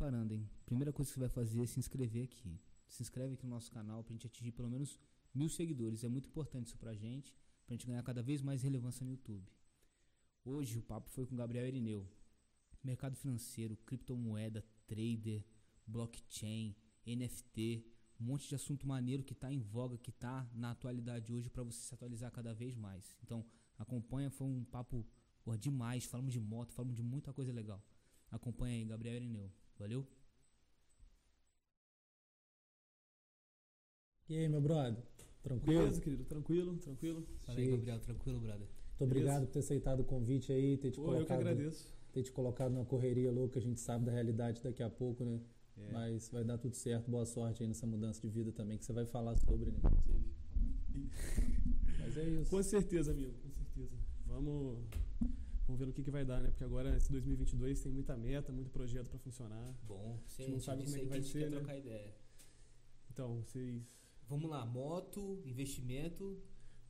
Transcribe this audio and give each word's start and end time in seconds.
preparando, 0.00 0.32
hein? 0.32 0.48
Primeira 0.64 0.94
coisa 0.94 1.10
que 1.10 1.14
você 1.14 1.20
vai 1.20 1.28
fazer 1.28 1.62
é 1.62 1.66
se 1.66 1.78
inscrever 1.78 2.24
aqui. 2.24 2.58
Se 2.88 3.02
inscreve 3.02 3.34
aqui 3.34 3.44
no 3.44 3.50
nosso 3.50 3.70
canal 3.70 4.02
pra 4.02 4.14
gente 4.14 4.26
atingir 4.26 4.50
pelo 4.52 4.70
menos 4.70 4.98
mil 5.34 5.50
seguidores. 5.50 6.02
É 6.02 6.08
muito 6.08 6.26
importante 6.26 6.68
isso 6.68 6.78
pra 6.78 6.94
gente, 6.94 7.36
pra 7.66 7.74
gente 7.74 7.86
ganhar 7.86 8.02
cada 8.02 8.22
vez 8.22 8.40
mais 8.40 8.62
relevância 8.62 9.04
no 9.04 9.10
YouTube. 9.10 9.46
Hoje 10.42 10.78
o 10.78 10.82
papo 10.82 11.10
foi 11.10 11.26
com 11.26 11.36
Gabriel 11.36 11.66
Erineu. 11.66 12.08
Mercado 12.82 13.14
financeiro, 13.14 13.76
criptomoeda, 13.84 14.64
trader, 14.86 15.44
blockchain, 15.86 16.74
NFT, 17.06 17.84
um 18.18 18.24
monte 18.24 18.48
de 18.48 18.54
assunto 18.54 18.86
maneiro 18.86 19.22
que 19.22 19.34
está 19.34 19.52
em 19.52 19.60
voga, 19.60 19.98
que 19.98 20.08
está 20.08 20.48
na 20.54 20.70
atualidade 20.70 21.30
hoje 21.30 21.50
para 21.50 21.62
você 21.62 21.78
se 21.78 21.92
atualizar 21.92 22.32
cada 22.32 22.54
vez 22.54 22.74
mais. 22.74 23.18
Então, 23.22 23.44
acompanha, 23.78 24.30
foi 24.30 24.46
um 24.46 24.64
papo 24.64 25.06
demais. 25.58 26.06
Falamos 26.06 26.32
de 26.32 26.40
moto, 26.40 26.72
falamos 26.72 26.96
de 26.96 27.02
muita 27.02 27.34
coisa 27.34 27.52
legal. 27.52 27.84
Acompanha 28.30 28.76
aí, 28.76 28.84
Gabriel 28.86 29.16
Irineu. 29.16 29.52
Valeu? 29.80 30.06
E 34.28 34.36
aí, 34.36 34.46
meu 34.46 34.60
brother? 34.60 35.02
Tranquilo? 35.42 35.80
Beleza, 35.80 36.00
querido? 36.02 36.24
Tranquilo, 36.24 36.76
tranquilo. 36.76 37.26
Fala 37.46 37.58
aí. 37.58 37.70
Gabriel. 37.70 37.98
Tranquilo, 38.00 38.40
brother? 38.40 38.68
Muito 38.68 39.02
obrigado 39.02 39.46
por 39.46 39.52
ter 39.52 39.58
aceitado 39.60 40.00
o 40.00 40.04
convite 40.04 40.52
aí, 40.52 40.76
ter 40.76 40.90
te, 40.90 40.96
Pô, 41.00 41.06
eu 41.14 41.20
que 41.20 41.26
colocado, 41.28 41.40
agradeço. 41.40 41.90
ter 42.12 42.22
te 42.22 42.30
colocado 42.30 42.72
numa 42.72 42.84
correria 42.84 43.32
louca, 43.32 43.58
a 43.58 43.62
gente 43.62 43.80
sabe 43.80 44.04
da 44.04 44.12
realidade 44.12 44.62
daqui 44.62 44.82
a 44.82 44.90
pouco, 44.90 45.24
né? 45.24 45.40
É, 45.78 45.92
Mas 45.92 46.28
vai 46.28 46.44
dar 46.44 46.58
tudo 46.58 46.76
certo, 46.76 47.10
boa 47.10 47.24
sorte 47.24 47.62
aí 47.62 47.66
nessa 47.68 47.86
mudança 47.86 48.20
de 48.20 48.28
vida 48.28 48.52
também, 48.52 48.76
que 48.76 48.84
você 48.84 48.92
vai 48.92 49.06
falar 49.06 49.34
sobre, 49.38 49.70
né? 49.70 49.78
Mas 51.98 52.18
é 52.18 52.24
isso. 52.28 52.50
Com 52.50 52.62
certeza, 52.62 53.12
amigo, 53.12 53.32
com 53.42 53.50
certeza. 53.50 53.96
Vamos, 54.26 54.78
vamos 55.70 55.78
ver 55.78 55.86
no 55.86 55.92
que, 55.92 56.02
que 56.02 56.10
vai 56.10 56.24
dar, 56.24 56.40
né? 56.40 56.48
Porque 56.50 56.64
agora, 56.64 56.96
esse 56.96 57.10
2022, 57.12 57.80
tem 57.80 57.92
muita 57.92 58.16
meta, 58.16 58.52
muito 58.52 58.70
projeto 58.70 59.08
pra 59.08 59.18
funcionar. 59.18 59.72
Bom, 59.84 60.20
você 60.26 60.42
A 60.42 60.44
gente 60.46 60.54
não 60.54 60.60
sabe 60.60 60.84
como 60.84 60.96
é 60.96 60.98
que 61.00 61.06
vai 61.06 61.22
ser, 61.22 61.50
né? 61.50 61.56
trocar 61.58 61.78
ideia. 61.78 62.14
Então, 63.10 63.42
vocês... 63.42 63.96
Vamos 64.28 64.50
lá, 64.50 64.64
moto, 64.66 65.40
investimento. 65.44 66.40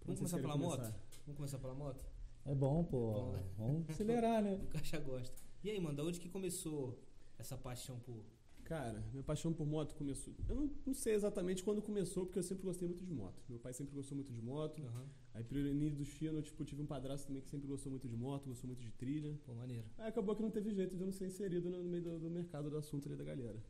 Vamos 0.05 0.19
começar 0.19 0.39
pela 0.39 0.55
querem 0.55 0.67
moto? 0.67 0.79
começar? 0.79 1.01
Vamos 1.27 1.37
começar 1.37 1.59
pela 1.59 1.75
moto? 1.75 2.07
É 2.47 2.55
bom, 2.55 2.85
pô. 2.85 3.13
Bom, 3.13 3.33
né? 3.33 3.51
Vamos 3.57 3.91
acelerar, 3.91 4.43
né? 4.43 4.55
O 4.65 4.67
Caixa 4.69 4.99
gosta. 4.99 5.43
E 5.63 5.71
aí, 5.71 5.81
mano, 5.81 5.97
da 5.97 6.05
onde 6.05 6.19
que 6.19 6.29
começou 6.29 7.03
essa 7.39 7.57
paixão 7.57 7.99
por. 8.01 8.25
Cara, 8.71 9.03
minha 9.11 9.25
paixão 9.25 9.53
por 9.53 9.67
moto 9.67 9.97
começou... 9.97 10.33
Eu 10.49 10.55
não, 10.55 10.71
não 10.87 10.95
sei 10.95 11.15
exatamente 11.15 11.65
quando 11.65 11.83
começou, 11.83 12.25
porque 12.25 12.39
eu 12.39 12.43
sempre 12.45 12.63
gostei 12.63 12.87
muito 12.87 13.05
de 13.05 13.13
moto. 13.13 13.43
Meu 13.49 13.59
pai 13.59 13.73
sempre 13.73 13.93
gostou 13.93 14.15
muito 14.15 14.33
de 14.33 14.41
moto. 14.41 14.81
Aham. 14.81 15.07
Aí, 15.35 15.43
pelo 15.43 15.67
início 15.67 15.97
do 15.99 16.05
Chino, 16.05 16.39
eu 16.39 16.43
tipo, 16.43 16.65
tive 16.65 16.81
um 16.81 16.87
padrasto 16.87 17.27
também 17.27 17.43
que 17.43 17.51
sempre 17.51 17.67
gostou 17.67 17.91
muito 17.91 18.07
de 18.07 18.17
moto, 18.17 18.47
gostou 18.49 18.69
muito 18.69 18.81
de 18.81 18.93
trilha. 18.93 19.37
Pô, 19.45 19.55
maneiro. 19.55 19.85
Aí 19.99 20.07
acabou 20.09 20.37
que 20.37 20.43
não 20.43 20.53
teve 20.53 20.73
jeito 20.73 20.95
de 20.95 21.03
eu 21.03 21.07
não 21.07 21.13
ser 21.13 21.27
inserido 21.27 21.69
no 21.69 21.83
meio 21.83 22.05
do, 22.05 22.21
do 22.21 22.31
mercado 22.31 22.71
do 22.71 22.77
assunto 22.77 23.09
ali 23.09 23.17
da 23.17 23.25
galera. 23.25 23.61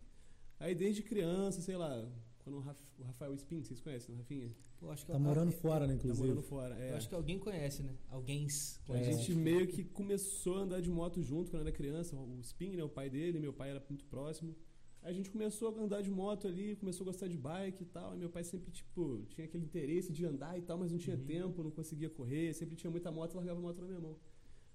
Aí 0.59 0.75
desde 0.75 1.03
criança, 1.03 1.63
sei 1.63 1.79
lá, 1.79 2.07
quando 2.45 2.57
o, 2.57 2.61
Raf- 2.61 2.85
o 2.99 3.03
Rafael 3.03 3.35
Spin, 3.37 3.63
vocês 3.63 3.81
conhecem, 3.81 4.15
Rafinha? 4.17 4.51
Pô, 4.79 4.91
acho 4.91 5.07
que 5.07 5.13
Tá 5.13 5.17
eu- 5.17 5.21
morando 5.23 5.49
ah, 5.49 5.53
fora, 5.53 5.87
né, 5.87 5.95
Tá 5.95 5.99
inclusive. 5.99 6.29
morando 6.29 6.43
fora. 6.47 6.75
É. 6.79 6.91
Eu 6.93 6.97
acho 6.97 7.09
que 7.09 7.15
alguém 7.15 7.39
conhece, 7.39 7.83
né? 7.83 7.97
Alguém 8.11 8.47
A 8.91 8.99
É. 8.99 9.03
gente 9.05 9.35
meio 9.35 9.67
que 9.67 9.83
começou 9.83 10.59
a 10.59 10.61
andar 10.61 10.83
de 10.83 10.91
moto 10.91 11.23
junto 11.23 11.51
quando 11.51 11.63
era 11.63 11.73
criança. 11.73 12.15
O 12.17 12.39
Spin, 12.43 12.77
né, 12.77 12.85
o 12.85 12.89
pai 12.91 13.09
dele, 13.09 13.39
meu 13.41 13.55
pai 13.55 13.71
era 13.71 13.83
muito 13.89 14.05
próximo. 14.05 14.55
A 15.03 15.13
gente 15.13 15.31
começou 15.31 15.69
a 15.75 15.81
andar 15.83 16.03
de 16.03 16.11
moto 16.11 16.47
ali, 16.47 16.77
começou 16.77 17.05
a 17.05 17.07
gostar 17.07 17.27
de 17.27 17.37
bike 17.37 17.83
e 17.83 17.87
tal. 17.87 18.13
Aí 18.13 18.19
meu 18.19 18.29
pai 18.29 18.45
sempre, 18.45 18.71
tipo, 18.71 19.23
tinha 19.31 19.47
aquele 19.47 19.65
interesse 19.65 20.13
de 20.13 20.25
andar 20.27 20.59
e 20.59 20.63
tal, 20.63 20.77
mas 20.79 20.93
não 20.93 20.99
tinha 20.99 21.17
Uhum. 21.17 21.25
tempo, 21.25 21.63
não 21.63 21.71
conseguia 21.71 22.11
correr, 22.11 22.53
sempre 22.53 22.77
tinha 22.77 22.91
muita 22.91 23.11
moto, 23.11 23.35
largava 23.35 23.59
a 23.59 23.63
moto 23.63 23.81
na 23.81 23.87
minha 23.87 24.01
mão. 24.01 24.17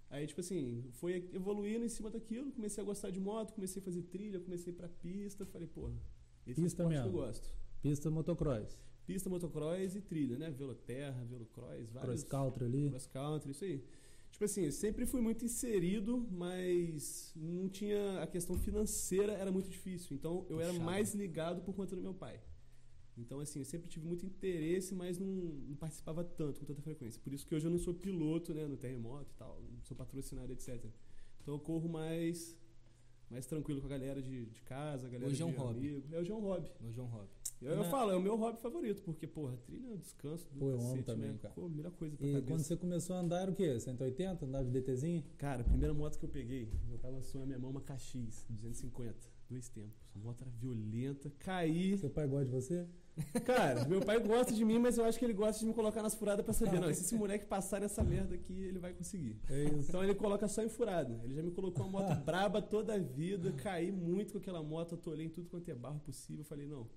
Aí, 0.10 0.26
tipo 0.26 0.40
assim, 0.40 0.84
foi 0.94 1.30
evoluindo 1.34 1.84
em 1.86 1.90
cima 1.90 2.10
daquilo, 2.10 2.52
comecei 2.52 2.82
a 2.82 2.86
gostar 2.86 3.10
de 3.12 3.20
moto, 3.20 3.54
comecei 3.54 3.82
a 3.82 3.86
fazer 3.86 4.04
trilha, 4.04 4.40
comecei 4.40 4.72
a 4.72 4.74
ir 4.74 4.78
pra 4.78 4.88
pista, 4.88 5.46
falei, 5.46 5.68
porra, 5.68 5.94
esse 6.48 6.62
Pista 6.62 6.84
é 6.84 6.86
o 6.86 6.90
que 6.90 6.96
eu 6.96 7.12
gosto. 7.12 7.50
Pista 7.82 8.10
motocross. 8.10 8.80
Pista, 9.06 9.30
motocross 9.30 9.96
e 9.96 10.02
trilha, 10.02 10.38
né? 10.38 10.50
Veloterra, 10.50 11.24
velocross, 11.26 11.90
vários... 11.92 12.24
Cross 12.24 12.24
country 12.24 12.66
ali. 12.66 12.90
Cross 12.90 13.08
country, 13.08 13.52
isso 13.52 13.64
aí. 13.64 13.84
Tipo 14.36 14.44
assim, 14.44 14.70
sempre 14.70 15.06
fui 15.06 15.22
muito 15.22 15.46
inserido, 15.46 16.28
mas 16.30 17.32
não 17.38 17.70
tinha. 17.70 18.22
A 18.22 18.28
questão 18.28 18.58
financeira 18.60 19.32
era 19.32 19.50
muito 19.50 19.70
difícil. 19.70 20.14
Então 20.14 20.46
eu 20.50 20.60
era 20.60 20.74
mais 20.74 21.16
ligado 21.16 21.62
por 21.62 21.74
conta 21.74 21.96
do 21.96 22.02
meu 22.02 22.14
pai. 22.14 22.42
Então, 23.18 23.40
assim, 23.40 23.60
eu 23.60 23.66
sempre 23.66 23.88
tive 23.88 24.06
muito 24.06 24.26
interesse, 24.26 24.94
mas 24.94 25.18
não, 25.18 25.26
não 25.26 25.78
participava 25.78 26.22
tanto, 26.22 26.60
com 26.60 26.66
tanta 26.66 26.82
frequência. 26.82 27.18
Por 27.24 27.32
isso 27.32 27.48
que 27.48 27.56
hoje 27.56 27.66
eu 27.66 27.72
não 27.72 27.80
sou 27.80 27.94
piloto, 27.94 28.54
né, 28.54 28.68
no 28.68 28.76
terremoto 28.76 29.32
e 29.32 29.38
tal, 29.38 29.62
não 29.72 29.82
sou 29.86 29.96
patrocinado, 29.96 30.52
etc. 30.52 30.84
Então 31.42 31.54
eu 31.54 31.60
corro 31.62 31.88
mais, 31.88 32.58
mais 33.30 33.46
tranquilo 33.46 33.80
com 33.82 33.88
a 33.88 33.90
galera 33.90 34.22
de, 34.22 34.46
de 34.46 34.62
casa, 34.62 35.08
a 35.08 35.10
galera 35.10 35.30
Hoje 35.32 35.42
é 35.42 35.46
um 35.46 35.52
de 35.52 35.58
hobby. 35.58 35.80
amigo. 35.80 36.04
É, 36.16 36.20
hoje 36.20 36.32
é 36.32 36.36
um 36.36 36.40
hobby. 36.42 36.72
Hoje 36.88 37.00
é 37.00 37.04
um 37.04 37.08
hobby. 37.08 37.30
Eu, 37.62 37.72
eu 37.74 37.84
falo, 37.86 38.12
é 38.12 38.16
o 38.16 38.22
meu 38.22 38.36
hobby 38.36 38.60
favorito, 38.62 39.02
porque, 39.02 39.26
porra, 39.26 39.56
trilha 39.66 39.88
é 39.88 39.90
um 39.90 39.98
descanso 39.98 40.48
do 40.52 40.60
Pô, 40.60 40.70
eu 40.70 40.74
amo 40.76 40.84
cacete, 40.90 41.04
também, 41.06 41.32
né? 41.32 41.38
cara. 41.42 41.54
Pô, 41.54 41.68
melhor 41.70 41.92
coisa 41.94 42.16
pra 42.16 42.26
E 42.28 42.32
cabeça. 42.34 42.48
quando 42.52 42.60
você 42.62 42.76
começou 42.78 43.16
a 43.16 43.20
andar, 43.20 43.42
era 43.42 43.52
o 43.52 43.56
quê? 43.56 43.80
180? 43.80 44.46
Andava 44.46 44.66
de 44.66 44.72
DTzinho? 44.72 45.24
Cara, 45.38 45.62
a 45.62 45.64
primeira 45.64 45.94
moto 45.94 46.20
que 46.20 46.26
eu 46.26 46.30
peguei, 46.30 46.70
meu 46.88 47.00
pai 47.00 47.12
lançou 47.12 47.40
na 47.42 47.48
minha 47.48 47.58
mão 47.60 47.72
uma 47.72 47.82
KX 47.82 48.46
250, 48.50 49.16
dois 49.50 49.70
tempos. 49.70 49.96
A 50.16 50.20
moto 50.20 50.42
era 50.42 50.52
violenta, 50.52 51.32
caí. 51.40 51.98
Seu 51.98 52.10
pai 52.10 52.28
gosta 52.28 52.46
de 52.46 52.52
você? 52.52 52.86
Cara, 53.46 53.86
meu 53.86 54.02
pai 54.02 54.20
gosta 54.20 54.54
de 54.54 54.66
mim, 54.66 54.78
mas 54.78 54.98
eu 54.98 55.06
acho 55.06 55.18
que 55.18 55.26
ele 55.26 55.34
gosta 55.34 55.60
de 55.60 55.66
me 55.66 55.74
colocar 55.74 56.04
nas 56.04 56.16
furadas 56.16 56.44
pra 56.44 56.54
saber. 56.54 56.80
Não, 56.80 56.94
se 56.94 57.02
esse 57.02 57.16
moleque 57.16 57.46
passar 57.46 57.80
nessa 57.80 58.04
merda 58.04 58.36
aqui, 58.36 58.54
ele 58.54 58.80
vai 58.80 58.94
conseguir. 58.94 59.38
É. 59.50 59.66
Então 59.66 60.04
ele 60.04 60.14
coloca 60.16 60.48
só 60.48 60.62
em 60.62 60.70
furada. 60.70 61.20
Ele 61.24 61.34
já 61.34 61.42
me 61.42 61.52
colocou 61.52 61.86
uma 61.86 62.02
moto 62.02 62.24
braba 62.24 62.62
toda 62.62 62.94
a 62.94 63.00
vida, 63.00 63.52
caí 63.54 63.92
muito 63.92 64.34
com 64.34 64.38
aquela 64.40 64.62
moto, 64.62 64.96
atolei 64.96 65.26
em 65.28 65.30
tudo 65.30 65.50
quanto 65.50 65.70
é 65.70 65.76
barro 65.76 66.00
possível. 66.00 66.44
Falei, 66.44 66.68
não, 66.68 66.90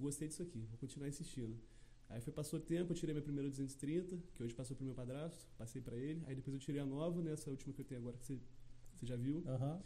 gostei 0.00 0.28
disso 0.28 0.42
aqui, 0.42 0.66
vou 0.70 0.78
continuar 0.78 1.08
insistindo. 1.08 1.56
Aí 2.08 2.20
foi, 2.20 2.32
passou 2.32 2.60
tempo, 2.60 2.92
eu 2.92 2.96
tirei 2.96 3.14
minha 3.14 3.22
primeira 3.22 3.48
230, 3.48 4.18
que 4.34 4.42
hoje 4.42 4.54
passou 4.54 4.76
pro 4.76 4.84
meu 4.84 4.94
padrasto, 4.94 5.46
passei 5.56 5.80
pra 5.80 5.96
ele. 5.96 6.22
Aí 6.26 6.34
depois 6.34 6.54
eu 6.54 6.60
tirei 6.60 6.80
a 6.80 6.86
nova, 6.86 7.22
nessa 7.22 7.48
última 7.48 7.72
que 7.72 7.80
eu 7.80 7.84
tenho 7.84 8.00
agora, 8.00 8.16
que 8.18 8.26
você, 8.26 8.38
você 8.94 9.06
já 9.06 9.16
viu. 9.16 9.42
Aham. 9.46 9.80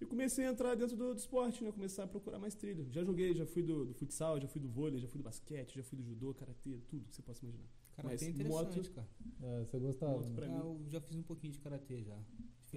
E 0.00 0.06
comecei 0.06 0.46
a 0.46 0.50
entrar 0.50 0.74
dentro 0.76 0.96
do, 0.96 1.12
do 1.12 1.18
esporte, 1.18 1.62
né? 1.64 1.72
Começar 1.72 2.04
a 2.04 2.06
procurar 2.06 2.38
mais 2.38 2.54
trilha. 2.54 2.86
Já 2.90 3.02
joguei, 3.04 3.34
já 3.34 3.44
fui 3.44 3.62
do, 3.62 3.84
do 3.86 3.94
futsal, 3.94 4.40
já 4.40 4.46
fui 4.46 4.60
do 4.60 4.68
vôlei, 4.68 5.00
já 5.00 5.08
fui 5.08 5.18
do 5.18 5.24
basquete, 5.24 5.74
já 5.76 5.82
fui 5.82 5.98
do 5.98 6.04
judô, 6.04 6.32
karatê, 6.34 6.78
tudo 6.88 7.04
que 7.08 7.16
você 7.16 7.22
possa 7.22 7.44
imaginar. 7.44 7.66
Karatê 7.96 8.14
Mas 8.14 8.22
é 8.22 8.30
interessante, 8.30 8.76
moto- 8.76 8.92
cara. 8.92 9.08
É, 9.42 9.64
você 9.64 9.78
gostava, 9.80 10.12
Moto 10.12 10.28
né? 10.28 10.46
Ah, 10.52 10.58
eu 10.64 10.80
já 10.88 11.00
fiz 11.00 11.16
um 11.16 11.22
pouquinho 11.22 11.52
de 11.52 11.58
karatê 11.58 12.02
já. 12.04 12.16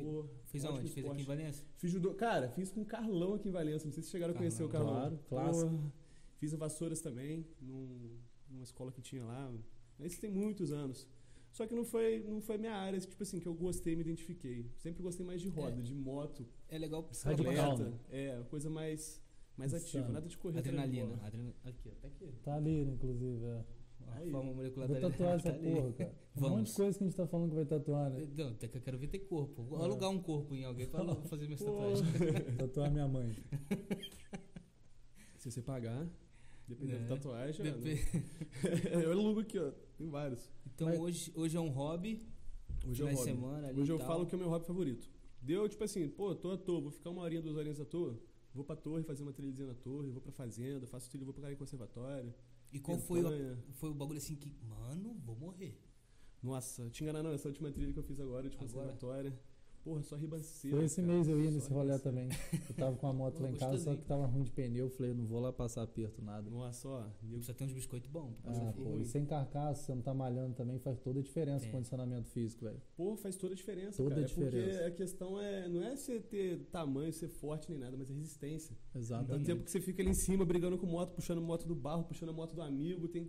Pô, 0.04 0.26
ótimo 0.64 0.66
aonde? 0.78 0.90
Fez 0.94 1.06
aqui 1.06 1.22
em. 1.22 1.26
Valência? 1.26 1.68
Fiz 1.78 1.92
judô. 1.92 2.14
Cara, 2.16 2.50
fiz 2.50 2.72
com 2.72 2.82
o 2.82 2.86
Carlão 2.86 3.34
aqui 3.36 3.50
em 3.50 3.52
Valença. 3.52 3.86
Não 3.86 3.92
sei 3.94 4.02
se 4.02 4.10
chegaram 4.10 4.34
a 4.34 4.38
conhecer 4.38 4.64
o 4.64 4.70
Carlão. 4.70 4.94
Carlão. 4.94 5.20
Claro, 5.30 5.44
clássico. 5.54 5.70
Pô, 5.70 5.92
fiz 6.38 6.54
o 6.54 6.58
Vassouras 6.58 7.02
também, 7.02 7.46
num- 7.62 8.18
numa 8.50 8.64
escola 8.64 8.92
que 8.92 9.02
tinha 9.02 9.24
lá. 9.24 9.54
Isso 10.00 10.20
tem 10.20 10.32
muitos 10.32 10.72
anos. 10.72 11.08
Só 11.52 11.68
que 11.68 11.76
não 11.76 11.84
foi, 11.84 12.24
não 12.28 12.40
foi 12.42 12.58
minha 12.58 12.74
área, 12.74 13.00
tipo 13.00 13.22
assim, 13.22 13.40
que 13.40 13.48
eu 13.48 13.54
gostei, 13.54 13.96
me 13.96 14.02
identifiquei. 14.02 14.72
Sempre 14.78 15.04
gostei 15.04 15.26
mais 15.26 15.42
de 15.42 15.50
roda, 15.50 15.80
É. 15.80 15.82
de 15.82 15.94
moto, 15.94 16.46
É 16.70 16.78
legal 16.78 17.04
né? 17.78 17.94
É, 18.10 18.42
coisa 18.50 18.70
mais, 18.70 19.22
mais 19.58 19.74
Insano. 19.74 19.88
ativa, 20.04 20.14
nada 20.14 20.28
de 20.30 20.38
correr. 20.38 20.60
adrenalina. 20.60 21.14
Aqui, 21.66 21.90
até 21.90 22.08
aqui. 22.08 22.32
Tá 22.44 22.56
ali, 22.56 22.86
né, 22.86 22.94
inclusive. 22.94 23.44
É. 23.46 23.64
A 24.08 24.16
Aí. 24.18 24.32
forma 24.32 24.52
molecular 24.54 24.88
Vou 24.88 25.00
da 25.00 25.10
tatuar 25.10 25.36
essa 25.36 25.52
tá 25.52 25.58
ali. 25.58 25.72
porra, 25.76 25.92
cara. 25.94 26.16
Um 26.34 26.40
monte 26.42 26.50
Vamos. 26.52 26.70
de 26.70 26.76
coisa 26.78 26.98
que 26.98 27.04
a 27.04 27.08
gente 27.08 27.18
tá 27.18 27.28
falando 27.28 27.50
que 27.50 27.56
vai 27.56 27.66
tatuar, 27.66 28.10
né? 28.10 28.28
Não, 28.38 28.50
até 28.52 28.68
que 28.70 28.78
eu 28.78 28.82
quero 28.82 28.98
ver 28.98 29.08
ter 29.08 29.20
corpo. 29.20 29.64
Vou 29.64 29.80
É. 29.82 29.84
alugar 29.84 30.10
um 30.10 30.22
corpo 30.22 30.56
em 30.56 30.64
alguém 30.64 30.88
pra 30.88 31.04
fazer 31.28 31.46
minhas 31.46 31.60
tatuagens. 31.62 32.08
Tatuar 32.58 32.90
minha 32.90 33.08
mãe. 33.10 33.36
Se 35.38 35.52
você 35.52 35.62
pagar, 35.62 36.08
dependendo 36.68 37.00
Né? 37.02 37.08
da 37.08 37.16
tatuagem, 37.16 37.68
é, 37.68 37.72
Depe- 37.72 38.24
eu 39.04 39.12
alugo 39.12 39.40
aqui, 39.42 39.58
ó. 39.60 39.72
Tem 40.02 40.10
vários. 40.10 40.52
Então 40.66 40.88
Mas- 40.88 41.00
hoje, 41.00 41.32
hoje 41.36 41.56
é 41.56 41.60
um 41.60 41.70
hobby. 41.70 42.28
Hoje 42.88 43.04
é 43.04 43.06
um 43.06 43.10
hobby. 43.10 43.24
semana 43.24 43.68
ali 43.68 43.80
Hoje 43.80 43.92
eu 43.92 44.00
tal. 44.00 44.08
falo 44.08 44.26
que 44.26 44.34
é 44.34 44.38
o 44.38 44.40
meu 44.40 44.50
hobby 44.50 44.66
favorito. 44.66 45.08
Deu, 45.40 45.70
tipo 45.70 45.84
assim, 45.84 46.08
pô, 46.10 46.34
tô 46.34 46.50
à 46.52 46.58
toa, 46.58 46.82
vou 46.82 46.90
ficar 46.92 47.12
uma 47.12 47.22
horinha, 47.22 47.40
duas 47.40 47.56
horinhas 47.56 47.80
à 47.80 47.86
toa. 47.86 48.20
Vou 48.52 48.64
pra 48.66 48.76
torre 48.76 49.04
fazer 49.04 49.22
uma 49.22 49.32
trilhazinha 49.32 49.68
na 49.68 49.76
torre, 49.76 50.10
vou 50.10 50.20
pra 50.20 50.32
fazenda, 50.32 50.88
faço 50.88 51.08
trilha, 51.08 51.24
vou 51.24 51.34
pra 51.36 51.44
cara 51.44 51.54
em 51.54 51.58
conservatório. 51.58 52.34
E 52.74 52.80
qual 52.80 52.98
foi 52.98 53.22
o, 53.24 53.58
foi 53.74 53.90
o 53.92 53.94
bagulho 53.94 54.18
assim 54.18 54.36
que, 54.36 54.52
mano, 54.68 55.14
vou 55.24 55.36
morrer. 55.36 55.80
Nossa, 56.42 56.90
te 56.90 57.04
enganar 57.04 57.22
não, 57.22 57.32
essa 57.32 57.48
última 57.48 57.72
trilha 57.72 57.94
que 57.94 58.00
eu 58.00 58.04
fiz 58.04 58.20
agora 58.20 58.50
de 58.50 58.58
Agora? 58.58 59.38
Porra, 59.84 60.04
só 60.04 60.16
ribanceira. 60.16 60.78
Foi 60.78 60.86
esse 60.86 61.02
cara, 61.02 61.14
mês 61.14 61.28
eu 61.28 61.40
ia 61.42 61.50
só 61.50 61.56
nesse 61.56 61.72
rolê 61.72 61.98
também. 62.00 62.30
Eu 62.70 62.76
tava 62.76 62.96
com 62.98 63.08
a 63.08 63.14
moto 63.14 63.42
lá 63.42 63.50
em 63.50 63.56
casa, 63.58 63.78
só 63.80 63.96
que 63.96 64.04
tava 64.06 64.28
ruim 64.28 64.44
de 64.44 64.52
pneu. 64.52 64.86
Eu 64.86 64.90
falei, 64.92 65.12
não 65.14 65.26
vou 65.26 65.40
lá 65.40 65.52
passar 65.52 65.82
aperto, 65.82 66.22
nada. 66.22 66.48
Nossa, 66.52 66.88
ó, 66.88 67.00
nego 67.24 67.38
Precisa 67.38 67.54
ter 67.56 67.64
uns 67.64 67.74
biscoitos 67.74 68.08
bons. 68.10 68.36
pra 68.44 68.52
passar 68.52 68.70
Ah, 68.70 68.74
pô, 68.74 69.00
e 69.00 69.06
sem 69.06 69.26
carcaça, 69.26 69.82
você 69.84 69.96
não 69.96 70.02
tá 70.04 70.14
malhando 70.14 70.54
também, 70.54 70.78
faz 70.78 71.00
toda 71.00 71.20
a 71.20 71.24
diferença 71.24 71.66
o 71.66 71.70
É. 71.70 71.72
condicionamento 71.72 72.30
físico, 72.30 72.66
velho. 72.66 72.80
Pô, 72.96 73.16
faz 73.18 73.36
toda 73.36 73.54
a 73.54 73.58
diferença, 73.58 73.98
Toda 73.98 74.10
cara. 74.16 74.22
a 74.22 74.26
É 74.26 74.28
porque 74.28 74.46
diferença. 74.46 74.86
a 74.86 74.92
questão 74.92 75.42
é, 75.42 75.68
não 75.68 75.82
é 75.84 75.96
você 75.96 76.20
ter 76.20 76.60
tamanho, 76.72 77.12
ser 77.12 77.28
forte 77.30 77.70
nem 77.72 77.80
nada, 77.80 77.98
mas 77.98 78.10
é 78.10 78.14
resistência. 78.14 78.78
É 78.94 78.98
o 78.98 79.02
Exatamente. 79.02 79.46
tempo 79.46 79.64
que 79.64 79.72
você 79.72 79.82
fica 79.82 80.02
ali 80.04 80.12
em 80.12 80.14
cima 80.14 80.46
brigando 80.46 80.78
com 80.78 80.86
moto, 80.86 81.14
puxando 81.16 81.42
moto 81.42 81.66
do 81.68 81.74
barro, 81.76 82.04
puxando 82.04 82.30
a 82.30 82.34
moto 82.34 82.54
do 82.54 82.62
amigo. 82.62 83.08
Tem... 83.08 83.28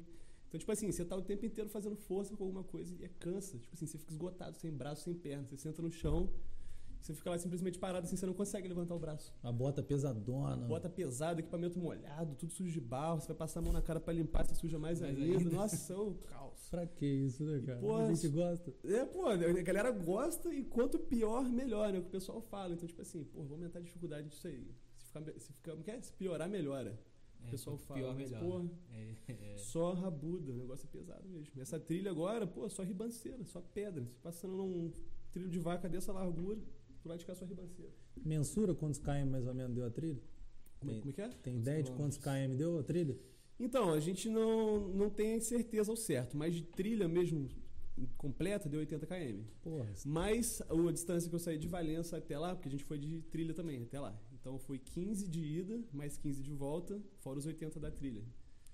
Então, 0.52 0.58
tipo 0.58 0.70
assim, 0.70 0.92
você 0.92 1.02
tá 1.02 1.16
o 1.16 1.22
tempo 1.22 1.46
inteiro 1.46 1.70
fazendo 1.70 1.96
força 1.96 2.36
com 2.36 2.44
alguma 2.44 2.62
coisa 2.62 2.94
e 3.00 3.02
é 3.02 3.08
cansa. 3.08 3.58
Tipo 3.58 3.74
assim, 3.74 3.86
você 3.86 3.96
fica 3.96 4.12
esgotado, 4.12 4.54
sem 4.58 4.70
braço, 4.70 5.02
sem 5.04 5.14
perna. 5.14 5.46
Você 5.46 5.56
senta 5.56 5.80
no 5.80 5.90
chão 5.90 6.28
Você 7.00 7.14
fica 7.14 7.30
lá 7.30 7.38
simplesmente 7.38 7.78
parado 7.78 8.06
assim, 8.06 8.16
você 8.16 8.26
não 8.26 8.34
consegue 8.34 8.68
levantar 8.68 8.94
o 8.94 8.98
braço. 8.98 9.34
A 9.42 9.50
bota 9.50 9.82
pesadona. 9.82 10.68
Bota 10.68 10.90
pesada, 10.90 11.40
equipamento 11.40 11.78
molhado, 11.78 12.34
tudo 12.34 12.52
sujo 12.52 12.70
de 12.70 12.82
barro. 12.82 13.18
Você 13.18 13.28
vai 13.28 13.36
passar 13.38 13.60
a 13.60 13.62
mão 13.62 13.72
na 13.72 13.80
cara 13.80 13.98
pra 13.98 14.12
limpar, 14.12 14.44
você 14.44 14.54
suja 14.54 14.78
mais, 14.78 15.00
Mais 15.00 15.16
ainda. 15.18 15.38
ainda. 15.38 15.50
Nossa, 15.50 15.96
o 15.96 16.16
caos. 16.16 16.68
Pra 16.68 16.86
que 16.86 17.06
isso, 17.06 17.42
né, 17.44 17.58
cara? 17.64 17.80
pô, 17.80 17.96
a 17.96 18.12
gente 18.12 18.28
gosta. 18.28 18.74
É, 18.84 19.06
pô, 19.06 19.26
a 19.28 19.36
galera 19.36 19.90
gosta 19.90 20.52
e 20.52 20.64
quanto 20.64 20.98
pior, 20.98 21.48
melhor, 21.48 21.90
né? 21.90 21.98
O 21.98 22.02
que 22.02 22.08
o 22.08 22.12
pessoal 22.12 22.42
fala. 22.42 22.74
Então, 22.74 22.86
tipo 22.86 23.00
assim, 23.00 23.24
pô, 23.24 23.42
vou 23.42 23.54
aumentar 23.54 23.78
a 23.78 23.82
dificuldade 23.82 24.28
disso 24.28 24.46
aí. 24.46 24.70
Se, 24.98 25.06
ficar, 25.06 25.24
se, 25.40 25.52
ficar, 25.54 25.92
é? 25.92 26.02
se 26.02 26.12
piorar, 26.12 26.46
melhora. 26.46 27.00
É, 27.46 27.50
pessoal 27.50 27.76
fala, 27.78 28.00
Pior, 28.00 28.14
mas, 28.14 28.30
melhor. 28.30 28.40
pô, 28.44 28.66
É, 28.90 29.14
é. 29.28 29.56
Só 29.56 29.92
rabuda, 29.94 30.52
o 30.52 30.56
negócio 30.56 30.86
é 30.86 30.90
pesado 30.98 31.28
mesmo. 31.28 31.60
Essa 31.60 31.78
trilha 31.78 32.10
agora, 32.10 32.46
pô, 32.46 32.68
só 32.68 32.82
ribanceira, 32.82 33.44
só 33.44 33.60
pedra. 33.60 34.02
Você 34.04 34.18
passando 34.22 34.56
num 34.56 34.92
trilho 35.30 35.48
de 35.50 35.58
vaca 35.58 35.88
dessa 35.88 36.12
largura, 36.12 36.58
tu 37.02 37.08
vai 37.08 37.18
ficar 37.18 37.34
só 37.34 37.44
ribanceira. 37.44 37.92
Mensura 38.24 38.74
quantos 38.74 38.98
km 38.98 39.26
mais 39.30 39.46
ou 39.46 39.54
menos 39.54 39.74
deu 39.74 39.84
a 39.86 39.90
trilha? 39.90 40.20
Como, 40.78 40.90
é- 40.90 40.94
Tem- 40.94 41.00
como 41.00 41.10
é 41.10 41.14
que 41.14 41.22
é? 41.22 41.28
Tem 41.28 41.54
Quantos 41.54 41.60
ideia 41.68 41.82
de 41.82 41.90
quantos 41.92 42.18
km 42.18 42.56
deu 42.56 42.78
a 42.78 42.82
trilha? 42.82 43.18
Então, 43.58 43.92
a 43.92 44.00
gente 44.00 44.28
não, 44.28 44.88
não 44.88 45.08
tem 45.10 45.38
certeza 45.40 45.90
ao 45.90 45.96
certo, 45.96 46.36
mas 46.36 46.54
de 46.54 46.62
trilha 46.62 47.06
mesmo 47.08 47.48
completa 48.16 48.68
deu 48.68 48.80
80 48.80 49.06
km. 49.06 49.44
Porra, 49.62 49.92
Mas 50.04 50.60
a 50.62 50.92
distância 50.92 51.28
que 51.28 51.34
eu 51.34 51.38
saí 51.38 51.58
de 51.58 51.68
Valença 51.68 52.16
até 52.16 52.38
lá, 52.38 52.54
porque 52.54 52.68
a 52.68 52.70
gente 52.72 52.84
foi 52.84 52.98
de 52.98 53.20
trilha 53.30 53.54
também 53.54 53.82
até 53.82 54.00
lá. 54.00 54.18
Então 54.42 54.58
foi 54.58 54.76
15 54.78 55.28
de 55.28 55.40
ida, 55.40 55.80
mais 55.92 56.18
15 56.18 56.42
de 56.42 56.50
volta, 56.52 57.00
fora 57.20 57.38
os 57.38 57.46
80 57.46 57.78
da 57.78 57.90
trilha. 57.90 58.24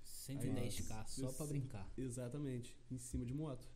110k 0.03 1.07
só 1.07 1.31
pra 1.31 1.45
brincar. 1.45 1.87
Exatamente, 1.97 2.75
em 2.91 2.97
cima 2.97 3.23
de 3.25 3.33
moto. 3.35 3.67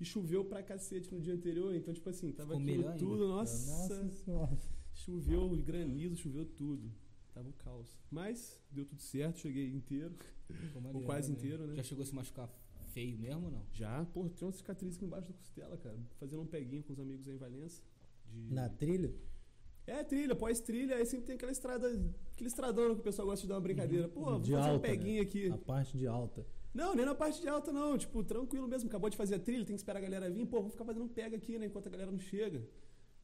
E 0.00 0.04
choveu 0.04 0.44
pra 0.44 0.62
cacete 0.62 1.12
no 1.12 1.20
dia 1.20 1.34
anterior, 1.34 1.74
então, 1.74 1.92
tipo 1.92 2.08
assim, 2.08 2.30
tava 2.32 2.54
aquilo 2.56 2.86
ainda. 2.88 2.98
tudo, 2.98 3.28
nossa, 3.28 3.66
nossa 4.02 4.58
choveu 4.94 5.48
granizo, 5.56 6.16
choveu 6.16 6.44
tudo. 6.46 6.90
Tava 7.32 7.48
um 7.48 7.52
caos. 7.52 7.98
Mas 8.10 8.60
deu 8.70 8.84
tudo 8.84 9.02
certo, 9.02 9.40
cheguei 9.40 9.72
inteiro. 9.72 10.14
Ou 10.92 11.02
quase 11.02 11.28
também. 11.32 11.44
inteiro, 11.44 11.66
né? 11.66 11.74
Já 11.74 11.82
chegou 11.82 12.02
a 12.02 12.06
se 12.06 12.14
machucar 12.14 12.48
feio 12.92 13.18
mesmo 13.18 13.46
ou 13.46 13.50
não? 13.50 13.66
Já, 13.72 14.04
pô, 14.04 14.28
tem 14.28 14.46
uma 14.46 14.52
cicatriz 14.52 14.94
aqui 14.94 15.04
embaixo 15.04 15.26
da 15.26 15.34
costela, 15.34 15.76
cara. 15.78 15.98
Fazendo 16.20 16.42
um 16.42 16.46
peguinho 16.46 16.84
com 16.84 16.92
os 16.92 17.00
amigos 17.00 17.26
aí 17.26 17.34
em 17.34 17.38
Valença. 17.38 17.82
de- 18.32 18.52
Na 18.54 18.68
trilha? 18.68 19.12
É, 19.86 20.02
trilha, 20.02 20.34
pós-trilha, 20.34 20.96
aí 20.96 21.04
sempre 21.04 21.26
tem 21.26 21.36
aquela 21.36 21.52
estrada, 21.52 21.86
aquele 22.32 22.48
estradão 22.48 22.94
que 22.94 23.00
o 23.00 23.04
pessoal 23.04 23.28
gosta 23.28 23.42
de 23.42 23.48
dar 23.48 23.56
uma 23.56 23.60
brincadeira. 23.60 24.08
Pô, 24.08 24.20
vou 24.24 24.40
De 24.40 24.52
fazer 24.52 24.62
um 24.68 24.72
alta, 24.72 24.88
peguinho 24.88 25.16
né? 25.16 25.28
aqui. 25.28 25.50
A 25.50 25.58
parte 25.58 25.96
de 25.96 26.06
alta. 26.06 26.46
Não, 26.72 26.94
nem 26.94 27.04
na 27.04 27.14
parte 27.14 27.40
de 27.40 27.48
alta, 27.48 27.70
não. 27.70 27.96
Tipo, 27.96 28.24
tranquilo 28.24 28.66
mesmo. 28.66 28.88
Acabou 28.88 29.10
de 29.10 29.16
fazer 29.16 29.36
a 29.36 29.38
trilha, 29.38 29.64
tem 29.64 29.76
que 29.76 29.80
esperar 29.80 29.98
a 29.98 30.02
galera 30.02 30.30
vir. 30.30 30.46
Pô, 30.46 30.60
vou 30.60 30.70
ficar 30.70 30.84
fazendo 30.84 31.04
um 31.04 31.08
pega 31.08 31.36
aqui, 31.36 31.58
né? 31.58 31.66
Enquanto 31.66 31.86
a 31.86 31.90
galera 31.90 32.10
não 32.10 32.18
chega. 32.18 32.66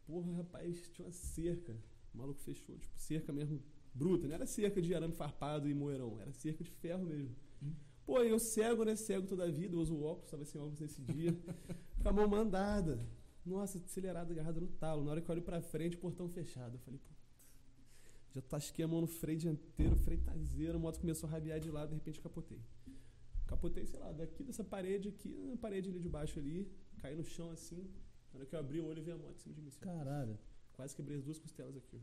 Porra, 0.07 0.37
rapaz, 0.37 0.89
tinha 0.93 1.07
uma 1.07 1.13
cerca. 1.13 1.75
O 2.15 2.19
maluco 2.19 2.41
fechou. 2.41 2.77
Tipo, 2.79 2.97
cerca 2.99 3.33
mesmo 3.33 3.61
bruta. 3.95 4.29
Não 4.29 4.35
era 4.35 4.47
cerca 4.47 4.81
de 4.81 4.95
arame 4.95 5.15
farpado 5.15 5.69
e 5.69 5.75
moeirão. 5.75 6.21
Era 6.21 6.33
cerca 6.33 6.63
de 6.63 6.71
ferro 6.71 7.05
mesmo. 7.05 7.35
Hum. 7.63 7.73
Pô, 8.07 8.23
eu 8.23 8.39
cego, 8.39 8.85
né? 8.85 8.95
Cego 8.97 9.27
toda 9.27 9.45
a 9.45 9.51
vida. 9.51 9.77
Uso 9.77 10.01
óculos, 10.01 10.31
tava 10.31 10.45
sem 10.45 10.61
óculos 10.61 10.81
nesse 10.81 11.01
dia. 11.03 11.37
Com 12.03 12.09
a 12.09 12.13
mão 12.13 12.29
mandada. 12.29 13.01
Nossa, 13.45 13.79
acelerada, 13.79 14.33
agarrada 14.33 14.61
no 14.61 14.69
talo. 14.69 15.05
Na 15.05 15.13
hora 15.13 15.21
que 15.21 15.31
eu 15.31 15.35
olho 15.35 15.43
pra 15.43 15.61
frente, 15.61 15.97
portão 15.97 16.29
fechado. 16.29 16.75
Eu 16.75 16.79
falei, 16.81 16.99
pô. 16.99 17.15
Já 18.33 18.41
tasquei 18.43 18.85
a 18.85 18.89
mão 18.89 19.01
no 19.01 19.07
freio 19.07 19.39
dianteiro, 19.39 19.97
freio 19.97 20.21
traseiro, 20.21 20.77
a 20.77 20.79
moto 20.79 21.01
começou 21.01 21.29
a 21.29 21.33
rabiar 21.33 21.59
de 21.59 21.69
lado, 21.71 21.89
de 21.89 21.95
repente 21.97 22.21
capotei. 22.21 22.61
Capotei, 23.47 23.85
sei 23.85 23.99
lá, 23.99 24.13
daqui 24.13 24.45
dessa 24.45 24.63
parede 24.63 25.09
aqui, 25.09 25.35
na 25.49 25.57
parede 25.57 25.89
ali 25.89 25.99
de 25.99 26.09
baixo 26.09 26.39
ali, 26.39 26.71
caí 26.99 27.17
no 27.17 27.25
chão 27.25 27.51
assim. 27.51 27.91
Na 28.33 28.39
hora 28.39 28.47
que 28.47 28.55
eu 28.55 28.61
abri 28.61 28.81
o 28.81 28.87
olho, 28.87 29.03
veio 29.03 29.17
a 29.17 29.19
moto 29.21 29.35
em 29.35 29.39
cima 29.41 29.55
de 29.55 29.61
mim. 29.61 29.69
assim. 29.69 29.81
Caralho. 29.81 30.39
Quase 30.75 30.95
quebrei 30.95 31.19
as 31.19 31.25
duas 31.25 31.41
costelas 31.41 31.77
aqui. 31.77 32.01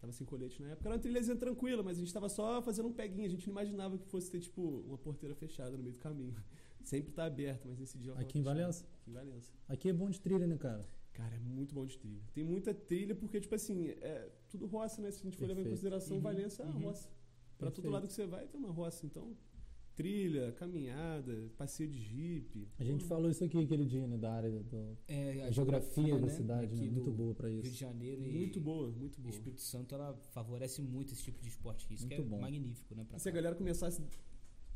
Tava 0.00 0.12
sem 0.12 0.26
colete 0.26 0.62
na 0.62 0.68
época. 0.68 0.88
Era 0.88 0.94
uma 0.94 1.00
trilhazinha 1.00 1.36
tranquila, 1.36 1.82
mas 1.82 1.98
a 1.98 2.00
gente 2.00 2.12
tava 2.12 2.28
só 2.28 2.62
fazendo 2.62 2.88
um 2.88 2.92
peguinho. 2.92 3.26
A 3.26 3.30
gente 3.30 3.46
não 3.46 3.52
imaginava 3.52 3.98
que 3.98 4.06
fosse 4.06 4.30
ter, 4.30 4.40
tipo, 4.40 4.62
uma 4.62 4.96
porteira 4.96 5.34
fechada 5.34 5.76
no 5.76 5.82
meio 5.82 5.94
do 5.94 5.98
caminho. 5.98 6.34
Sempre 6.86 7.10
tá 7.12 7.24
aberta, 7.24 7.66
mas 7.68 7.78
nesse 7.80 7.98
dia 7.98 8.12
tava 8.12 8.22
Aqui 8.22 8.38
em. 8.38 8.42
Valença? 8.42 8.84
Aqui 8.84 9.10
em 9.10 9.12
Valença. 9.12 9.52
Aqui 9.68 9.88
é 9.88 9.92
bom 9.92 10.08
de 10.08 10.20
trilha, 10.20 10.46
né, 10.46 10.56
cara? 10.56 10.88
Cara, 11.12 11.34
é 11.34 11.38
muito 11.40 11.74
bom 11.74 11.84
de 11.84 11.98
trilha. 11.98 12.22
Tem 12.32 12.44
muita 12.44 12.72
trilha 12.72 13.12
porque, 13.14 13.40
tipo 13.40 13.54
assim, 13.56 13.88
é 13.88 14.30
tudo 14.48 14.66
roça, 14.66 15.02
né? 15.02 15.10
Se 15.10 15.18
a 15.20 15.22
gente 15.24 15.36
for 15.36 15.48
levar 15.48 15.62
em 15.62 15.68
consideração, 15.68 16.16
Uhum, 16.18 16.22
Valença 16.22 16.62
é 16.62 16.66
uma 16.66 16.74
uhum. 16.76 16.82
roça. 16.82 17.08
Pra 17.58 17.70
todo 17.72 17.90
lado 17.90 18.06
que 18.06 18.12
você 18.12 18.24
vai, 18.26 18.46
tem 18.46 18.60
uma 18.60 18.70
roça. 18.70 19.04
Então, 19.04 19.36
trilha, 19.96 20.52
caminhada, 20.52 21.50
passeio 21.56 21.88
de 21.90 21.98
jipe. 21.98 22.68
A 22.78 22.84
gente 22.84 23.02
falou 23.04 23.30
isso 23.30 23.42
aqui 23.42 23.58
aquele 23.58 23.84
dia, 23.84 24.06
né? 24.06 24.16
Da 24.16 24.32
área 24.32 24.62
do. 24.62 24.96
É, 25.08 25.42
A 25.42 25.50
geografia 25.50 26.14
da 26.14 26.26
né, 26.26 26.32
cidade, 26.32 26.76
né? 26.76 26.88
Muito 26.88 27.10
boa 27.10 27.34
pra 27.34 27.48
Rio 27.48 27.62
de 27.62 27.68
isso. 27.68 27.78
Janeiro 27.78 28.22
e 28.24 28.30
Muito 28.30 28.60
boa, 28.60 28.92
muito 28.92 29.20
boa. 29.20 29.34
Espírito 29.34 29.62
Santo 29.62 29.92
ela 29.94 30.14
favorece 30.32 30.80
muito 30.82 31.12
esse 31.12 31.24
tipo 31.24 31.42
de 31.42 31.48
esporte. 31.48 31.92
Isso 31.92 32.06
que 32.06 32.14
Muito 32.14 32.26
é 32.26 32.30
bom. 32.30 32.40
magnífico, 32.40 32.94
né? 32.94 33.04
Pra 33.08 33.18
se 33.18 33.28
a 33.28 33.32
galera 33.32 33.56
começasse 33.56 34.00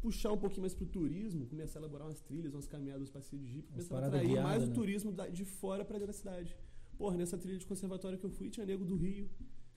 puxar 0.00 0.32
um 0.32 0.38
pouquinho 0.38 0.62
mais 0.62 0.74
pro 0.74 0.86
turismo, 0.86 1.46
começar 1.46 1.78
a 1.78 1.82
elaborar 1.82 2.08
umas 2.08 2.20
trilhas, 2.20 2.54
umas 2.54 2.66
caminhadas, 2.66 3.02
uns 3.02 3.10
passeios 3.10 3.46
de 3.46 3.58
Umas 3.58 3.66
começar 3.70 4.02
a 4.02 4.06
atrair 4.06 4.28
mais 4.28 4.44
guiadas, 4.44 4.64
o 4.64 4.66
né? 4.68 4.74
turismo 4.74 5.14
de 5.32 5.44
fora 5.44 5.84
pra 5.84 5.98
dentro 5.98 6.12
da 6.12 6.18
cidade. 6.18 6.56
Porra, 6.96 7.16
nessa 7.16 7.38
trilha 7.38 7.58
de 7.58 7.66
conservatório 7.66 8.18
que 8.18 8.24
eu 8.24 8.30
fui, 8.30 8.50
tinha 8.50 8.66
nego 8.66 8.84
do 8.84 8.96
Rio, 8.96 9.30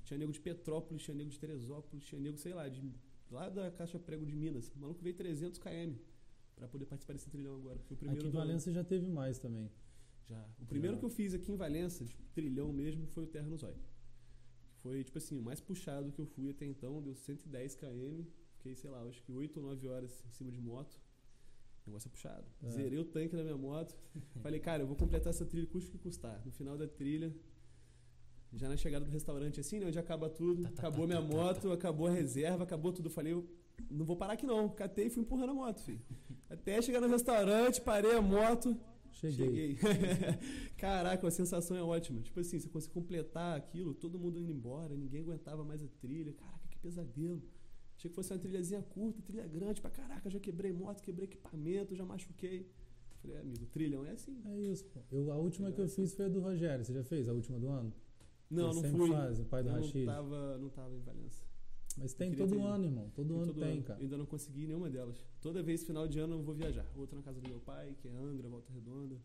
tinha 0.04 0.18
nego 0.18 0.31
de 0.31 0.40
Petrópolis, 0.40 1.04
tinha 1.04 1.16
nego 1.16 1.30
de 1.30 1.40
Teresópolis, 1.40 2.06
tinha 2.06 2.20
nego, 2.20 2.38
sei 2.38 2.54
lá, 2.54 2.68
de, 2.68 2.81
lá 3.31 3.50
da 3.50 3.72
Caixa 3.72 4.00
Prego 4.00 4.25
de 4.25 4.36
Minas. 4.36 4.72
O 4.75 4.80
maluco 4.80 5.01
veio 5.01 5.15
300 5.15 5.60
km 5.60 5.96
pra 6.56 6.68
poder 6.68 6.86
participar 6.86 7.13
desse 7.13 7.30
trilhão 7.30 7.56
agora. 7.56 7.80
Foi 7.80 7.96
o 7.96 7.98
primeiro 7.98 8.20
Aqui 8.22 8.27
em 8.27 8.32
do 8.32 8.38
ano. 8.38 8.60
Já 8.60 8.84
teve 8.84 9.08
mais 9.10 9.39
também. 9.39 9.72
Já. 10.30 10.46
O 10.62 10.65
primeiro 10.65 10.96
Já. 10.96 11.00
que 11.00 11.06
eu 11.06 11.10
fiz 11.10 11.34
aqui 11.34 11.51
em 11.51 11.56
Valença, 11.56 12.06
tipo, 12.06 12.22
trilhão 12.34 12.72
mesmo, 12.72 13.08
foi 13.08 13.24
o 13.24 13.27
Terra 13.27 13.48
no 13.48 13.58
Zóio. 13.58 13.77
Foi, 14.82 15.03
tipo 15.03 15.18
assim, 15.18 15.38
o 15.38 15.42
mais 15.42 15.62
puxado 15.62 16.12
que 16.12 16.20
eu 16.20 16.25
fui 16.25 16.50
até 16.50 16.65
então, 16.65 17.01
deu 17.01 17.15
110 17.15 17.75
km. 17.75 18.25
Fiquei, 18.63 18.75
sei 18.77 18.89
lá, 18.89 19.01
acho 19.01 19.22
que 19.24 19.32
8 19.34 19.58
ou 19.60 19.65
9 19.65 19.89
horas 19.89 20.24
em 20.25 20.32
cima 20.32 20.50
de 20.50 20.62
moto. 20.62 20.98
O 21.86 21.89
negócio 21.89 22.08
é 22.08 22.12
puxado. 22.12 22.46
É. 22.63 22.70
Zerei 22.70 22.98
o 22.98 23.03
tanque 23.03 23.36
da 23.36 23.43
minha 23.43 23.58
moto. 23.58 23.93
Falei, 24.41 24.58
cara, 24.58 24.84
eu 24.84 24.88
vou 24.88 24.96
completar 24.96 25.32
essa 25.32 25.46
trilha, 25.46 25.67
custe 25.67 25.89
o 25.89 25.91
que 25.91 25.98
custar. 25.98 26.41
No 26.46 26.51
final 26.53 26.77
da 26.77 26.88
trilha, 26.88 27.36
já 28.53 28.70
na 28.70 28.77
chegada 28.77 29.03
do 29.03 29.12
restaurante, 29.12 29.60
assim, 29.60 29.79
né, 29.79 29.88
onde 29.88 30.00
acaba 30.00 30.29
tudo, 30.29 30.63
Tá, 30.63 30.70
tá, 30.70 30.75
acabou 30.75 31.05
tá, 31.05 31.08
minha 31.08 31.22
tá, 31.22 31.27
tá, 31.27 31.36
moto, 31.36 31.72
acabou 31.74 32.08
a 32.08 32.12
reserva, 32.12 32.63
acabou 32.63 32.93
tudo. 32.93 33.10
Falei, 33.10 33.34
eu 33.34 33.46
não 33.91 34.05
vou 34.05 34.15
parar 34.15 34.34
aqui 34.34 34.46
não. 34.46 34.70
Catei 34.70 35.08
e 35.08 35.10
fui 35.10 35.24
empurrando 35.24 35.50
a 35.50 35.55
moto, 35.55 35.82
filho. 35.82 36.01
Até 36.50 36.82
chegar 36.82 37.01
no 37.01 37.10
restaurante, 37.10 37.82
parei 37.82 38.15
a 38.15 38.22
moto, 38.22 38.79
Cheguei. 39.12 39.75
Cheguei. 39.75 39.77
Caraca, 40.77 41.27
a 41.27 41.32
sensação 41.32 41.75
é 41.75 41.84
ótima. 41.84 42.22
Tipo 42.22 42.39
assim, 42.39 42.60
você 42.60 42.70
consegue 42.70 42.93
completar 42.93 43.58
aquilo, 43.58 43.93
todo 43.93 44.17
mundo 44.17 44.39
indo 44.39 44.51
embora, 44.51 44.96
ninguém 44.96 45.22
aguentava 45.22 45.65
mais 45.65 45.84
a 45.84 45.88
trilha. 46.00 46.32
Caraca, 46.32 46.65
que 46.70 46.77
pesadelo. 46.77 47.43
Achei 48.03 48.10
que 48.10 48.15
fosse 48.15 48.33
uma 48.33 48.39
trilhazinha 48.39 48.81
curta, 48.81 49.22
trilha 49.22 49.48
grande 49.48 49.79
pra 49.79 49.89
caraca. 49.89 50.29
Já 50.29 50.38
quebrei 50.38 50.74
moto, 50.74 51.01
quebrei 51.01 51.24
equipamento, 51.24 51.95
já 51.95 52.03
machuquei. 52.03 52.69
Falei, 53.22 53.38
é, 53.38 53.39
amigo, 53.39 53.65
trilhão 53.67 54.05
é 54.05 54.12
assim. 54.12 54.41
É 54.45 54.60
isso, 54.60 54.83
pô. 54.88 55.00
Eu, 55.10 55.31
a 55.31 55.38
última 55.38 55.72
que 55.72 55.79
eu 55.79 55.88
fiz 55.88 56.13
foi 56.13 56.25
a 56.25 56.27
do 56.27 56.41
Rogério. 56.41 56.83
Você 56.83 56.91
já 56.93 57.01
fez 57.01 57.29
a 57.29 57.33
última 57.33 57.57
do 57.57 57.69
ano? 57.69 57.93
Não, 58.51 58.65
Ele 58.65 58.75
não 58.75 58.81
sempre 58.81 58.98
fui. 58.98 59.10
faz, 59.10 59.39
o 59.39 59.45
pai 59.45 59.63
do 59.63 59.69
eu 59.69 59.79
não 59.79 60.05
tava, 60.05 60.57
não 60.57 60.69
tava 60.69 60.93
em 60.93 61.00
Valença. 61.00 61.45
Mas 61.98 62.13
tem 62.13 62.36
todo 62.36 62.50
ter 62.50 62.62
ano, 62.62 62.83
irmão. 62.83 63.10
Todo 63.15 63.33
E 63.33 63.38
ano 63.38 63.45
todo 63.53 63.60
tem, 63.62 63.72
ano. 63.72 63.83
cara. 63.83 64.01
Ainda 64.01 64.17
não 64.17 64.25
consegui 64.25 64.67
nenhuma 64.67 64.89
delas. 64.89 65.24
Toda 65.39 65.63
vez, 65.63 65.86
final 65.86 66.05
de 66.05 66.19
ano, 66.19 66.33
eu 66.36 66.41
vou 66.43 66.53
viajar. 66.53 66.86
Outra 66.98 67.15
na 67.15 67.24
casa 67.24 67.39
do 67.39 67.48
meu 67.48 67.62
pai, 67.62 67.95
que 68.01 68.10
é 68.10 68.12
Angra, 68.12 68.50
Volta 68.50 68.69
Redonda. 68.74 69.15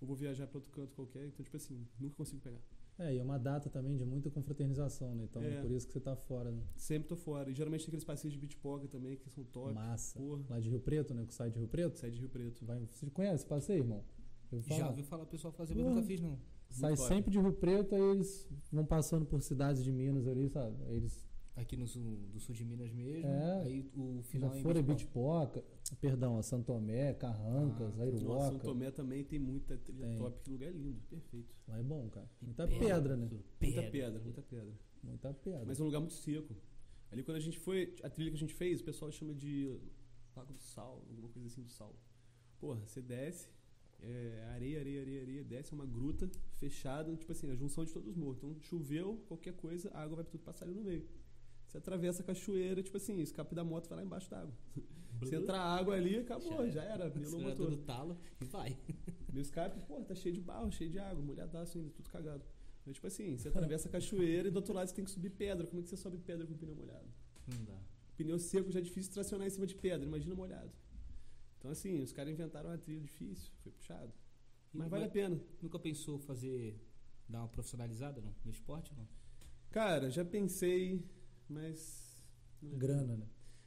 Ou 0.00 0.08
vou 0.08 0.16
viajar 0.16 0.48
pra 0.48 0.58
outro 0.58 0.72
canto 0.72 0.92
qualquer. 0.96 1.24
Então, 1.26 1.44
tipo 1.44 1.56
assim, 1.56 1.86
nunca 2.00 2.16
consigo 2.16 2.40
pegar. 2.40 2.58
É, 2.98 3.14
e 3.14 3.18
é 3.18 3.22
uma 3.22 3.38
data 3.38 3.68
também 3.68 3.96
de 3.96 4.04
muita 4.04 4.30
confraternização, 4.30 5.14
né? 5.14 5.24
Então 5.24 5.42
É. 5.42 5.60
por 5.60 5.70
isso 5.70 5.86
que 5.86 5.92
você 5.92 6.00
tá 6.00 6.14
fora, 6.14 6.50
né? 6.50 6.62
Sempre 6.76 7.08
tô 7.08 7.16
fora. 7.16 7.50
E 7.50 7.54
geralmente 7.54 7.80
tem 7.80 7.88
aqueles 7.88 8.04
passeios 8.04 8.32
de 8.32 8.38
beach 8.38 8.56
também, 8.88 9.16
que 9.16 9.28
são 9.30 9.42
top. 9.44 9.74
Massa. 9.74 10.18
Porra. 10.18 10.44
Lá 10.48 10.60
de 10.60 10.68
Rio 10.68 10.80
Preto, 10.80 11.12
né? 11.12 11.24
Que 11.26 11.34
sai 11.34 11.50
de 11.50 11.58
Rio 11.58 11.68
Preto. 11.68 11.98
Sai 11.98 12.10
de 12.10 12.20
Rio 12.20 12.28
Preto. 12.28 12.64
Vai, 12.64 12.86
você 12.86 13.10
conhece 13.10 13.36
esse 13.36 13.46
passeio, 13.46 13.80
irmão? 13.80 14.04
Eu 14.52 14.62
Já 14.62 14.88
ouvi 14.88 15.02
falar 15.02 15.24
o 15.24 15.26
pessoal 15.26 15.52
fazer, 15.52 15.74
mas 15.74 15.84
nunca 15.84 16.02
fiz, 16.02 16.20
não. 16.20 16.38
Sai 16.70 16.94
top. 16.94 17.08
sempre 17.08 17.30
de 17.30 17.40
Rio 17.40 17.52
Preto, 17.52 17.94
aí 17.94 18.00
eles 18.00 18.48
vão 18.72 18.84
passando 18.84 19.26
por 19.26 19.40
cidades 19.42 19.82
de 19.82 19.90
Minas 19.90 20.26
ali, 20.28 20.48
sabe? 20.48 20.76
Aí 20.84 20.96
eles 20.96 21.24
Aqui 21.56 21.76
no 21.76 21.86
sul, 21.86 22.18
do 22.32 22.40
sul 22.40 22.52
de 22.52 22.64
Minas 22.64 22.92
mesmo. 22.92 23.28
É. 23.28 23.62
Aí 23.62 23.88
o 23.94 24.16
já 24.16 24.22
final 24.24 24.54
é 24.54 24.58
em 24.58 24.62
foram 24.62 24.80
a 24.80 24.82
Bitpop. 24.82 25.60
Bitpoca, 25.60 25.64
perdão, 26.00 26.38
a 26.38 26.42
Santo 26.42 26.66
Tomé, 26.66 27.12
Carrancas, 27.14 27.98
Ah, 27.98 28.02
Airuoca. 28.04 28.24
Nossa, 28.26 28.50
São 28.50 28.58
Tomé 28.58 28.90
também 28.90 29.22
tem 29.24 29.38
muita 29.38 29.76
trilha 29.76 30.06
Tem. 30.06 30.18
top. 30.18 30.40
Que 30.42 30.50
lugar 30.50 30.72
lindo. 30.72 31.00
Perfeito. 31.10 31.54
Lá 31.68 31.78
é 31.78 31.82
bom, 31.82 32.08
cara. 32.08 32.28
Muita 32.40 32.66
Pedra, 32.66 32.86
pedra, 32.86 33.16
né? 33.16 33.26
tudo. 33.28 33.44
Muita 33.60 33.82
pedra, 33.90 34.20
muita 34.20 34.42
pedra. 34.42 34.72
Muita 35.02 35.34
pedra. 35.34 35.64
Mas 35.66 35.78
é 35.78 35.82
um 35.82 35.86
lugar 35.86 36.00
muito 36.00 36.14
seco. 36.14 36.54
Ali 37.12 37.22
quando 37.22 37.36
a 37.36 37.40
gente 37.40 37.58
foi, 37.58 37.94
a 38.02 38.08
trilha 38.10 38.30
que 38.30 38.36
a 38.36 38.40
gente 38.40 38.54
fez, 38.54 38.80
o 38.80 38.84
pessoal 38.84 39.12
chama 39.12 39.34
de 39.34 39.78
Lago 40.34 40.52
do 40.52 40.60
Sal, 40.60 41.04
alguma 41.08 41.28
coisa 41.28 41.46
assim 41.48 41.62
do 41.62 41.70
sal. 41.70 41.94
Porra, 42.58 42.80
você 42.86 43.00
desce, 43.02 43.48
é, 44.00 44.44
areia, 44.54 44.80
areia, 44.80 45.00
areia, 45.02 45.22
areia, 45.22 45.44
desce 45.44 45.72
é 45.72 45.76
uma 45.76 45.86
gruta 45.86 46.28
fechada, 46.56 47.14
tipo 47.14 47.30
assim, 47.30 47.50
a 47.50 47.54
junção 47.54 47.84
de 47.84 47.92
todos 47.92 48.08
os 48.08 48.16
morros. 48.16 48.38
Então 48.38 48.56
choveu, 48.62 49.22
qualquer 49.28 49.54
coisa, 49.54 49.90
a 49.92 50.02
água 50.02 50.16
vai 50.16 50.24
tudo 50.24 50.42
passar 50.42 50.64
ali 50.64 50.74
no 50.74 50.82
meio. 50.82 51.06
Você 51.68 51.78
atravessa 51.78 52.22
a 52.22 52.24
cachoeira, 52.24 52.82
tipo 52.82 52.96
assim, 52.96 53.20
escape 53.20 53.54
da 53.54 53.62
moto 53.62 53.88
vai 53.88 53.98
lá 53.98 54.04
embaixo 54.04 54.30
da 54.30 54.40
água. 54.40 54.54
Se 55.24 55.34
entrar 55.36 55.60
água 55.60 55.94
ali, 55.94 56.16
acabou, 56.16 56.68
já, 56.70 56.82
era, 56.82 57.04
o 57.04 57.08
Acelerador 57.08 57.40
motor. 57.42 57.70
do 57.70 57.76
talo 57.78 58.18
e 58.40 58.44
vai. 58.44 58.76
Meu 59.32 59.42
escape, 59.42 59.80
pô, 59.86 60.00
tá 60.04 60.14
cheio 60.14 60.34
de 60.34 60.40
barro, 60.40 60.70
cheio 60.70 60.90
de 60.90 60.98
água, 60.98 61.22
molhadaço 61.22 61.78
ainda, 61.78 61.90
tudo 61.90 62.08
cagado. 62.08 62.44
É 62.86 62.92
tipo 62.92 63.06
assim, 63.06 63.36
você 63.36 63.48
atravessa 63.48 63.88
a 63.88 63.90
cachoeira 63.90 64.48
e 64.48 64.50
do 64.50 64.56
outro 64.56 64.74
lado 64.74 64.86
você 64.88 64.94
tem 64.94 65.04
que 65.04 65.10
subir 65.10 65.30
pedra. 65.30 65.66
Como 65.66 65.80
é 65.80 65.82
que 65.82 65.88
você 65.88 65.96
sobe 65.96 66.18
pedra 66.18 66.46
com 66.46 66.54
pneu 66.54 66.74
molhado? 66.76 67.08
Não 67.48 67.64
dá. 67.64 67.78
Pneu 68.16 68.38
seco 68.38 68.70
já 68.70 68.78
é 68.78 68.82
difícil 68.82 69.12
tracionar 69.12 69.46
em 69.46 69.50
cima 69.50 69.66
de 69.66 69.74
pedra, 69.74 70.06
imagina 70.06 70.34
molhado. 70.34 70.70
Então 71.58 71.70
assim, 71.70 72.00
os 72.02 72.12
caras 72.12 72.32
inventaram 72.32 72.68
uma 72.70 72.78
trilha 72.78 73.00
difícil, 73.00 73.50
foi 73.62 73.72
puxado. 73.72 74.12
Mas 74.72 74.86
E- 74.86 74.90
vale 74.90 75.04
a 75.04 75.08
pena. 75.08 75.40
Nunca 75.62 75.78
pensou 75.78 76.18
fazer. 76.18 76.78
dar 77.28 77.38
uma 77.40 77.48
profissionalizada 77.48 78.20
não? 78.20 78.34
no 78.44 78.50
esporte? 78.50 78.92
Não? 78.94 79.08
Cara, 79.70 80.10
já 80.10 80.24
pensei, 80.24 81.02
mas. 81.48 82.20
é- 82.62 82.76
Grana, 82.76 83.16
né? 83.16 83.26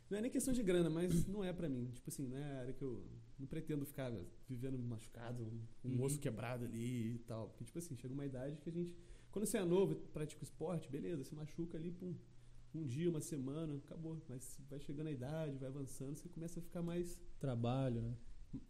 Não 0.10 0.18
é 0.18 0.22
nem 0.22 0.32
questão 0.32 0.54
de 0.54 0.64
grana, 0.64 0.90
mas 0.90 1.10
não 1.28 1.44
é 1.44 1.52
pra 1.54 1.68
mim. 1.68 1.90
Tipo 1.94 2.10
assim, 2.10 2.28
não 2.28 2.38
é 2.38 2.44
a 2.44 2.60
área 2.60 2.74
que 2.74 2.82
eu. 2.84 3.04
Não 3.40 3.46
pretendo 3.46 3.86
ficar 3.86 4.12
vivendo 4.50 4.80
machucado, 4.80 5.46
com 5.82 5.88
um 5.90 5.92
Uhum. 5.98 6.04
osso 6.04 6.20
quebrado 6.20 6.66
ali 6.66 7.16
e 7.16 7.20
tal. 7.20 7.50
Porque, 7.50 7.64
tipo 7.66 7.78
assim, 7.78 7.96
chega 7.96 8.14
uma 8.14 8.26
idade 8.26 8.58
que 8.58 8.70
a 8.70 8.72
gente. 8.72 8.96
Quando 9.32 9.46
você 9.46 9.58
é 9.58 9.66
novo 9.66 9.92
e 9.94 9.96
pratica 9.96 10.42
o 10.42 10.44
esporte, 10.44 10.90
beleza, 10.90 11.24
você 11.24 11.36
machuca 11.36 11.78
ali, 11.78 11.92
pum. 11.92 12.16
Um 12.74 12.84
dia, 12.84 13.10
uma 13.10 13.22
semana, 13.22 13.76
acabou. 13.78 14.20
Mas 14.28 14.60
vai 14.70 14.80
chegando 14.80 15.08
a 15.08 15.12
idade, 15.12 15.58
vai 15.58 15.70
avançando, 15.70 16.16
você 16.18 16.28
começa 16.30 16.60
a 16.60 16.64
ficar 16.64 16.82
mais 16.82 17.20
Trabalho, 17.40 18.02
né? 18.02 18.14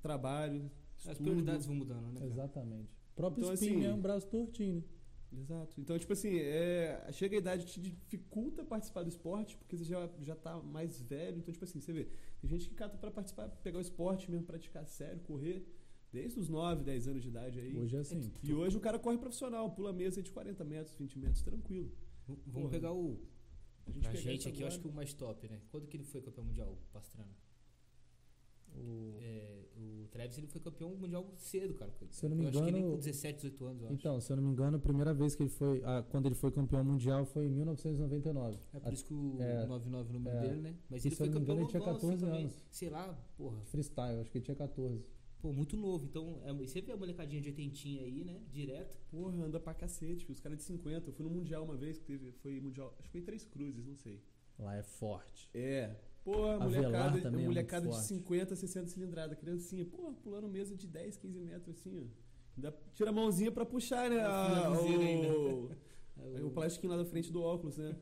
trabalho. 0.01 0.69
As 0.97 1.03
estudo. 1.11 1.23
prioridades 1.23 1.65
vão 1.65 1.75
mudando, 1.75 2.07
né? 2.07 2.13
cara? 2.19 2.25
Exatamente. 2.25 2.91
O 3.11 3.15
próprio 3.15 3.41
Então, 3.43 3.53
spin 3.53 3.67
assim- 3.69 3.77
mesmo, 3.77 4.01
braço 4.01 4.27
tortinho, 4.27 4.75
né? 4.77 4.83
Exato. 5.31 5.79
Então, 5.79 5.97
tipo 5.99 6.13
assim, 6.13 6.37
é, 6.37 7.07
chega 7.11 7.35
a 7.35 7.39
idade 7.39 7.65
que 7.65 7.71
te 7.73 7.79
dificulta 7.81 8.63
participar 8.63 9.03
do 9.03 9.09
esporte, 9.09 9.57
porque 9.57 9.75
você 9.75 9.83
já, 9.83 10.09
já 10.21 10.35
tá 10.35 10.57
mais 10.61 11.01
velho. 11.01 11.37
Então, 11.39 11.51
tipo 11.51 11.65
assim, 11.65 11.79
você 11.79 11.91
vê, 11.91 12.07
tem 12.39 12.49
gente 12.49 12.69
que 12.69 12.75
cata 12.75 12.97
pra 12.97 13.11
participar, 13.11 13.49
pegar 13.63 13.77
o 13.77 13.81
esporte 13.81 14.29
mesmo, 14.31 14.45
praticar 14.45 14.85
sério, 14.87 15.19
correr, 15.21 15.65
desde 16.11 16.39
os 16.39 16.47
9, 16.49 16.83
10 16.83 17.07
anos 17.09 17.21
de 17.21 17.27
idade 17.29 17.59
aí. 17.59 17.77
Hoje 17.77 17.95
é 17.95 17.99
assim. 17.99 18.31
E 18.41 18.53
hoje 18.53 18.77
o 18.77 18.79
cara 18.79 18.97
corre 18.97 19.17
profissional, 19.17 19.69
pula 19.71 19.91
mesa 19.91 20.21
de 20.23 20.31
40 20.31 20.63
metros, 20.63 20.95
20 20.95 21.19
metros, 21.19 21.41
tranquilo. 21.41 21.91
Vamos 22.27 22.41
Porra. 22.51 22.69
pegar 22.69 22.93
o. 22.93 23.19
A 23.85 23.91
gente 23.91 24.05
isso 24.35 24.49
aqui, 24.49 24.61
eu 24.61 24.67
acho 24.67 24.79
que 24.79 24.87
agora- 24.87 24.93
o 24.93 24.95
mais 24.95 25.13
top, 25.13 25.47
né? 25.47 25.61
Quando 25.69 25.87
que 25.87 25.95
ele 25.95 26.03
foi 26.03 26.21
campeão 26.21 26.43
mundial, 26.43 26.73
o 26.73 26.77
Pastrana? 26.91 27.31
O- 28.79 29.17
É, 29.19 29.63
o 29.77 30.07
Travis 30.11 30.37
ele 30.37 30.47
foi 30.47 30.61
campeão 30.61 30.95
mundial 30.95 31.25
cedo, 31.37 31.73
cara. 31.73 31.91
Se 32.09 32.25
eu 32.25 32.29
não 32.29 32.37
me 32.37 32.47
acho 32.47 32.57
que 32.57 32.71
nem 32.71 32.81
engano- 32.81 32.91
com 32.93 32.97
17, 32.99 33.35
18 33.37 33.65
anos, 33.65 33.81
eu 33.81 33.87
acho. 33.87 33.95
Então, 33.95 34.21
se 34.21 34.31
eu 34.31 34.35
não 34.37 34.43
me 34.43 34.49
engano, 34.51 34.77
a 34.77 34.79
primeira 34.79 35.13
vez 35.13 35.35
que 35.35 35.43
ele 35.43 35.49
foi. 35.49 35.81
ah, 35.83 36.03
quando 36.09 36.25
ele 36.25 36.35
foi 36.35 36.51
campeão 36.51 36.83
mundial 36.83 37.25
foi 37.25 37.45
em 37.45 37.49
1999. 37.49 38.57
É 38.73 38.79
por 38.79 38.93
isso 38.93 39.05
que 39.05 39.13
o 39.13 39.37
É, 39.41 39.65
99 39.65 40.07
é 40.07 40.09
o 40.09 40.13
número 40.13 40.37
é. 40.37 40.41
dele, 40.41 40.61
né? 40.61 40.75
Mas 40.89 41.05
ele 41.05 41.15
se 41.15 41.21
eu 41.21 41.25
foi 41.25 41.27
não 41.27 41.33
me 41.33 41.39
campeão 41.39 41.55
engano, 41.55 41.61
ele 41.61 41.69
tinha 41.69 41.79
novão, 41.79 41.95
assim, 41.95 42.07
14 42.07 42.25
também. 42.25 42.41
anos. 42.45 42.65
Sei 42.71 42.89
lá, 42.89 43.13
porra. 43.37 43.61
Freestyle, 43.65 44.19
acho 44.21 44.31
que 44.31 44.37
ele 44.37 44.45
tinha 44.45 44.55
14. 44.55 45.05
Pô, 45.39 45.53
muito 45.53 45.77
novo. 45.77 46.03
Então, 46.03 46.39
é, 46.45 46.51
e 46.51 46.67
você 46.67 46.81
vê 46.81 46.91
a 46.93 46.97
molecadinha 46.97 47.39
de 47.41 47.49
80 47.49 48.03
aí, 48.03 48.23
né? 48.23 48.41
Direto. 48.49 48.97
Porra, 49.11 49.43
anda 49.45 49.59
pra 49.59 49.73
cacete, 49.73 50.25
filho. 50.25 50.33
os 50.33 50.39
caras 50.39 50.57
de 50.57 50.63
50. 50.63 51.09
Eu 51.09 51.13
fui 51.13 51.23
no 51.23 51.29
Mundial 51.31 51.63
uma 51.63 51.75
vez, 51.77 51.97
que 51.99 52.05
teve, 52.05 52.31
foi 52.31 52.59
Mundial, 52.59 52.95
acho 52.97 53.03
que 53.07 53.11
foi 53.11 53.21
em 53.21 53.23
Três 53.23 53.45
Cruzes, 53.45 53.85
não 53.85 53.95
sei. 53.95 54.19
Lá 54.57 54.75
é 54.75 54.81
forte. 54.81 55.47
É. 55.53 55.95
Porra, 56.27 56.55
Avelar 56.55 56.91
molecada, 56.91 57.21
também 57.21 57.43
é 57.45 57.47
molecada 57.47 57.85
muito 57.85 57.93
de 58.01 58.07
forte. 58.07 58.21
50, 58.21 58.55
60 58.57 58.87
cilindrada, 58.87 59.33
criancinha. 59.35 59.85
Porra, 59.85 60.11
pulando 60.21 60.47
mesa 60.49 60.75
de 60.75 60.85
10, 60.85 61.15
15 61.17 61.39
metros 61.39 61.77
assim, 61.79 61.99
ó. 61.99 62.03
Ainda 62.57 62.75
tira 62.93 63.11
a 63.11 63.13
mãozinha 63.13 63.49
pra 63.51 63.65
puxar, 63.65 64.09
né? 64.09 64.19
Ah, 64.19 64.65
a- 64.67 64.71
o, 64.81 65.69
É, 66.17 66.43
o 66.43 66.49
plastiquinho 66.51 66.91
lá 66.91 66.97
da 66.97 67.05
frente 67.05 67.31
do 67.31 67.41
óculos, 67.41 67.77
né? 67.77 67.95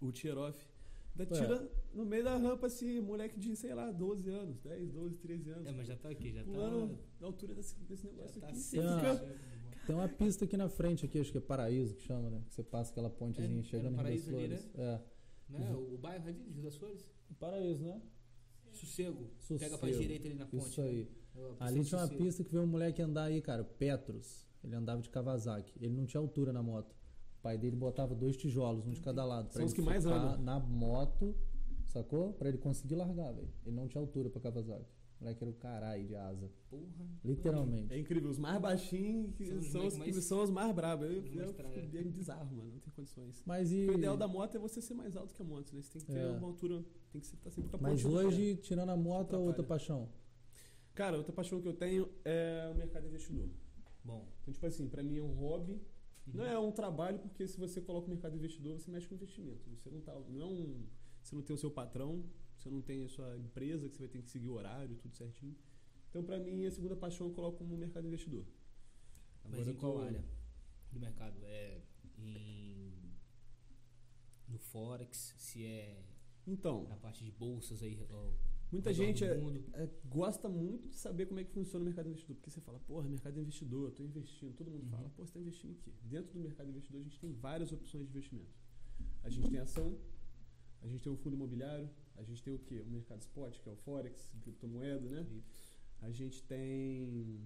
O 0.00 0.10
Tcheroff. 0.10 0.58
Ainda 1.18 1.34
Ué. 1.34 1.40
tira 1.40 1.70
no 1.92 2.06
meio 2.06 2.24
da 2.24 2.38
rampa, 2.38 2.68
assim, 2.68 2.98
moleque 3.00 3.38
de, 3.38 3.54
sei 3.54 3.74
lá, 3.74 3.90
12 3.92 4.30
anos, 4.30 4.58
10, 4.60 4.90
12, 4.90 5.18
13 5.18 5.50
anos. 5.50 5.66
É, 5.66 5.72
mas 5.72 5.86
já 5.86 5.94
tá 5.96 6.08
aqui, 6.08 6.32
já 6.32 6.42
Pulando 6.44 6.88
tá. 6.88 7.02
na 7.20 7.26
altura 7.26 7.54
desse, 7.54 7.74
desse 7.80 8.06
negócio 8.06 8.40
Já 8.40 8.46
tá 8.46 8.46
aqui. 8.48 8.56
assim, 8.56 8.78
Tem 8.78 8.86
uma- 8.86 8.98
fica- 9.16 9.52
Tem 9.86 9.96
uma 9.96 10.08
pista 10.08 10.44
aqui 10.46 10.56
na 10.56 10.68
frente, 10.70 11.04
aqui, 11.04 11.18
acho 11.20 11.30
que 11.32 11.36
é 11.38 11.40
Paraíso 11.40 11.94
que 11.96 12.02
chama, 12.02 12.30
né? 12.30 12.40
Que 12.48 12.54
você 12.54 12.62
passa 12.62 12.92
aquela 12.92 13.10
pontezinha 13.10 13.58
É, 13.58 13.60
é 13.60 13.62
chegando 13.64 13.96
no 13.96 14.00
em 14.00 14.04
Rio 14.10 14.16
das 14.16 14.24
Paraíso 14.24 14.30
ali, 14.30 14.46
Flores. 14.56 14.70
É. 14.78 15.00
Né? 15.50 15.74
O 15.74 15.98
bairro 15.98 16.28
ali 16.28 16.38
de 16.44 16.52
Rio 16.54 16.62
das 16.62 16.76
Flores? 16.76 17.10
Paraíso, 17.34 17.84
né? 17.84 18.00
Sossego. 18.72 19.30
Sossego. 19.38 19.60
Pega 19.60 19.78
pra 19.78 19.90
direita 19.90 20.28
ali 20.28 20.34
na 20.36 20.46
ponte. 20.46 20.66
Isso 20.68 20.80
aí. 20.80 21.04
né? 21.04 21.06
É 21.34 21.40
a 21.40 21.48
pista 21.48 21.64
Ali 21.64 21.84
tinha 21.84 21.98
uma 21.98 22.06
Sossego. 22.06 22.24
pista 22.24 22.44
que 22.44 22.50
veio 22.52 22.64
um 22.64 22.66
moleque 22.66 23.02
andar 23.02 23.24
aí, 23.24 23.40
cara, 23.40 23.64
Petros. 23.64 24.46
Ele 24.62 24.74
andava 24.74 25.00
de 25.02 25.10
Kawasaki. 25.10 25.72
Ele 25.80 25.94
não 25.94 26.06
tinha 26.06 26.20
altura 26.20 26.52
na 26.52 26.62
moto. 26.62 26.92
O 27.38 27.42
pai 27.42 27.58
dele 27.58 27.74
botava 27.76 28.14
dois 28.14 28.36
tijolos, 28.36 28.86
um 28.86 28.90
de 28.92 29.00
cada 29.00 29.24
lado. 29.24 29.46
pra 29.48 29.54
São 29.54 29.64
os 29.64 29.72
ele 29.72 29.80
que 29.82 29.86
mais 29.86 30.04
ficar 30.04 30.16
andam. 30.16 30.42
na 30.42 30.60
moto, 30.60 31.34
sacou? 31.86 32.32
Pra 32.34 32.48
ele 32.48 32.58
conseguir 32.58 32.94
largar, 32.94 33.32
velho. 33.32 33.48
Ele 33.66 33.74
não 33.74 33.88
tinha 33.88 34.00
altura 34.00 34.30
pra 34.30 34.40
Kawasaki. 34.40 34.86
O 35.20 35.24
moleque 35.24 35.42
era 35.44 35.50
o 35.50 35.54
caralho 35.54 36.04
de 36.06 36.14
asa. 36.16 36.50
Porra. 36.68 36.82
Literalmente. 37.24 37.92
É 37.94 37.98
incrível, 37.98 38.28
os 38.30 38.38
mais 38.38 38.60
baixinhos 38.60 39.32
que 39.34 39.46
São 39.46 39.56
os 39.58 39.66
são, 39.70 39.86
os, 39.86 39.96
mais- 39.96 40.24
são 40.24 40.42
os 40.42 40.50
mais 40.50 40.74
brabos. 40.74 41.06
Eu, 41.06 41.22
eu, 41.24 41.52
traga. 41.54 41.80
bem 41.82 42.10
bizarro, 42.10 42.56
mano. 42.56 42.72
Não 42.72 42.80
tem 42.80 42.92
condições. 42.92 43.42
Mas 43.46 43.70
e. 43.72 43.88
O 43.88 43.94
ideal 43.94 44.16
da 44.16 44.26
moto 44.28 44.56
é 44.56 44.58
você 44.60 44.80
ser 44.80 44.94
mais 44.94 45.16
alto 45.16 45.32
que 45.34 45.40
a 45.42 45.44
moto, 45.44 45.72
né? 45.74 45.80
Você 45.82 45.92
tem 45.92 46.00
que 46.02 46.12
ter 46.12 46.18
É. 46.18 46.30
uma 46.30 46.46
altura, 46.48 46.84
tem 47.12 47.20
que 47.20 47.26
estar 47.26 47.50
sempre 47.50 47.70
com 47.70 47.76
a 47.76 47.80
Mas 47.80 48.02
pé. 48.02 48.08
hoje, 48.08 48.56
tirando 48.56 48.90
a 48.90 48.96
moto, 48.96 49.34
é 49.34 49.38
outra 49.38 49.62
paixão. 49.62 50.08
Cara, 50.94 51.16
outra 51.16 51.32
paixão 51.32 51.60
que 51.60 51.68
eu 51.68 51.74
tenho 51.74 52.08
é 52.24 52.70
o 52.72 52.74
mercado 52.76 53.06
investidor. 53.06 53.48
Bom. 54.04 54.28
Então, 54.42 54.52
tipo 54.52 54.66
assim, 54.66 54.88
pra 54.88 55.02
mim 55.02 55.18
é 55.18 55.22
um 55.22 55.32
hobby. 55.32 55.72
Uhum. 56.26 56.34
Não 56.34 56.44
é 56.44 56.58
um 56.58 56.70
trabalho, 56.72 57.18
porque 57.18 57.46
se 57.48 57.58
você 57.58 57.80
coloca 57.80 58.06
o 58.06 58.10
mercado 58.10 58.36
investidor, 58.36 58.78
você 58.78 58.90
mexe 58.90 59.06
com 59.08 59.14
investimento. 59.14 59.68
Você 59.76 59.90
não 59.90 60.00
tá. 60.00 60.12
Não 60.28 60.40
é 60.42 60.46
um. 60.46 60.86
Você 61.22 61.34
não 61.36 61.42
tem 61.42 61.54
o 61.54 61.58
seu 61.58 61.70
patrão, 61.70 62.24
você 62.56 62.68
não 62.68 62.80
tem 62.82 63.04
a 63.04 63.08
sua 63.08 63.36
empresa, 63.38 63.88
que 63.88 63.94
você 63.96 64.02
vai 64.02 64.08
ter 64.08 64.22
que 64.22 64.30
seguir 64.30 64.48
o 64.48 64.54
horário, 64.54 64.96
tudo 64.96 65.14
certinho. 65.16 65.56
Então, 66.10 66.22
pra 66.24 66.38
mim, 66.38 66.66
a 66.66 66.70
segunda 66.70 66.94
paixão 66.96 67.28
eu 67.28 67.32
coloco 67.32 67.58
como 67.58 67.76
mercado 67.76 68.06
investidor. 68.06 68.44
Mas 69.44 69.54
Agora 69.54 69.70
em 69.70 69.74
eu 69.74 69.80
qual 69.80 69.92
tô- 69.94 69.98
área 70.02 70.24
do 70.92 71.00
mercado? 71.00 71.36
É 71.44 71.80
em. 72.18 72.92
No 74.48 74.58
Forex, 74.58 75.34
se 75.38 75.64
é 75.64 76.02
Então, 76.46 76.86
na 76.88 76.96
parte 76.96 77.24
de 77.24 77.30
bolsas 77.30 77.82
aí. 77.82 77.98
ó, 78.10 78.30
muita 78.72 78.92
gente 78.92 79.22
é, 79.24 79.36
é, 79.74 79.88
gosta 80.06 80.48
muito 80.48 80.88
de 80.88 80.96
saber 80.96 81.26
como 81.26 81.38
é 81.40 81.44
que 81.44 81.52
funciona 81.52 81.82
o 81.82 81.86
mercado 81.86 82.08
investidor. 82.08 82.36
Porque 82.36 82.50
você 82.50 82.60
fala, 82.60 82.78
porra, 82.80 83.08
mercado 83.08 83.38
investidor, 83.40 83.88
eu 83.88 83.92
tô 83.92 84.02
investindo. 84.02 84.54
Todo 84.56 84.70
mundo 84.70 84.84
Uhum. 84.84 84.90
fala, 84.90 85.08
pô, 85.10 85.24
você 85.26 85.32
tá 85.34 85.40
investindo 85.40 85.70
em 85.72 85.76
quê? 85.76 85.92
Dentro 86.02 86.32
do 86.32 86.40
mercado 86.40 86.68
investidor, 86.70 87.00
a 87.00 87.04
gente 87.04 87.18
tem 87.20 87.32
várias 87.32 87.70
opções 87.72 88.04
de 88.04 88.10
investimento. 88.10 88.54
A 89.22 89.28
gente 89.30 89.48
tem 89.50 89.60
ação, 89.60 89.96
a 90.82 90.86
gente 90.88 91.02
tem 91.02 91.12
o 91.12 91.16
fundo 91.16 91.34
imobiliário, 91.36 91.88
a 92.16 92.22
gente 92.24 92.42
tem 92.42 92.52
o 92.52 92.58
quê? 92.58 92.80
O 92.80 92.86
mercado 92.90 93.20
spot, 93.20 93.58
que 93.60 93.68
é 93.68 93.72
o 93.72 93.76
Forex, 93.76 94.34
criptomoeda, 94.42 95.08
né? 95.08 95.26
A 96.00 96.10
gente 96.10 96.42
tem 96.44 97.40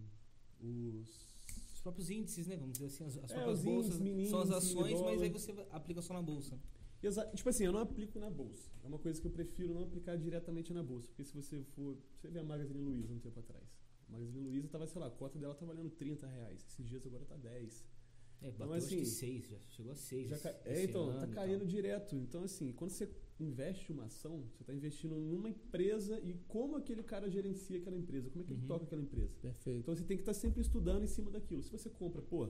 os. 0.61 1.35
Os 1.75 1.81
próprios 1.87 2.11
índices, 2.11 2.47
né? 2.49 2.57
Vamos 2.57 2.73
dizer 2.73 2.87
assim, 2.87 3.05
as, 3.05 3.17
as 3.19 3.31
É, 3.31 3.35
próprias 3.35 3.63
bolsas. 3.63 3.85
índices, 3.87 4.01
mini 4.01 4.29
são 4.29 4.41
as 4.41 4.51
ações, 4.51 5.01
mas 5.03 5.23
aí 5.23 5.29
você 5.31 5.53
aplica 5.71 6.03
só 6.03 6.15
na 6.15 6.23
bolsa. 6.23 6.59
Exa 7.03 7.25
tipo 7.35 7.49
assim, 7.49 7.65
eu 7.65 7.73
não 7.73 7.81
aplico 7.81 8.19
na 8.19 8.31
bolsa. 8.31 8.71
É 8.83 8.87
uma 8.89 8.99
coisa 8.99 9.21
que 9.21 9.27
eu 9.27 9.31
prefiro 9.31 9.75
não 9.75 9.83
aplicar 9.83 10.17
diretamente 10.17 10.73
na 10.73 10.83
bolsa. 10.83 11.09
Porque 11.09 11.25
se 11.25 11.35
você 11.35 11.63
for. 11.75 11.97
Você 12.17 12.29
vê 12.29 12.39
a 12.39 12.45
Magazine 12.45 12.81
Luiza 12.81 13.13
um 13.13 13.19
tempo 13.19 13.39
atrás. 13.41 13.65
A 14.09 14.13
Magazine 14.13 14.41
Luiza 14.41 14.69
tava, 14.69 14.87
sei 14.87 15.01
lá, 15.01 15.07
a 15.09 15.11
cota 15.11 15.39
dela 15.39 15.55
tá 15.55 15.65
valendo 15.67 15.91
30 15.91 16.27
reais. 16.27 16.65
Esses 16.67 16.87
dias 16.89 17.07
agora 17.07 17.25
tá 17.25 17.37
10. 17.37 17.85
É, 18.43 18.49
Então, 18.49 18.67
bateu 18.67 18.75
acho 18.75 18.87
assim, 18.87 18.99
que 18.99 19.07
6, 19.07 19.49
já 19.49 19.59
chegou 19.69 19.93
a 19.93 19.95
6. 19.97 20.29
Já 20.31 20.39
ca- 20.39 20.61
É, 20.65 20.85
então, 20.85 21.19
tá 21.19 21.27
caindo 21.27 21.67
direto. 21.67 22.15
Então, 22.17 22.43
assim, 22.45 22.73
quando 22.73 22.91
você 22.91 23.09
investe 23.41 23.93
uma 23.93 24.05
ação, 24.05 24.45
você 24.53 24.63
está 24.63 24.73
investindo 24.75 25.17
numa 25.17 25.49
empresa 25.51 26.19
e 26.21 26.35
como 26.49 26.77
aquele 26.77 27.03
cara 27.03 27.29
gerencia 27.31 27.79
aquela 27.79 27.97
empresa, 27.97 28.31
como 28.31 28.43
é 28.43 28.47
que 28.47 28.53
Uhum. 28.53 28.59
ele 28.59 28.67
toca 28.67 28.85
aquela 28.85 29.03
empresa. 29.03 29.35
Perfeito. 29.41 29.81
Então 29.81 29.95
você 29.97 30.05
tem 30.05 30.17
que 30.17 30.23
estar 30.23 30.35
sempre 30.35 30.61
estudando 30.61 31.03
em 31.03 31.07
cima 31.07 31.31
daquilo. 31.31 31.63
Se 31.63 31.71
você 31.71 31.89
compra, 31.91 32.23
pô, 32.23 32.49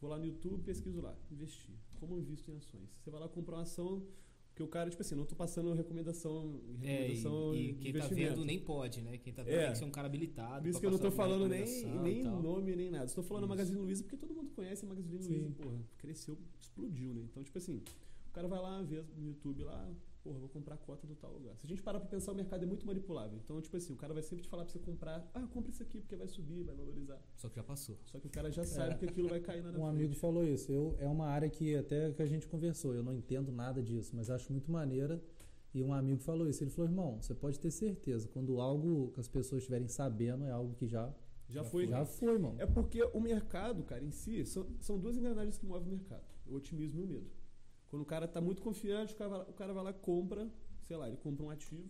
vou 0.00 0.10
lá 0.10 0.18
no 0.18 0.24
YouTube, 0.26 0.62
pesquiso 0.62 1.00
lá, 1.00 1.16
investir. 1.30 1.74
Como 2.00 2.14
eu 2.14 2.18
invisto 2.20 2.50
em 2.50 2.56
ações? 2.56 2.88
Você 3.00 3.10
vai 3.10 3.20
lá 3.20 3.28
comprar 3.28 3.56
uma 3.56 3.62
ação, 3.62 4.06
que 4.54 4.62
o 4.62 4.68
cara, 4.68 4.90
tipo 4.90 5.02
assim, 5.02 5.14
não 5.14 5.24
tô 5.24 5.36
passando 5.36 5.72
recomendação, 5.72 6.60
É, 6.82 7.06
recomendação 7.06 7.54
e, 7.54 7.70
e 7.70 7.72
de 7.74 7.78
quem 7.78 7.92
tá 7.92 8.08
vendo 8.08 8.44
nem 8.44 8.58
pode, 8.58 9.00
né? 9.02 9.16
Quem 9.18 9.32
tá 9.32 9.42
vendo 9.42 9.54
É. 9.54 9.62
tem 9.64 9.72
que 9.72 9.78
ser 9.78 9.84
um 9.84 9.90
cara 9.90 10.06
habilitado. 10.08 10.62
Por 10.62 10.68
isso 10.68 10.80
que 10.80 10.86
eu 10.86 10.90
não 10.90 10.98
tô 10.98 11.10
falando 11.12 11.48
nem, 11.48 11.64
nem 12.02 12.20
e 12.20 12.24
nome, 12.24 12.74
nem 12.74 12.90
nada. 12.90 13.04
Estou 13.04 13.22
falando 13.22 13.44
a 13.44 13.46
Isso. 13.46 13.50
Magazine 13.50 13.78
Luiza 13.80 14.02
porque 14.02 14.16
todo 14.16 14.34
mundo 14.34 14.50
conhece 14.50 14.84
a 14.84 14.88
Magazine 14.88 15.22
Sim. 15.22 15.30
Luiza, 15.34 15.50
porra. 15.62 15.78
Cresceu, 15.98 16.38
explodiu, 16.60 17.14
né? 17.14 17.22
Então, 17.30 17.42
tipo 17.44 17.56
assim, 17.56 17.82
o 18.28 18.32
cara 18.32 18.48
vai 18.48 18.60
lá, 18.60 18.82
vê 18.82 19.02
no 19.16 19.28
YouTube 19.28 19.62
lá, 19.62 19.88
porra, 20.22 20.38
vou 20.38 20.48
comprar 20.48 20.74
a 20.74 20.78
cota 20.78 21.06
do 21.06 21.14
tal 21.14 21.32
lugar. 21.32 21.56
Se 21.56 21.64
a 21.66 21.68
gente 21.68 21.82
parar 21.82 22.00
pra 22.00 22.08
pensar, 22.08 22.32
o 22.32 22.34
mercado 22.34 22.62
é 22.62 22.66
muito 22.66 22.86
manipulável. 22.86 23.38
Então, 23.38 23.60
tipo 23.60 23.76
assim, 23.76 23.92
o 23.92 23.96
cara 23.96 24.12
vai 24.12 24.22
sempre 24.22 24.42
te 24.44 24.48
falar 24.48 24.64
pra 24.64 24.72
você 24.72 24.78
comprar, 24.78 25.30
ah, 25.34 25.46
compra 25.46 25.70
isso 25.70 25.82
aqui 25.82 26.00
porque 26.00 26.16
vai 26.16 26.26
subir, 26.28 26.62
vai 26.64 26.74
valorizar. 26.74 27.20
Só 27.36 27.48
que 27.48 27.56
já 27.56 27.62
passou. 27.62 27.98
Só 28.04 28.18
que 28.18 28.26
o 28.26 28.30
cara 28.30 28.50
já 28.50 28.64
sabe 28.64 28.96
que 28.98 29.04
aquilo 29.06 29.28
vai 29.28 29.40
cair 29.40 29.62
na 29.62 29.68
Um 29.70 29.72
frente. 29.74 29.86
amigo 29.88 30.14
falou 30.14 30.44
isso. 30.44 30.70
Eu, 30.70 30.96
é 30.98 31.06
uma 31.08 31.26
área 31.26 31.48
que 31.48 31.74
até 31.76 32.12
que 32.12 32.22
a 32.22 32.26
gente 32.26 32.46
conversou. 32.46 32.94
Eu 32.94 33.02
não 33.02 33.12
entendo 33.14 33.50
nada 33.52 33.82
disso, 33.82 34.14
mas 34.14 34.28
acho 34.30 34.52
muito 34.52 34.70
maneira. 34.70 35.22
E 35.74 35.82
um 35.82 35.92
amigo 35.92 36.20
falou 36.20 36.48
isso. 36.48 36.62
Ele 36.64 36.70
falou, 36.70 36.90
irmão, 36.90 37.20
você 37.20 37.34
pode 37.34 37.58
ter 37.60 37.70
certeza. 37.70 38.26
Quando 38.28 38.60
algo 38.60 39.10
que 39.12 39.20
as 39.20 39.28
pessoas 39.28 39.60
estiverem 39.62 39.86
sabendo 39.88 40.44
é 40.44 40.50
algo 40.50 40.74
que 40.74 40.86
já, 40.86 41.12
Já 41.48 41.62
foi. 41.62 41.86
já 41.86 42.04
foi, 42.04 42.32
irmão. 42.32 42.54
É 42.58 42.66
porque 42.66 43.02
o 43.02 43.20
mercado, 43.20 43.82
cara, 43.84 44.02
em 44.02 44.10
si, 44.10 44.44
são, 44.46 44.66
são 44.80 44.98
duas 44.98 45.16
engrenagens 45.16 45.58
que 45.58 45.66
movem 45.66 45.88
o 45.88 45.90
mercado: 45.90 46.24
o 46.46 46.54
otimismo 46.54 47.00
e 47.00 47.04
o 47.04 47.06
medo. 47.06 47.30
Quando 47.88 48.02
o 48.02 48.06
cara 48.06 48.28
tá 48.28 48.40
muito 48.40 48.60
confiante, 48.62 49.14
o 49.14 49.16
cara, 49.16 49.30
vai, 49.30 49.38
lá- 49.38 49.46
o 49.48 49.52
cara 49.54 49.72
vai 49.72 49.84
lá 49.84 49.90
e 49.90 49.94
compra, 49.94 50.48
sei 50.82 50.96
lá, 50.96 51.08
ele 51.08 51.16
compra 51.16 51.44
um 51.44 51.50
ativo 51.50 51.88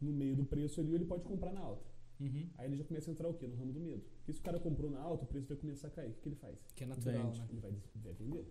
no 0.00 0.12
meio 0.12 0.36
do 0.36 0.44
preço 0.44 0.80
ali, 0.80 0.94
ele 0.94 1.04
pode 1.04 1.24
comprar 1.24 1.52
na 1.52 1.60
alta. 1.60 1.86
Uhum. 2.20 2.48
Aí 2.56 2.66
ele 2.68 2.76
já 2.76 2.84
começa 2.84 3.10
a 3.10 3.12
entrar 3.12 3.28
o 3.28 3.34
quê? 3.34 3.46
No 3.46 3.56
ramo 3.56 3.72
do 3.72 3.80
medo. 3.80 4.02
Porque 4.18 4.32
se 4.32 4.40
o 4.40 4.42
cara 4.42 4.58
comprou 4.58 4.90
na 4.90 5.00
alta, 5.00 5.24
o 5.24 5.26
preço 5.26 5.48
vai 5.48 5.56
começar 5.56 5.88
a 5.88 5.90
cair. 5.90 6.10
O 6.10 6.14
que, 6.14 6.20
que 6.22 6.28
ele 6.28 6.36
faz? 6.36 6.58
Que 6.74 6.84
é 6.84 6.86
natural, 6.86 7.26
Vende. 7.26 7.40
né? 7.40 7.46
Ele 7.50 7.60
vai, 7.60 7.72
vai 7.96 8.12
vender. 8.14 8.46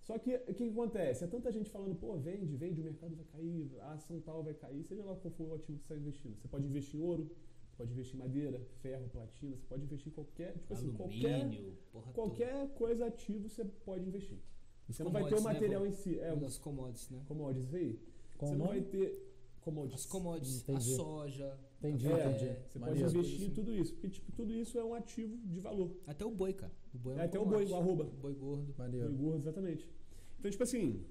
Só 0.00 0.18
que 0.18 0.34
o 0.34 0.44
que, 0.46 0.54
que 0.54 0.70
acontece? 0.70 1.24
É 1.24 1.26
tanta 1.28 1.50
gente 1.52 1.70
falando, 1.70 1.94
pô, 1.94 2.18
vende, 2.18 2.56
vende, 2.56 2.80
o 2.80 2.84
mercado 2.84 3.14
vai 3.14 3.24
cair, 3.26 3.70
a 3.80 3.92
ação 3.92 4.20
tal 4.20 4.42
vai 4.42 4.52
cair, 4.52 4.82
seja 4.84 5.04
lá 5.04 5.14
qual 5.16 5.32
for 5.32 5.48
o 5.50 5.54
ativo 5.54 5.78
que 5.78 5.86
você 5.86 5.94
está 5.94 5.96
investindo. 5.96 6.36
Você 6.40 6.48
pode 6.48 6.66
investir 6.66 6.98
em 6.98 7.02
ouro, 7.04 7.30
você 7.70 7.76
pode 7.76 7.92
investir 7.92 8.16
em 8.16 8.18
madeira, 8.18 8.60
ferro, 8.80 9.08
platina, 9.08 9.56
você 9.56 9.64
pode 9.66 9.84
investir 9.84 10.08
em 10.10 10.14
qualquer, 10.14 10.58
tipo 10.58 10.72
assim, 10.74 10.92
qualquer, 10.92 11.42
Alumínio, 11.42 11.78
porra 11.92 12.12
qualquer 12.12 12.68
coisa 12.74 13.06
ativo 13.06 13.48
você 13.48 13.64
pode 13.64 14.04
investir. 14.04 14.38
Você 14.92 15.04
não 15.04 15.10
vai 15.10 15.24
ter 15.24 15.34
o 15.34 15.38
né, 15.38 15.42
material 15.44 15.80
vô? 15.80 15.86
em 15.86 15.92
si. 15.92 16.18
É, 16.18 16.28
toda. 16.30 16.46
os 16.46 16.52
As 16.52 16.58
commodities, 16.58 17.10
né? 17.10 17.22
commodities 17.26 17.66
isso 17.66 17.76
aí. 17.76 17.98
Você 18.38 18.46
não 18.52 18.58
nome? 18.58 18.68
vai 18.68 18.80
ter 18.82 19.22
commodities. 19.60 20.00
As 20.00 20.06
commodities, 20.06 20.68
a 20.68 20.72
Entendi. 20.72 20.94
soja, 20.96 21.58
Entendi, 21.78 22.06
É, 22.06 22.26
entendi. 22.28 22.56
Você 22.70 22.78
Maneiro. 22.78 23.00
pode 23.04 23.16
investir 23.18 23.40
em 23.40 23.44
Assim. 23.46 23.54
tudo 23.54 23.74
isso. 23.74 23.92
Porque, 23.94 24.08
tipo, 24.08 24.30
tudo 24.32 24.54
isso 24.54 24.78
é 24.78 24.84
um 24.84 24.94
ativo 24.94 25.36
de 25.48 25.58
valor. 25.60 25.96
até 26.06 26.24
o 26.24 26.30
boi, 26.30 26.52
cara. 26.52 26.72
O 26.94 26.98
boi 26.98 27.14
é, 27.14 27.16
um 27.16 27.20
É 27.20 27.24
até 27.24 27.38
o 27.40 27.44
boi, 27.44 27.64
o 27.66 27.74
arroba. 27.76 28.04
O 28.04 28.16
boi 28.20 28.34
gordo. 28.34 28.74
Maneiro. 28.78 29.08
Boi 29.08 29.16
gordo, 29.16 29.38
exatamente. 29.42 29.88
Então, 30.38 30.48
tipo 30.50 30.62
assim, 30.62 31.04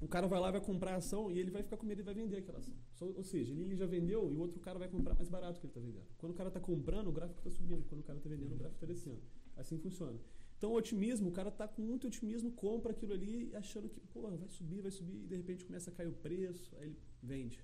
o 0.00 0.06
cara 0.06 0.28
vai 0.28 0.38
lá, 0.38 0.50
vai 0.52 0.60
comprar 0.60 0.92
a 0.92 0.96
ação 0.96 1.30
e 1.32 1.38
ele 1.38 1.50
vai 1.50 1.62
ficar 1.64 1.76
com 1.76 1.86
medo 1.86 2.00
e 2.00 2.04
vai 2.04 2.14
vender 2.14 2.36
aquela 2.38 2.58
ação. 2.58 2.74
Ou 3.00 3.24
seja, 3.24 3.52
ele, 3.52 3.62
ele 3.62 3.76
já 3.76 3.86
vendeu 3.86 4.30
e 4.30 4.36
o 4.36 4.40
outro 4.40 4.60
cara 4.60 4.78
vai 4.78 4.88
comprar 4.88 5.14
mais 5.14 5.28
barato 5.28 5.58
que 5.58 5.66
ele 5.66 5.70
está 5.72 5.80
vendendo. 5.80 6.06
Quando 6.16 6.32
o 6.32 6.34
cara 6.34 6.48
está 6.48 6.60
comprando, 6.60 7.08
o 7.08 7.12
gráfico 7.12 7.38
está 7.40 7.50
subindo. 7.50 7.84
Quando 7.88 8.00
o 8.00 8.04
cara 8.04 8.18
está 8.18 8.28
vendendo, 8.28 8.52
o 8.54 8.56
gráfico 8.56 8.76
está 8.84 8.86
descendo. 8.86 9.20
Assim 9.56 9.78
funciona. 9.78 10.18
Então, 10.64 10.72
o 10.72 10.78
otimismo, 10.78 11.28
o 11.28 11.30
cara 11.30 11.50
tá 11.50 11.68
com 11.68 11.82
muito 11.82 12.06
otimismo, 12.06 12.50
compra 12.50 12.92
aquilo 12.92 13.12
ali 13.12 13.54
achando 13.54 13.86
que, 13.86 14.00
pô, 14.00 14.22
vai 14.22 14.48
subir, 14.48 14.80
vai 14.80 14.90
subir, 14.90 15.24
e 15.24 15.26
de 15.26 15.36
repente 15.36 15.62
começa 15.62 15.90
a 15.90 15.92
cair 15.92 16.06
o 16.08 16.12
preço, 16.14 16.74
aí 16.76 16.86
ele 16.86 16.98
vende. 17.22 17.62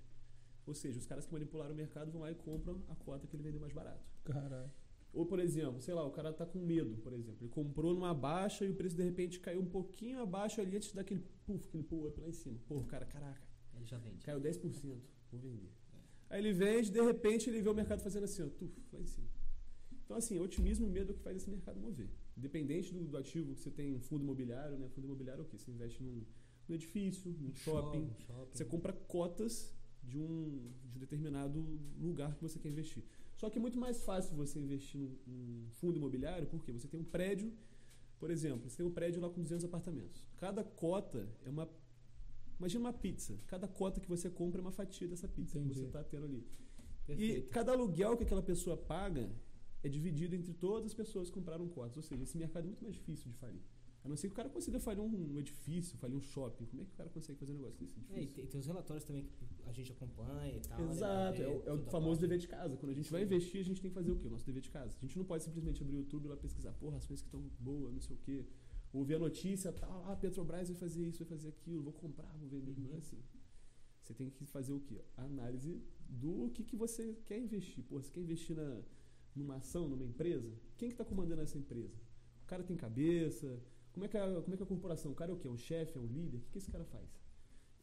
Ou 0.66 0.74
seja, 0.74 0.98
os 0.98 1.06
caras 1.06 1.24
que 1.24 1.32
manipularam 1.32 1.72
o 1.72 1.74
mercado 1.74 2.12
vão 2.12 2.20
lá 2.20 2.30
e 2.30 2.34
compram 2.34 2.84
a 2.90 2.94
cota 2.94 3.26
que 3.26 3.34
ele 3.34 3.42
vendeu 3.42 3.58
mais 3.58 3.72
barato. 3.72 4.04
Caralho. 4.22 4.70
Ou, 5.14 5.24
por 5.24 5.40
exemplo, 5.40 5.80
sei 5.80 5.94
lá, 5.94 6.04
o 6.04 6.10
cara 6.10 6.30
tá 6.30 6.44
com 6.44 6.58
medo, 6.58 6.98
por 6.98 7.14
exemplo. 7.14 7.38
Ele 7.40 7.48
comprou 7.48 7.94
numa 7.94 8.12
baixa 8.12 8.66
e 8.66 8.68
o 8.68 8.74
preço 8.74 8.94
de 8.94 9.02
repente 9.02 9.40
caiu 9.40 9.62
um 9.62 9.70
pouquinho 9.78 10.20
abaixo 10.20 10.60
ali 10.60 10.76
antes 10.76 10.92
daquele 10.92 11.24
puff, 11.46 11.68
aquele 11.68 11.84
pull 11.84 12.06
up 12.06 12.20
lá 12.20 12.28
em 12.28 12.34
cima. 12.34 12.60
Pô, 12.68 12.76
o 12.76 12.84
cara, 12.84 13.06
caraca, 13.06 13.48
Ele 13.74 13.86
já 13.86 13.96
vende. 13.96 14.22
caiu 14.26 14.38
10%, 14.38 15.00
vou 15.32 15.40
vender. 15.40 15.72
Aí 16.28 16.38
ele 16.38 16.52
vende, 16.52 16.90
de 16.90 17.00
repente 17.00 17.48
ele 17.48 17.62
vê 17.62 17.70
o 17.70 17.74
mercado 17.74 18.02
fazendo 18.02 18.24
assim, 18.24 18.42
ó, 18.42 18.48
tuf, 18.50 18.78
lá 18.92 19.00
em 19.00 19.06
cima. 19.06 19.26
Então, 20.04 20.18
assim, 20.18 20.38
otimismo 20.38 20.86
e 20.86 20.90
medo 20.90 21.12
é 21.12 21.14
o 21.14 21.16
que 21.16 21.22
faz 21.22 21.36
esse 21.36 21.48
mercado 21.48 21.80
mover. 21.80 22.10
Independente 22.40 22.94
do, 22.94 23.04
do 23.04 23.18
ativo 23.18 23.54
que 23.54 23.60
você 23.60 23.70
tem, 23.70 24.00
fundo 24.00 24.24
imobiliário, 24.24 24.78
né? 24.78 24.88
Fundo 24.88 25.04
imobiliário 25.04 25.42
é 25.42 25.44
o 25.44 25.46
quê? 25.46 25.58
Você 25.58 25.70
investe 25.70 26.02
num, 26.02 26.24
num 26.66 26.74
edifício, 26.74 27.30
num 27.38 27.54
shopping, 27.54 28.10
shopping. 28.26 28.56
você 28.56 28.64
compra 28.64 28.94
cotas 28.94 29.76
de 30.02 30.18
um, 30.18 30.72
de 30.86 30.96
um 30.96 31.00
determinado 31.00 31.60
lugar 31.98 32.34
que 32.34 32.42
você 32.42 32.58
quer 32.58 32.70
investir. 32.70 33.04
Só 33.36 33.50
que 33.50 33.58
é 33.58 33.60
muito 33.60 33.78
mais 33.78 34.02
fácil 34.02 34.34
você 34.34 34.58
investir 34.58 34.98
num, 34.98 35.18
num 35.26 35.70
fundo 35.72 35.98
imobiliário, 35.98 36.48
porque 36.48 36.72
você 36.72 36.88
tem 36.88 36.98
um 36.98 37.04
prédio, 37.04 37.52
por 38.18 38.30
exemplo, 38.30 38.70
você 38.70 38.78
tem 38.78 38.86
um 38.86 38.90
prédio 38.90 39.20
lá 39.20 39.28
com 39.28 39.42
200 39.42 39.66
apartamentos. 39.66 40.26
Cada 40.38 40.64
cota 40.64 41.28
é 41.44 41.50
uma. 41.50 41.68
Imagina 42.58 42.80
uma 42.80 42.92
pizza. 42.92 43.38
Cada 43.46 43.68
cota 43.68 44.00
que 44.00 44.08
você 44.08 44.30
compra 44.30 44.60
é 44.60 44.62
uma 44.62 44.72
fatia 44.72 45.06
dessa 45.06 45.28
pizza 45.28 45.58
Entendi. 45.58 45.74
que 45.74 45.80
você 45.80 45.86
está 45.86 46.02
tendo 46.02 46.24
ali. 46.24 46.46
E 47.08 47.16
Perfeito. 47.16 47.50
cada 47.50 47.72
aluguel 47.72 48.16
que 48.16 48.24
aquela 48.24 48.42
pessoa 48.42 48.76
paga 48.78 49.30
é 49.82 49.88
dividido 49.88 50.34
entre 50.34 50.52
todas 50.52 50.86
as 50.86 50.94
pessoas 50.94 51.28
que 51.28 51.34
compraram 51.34 51.68
cotas. 51.68 51.96
Ou 51.96 52.02
seja, 52.02 52.22
esse 52.22 52.36
mercado 52.36 52.64
é 52.64 52.66
muito 52.66 52.82
mais 52.82 52.94
difícil 52.94 53.30
de 53.30 53.36
falir. 53.36 53.62
A 54.02 54.08
não 54.08 54.16
ser 54.16 54.28
que 54.28 54.32
o 54.32 54.36
cara 54.36 54.48
consiga 54.48 54.80
falir 54.80 55.02
um, 55.02 55.38
edifício, 55.38 55.98
falir 55.98 56.16
um 56.16 56.20
shopping. 56.22 56.64
Como 56.64 56.80
é 56.80 56.84
que 56.86 56.90
o 56.92 56.94
cara 56.94 57.10
consegue 57.10 57.38
fazer 57.38 57.52
um 57.52 57.56
negócio 57.56 57.78
desse? 57.78 58.00
É 58.10 58.18
É, 58.18 58.22
e 58.22 58.26
tem, 58.28 58.46
tem 58.46 58.58
os 58.58 58.66
relatórios 58.66 59.04
também 59.04 59.24
que 59.24 59.30
a 59.66 59.72
gente 59.72 59.92
acompanha 59.92 60.56
e 60.56 60.60
tal. 60.60 60.80
Exato, 60.90 61.38
né? 61.38 61.44
é, 61.44 61.48
o, 61.48 61.52
é 61.52 61.72
o 61.74 61.78
Toda 61.78 61.90
famoso 61.90 62.18
dever 62.18 62.38
de 62.38 62.48
casa. 62.48 62.78
Quando 62.78 62.92
a 62.92 62.94
gente 62.94 63.10
vai 63.10 63.20
Sim. 63.20 63.26
investir, 63.26 63.60
a 63.60 63.64
gente 63.64 63.80
tem 63.82 63.90
que 63.90 63.94
fazer 63.94 64.10
o 64.10 64.16
quê? 64.16 64.26
O 64.26 64.30
nosso 64.30 64.46
dever 64.46 64.62
de 64.62 64.70
casa. 64.70 64.96
A 64.96 65.00
gente 65.06 65.18
não 65.18 65.24
pode 65.26 65.44
simplesmente 65.44 65.82
abrir 65.82 65.96
o 65.96 65.98
YouTube 65.98 66.24
e 66.24 66.28
lá 66.28 66.36
pesquisar, 66.36 66.72
porra, 66.72 66.96
ações 66.96 67.20
que 67.20 67.26
estão 67.28 67.42
boas, 67.58 67.92
não 67.92 68.00
sei 68.00 68.16
o 68.16 68.18
quê. 68.20 68.46
Ou 68.92 69.04
ver 69.04 69.16
a 69.16 69.18
notícia, 69.18 69.70
tal, 69.70 70.04
ah, 70.10 70.16
Petrobras 70.16 70.68
vai 70.70 70.76
fazer 70.78 71.06
isso, 71.06 71.18
vai 71.18 71.28
fazer 71.28 71.48
aquilo, 71.48 71.82
vou 71.82 71.92
comprar, 71.92 72.34
vou 72.38 72.48
vender. 72.48 72.74
Não 72.78 72.88
é 72.88 72.92
Uhum. 72.92 72.98
assim. 72.98 73.18
Você 74.00 74.14
tem 74.14 74.30
que 74.30 74.46
fazer 74.46 74.72
o 74.72 74.80
quê? 74.80 75.02
A 75.16 75.24
análise 75.24 75.78
do 76.08 76.50
que, 76.54 76.64
que 76.64 76.74
você 76.74 77.14
quer 77.26 77.38
investir. 77.38 77.84
Pô, 77.84 78.00
você 78.02 78.10
quer 78.10 78.20
investir 78.20 78.56
na, 78.56 78.80
numa 79.34 79.56
ação, 79.56 79.88
numa 79.88 80.04
empresa? 80.04 80.50
Quem 80.76 80.88
que 80.88 80.94
está 80.94 81.04
comandando 81.04 81.42
essa 81.42 81.58
empresa? 81.58 81.96
O 82.44 82.46
cara 82.46 82.62
tem 82.62 82.76
cabeça? 82.76 83.60
Como 83.92 84.04
é 84.04 84.08
que 84.08 84.16
a, 84.16 84.40
como 84.42 84.54
é, 84.54 84.56
que 84.56 84.62
a 84.62 84.66
corporação? 84.66 85.12
O 85.12 85.14
cara 85.14 85.30
é 85.30 85.34
o 85.34 85.38
quê? 85.38 85.48
É 85.48 85.50
um 85.50 85.56
chefe? 85.56 85.96
É 85.96 86.00
um 86.00 86.06
líder? 86.06 86.38
O 86.38 86.40
que, 86.40 86.50
que 86.50 86.58
esse 86.58 86.70
cara 86.70 86.84
faz? 86.84 87.08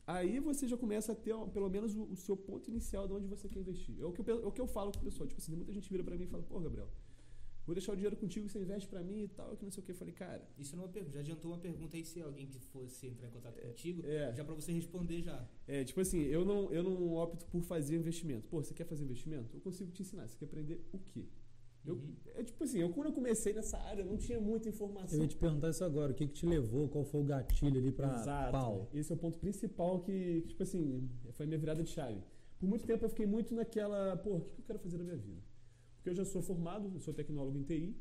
Aí 0.05 0.39
você 0.39 0.67
já 0.67 0.77
começa 0.77 1.11
a 1.11 1.15
ter 1.15 1.35
pelo 1.49 1.69
menos 1.69 1.95
o, 1.95 2.03
o 2.03 2.15
seu 2.15 2.37
ponto 2.37 2.69
inicial 2.69 3.07
de 3.07 3.13
onde 3.13 3.27
você 3.27 3.49
quer 3.49 3.59
investir. 3.59 3.99
É 3.99 4.05
o 4.05 4.13
que 4.13 4.21
eu, 4.21 4.43
é 4.43 4.47
o 4.47 4.51
que 4.51 4.61
eu 4.61 4.67
falo 4.67 4.91
com 4.91 4.99
o 4.99 5.03
pessoal. 5.03 5.27
Tipo 5.27 5.41
assim, 5.41 5.55
muita 5.55 5.73
gente 5.73 5.89
vira 5.89 6.03
pra 6.03 6.15
mim 6.17 6.23
e 6.23 6.27
fala, 6.27 6.43
pô, 6.43 6.59
Gabriel, 6.59 6.89
vou 7.67 7.75
deixar 7.75 7.91
o 7.91 7.95
dinheiro 7.95 8.15
contigo, 8.17 8.49
você 8.49 8.57
investe 8.59 8.87
pra 8.87 9.03
mim 9.03 9.23
e 9.23 9.27
tal, 9.27 9.55
que 9.55 9.63
não 9.63 9.71
sei 9.71 9.83
o 9.83 9.85
que. 9.85 9.91
Eu 9.91 9.95
falei, 9.95 10.13
cara, 10.13 10.41
Isso 10.57 10.75
não 10.75 10.83
é 10.83 10.85
uma 10.87 10.91
pergunta. 10.93 11.13
Já 11.13 11.19
adiantou 11.19 11.51
uma 11.51 11.59
pergunta 11.59 11.95
aí 11.95 12.03
se 12.03 12.19
alguém 12.21 12.47
que 12.47 12.57
fosse 12.59 13.05
entrar 13.07 13.27
em 13.27 13.31
contato 13.31 13.59
contigo, 13.61 14.01
é. 14.07 14.33
já 14.33 14.43
pra 14.43 14.55
você 14.55 14.71
responder 14.71 15.21
já. 15.21 15.47
É, 15.67 15.83
tipo 15.83 15.99
assim, 16.01 16.21
eu 16.23 16.43
não, 16.43 16.71
eu 16.71 16.81
não 16.81 17.13
opto 17.13 17.45
por 17.45 17.61
fazer 17.61 17.95
investimento. 17.97 18.47
Pô, 18.47 18.63
você 18.63 18.73
quer 18.73 18.85
fazer 18.85 19.03
investimento? 19.03 19.55
Eu 19.55 19.61
consigo 19.61 19.91
te 19.91 20.01
ensinar. 20.01 20.27
Você 20.27 20.37
quer 20.37 20.45
aprender 20.45 20.81
o 20.91 20.97
quê? 20.97 21.25
Eu, 21.85 21.95
Uhum. 21.95 22.15
é 22.35 22.43
tipo 22.43 22.61
assim, 22.65 22.79
eu 22.79 22.89
quando 22.89 23.07
eu 23.07 23.13
comecei 23.13 23.53
nessa 23.53 23.77
área, 23.77 24.01
eu 24.01 24.05
não 24.05 24.17
tinha 24.17 24.39
muita 24.41 24.67
Eu 24.67 24.73
informação. 24.73 25.19
ia 25.21 25.27
te 25.27 25.37
perguntar 25.37 25.69
isso 25.69 25.83
agora. 25.85 26.11
O 26.11 26.15
que, 26.15 26.27
que 26.27 26.33
te 26.33 26.45
levou? 26.45 26.89
Qual 26.89 27.05
foi 27.05 27.21
o 27.21 27.23
gatilho 27.23 27.79
ali 27.79 27.91
pra 27.93 28.13
Exato. 28.13 28.51
pau? 28.51 28.89
Esse 28.93 29.11
é 29.11 29.15
o 29.15 29.17
ponto 29.17 29.37
principal 29.39 30.01
que, 30.01 30.41
que, 30.41 30.47
tipo 30.49 30.63
assim, 30.63 31.09
foi 31.31 31.45
a 31.45 31.47
minha 31.47 31.57
virada 31.59 31.81
de 31.83 31.89
chave. 31.89 32.21
Por 32.59 32.67
muito 32.67 32.85
tempo 32.85 33.05
eu 33.05 33.09
fiquei 33.09 33.25
muito 33.25 33.53
naquela, 33.55 34.17
pô, 34.17 34.31
o 34.37 34.41
que 34.41 34.51
que 34.55 34.61
eu 34.61 34.65
quero 34.65 34.79
fazer 34.79 34.97
na 34.97 35.03
minha 35.05 35.15
vida? 35.15 35.41
Porque 36.07 36.21
eu 36.21 36.23
já 36.23 36.31
sou 36.31 36.41
formado, 36.41 36.89
eu 36.93 37.01
sou 37.01 37.13
tecnólogo 37.13 37.57
em 37.57 37.63
TI, 37.63 37.93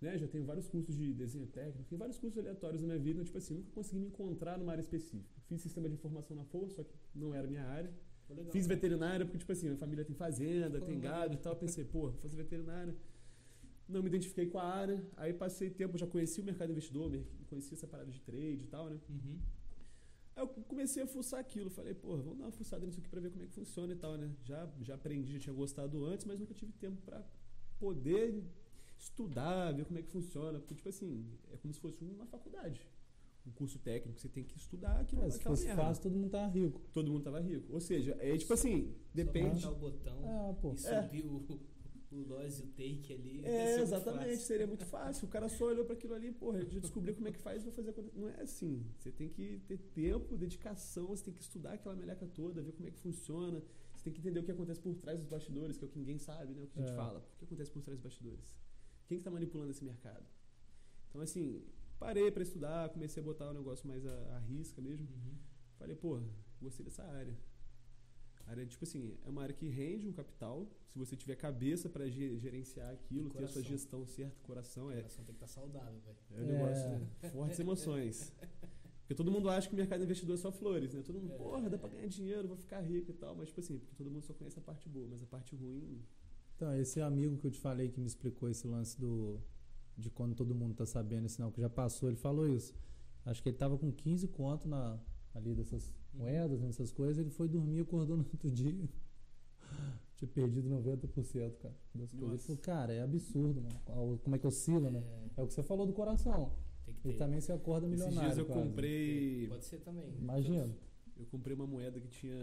né? 0.00 0.16
Já 0.16 0.28
tenho 0.28 0.44
vários 0.44 0.68
cursos 0.68 0.96
de 0.96 1.12
desenho 1.12 1.48
técnico, 1.48 1.82
tem 1.88 1.98
vários 1.98 2.16
cursos 2.16 2.38
aleatórios 2.38 2.80
na 2.80 2.86
minha 2.86 2.98
vida, 3.00 3.24
tipo 3.24 3.36
assim, 3.36 3.54
nunca 3.54 3.72
consegui 3.72 3.98
me 3.98 4.06
encontrar 4.06 4.56
numa 4.56 4.70
área 4.70 4.80
específica. 4.80 5.40
Fiz 5.48 5.60
sistema 5.60 5.88
de 5.88 5.94
informação 5.94 6.36
na 6.36 6.44
FOA, 6.44 6.68
só 6.68 6.84
que 6.84 6.94
não 7.12 7.34
era 7.34 7.48
minha 7.48 7.64
área. 7.64 7.92
Legal, 8.28 8.52
Fiz 8.52 8.68
veterinária 8.68 9.26
porque, 9.26 9.38
tipo 9.38 9.50
assim, 9.50 9.66
minha 9.66 9.76
família 9.76 10.04
tem 10.04 10.14
fazenda, 10.14 10.78
Pô, 10.78 10.86
tem 10.86 11.00
gado 11.00 11.34
e 11.34 11.38
tal. 11.38 11.56
Pensei, 11.56 11.84
pô, 11.84 12.10
vou 12.10 12.20
fazer 12.20 12.36
veterinária. 12.36 12.94
Não 13.88 14.00
me 14.00 14.06
identifiquei 14.06 14.46
com 14.46 14.58
a 14.60 14.64
área. 14.64 15.04
Aí 15.16 15.32
passei 15.34 15.70
tempo, 15.70 15.98
já 15.98 16.06
conheci 16.06 16.40
o 16.40 16.44
mercado 16.44 16.70
investidor, 16.70 17.10
conheci 17.48 17.74
essa 17.74 17.88
parada 17.88 18.12
de 18.12 18.20
trade 18.20 18.62
e 18.62 18.68
tal, 18.68 18.88
né? 18.88 19.00
Uhum. 19.08 19.40
Aí 20.36 20.44
eu 20.44 20.46
comecei 20.46 21.02
a 21.02 21.06
fuçar 21.08 21.40
aquilo. 21.40 21.68
Falei, 21.68 21.94
pô, 21.94 22.16
vamos 22.16 22.38
dar 22.38 22.44
uma 22.44 22.52
fuçada 22.52 22.86
nisso 22.86 23.00
aqui 23.00 23.08
pra 23.08 23.20
ver 23.20 23.30
como 23.32 23.42
é 23.42 23.46
que 23.48 23.52
funciona 23.52 23.92
e 23.92 23.96
tal, 23.96 24.16
né? 24.16 24.30
Já, 24.44 24.70
já 24.80 24.94
aprendi, 24.94 25.32
já 25.32 25.40
tinha 25.40 25.54
gostado 25.54 26.04
antes, 26.04 26.24
mas 26.24 26.38
nunca 26.38 26.54
tive 26.54 26.70
tempo 26.74 27.02
pra 27.02 27.26
poder 27.80 28.44
estudar, 28.98 29.72
ver 29.72 29.84
como 29.86 29.98
é 29.98 30.02
que 30.02 30.10
funciona. 30.10 30.58
Porque, 30.60 30.74
tipo 30.74 30.88
assim, 30.88 31.26
é 31.50 31.56
como 31.56 31.72
se 31.74 31.80
fosse 31.80 32.04
uma 32.04 32.26
faculdade. 32.26 32.80
Um 33.46 33.50
curso 33.52 33.78
técnico, 33.78 34.20
você 34.20 34.28
tem 34.28 34.44
que 34.44 34.56
estudar 34.56 35.00
aquilo. 35.00 35.22
É, 35.24 35.30
se 35.30 35.38
aquela 35.38 35.56
fosse 35.56 35.66
merda. 35.66 35.82
fácil, 35.82 36.02
todo 36.02 36.14
mundo 36.16 36.30
tava 36.30 36.48
rico. 36.52 36.80
Todo 36.92 37.10
mundo 37.10 37.22
tava 37.24 37.40
rico. 37.40 37.72
Ou 37.72 37.80
seja, 37.80 38.14
é 38.20 38.36
tipo 38.36 38.52
assim, 38.52 38.92
Só 38.92 38.94
depende. 39.14 39.48
apertar 39.48 39.70
o 39.70 39.74
botão 39.76 40.22
Ah, 40.26 40.54
pô. 40.60 40.74
e 40.74 40.78
subir 40.78 41.24
o, 41.24 41.60
o 42.12 42.16
loss 42.28 42.58
e 42.58 42.62
o 42.64 42.66
take 42.66 43.14
ali. 43.14 43.40
É, 43.44 43.80
exatamente, 43.80 44.42
seria 44.42 44.66
muito 44.66 44.84
fácil. 44.94 45.26
O 45.26 45.30
cara 45.30 45.48
só 45.48 45.64
olhou 45.64 45.86
para 45.86 45.94
aquilo 45.94 46.12
ali, 46.12 46.30
porra, 46.32 46.62
já 46.66 46.78
descobriu 46.80 47.14
como 47.14 47.28
é 47.28 47.32
que 47.32 47.38
faz, 47.38 47.62
vou 47.64 47.72
fazer 47.72 47.90
acontecer. 47.90 48.18
Não 48.18 48.28
é 48.28 48.42
assim. 48.42 48.84
Você 48.98 49.10
tem 49.10 49.30
que 49.30 49.58
ter 49.66 49.78
tempo, 49.78 50.36
dedicação, 50.36 51.06
você 51.06 51.24
tem 51.24 51.32
que 51.34 51.40
estudar 51.42 51.72
aquela 51.72 51.96
meleca 51.96 52.26
toda, 52.26 52.60
ver 52.60 52.72
como 52.72 52.88
é 52.88 52.90
que 52.90 52.98
funciona. 52.98 53.62
Você 54.00 54.04
tem 54.04 54.14
que 54.14 54.20
entender 54.20 54.40
o 54.40 54.42
que 54.42 54.50
acontece 54.50 54.80
por 54.80 54.94
trás 54.96 55.18
dos 55.20 55.28
bastidores, 55.28 55.76
que 55.76 55.84
é 55.84 55.86
o 55.86 55.90
que 55.90 55.98
ninguém 55.98 56.16
sabe, 56.18 56.54
né? 56.54 56.62
O 56.62 56.66
que 56.68 56.78
a 56.78 56.82
gente 56.82 56.92
É. 56.92 56.96
fala. 56.96 57.18
O 57.18 57.38
que 57.38 57.44
acontece 57.44 57.70
por 57.70 57.82
trás 57.82 57.98
dos 57.98 58.02
bastidores? 58.02 58.56
Quem 59.06 59.18
que 59.18 59.24
tá 59.24 59.30
manipulando 59.30 59.70
esse 59.72 59.84
mercado? 59.84 60.24
Então, 61.10 61.20
assim, 61.20 61.62
parei 61.98 62.30
para 62.30 62.42
estudar, 62.42 62.88
comecei 62.88 63.22
a 63.22 63.26
botar 63.26 63.50
o 63.50 63.52
negócio 63.52 63.86
mais 63.86 64.06
à, 64.06 64.36
à 64.36 64.38
risca 64.38 64.80
mesmo. 64.80 65.06
Uhum. 65.06 65.34
Falei, 65.78 65.94
pô, 65.96 66.18
gostei 66.62 66.82
dessa 66.82 67.02
área. 67.04 67.36
A 68.46 68.52
área, 68.52 68.64
tipo 68.64 68.84
assim, 68.84 69.18
é 69.22 69.28
uma 69.28 69.42
área 69.42 69.54
que 69.54 69.68
rende 69.68 70.08
um 70.08 70.12
capital. 70.14 70.66
Se 70.88 70.98
você 70.98 71.14
tiver 71.14 71.36
cabeça 71.36 71.86
para 71.90 72.08
gerenciar 72.08 72.90
aquilo, 72.94 73.28
ter 73.28 73.44
a 73.44 73.48
sua 73.48 73.62
coração. 73.62 73.62
gestão 73.70 74.06
certa, 74.06 74.40
coração, 74.42 74.86
O 74.86 74.90
é, 74.92 74.96
coração 74.96 75.24
tem 75.26 75.34
que 75.34 75.44
estar 75.44 75.46
saudável, 75.60 76.00
velho. 76.00 76.18
é 76.30 76.34
um 76.34 76.38
É. 76.38 76.52
negócio, 76.52 76.88
né? 76.88 77.30
Fortes 77.30 77.60
emoções. 77.60 78.32
Porque 79.10 79.24
todo 79.24 79.32
mundo 79.32 79.48
acha 79.50 79.66
que 79.66 79.74
o 79.74 79.76
mercado 79.76 80.04
investidor 80.04 80.34
é 80.34 80.36
só 80.36 80.52
flores, 80.52 80.94
né? 80.94 81.02
Todo 81.04 81.18
mundo, 81.20 81.32
É. 81.32 81.36
porra, 81.36 81.68
dá 81.68 81.76
pra 81.76 81.88
ganhar 81.88 82.06
dinheiro, 82.06 82.46
vou 82.46 82.56
ficar 82.56 82.80
rico 82.80 83.10
e 83.10 83.14
tal. 83.14 83.34
Mas, 83.34 83.48
tipo 83.48 83.58
assim, 83.58 83.76
porque 83.76 83.92
todo 83.96 84.08
mundo 84.08 84.22
só 84.22 84.32
conhece 84.32 84.56
a 84.60 84.62
parte 84.62 84.88
boa, 84.88 85.08
mas 85.10 85.20
a 85.20 85.26
parte 85.26 85.56
ruim. 85.56 86.00
Então, 86.54 86.72
esse 86.76 87.00
amigo 87.00 87.36
que 87.36 87.44
eu 87.44 87.50
te 87.50 87.58
falei 87.58 87.88
que 87.88 87.98
me 87.98 88.06
explicou 88.06 88.48
esse 88.48 88.68
lance 88.68 88.96
do 89.00 89.40
de 89.98 90.10
quando 90.10 90.36
todo 90.36 90.54
mundo 90.54 90.74
tá 90.76 90.86
sabendo 90.86 91.26
esse 91.26 91.34
sinal 91.34 91.50
que 91.50 91.60
já 91.60 91.68
passou, 91.68 92.08
ele 92.08 92.16
falou 92.18 92.46
isso. 92.48 92.72
Acho 93.26 93.42
que 93.42 93.48
ele 93.48 93.56
tava 93.58 93.76
com 93.76 93.90
15 93.90 94.28
conto 94.28 94.68
na, 94.68 94.96
ali 95.34 95.56
dessas 95.56 95.92
moedas, 96.14 96.60
nessas 96.60 96.92
coisas, 96.92 97.18
ele 97.18 97.30
foi 97.30 97.48
dormir 97.48 97.78
e 97.78 97.80
acordou 97.80 98.16
no 98.16 98.22
outro 98.32 98.48
dia. 98.48 98.88
Tinha 100.14 100.28
perdido 100.28 100.68
90%, 100.70 101.56
cara. 101.58 101.74
Das 101.96 102.12
coisas. 102.12 102.28
Ele 102.30 102.38
falou, 102.38 102.62
cara, 102.62 102.92
é 102.92 103.02
absurdo, 103.02 103.60
mano. 103.60 103.80
Como- 103.84 104.18
Como 104.18 104.36
é 104.36 104.38
que 104.38 104.46
oscila, 104.46 104.88
né? 104.88 105.02
É, 105.36 105.40
É 105.40 105.42
o 105.42 105.48
que 105.48 105.52
você 105.54 105.64
falou 105.64 105.84
do 105.84 105.92
coração. 105.92 106.52
E 107.04 107.12
também 107.14 107.40
se 107.40 107.50
acorda 107.52 107.86
Esses 107.86 107.98
milionário. 107.98 108.28
dias 108.28 108.38
eu 108.38 108.46
quase. 108.46 108.60
comprei. 108.68 109.46
Pode 109.48 109.64
ser 109.64 109.80
também. 109.80 110.14
Imagina. 110.18 110.76
Eu 111.16 111.26
comprei 111.26 111.54
uma 111.54 111.66
moeda 111.66 111.98
que 112.00 112.08
tinha. 112.08 112.34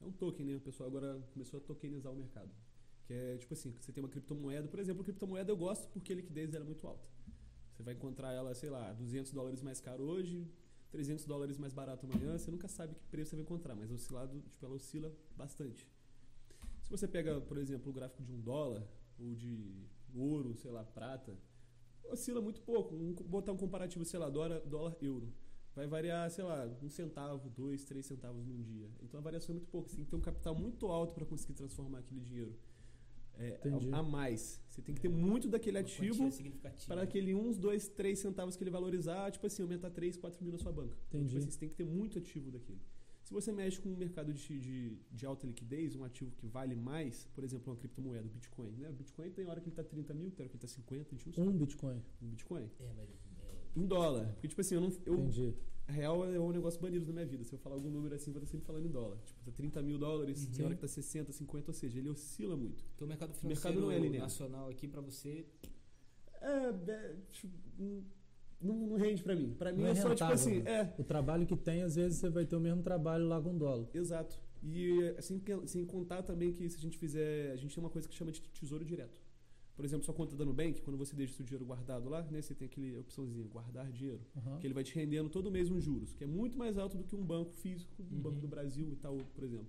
É 0.00 0.04
um 0.04 0.12
token, 0.12 0.44
né? 0.46 0.56
O 0.56 0.60
pessoal 0.60 0.88
agora 0.88 1.18
começou 1.32 1.58
a 1.58 1.62
tokenizar 1.62 2.12
o 2.12 2.16
mercado. 2.16 2.50
Que 3.06 3.14
é 3.14 3.36
tipo 3.38 3.54
assim, 3.54 3.72
você 3.80 3.92
tem 3.92 4.02
uma 4.02 4.10
criptomoeda, 4.10 4.66
por 4.68 4.80
exemplo, 4.80 5.00
a 5.02 5.04
criptomoeda 5.04 5.50
eu 5.52 5.56
gosto 5.56 5.88
porque 5.90 6.12
a 6.12 6.16
liquidez 6.16 6.50
dela 6.50 6.64
é 6.64 6.66
muito 6.66 6.86
alta. 6.86 7.06
Você 7.72 7.82
vai 7.82 7.94
encontrar 7.94 8.32
ela, 8.32 8.52
sei 8.54 8.68
lá, 8.68 8.92
200 8.92 9.32
dólares 9.32 9.62
mais 9.62 9.80
caro 9.80 10.02
hoje, 10.02 10.46
300 10.90 11.24
dólares 11.24 11.56
mais 11.56 11.72
barato 11.72 12.04
amanhã, 12.06 12.36
você 12.36 12.50
nunca 12.50 12.66
sabe 12.66 12.94
que 12.96 13.04
preço 13.06 13.30
você 13.30 13.36
vai 13.36 13.42
encontrar, 13.44 13.74
mas 13.76 13.92
oscilado, 13.92 14.40
tipo, 14.50 14.64
ela 14.66 14.74
oscila 14.74 15.14
bastante. 15.36 15.86
Se 16.82 16.90
você 16.90 17.06
pega, 17.06 17.40
por 17.40 17.58
exemplo, 17.58 17.90
o 17.90 17.92
gráfico 17.92 18.22
de 18.24 18.32
um 18.32 18.40
dólar 18.40 18.84
ou 19.18 19.34
de 19.34 19.84
ouro, 20.14 20.56
sei 20.56 20.70
lá, 20.72 20.82
prata, 20.82 21.36
oscila 22.10 22.40
muito 22.40 22.60
pouco. 22.62 22.94
Um, 22.94 23.12
botar 23.12 23.52
um 23.52 23.56
comparativo, 23.56 24.04
sei 24.04 24.18
lá, 24.18 24.28
dólar, 24.28 24.60
dólar 24.60 24.96
euro. 25.00 25.32
Vai 25.74 25.86
variar, 25.86 26.30
sei 26.30 26.42
lá, 26.42 26.66
um 26.82 26.88
centavo, 26.88 27.50
dois, 27.50 27.84
três 27.84 28.06
centavos 28.06 28.46
num 28.46 28.62
dia. 28.62 28.88
Então 29.02 29.20
a 29.20 29.22
variação 29.22 29.54
é 29.54 29.58
muito 29.58 29.68
pouco. 29.68 29.88
Você 29.88 29.96
tem 29.96 30.04
que 30.04 30.10
ter 30.10 30.16
um 30.16 30.20
capital 30.20 30.54
muito 30.54 30.86
alto 30.86 31.14
para 31.14 31.26
conseguir 31.26 31.52
transformar 31.52 31.98
aquele 31.98 32.20
dinheiro 32.20 32.56
é, 33.38 33.60
a, 33.92 33.98
a 33.98 34.02
mais. 34.02 34.60
Você 34.68 34.80
tem 34.80 34.94
que 34.94 35.00
ter 35.00 35.08
muito 35.08 35.48
daquele 35.48 35.78
ativo 35.78 36.30
para 36.86 37.02
aquele 37.02 37.34
uns, 37.34 37.58
dois, 37.58 37.88
três 37.88 38.18
centavos 38.18 38.56
que 38.56 38.64
ele 38.64 38.70
valorizar, 38.70 39.30
tipo 39.30 39.46
assim, 39.46 39.62
aumentar 39.62 39.90
3, 39.90 40.16
4 40.16 40.42
mil 40.42 40.52
na 40.52 40.58
sua 40.58 40.72
banca. 40.72 40.96
Então, 41.08 41.20
Entendi. 41.20 41.28
tipo 41.28 41.38
assim, 41.38 41.50
você 41.50 41.58
tem 41.58 41.68
que 41.68 41.74
ter 41.74 41.84
muito 41.84 42.18
ativo 42.18 42.50
daquele. 42.50 42.80
Se 43.26 43.32
você 43.34 43.50
mexe 43.50 43.80
com 43.80 43.88
um 43.88 43.96
mercado 43.96 44.32
de, 44.32 44.60
de, 44.60 44.96
de 45.10 45.26
alta 45.26 45.48
liquidez, 45.48 45.96
um 45.96 46.04
ativo 46.04 46.30
que 46.36 46.46
vale 46.46 46.76
mais, 46.76 47.26
por 47.34 47.42
exemplo, 47.42 47.72
uma 47.72 47.76
criptomoeda, 47.76 48.24
o 48.24 48.30
Bitcoin. 48.30 48.70
Né? 48.78 48.88
O 48.88 48.92
Bitcoin 48.92 49.30
tem 49.32 49.44
hora 49.46 49.60
que 49.60 49.66
ele 49.68 49.72
está 49.72 49.82
30 49.82 50.14
mil, 50.14 50.30
tem 50.30 50.44
hora 50.44 50.48
que 50.48 50.56
ele 50.56 50.64
está 50.64 50.68
50, 50.68 51.00
a 51.12 51.18
gente 51.18 51.26
não 51.26 51.34
sabe. 51.34 51.48
Um 51.48 51.58
Bitcoin. 51.58 52.00
Um 52.22 52.28
Bitcoin. 52.28 52.70
É, 52.78 52.92
mas. 52.96 53.10
é, 53.10 53.80
Em 53.80 53.84
dólar. 53.84 54.28
Porque, 54.34 54.46
tipo 54.46 54.60
assim, 54.60 54.76
eu 54.76 54.80
não. 54.80 54.92
Eu, 55.04 55.14
Entendi. 55.14 55.54
a 55.88 55.92
real 55.92 56.24
é 56.24 56.38
um 56.38 56.52
negócio 56.52 56.80
banido 56.80 57.04
na 57.06 57.12
minha 57.14 57.26
vida. 57.26 57.42
Se 57.42 57.52
eu 57.52 57.58
falar 57.58 57.74
algum 57.74 57.90
número 57.90 58.14
assim, 58.14 58.30
eu 58.30 58.34
vou 58.34 58.42
estar 58.44 58.52
sempre 58.52 58.64
falando 58.64 58.86
em 58.86 58.92
dólar. 58.92 59.18
Tipo, 59.26 59.42
tá 59.44 59.50
30 59.50 59.82
mil 59.82 59.98
dólares, 59.98 60.46
Uhum. 60.46 60.52
tem 60.52 60.64
hora 60.64 60.74
que 60.76 60.80
tá 60.82 60.86
60, 60.86 61.32
50, 61.32 61.68
ou 61.70 61.74
seja, 61.74 61.98
ele 61.98 62.08
oscila 62.08 62.56
muito. 62.56 62.84
Então 62.94 63.06
o 63.06 63.08
mercado 63.08 63.30
mercado 63.30 63.40
financeiro 63.40 63.80
não 63.80 63.90
é 63.90 63.98
linear. 63.98 64.22
nacional 64.22 64.68
aqui 64.70 64.86
pra 64.86 65.00
você. 65.00 65.44
É, 66.40 66.68
é, 66.92 67.16
tipo, 67.32 67.52
não, 68.60 68.74
não 68.88 68.96
rende 68.96 69.22
pra 69.22 69.34
mim. 69.34 69.54
Pra 69.54 69.72
mim 69.72 69.80
Não 69.82 69.88
é, 69.88 69.90
é 69.90 69.94
só, 69.94 70.14
tipo 70.14 70.30
rentável, 70.30 70.34
assim, 70.34 70.60
né? 70.62 70.70
é, 70.70 70.94
O 70.98 71.04
trabalho 71.04 71.46
que 71.46 71.56
tem, 71.56 71.82
às 71.82 71.94
vezes, 71.96 72.18
você 72.18 72.28
vai 72.30 72.44
ter 72.44 72.56
o 72.56 72.60
mesmo 72.60 72.82
trabalho 72.82 73.26
lá 73.26 73.40
com 73.40 73.56
dólar. 73.56 73.86
exato. 73.94 74.40
E 74.62 75.00
assim, 75.18 75.40
sem 75.66 75.84
contar 75.84 76.22
também 76.22 76.52
que 76.52 76.68
se 76.68 76.76
a 76.76 76.80
gente 76.80 76.98
fizer, 76.98 77.52
a 77.52 77.56
gente 77.56 77.74
tem 77.74 77.84
uma 77.84 77.90
coisa 77.90 78.08
que 78.08 78.14
chama 78.14 78.32
de 78.32 78.40
tesouro 78.40 78.84
direto. 78.84 79.20
Por 79.76 79.84
exemplo, 79.84 80.04
sua 80.04 80.14
conta 80.14 80.34
da 80.34 80.44
Nubank, 80.44 80.80
quando 80.80 80.96
você 80.96 81.14
deixa 81.14 81.34
o 81.34 81.36
seu 81.36 81.44
dinheiro 81.44 81.64
guardado 81.66 82.08
lá, 82.08 82.22
né, 82.22 82.40
você 82.40 82.54
tem 82.54 82.64
aquele 82.66 82.96
opçãozinha, 82.98 83.46
guardar 83.46 83.92
dinheiro. 83.92 84.22
Aham. 84.36 84.58
que 84.58 84.66
ele 84.66 84.72
vai 84.74 84.82
te 84.82 84.94
rendendo 84.94 85.28
todo 85.28 85.50
mês 85.50 85.70
uns 85.70 85.84
juros, 85.84 86.14
que 86.14 86.24
é 86.24 86.26
muito 86.26 86.56
mais 86.58 86.78
alto 86.78 86.96
do 86.96 87.04
que 87.04 87.14
um 87.14 87.22
banco 87.24 87.52
físico, 87.52 87.92
um 88.10 88.14
Uhum. 88.16 88.22
banco 88.22 88.40
do 88.40 88.48
Brasil, 88.48 88.90
Itaú, 88.90 89.18
por 89.34 89.44
exemplo. 89.44 89.68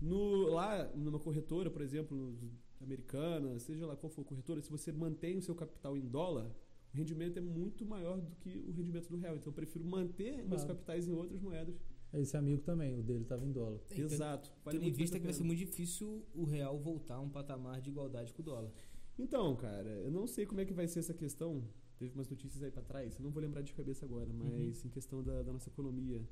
No, 0.00 0.48
lá, 0.54 0.84
numa 0.96 1.18
corretora, 1.18 1.70
por 1.70 1.82
exemplo, 1.82 2.34
americana, 2.80 3.58
seja 3.58 3.86
lá 3.86 3.94
qual 3.94 4.10
for 4.10 4.22
a 4.22 4.24
corretora, 4.24 4.62
se 4.62 4.70
você 4.70 4.90
mantém 4.90 5.36
o 5.36 5.42
seu 5.42 5.54
capital 5.54 5.96
em 5.96 6.00
dólar, 6.08 6.50
o 6.92 6.96
rendimento 6.96 7.38
é 7.38 7.40
muito 7.40 7.84
maior 7.86 8.20
do 8.20 8.34
que 8.36 8.64
o 8.68 8.72
rendimento 8.72 9.08
do 9.08 9.16
real. 9.16 9.36
Então 9.36 9.50
eu 9.50 9.54
prefiro 9.54 9.84
manter 9.84 10.36
meus 10.38 10.62
Claro. 10.62 10.68
capitais 10.68 11.06
em 11.08 11.12
outras 11.12 11.40
moedas. 11.40 11.74
Esse 12.12 12.36
amigo 12.36 12.60
também, 12.62 12.98
o 12.98 13.02
dele 13.02 13.22
estava 13.22 13.44
em 13.46 13.52
dólar. 13.52 13.80
Então, 13.90 14.04
Exato. 14.04 14.52
Vale 14.64 14.78
Tendo 14.78 14.88
em 14.88 14.92
vista 14.92 15.16
que 15.18 15.24
vai 15.24 15.32
ser 15.32 15.44
muito 15.44 15.58
difícil 15.60 16.24
o 16.34 16.42
real 16.44 16.76
voltar 16.78 17.14
a 17.14 17.20
um 17.20 17.28
patamar 17.30 17.80
de 17.80 17.90
igualdade 17.90 18.32
com 18.34 18.42
o 18.42 18.44
dólar. 18.44 18.72
Então, 19.16 19.54
cara, 19.54 19.88
eu 19.88 20.10
não 20.10 20.26
sei 20.26 20.44
como 20.46 20.60
é 20.60 20.64
que 20.64 20.72
vai 20.72 20.88
ser 20.88 20.98
essa 20.98 21.14
questão. 21.14 21.62
Teve 21.98 22.12
umas 22.14 22.28
notícias 22.28 22.62
aí 22.64 22.70
pra 22.70 22.82
trás, 22.82 23.14
eu 23.16 23.22
não 23.22 23.30
vou 23.30 23.40
lembrar 23.42 23.60
de 23.62 23.72
cabeça 23.74 24.04
agora, 24.06 24.32
mas 24.32 24.84
em 24.84 24.88
questão 24.88 25.22
da, 25.22 25.42
da 25.42 25.52
nossa 25.52 25.68
economia. 25.68 26.26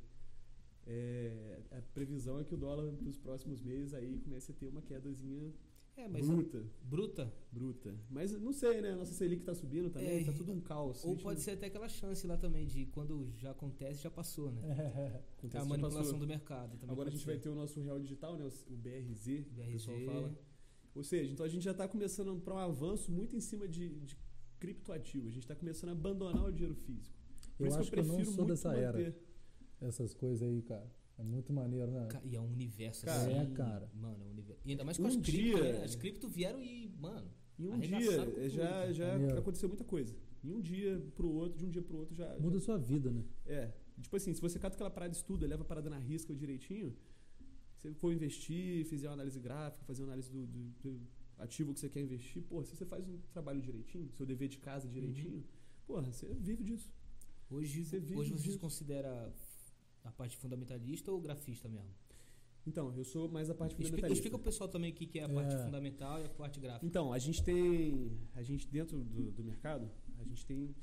é, 0.87 1.61
a 1.71 1.83
previsão 1.93 2.41
é 2.41 2.45
que 2.45 2.55
o 2.55 2.57
dólar 2.57 2.91
nos 3.03 3.19
próximos 3.19 3.61
meses 3.61 3.93
aí 3.93 4.19
comece 4.21 4.51
a 4.51 4.55
ter 4.55 4.67
uma 4.69 4.81
quedazinha 4.81 5.53
É, 5.99 6.07
mas 6.07 6.25
bruta, 6.29 6.65
bruta. 6.85 7.33
bruta. 7.51 7.93
Mas 8.09 8.31
não 8.31 8.53
sei, 8.53 8.81
né? 8.81 8.93
A 8.93 8.97
nossa 8.97 9.13
Selic 9.13 9.43
tá 9.43 9.53
subindo 9.53 9.91
também, 9.91 10.21
É, 10.21 10.25
tá 10.25 10.33
tudo 10.33 10.53
um 10.53 10.61
caos. 10.61 11.05
Ou 11.05 11.17
pode 11.17 11.41
ser 11.41 11.51
até 11.53 11.67
aquela 11.67 11.89
chance 11.89 12.25
lá 12.25 12.37
também 12.37 12.65
de 12.67 12.87
quando 12.87 13.33
já 13.37 13.51
acontece, 13.51 14.01
já 14.01 14.11
passou, 14.11 14.53
né? 14.53 14.63
Acontece, 15.37 15.65
a 15.65 15.65
manipulação 15.65 16.03
passou. 16.03 16.19
do 16.21 16.27
mercado 16.27 16.77
também. 16.79 16.93
Agora 16.93 17.09
a 17.09 17.13
gente 17.13 17.27
vai 17.27 17.35
ser. 17.35 17.41
ter 17.43 17.49
o 17.49 17.55
nosso 17.57 17.81
real 17.81 17.99
digital, 17.99 18.37
né? 18.37 18.45
O 18.45 18.77
BRZ, 18.77 19.25
que 19.25 19.61
o 19.61 19.73
pessoal 19.73 19.99
fala. 20.07 20.39
Ou 20.95 21.03
seja, 21.03 21.33
então 21.33 21.45
a 21.45 21.49
gente 21.49 21.65
já 21.65 21.73
está 21.73 21.89
começando 21.89 22.41
para 22.41 22.55
um 22.55 22.59
avanço 22.59 23.11
muito 23.11 23.35
em 23.35 23.41
cima 23.41 23.67
de, 23.67 23.89
de 24.01 24.17
criptoativo. 24.61 25.27
A 25.27 25.31
gente 25.31 25.43
está 25.43 25.57
começando 25.57 25.91
a 25.91 25.93
abandonar 25.93 26.45
o 26.45 26.53
dinheiro 26.53 26.77
físico. 26.77 27.17
Por 27.57 27.65
Eu 27.65 27.71
isso 27.71 27.79
acho 27.81 27.91
que 27.91 27.99
eu 27.99 28.05
não 28.05 28.15
prefiro 28.15 28.37
sou 28.37 28.45
muito 28.45 28.51
dessa 28.51 28.73
era. 28.73 28.99
manter. 28.99 29.17
Essas 29.81 30.15
coisas 30.15 30.43
aí, 30.43 30.63
cara. 30.63 30.89
É 31.19 31.23
muito 31.23 31.53
maneiro, 31.53 31.91
né? 31.91 32.07
Ca- 32.09 32.23
E 32.25 32.37
é 32.37 32.41
um 32.41 32.47
universo 32.51 33.05
Cara, 33.05 33.21
assim. 33.23 33.53
é, 33.53 33.55
cara. 33.55 33.91
Mano, 33.95 34.23
é 34.23 34.27
um 34.27 34.31
universo. 34.31 34.63
E 34.65 34.71
ainda 34.71 34.85
mais 34.85 34.97
com 34.97 35.03
Um 35.03 35.07
as 35.09 35.17
cripto, 35.17 35.31
dia- 35.59 35.73
né? 35.73 35.85
As 35.85 35.95
cripto 35.97 36.29
vieram 36.29 36.63
e, 36.63 36.89
mano. 36.99 37.29
Em 37.59 37.67
um 37.67 37.73
Arregaçaram 37.73 38.31
com 38.31 38.39
dia 38.39 38.43
tudo, 38.43 38.49
já, 38.51 38.69
cara. 38.69 38.93
já 38.95 39.13
Maneiro. 39.15 39.39
aconteceu 39.39 39.69
muita 39.69 39.85
coisa. 39.85 40.15
Em 40.45 40.53
um 40.53 40.61
dia 40.61 41.03
pro 41.17 41.29
outro, 41.29 41.59
de 41.59 41.67
um 41.67 41.71
dia 41.71 41.83
pro 41.83 41.97
outro 41.99 42.15
já. 42.15 42.39
Muda 42.39 42.59
a 42.59 42.61
sua 42.61 42.79
vida, 42.79 43.11
né? 43.11 43.25
é. 43.47 43.73
Tipo 44.01 44.15
assim, 44.15 44.33
se 44.33 44.41
você 44.41 44.61
cata 44.61 44.77
aquela 44.77 44.91
parada 44.91 45.11
de 45.11 45.17
estudo, 45.17 45.45
leva 45.45 45.63
a 45.63 45.65
parada 45.65 45.91
na 45.91 45.99
risca 45.99 46.33
direitinho, 46.33 46.95
se 47.77 47.89
você 47.89 47.95
for 47.95 48.13
investir, 48.13 48.85
fizer 48.87 49.09
uma 49.09 49.15
análise 49.15 49.41
gráfica, 49.41 49.85
fazer 49.85 50.03
uma 50.03 50.09
análise 50.11 50.31
do, 50.31 50.47
do- 50.47 50.71
do 50.83 51.01
ativo 51.37 51.75
que 51.75 51.81
você 51.81 51.89
quer 51.89 52.01
investir, 52.03 52.41
pô, 52.45 52.63
se 52.63 52.77
você 52.77 52.85
faz 52.85 53.05
um 53.09 53.19
trabalho 53.33 53.61
direitinho, 53.61 54.09
seu 54.13 54.25
dever 54.25 54.47
de 54.49 54.59
casa 54.59 54.87
direitinho, 54.89 55.45
porra, 55.85 56.03
você 56.13 56.33
vive 56.35 56.63
disso. 56.63 56.93
Hoje, 57.51 57.85
Você 57.85 57.99
vive 57.99 58.15
hoje 58.21 58.31
você 58.31 58.37
se 58.39 58.45
disso. 58.45 58.59
considera 58.61 59.33
a 60.09 60.13
parte 60.13 60.37
fundamentalista 60.37 61.11
ou 61.13 61.21
grafista 61.21 61.69
mesmo? 61.69 61.95
Então, 62.67 62.93
eu 62.95 63.05
sou 63.05 63.29
mais 63.31 63.49
a 63.49 63.55
parte 63.55 63.71
Explica, 63.73 63.89
fundamentalista. 63.91 64.19
explica 64.27 64.37
pro 64.39 64.45
pessoal 64.45 64.69
também 64.69 64.91
o 64.91 64.95
que 64.95 65.07
que 65.07 65.19
é 65.19 65.25
a 65.25 65.29
parte 65.29 65.55
É. 65.55 65.65
fundamental 65.65 66.21
e 66.21 66.25
a 66.25 66.29
parte 66.29 66.61
gráfica. 66.61 66.85
Então, 66.87 67.13
a 67.13 67.19
gente 67.19 67.43
tem. 67.43 68.11
A 68.35 68.43
gente, 68.43 68.67
dentro 68.69 68.99
do, 69.03 69.31
do 69.31 69.43
mercado, 69.45 69.91
a 70.19 70.25
gente 70.25 70.45
tem 70.45 70.75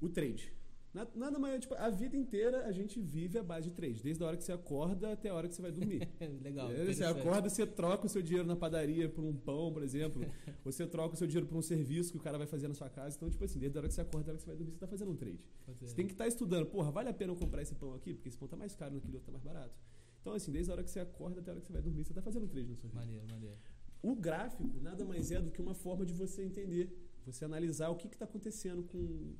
o 0.00 0.08
trade. 0.08 0.52
Na- 0.98 1.08
Nada 1.14 1.38
mais, 1.38 1.60
tipo, 1.60 1.74
a 1.74 1.88
vida 1.90 2.16
inteira 2.16 2.66
a 2.66 2.72
gente 2.72 3.00
vive 3.00 3.38
a 3.38 3.42
base 3.42 3.68
de 3.68 3.74
trade. 3.74 4.02
Desde 4.02 4.22
a 4.22 4.26
hora 4.26 4.36
que 4.36 4.44
você 4.44 4.52
acorda 4.52 5.12
até 5.12 5.28
a 5.28 5.34
hora 5.34 5.46
que 5.48 5.54
você 5.54 5.62
vai 5.62 5.70
dormir. 5.72 6.08
Legal. 6.42 6.70
É, 6.72 6.84
você 6.84 7.04
acorda, 7.04 7.48
você 7.48 7.66
troca 7.66 8.06
o 8.06 8.08
seu 8.08 8.22
dinheiro 8.22 8.46
na 8.46 8.56
padaria 8.56 9.08
por 9.08 9.22
um 9.24 9.34
pão, 9.34 9.72
por 9.72 9.82
exemplo. 9.82 10.22
ou 10.64 10.72
você 10.72 10.86
troca 10.86 11.14
o 11.14 11.16
seu 11.16 11.26
dinheiro 11.26 11.46
por 11.46 11.56
um 11.56 11.62
serviço 11.62 12.10
que 12.12 12.16
o 12.18 12.20
cara 12.20 12.36
vai 12.38 12.46
fazer 12.46 12.68
na 12.68 12.74
sua 12.74 12.88
casa. 12.90 13.16
Então, 13.16 13.30
tipo 13.30 13.44
assim, 13.44 13.58
desde 13.58 13.78
a 13.78 13.80
hora 13.80 13.88
que 13.88 13.94
você 13.94 14.00
acorda 14.00 14.20
até 14.22 14.30
a 14.30 14.32
hora 14.32 14.38
que 14.38 14.42
você 14.44 14.50
vai 14.50 14.56
dormir, 14.56 14.72
você 14.72 14.76
está 14.76 14.86
fazendo 14.88 15.10
um 15.12 15.16
trade. 15.16 15.40
Você 15.80 15.94
tem 15.94 16.06
que 16.06 16.12
estar 16.12 16.26
estudando. 16.26 16.66
Porra, 16.66 16.90
vale 16.90 17.08
a 17.08 17.14
pena 17.14 17.32
eu 17.32 17.36
comprar 17.36 17.62
esse 17.62 17.74
pão 17.74 17.94
aqui? 17.94 18.14
Porque 18.14 18.28
esse 18.28 18.36
pão 18.38 18.48
tá 18.48 18.56
mais 18.56 18.74
caro, 18.74 18.94
naquele 18.94 19.14
outro 19.14 19.26
tá 19.26 19.32
mais 19.32 19.44
barato. 19.44 19.74
Então, 20.20 20.32
assim, 20.34 20.50
desde 20.50 20.70
a 20.70 20.74
hora 20.74 20.82
que 20.82 20.90
você 20.90 21.00
acorda 21.00 21.40
até 21.40 21.50
a 21.50 21.54
hora 21.54 21.60
que 21.60 21.66
você 21.66 21.72
vai 21.72 21.82
dormir, 21.82 22.04
você 22.04 22.12
está 22.12 22.20
fazendo 22.22 22.44
um 22.44 22.48
trade 22.48 22.68
na 22.70 22.76
sua 22.76 22.88
vida. 22.90 23.00
Maneiro, 23.00 23.24
maneiro. 23.30 23.56
O 24.02 24.14
gráfico 24.14 24.64
nada 24.80 25.04
mais 25.04 25.30
é 25.30 25.40
do 25.40 25.50
que 25.50 25.60
uma 25.60 25.74
forma 25.74 26.04
de 26.04 26.12
você 26.12 26.42
entender, 26.44 26.92
você 27.24 27.44
analisar 27.44 27.88
o 27.88 27.96
que 27.96 28.06
está 28.06 28.24
acontecendo 28.24 28.82
com. 28.84 29.34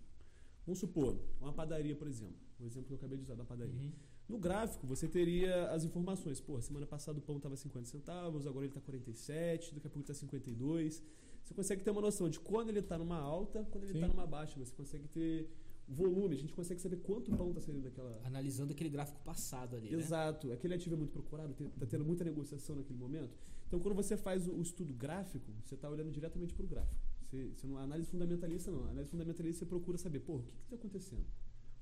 Vamos 0.68 0.80
supor, 0.80 1.18
uma 1.40 1.50
padaria, 1.50 1.96
por 1.96 2.06
exemplo. 2.06 2.36
O 2.60 2.66
exemplo 2.66 2.88
que 2.88 2.92
eu 2.92 2.98
acabei 2.98 3.16
de 3.16 3.24
usar 3.24 3.34
da 3.34 3.42
padaria. 3.42 3.74
Uhum. 3.74 3.90
No 4.28 4.38
gráfico, 4.38 4.86
você 4.86 5.08
teria 5.08 5.70
as 5.70 5.82
informações. 5.82 6.42
Pô, 6.42 6.60
semana 6.60 6.86
passada 6.86 7.18
o 7.18 7.22
pão 7.22 7.38
estava 7.38 7.56
50 7.56 7.86
centavos, 7.86 8.46
agora 8.46 8.66
ele 8.66 8.70
está 8.70 8.80
47, 8.82 9.74
daqui 9.74 9.86
a 9.86 9.90
pouco 9.90 10.00
está 10.00 10.12
52. 10.12 11.02
Você 11.42 11.54
consegue 11.54 11.82
ter 11.82 11.90
uma 11.90 12.02
noção 12.02 12.28
de 12.28 12.38
quando 12.38 12.68
ele 12.68 12.80
está 12.80 12.98
numa 12.98 13.16
alta, 13.16 13.66
quando 13.70 13.84
ele 13.84 13.94
está 13.94 14.08
numa 14.08 14.26
baixa. 14.26 14.58
Você 14.58 14.74
consegue 14.74 15.08
ter 15.08 15.48
volume, 15.88 16.34
a 16.34 16.38
gente 16.38 16.52
consegue 16.52 16.82
saber 16.82 16.98
quanto 16.98 17.34
pão 17.34 17.48
está 17.48 17.62
saindo 17.62 17.80
daquela. 17.80 18.20
Analisando 18.22 18.70
aquele 18.70 18.90
gráfico 18.90 19.22
passado 19.24 19.74
ali, 19.74 19.88
né? 19.88 19.96
Exato. 19.96 20.52
Aquele 20.52 20.74
ativo 20.74 20.96
é 20.96 20.98
muito 20.98 21.12
procurado, 21.12 21.54
está 21.58 21.86
tendo 21.86 22.04
muita 22.04 22.24
negociação 22.24 22.76
naquele 22.76 22.98
momento. 22.98 23.34
Então, 23.66 23.80
quando 23.80 23.94
você 23.94 24.18
faz 24.18 24.46
o 24.46 24.60
estudo 24.60 24.92
gráfico, 24.92 25.50
você 25.64 25.76
está 25.76 25.88
olhando 25.88 26.10
diretamente 26.10 26.52
para 26.52 26.66
o 26.66 26.68
gráfico. 26.68 27.07
Você, 27.30 27.50
você 27.54 27.66
não 27.66 27.76
análise 27.78 28.10
fundamentalista, 28.10 28.70
não. 28.70 28.84
A 28.86 28.90
análise 28.90 29.10
fundamentalista 29.10 29.58
você 29.60 29.66
procura 29.66 29.98
saber, 29.98 30.20
pô, 30.20 30.36
o 30.36 30.42
que 30.42 30.52
está 30.64 30.76
acontecendo? 30.76 31.26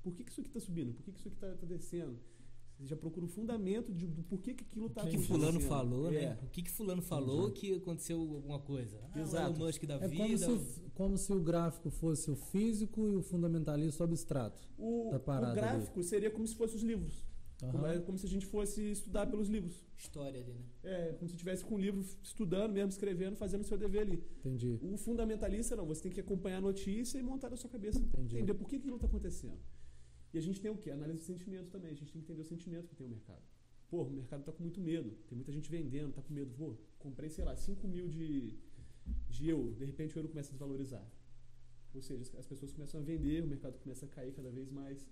Por 0.03 0.13
que, 0.13 0.23
que 0.23 0.31
isso 0.31 0.41
aqui 0.41 0.49
está 0.49 0.59
subindo? 0.59 0.93
Por 0.93 1.03
que, 1.03 1.11
que 1.11 1.19
isso 1.19 1.27
aqui 1.29 1.37
está 1.37 1.65
descendo? 1.65 2.17
Você 2.77 2.85
já 2.85 2.95
procura 2.95 3.25
o 3.25 3.29
fundamento 3.29 3.91
de, 3.91 4.05
do 4.05 4.21
porquê 4.23 4.53
que 4.53 4.63
aquilo 4.63 4.85
está 4.87 5.01
O 5.01 5.05
que 5.05 5.15
acontecendo. 5.15 5.39
fulano 5.39 5.59
falou, 5.61 6.11
É. 6.13 6.21
né? 6.21 6.39
O 6.43 6.47
que, 6.49 6.61
que 6.61 6.69
fulano 6.69 7.01
falou 7.01 7.51
que 7.51 7.73
aconteceu 7.73 8.19
alguma 8.19 8.59
coisa? 8.59 8.99
Ah, 9.13 9.19
Exato. 9.21 9.59
O 9.61 9.65
Musk 9.65 9.83
da 9.85 9.95
É 9.95 10.07
vida. 10.07 10.23
como 10.23 10.37
se, 10.37 10.81
como 10.93 11.17
se 11.17 11.33
o 11.33 11.39
gráfico 11.41 11.89
fosse 11.89 12.29
o 12.29 12.35
físico 12.35 13.07
e 13.07 13.15
o 13.15 13.23
fundamentalista 13.23 14.03
o 14.03 14.05
abstrato. 14.05 14.61
O, 14.77 15.09
o 15.15 15.19
gráfico 15.55 16.03
seria 16.03 16.29
como 16.29 16.45
se 16.45 16.55
fossem 16.55 16.75
os 16.77 16.83
livros. 16.83 17.25
Como, 17.59 17.85
Aham. 17.85 17.93
é 17.93 17.99
como 17.99 18.17
se 18.19 18.25
a 18.25 18.29
gente 18.29 18.45
fosse 18.45 18.91
estudar 18.91 19.25
pelos 19.25 19.47
livros. 19.49 19.83
História 19.97 20.39
ali, 20.39 20.53
né? 20.53 20.61
É, 20.83 21.13
como 21.13 21.27
se 21.27 21.33
estivesse 21.35 21.63
com 21.65 21.73
o 21.75 21.77
livro 21.79 22.01
estudando 22.21 22.71
mesmo, 22.71 22.89
escrevendo, 22.89 23.35
fazendo 23.35 23.61
o 23.61 23.63
seu 23.63 23.77
dever 23.77 24.01
ali. 24.01 24.23
Entendi. 24.39 24.77
O 24.81 24.95
fundamentalista 24.95 25.75
não, 25.75 25.85
você 25.85 26.03
tem 26.03 26.11
que 26.11 26.19
acompanhar 26.19 26.57
a 26.57 26.61
notícia 26.61 27.17
e 27.17 27.23
montar 27.23 27.49
na 27.49 27.57
sua 27.57 27.69
cabeça, 27.69 27.97
Entendi. 27.99 28.35
entender 28.37 28.53
por 28.53 28.67
que 28.69 28.75
aquilo 28.75 28.95
está 28.97 29.07
acontecendo. 29.07 29.57
E 30.33 30.37
a 30.37 30.41
gente 30.41 30.61
tem 30.61 30.69
o 30.69 30.77
quê? 30.77 30.91
Análise 30.91 31.17
de 31.19 31.25
sentimento 31.25 31.69
também. 31.71 31.91
A 31.91 31.95
gente 31.95 32.11
tem 32.11 32.21
que 32.21 32.25
entender 32.27 32.41
o 32.41 32.45
sentimento 32.45 32.87
que 32.89 32.95
tem 32.95 33.07
o 33.07 33.09
mercado. 33.09 33.41
Pô, 33.89 34.03
o 34.03 34.09
mercado 34.11 34.41
está 34.41 34.51
com 34.51 34.61
muito 34.61 34.79
medo. 34.79 35.09
Tem 35.27 35.35
muita 35.35 35.51
gente 35.51 35.69
vendendo, 35.71 36.09
está 36.09 36.21
com 36.21 36.33
medo. 36.33 36.51
Pô, 36.53 36.75
comprei, 36.99 37.29
sei 37.29 37.43
lá, 37.43 37.55
5 37.55 37.87
mil 37.87 38.07
de, 38.07 38.53
de 39.29 39.49
euro. 39.49 39.73
De 39.73 39.83
repente 39.85 40.13
o 40.15 40.19
euro 40.19 40.29
começa 40.29 40.49
a 40.49 40.51
desvalorizar. 40.51 41.05
Ou 41.95 42.01
seja, 42.03 42.21
as- 42.21 42.35
as 42.35 42.45
pessoas 42.45 42.71
começam 42.71 42.99
a 42.99 43.03
vender, 43.03 43.43
o 43.43 43.47
mercado 43.47 43.79
começa 43.79 44.05
a 44.05 44.09
cair 44.09 44.31
cada 44.33 44.51
vez 44.51 44.69
mais. 44.69 45.09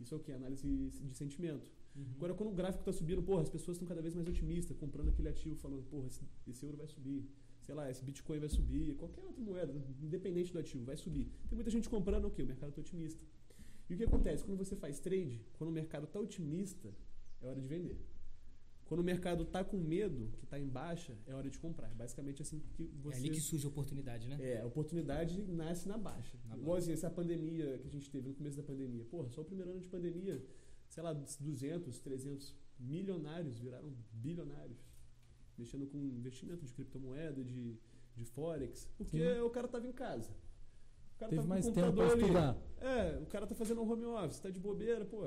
Isso 0.00 0.14
é 0.14 0.16
o 0.16 0.20
quê? 0.20 0.32
Análise 0.32 0.66
de 0.66 1.14
sentimento. 1.16 1.70
Uhum. 1.94 2.06
Agora, 2.16 2.34
quando 2.34 2.50
o 2.50 2.54
gráfico 2.54 2.80
está 2.82 2.92
subindo, 2.92 3.22
porra, 3.22 3.42
as 3.42 3.50
pessoas 3.50 3.76
estão 3.76 3.86
cada 3.86 4.00
vez 4.00 4.14
mais 4.14 4.26
otimistas, 4.26 4.76
comprando 4.76 5.08
aquele 5.10 5.28
ativo, 5.28 5.56
falando, 5.56 5.82
porra, 5.84 6.06
esse, 6.06 6.22
esse 6.46 6.64
euro 6.64 6.76
vai 6.76 6.86
subir. 6.86 7.28
sei 7.60 7.74
lá, 7.74 7.90
esse 7.90 8.02
Bitcoin 8.04 8.38
vai 8.38 8.48
subir, 8.48 8.96
qualquer 8.96 9.22
outra 9.24 9.42
moeda, 9.42 9.72
independente 10.02 10.52
do 10.52 10.58
ativo, 10.58 10.84
vai 10.84 10.96
subir. 10.96 11.30
Tem 11.48 11.54
muita 11.54 11.70
gente 11.70 11.88
comprando 11.88 12.26
o 12.26 12.30
quê? 12.30 12.42
O 12.42 12.46
mercado 12.46 12.70
está 12.70 12.80
otimista. 12.80 13.22
E 13.88 13.94
o 13.94 13.96
que 13.96 14.04
acontece? 14.04 14.44
Quando 14.44 14.58
você 14.58 14.74
faz 14.74 14.98
trade, 14.98 15.40
quando 15.58 15.70
o 15.70 15.72
mercado 15.72 16.04
está 16.04 16.18
otimista, 16.18 16.88
é 17.40 17.46
hora 17.46 17.60
de 17.60 17.68
vender. 17.68 17.98
Quando 18.86 19.00
o 19.00 19.04
mercado 19.04 19.44
está 19.44 19.64
com 19.64 19.78
medo, 19.78 20.30
que 20.38 20.44
está 20.44 20.58
em 20.58 20.68
baixa, 20.68 21.16
é 21.26 21.34
hora 21.34 21.48
de 21.48 21.58
comprar. 21.58 21.90
É 21.90 21.94
basicamente 21.94 22.42
assim 22.42 22.60
que 22.74 22.90
você. 23.00 23.16
É 23.16 23.20
ali 23.20 23.30
que 23.30 23.40
surge 23.40 23.64
a 23.64 23.68
oportunidade, 23.68 24.28
né? 24.28 24.36
É, 24.40 24.60
a 24.60 24.66
oportunidade 24.66 25.42
nasce 25.44 25.88
na 25.88 25.96
baixa. 25.96 26.36
Na 26.46 26.56
Igualzinho 26.56 26.92
essa 26.92 27.10
pandemia 27.10 27.78
que 27.78 27.86
a 27.86 27.90
gente 27.90 28.10
teve 28.10 28.28
no 28.28 28.34
começo 28.34 28.56
da 28.56 28.62
pandemia. 28.62 29.04
Porra, 29.04 29.30
só 29.30 29.40
o 29.40 29.44
primeiro 29.44 29.70
ano 29.70 29.80
de 29.80 29.88
pandemia, 29.88 30.44
sei 30.92 31.02
lá, 31.02 31.12
200, 31.14 31.98
300 32.00 32.54
milionários 32.78 33.58
viraram 33.58 33.90
bilionários. 34.12 34.78
Mexendo 35.56 35.86
com 35.86 35.96
investimento 35.98 36.66
de 36.66 36.72
criptomoeda, 36.72 37.42
de, 37.42 37.78
de 38.14 38.24
forex. 38.26 38.86
Porque 38.98 39.16
Sim. 39.18 39.40
o 39.40 39.48
cara 39.50 39.66
estava 39.66 39.86
em 39.86 39.92
casa. 39.92 40.30
O 41.14 41.18
cara 41.18 41.30
Teve 41.30 41.46
mais 41.46 41.66
tempo 41.66 42.00
ali. 42.02 42.20
estudar. 42.22 42.58
É, 42.78 43.18
o 43.22 43.26
cara 43.26 43.46
tá 43.46 43.54
fazendo 43.54 43.80
um 43.80 43.90
home 43.90 44.04
office, 44.04 44.40
tá 44.40 44.50
de 44.50 44.60
bobeira, 44.60 45.04
pô. 45.06 45.26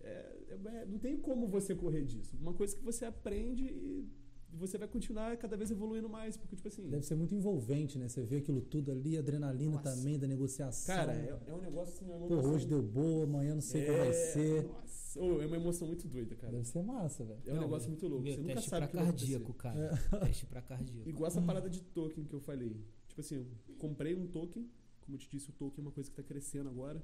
É, 0.00 0.06
é- 0.48 0.58
é- 0.82 0.86
não 0.86 0.98
tem 1.00 1.16
como 1.16 1.48
você 1.48 1.74
correr 1.74 2.04
disso. 2.04 2.36
Uma 2.36 2.54
coisa 2.54 2.76
que 2.76 2.82
você 2.84 3.04
aprende 3.04 3.64
e 3.64 4.08
você 4.52 4.78
vai 4.78 4.88
continuar 4.88 5.36
cada 5.36 5.56
vez 5.56 5.70
evoluindo 5.70 6.08
mais. 6.08 6.36
Porque, 6.36 6.56
tipo 6.56 6.68
assim. 6.68 6.88
Deve 6.88 7.04
ser 7.04 7.14
muito 7.14 7.34
envolvente, 7.34 7.98
né? 7.98 8.08
Você 8.08 8.22
vê 8.22 8.38
aquilo 8.38 8.60
tudo 8.60 8.90
ali, 8.90 9.16
adrenalina 9.16 9.76
Nossa. 9.76 9.94
também 9.94 10.18
da 10.18 10.26
negociação. 10.26 10.94
Cara, 10.94 11.12
é, 11.12 11.38
é 11.46 11.54
um 11.54 11.60
negócio 11.60 11.94
assim, 11.94 12.10
é 12.10 12.14
uma 12.16 12.26
Pô, 12.26 12.34
hoje 12.36 12.66
deu 12.66 12.82
boa, 12.82 13.24
amanhã 13.24 13.54
não 13.54 13.62
sei 13.62 13.84
qual 13.84 13.98
vai 13.98 14.12
ser. 14.12 14.64
Nossa, 14.64 15.20
Ô, 15.20 15.40
é 15.40 15.46
uma 15.46 15.56
emoção 15.56 15.88
muito 15.88 16.06
doida, 16.06 16.34
cara. 16.36 16.52
Deve 16.52 16.64
ser 16.64 16.82
massa, 16.82 17.24
velho. 17.24 17.40
É 17.46 17.52
um 17.52 17.54
Não, 17.56 17.62
negócio 17.62 17.88
muito 17.88 18.06
louco. 18.06 18.22
Meu, 18.22 18.34
Você 18.34 18.40
nunca 18.40 18.54
teste 18.54 18.70
sabe 18.70 18.88
pra 18.88 19.02
cardíaco, 19.02 19.54
cara. 19.54 19.90
Teste 20.26 20.46
pra 20.46 20.60
cardíaco. 20.60 21.08
Igual 21.08 21.28
essa 21.28 21.40
parada 21.40 21.70
de 21.70 21.80
token 21.80 22.24
que 22.24 22.34
eu 22.34 22.40
falei. 22.40 22.84
Tipo 23.08 23.20
assim, 23.20 23.36
eu 23.36 23.74
comprei 23.78 24.14
um 24.14 24.26
token, 24.26 24.68
como 25.00 25.16
eu 25.16 25.18
te 25.18 25.28
disse, 25.30 25.48
o 25.48 25.52
token 25.52 25.82
é 25.82 25.86
uma 25.86 25.92
coisa 25.92 26.10
que 26.10 26.16
tá 26.16 26.22
crescendo 26.22 26.68
agora. 26.68 27.02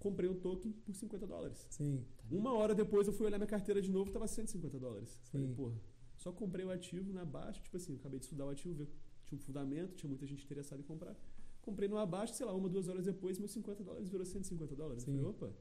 Comprei 0.00 0.28
um 0.28 0.34
token 0.34 0.72
por 0.72 0.94
50 0.94 1.26
dólares. 1.26 1.66
Sim. 1.70 2.04
Uma 2.30 2.52
hora 2.54 2.74
depois 2.74 3.06
eu 3.06 3.12
fui 3.12 3.26
olhar 3.26 3.38
minha 3.38 3.46
carteira 3.46 3.80
de 3.80 3.90
novo, 3.90 4.10
tava 4.10 4.26
150 4.26 4.78
dólares. 4.78 5.20
Falei, 5.30 5.46
Sim. 5.46 5.54
porra, 5.54 5.74
só 6.22 6.30
comprei 6.40 6.64
o 6.66 6.70
ativo 6.70 7.12
na 7.18 7.24
baixa, 7.24 7.60
tipo 7.66 7.76
assim, 7.78 7.92
eu 7.92 7.98
acabei 7.98 8.18
de 8.18 8.26
estudar 8.26 8.44
o 8.46 8.50
ativo, 8.50 8.74
ver- 8.74 8.88
tinha 9.26 9.38
um 9.38 9.42
fundamento, 9.42 9.94
tinha 9.94 10.08
muita 10.08 10.26
gente 10.26 10.44
interessada 10.44 10.80
em 10.82 10.84
comprar. 10.84 11.16
Comprei 11.62 11.88
no 11.88 11.96
abaixo, 11.96 12.34
sei 12.34 12.44
lá, 12.46 12.52
uma, 12.54 12.68
duas 12.68 12.88
horas 12.88 13.04
depois, 13.04 13.38
meus 13.38 13.52
50 13.52 13.82
dólares 13.82 14.08
virou 14.08 14.26
150 14.26 14.74
dólares. 14.76 15.02
Eu 15.02 15.12
Sim. 15.12 15.18
Falei, 15.18 15.30
opa, 15.30 15.52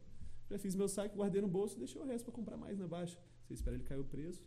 já 0.49 0.57
fiz 0.59 0.75
meu 0.75 0.87
saque, 0.89 1.15
guardei 1.15 1.41
no 1.41 1.47
bolso, 1.47 1.77
deixei 1.77 2.01
o 2.01 2.05
resto 2.05 2.25
para 2.25 2.33
comprar 2.33 2.57
mais 2.57 2.77
na 2.77 2.87
baixa. 2.87 3.17
Você 3.45 3.53
espera 3.53 3.75
ele 3.75 3.83
cair 3.85 3.99
o 3.99 4.03
preço 4.05 4.41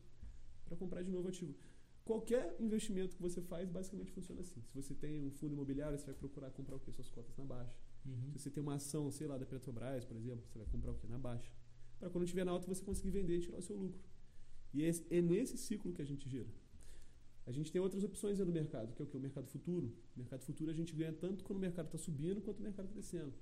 para 0.66 0.76
comprar 0.76 1.02
de 1.02 1.10
novo 1.10 1.28
ativo. 1.28 1.54
Qualquer 2.04 2.56
investimento 2.58 3.14
que 3.16 3.22
você 3.22 3.40
faz, 3.40 3.68
basicamente 3.70 4.10
funciona 4.10 4.40
assim. 4.40 4.60
Se 4.66 4.74
você 4.74 4.92
tem 4.94 5.20
um 5.24 5.30
fundo 5.30 5.52
imobiliário, 5.54 5.96
você 5.96 6.06
vai 6.06 6.14
procurar 6.14 6.50
comprar 6.50 6.76
o 6.76 6.80
quê? 6.80 6.90
Suas 6.90 7.08
cotas 7.08 7.36
na 7.36 7.44
baixa. 7.44 7.78
Uhum. 8.04 8.32
Se 8.32 8.40
você 8.40 8.50
tem 8.50 8.60
uma 8.62 8.74
ação, 8.74 9.08
sei 9.10 9.26
lá, 9.28 9.38
da 9.38 9.46
Petrobras, 9.46 10.04
por 10.04 10.16
exemplo, 10.16 10.44
você 10.48 10.58
vai 10.58 10.66
comprar 10.66 10.90
o 10.90 10.96
quê? 10.96 11.06
Na 11.06 11.18
baixa. 11.18 11.50
Para 12.00 12.10
quando 12.10 12.26
tiver 12.26 12.44
na 12.44 12.50
alta 12.50 12.66
você 12.66 12.84
conseguir 12.84 13.10
vender 13.10 13.36
e 13.36 13.40
tirar 13.40 13.58
o 13.58 13.62
seu 13.62 13.76
lucro. 13.76 14.00
E 14.74 14.82
esse- 14.82 15.04
é 15.10 15.20
nesse 15.20 15.56
ciclo 15.58 15.92
que 15.92 16.02
a 16.02 16.04
gente 16.04 16.28
gira. 16.28 16.46
A 17.44 17.50
gente 17.52 17.72
tem 17.72 17.80
outras 17.80 18.04
opções 18.04 18.38
do 18.38 18.46
mercado, 18.46 18.94
que 18.94 19.02
é 19.02 19.04
o 19.04 19.08
quê? 19.08 19.16
O 19.16 19.20
mercado 19.20 19.48
futuro. 19.48 19.92
O 20.14 20.18
mercado 20.20 20.42
futuro 20.44 20.70
a 20.70 20.74
gente 20.74 20.94
ganha 20.94 21.12
tanto 21.12 21.42
quando 21.44 21.58
o 21.58 21.60
mercado 21.60 21.86
está 21.86 21.98
subindo 21.98 22.40
quanto 22.40 22.60
o 22.60 22.62
mercado 22.62 22.86
está 22.86 22.96
descendo. 23.00 23.32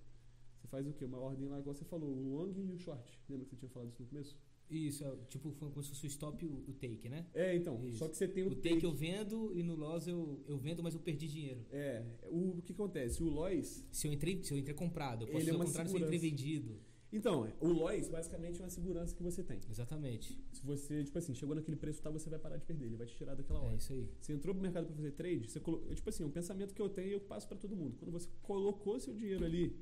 Você 0.58 0.66
faz 0.68 0.86
o 0.86 0.92
quê? 0.92 1.04
Uma 1.04 1.18
ordem 1.18 1.48
lá, 1.48 1.58
igual 1.58 1.74
você 1.74 1.84
falou, 1.84 2.10
o 2.10 2.22
long 2.36 2.52
e 2.56 2.72
o 2.72 2.78
short. 2.78 3.18
Lembra 3.28 3.44
que 3.44 3.50
você 3.50 3.56
tinha 3.56 3.68
falado 3.70 3.88
isso 3.90 4.02
no 4.02 4.08
começo? 4.08 4.36
Isso, 4.70 5.04
é, 5.04 5.16
tipo, 5.28 5.50
foi 5.52 5.68
como 5.70 5.82
se 5.82 5.88
fosse 5.90 6.04
o 6.04 6.06
stop 6.06 6.44
e 6.44 6.46
o, 6.48 6.52
o 6.68 6.72
take, 6.74 7.08
né? 7.08 7.26
É, 7.34 7.56
então. 7.56 7.84
Isso. 7.84 7.98
Só 7.98 8.08
que 8.08 8.16
você 8.16 8.28
tem 8.28 8.44
o, 8.44 8.48
O 8.50 8.54
take 8.54 8.84
eu 8.84 8.92
vendo 8.92 9.52
e 9.54 9.62
no 9.62 9.74
loss 9.74 10.06
eu, 10.06 10.42
eu 10.46 10.56
vendo, 10.58 10.82
mas 10.82 10.94
eu 10.94 11.00
perdi 11.00 11.26
dinheiro. 11.26 11.66
É, 11.70 12.04
o, 12.30 12.58
o 12.58 12.62
que 12.62 12.72
acontece? 12.72 13.22
O 13.22 13.28
Lois, 13.28 13.84
Se 13.90 14.06
eu 14.06 14.12
entrei, 14.12 14.42
se 14.44 14.52
eu 14.54 14.58
entrei 14.58 14.74
comprado, 14.74 15.22
eu 15.24 15.26
posso 15.26 15.40
Ele 15.42 15.50
é 15.50 15.52
fazer 15.52 15.62
o 15.62 15.66
contrário 15.66 15.90
se 15.90 15.96
eu 15.96 16.02
entrei 16.02 16.18
segurança. 16.20 16.42
vendido. 16.44 16.80
Então, 17.12 17.52
o 17.60 17.68
Lois 17.68 18.08
basicamente 18.08 18.60
é 18.60 18.64
uma 18.64 18.70
segurança 18.70 19.14
que 19.14 19.22
você 19.22 19.42
tem. 19.42 19.60
Exatamente. 19.68 20.40
Se 20.52 20.64
você, 20.64 21.02
tipo 21.02 21.18
assim, 21.18 21.34
chegou 21.34 21.56
naquele 21.56 21.76
preço 21.76 22.00
tal, 22.00 22.12
você 22.12 22.30
vai 22.30 22.38
parar 22.38 22.56
de 22.56 22.64
perder, 22.64 22.86
ele 22.86 22.96
vai 22.96 23.06
te 23.06 23.16
tirar 23.16 23.34
daquela 23.34 23.60
hora. 23.60 23.74
É 23.74 23.78
isso 23.78 23.92
aí. 23.92 24.08
Você 24.20 24.32
entrou 24.32 24.54
pro 24.54 24.62
mercado 24.62 24.86
para 24.86 24.94
fazer 24.94 25.10
trade, 25.12 25.48
você 25.50 25.58
colocou, 25.58 25.92
tipo 25.92 26.08
assim, 26.08 26.24
um 26.24 26.30
pensamento 26.30 26.72
que 26.72 26.80
eu 26.80 26.88
tenho 26.88 27.08
e 27.08 27.12
eu 27.12 27.20
passo 27.20 27.48
para 27.48 27.56
todo 27.56 27.76
mundo. 27.76 27.96
Quando 27.98 28.12
você 28.12 28.28
colocou 28.42 29.00
seu 29.00 29.12
dinheiro 29.12 29.44
ali 29.44 29.76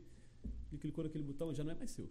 e 0.73 0.79
clicou 0.79 1.05
naquele 1.05 1.25
botão, 1.25 1.53
já 1.53 1.62
não 1.62 1.73
é 1.73 1.75
mais 1.75 1.91
seu. 1.91 2.09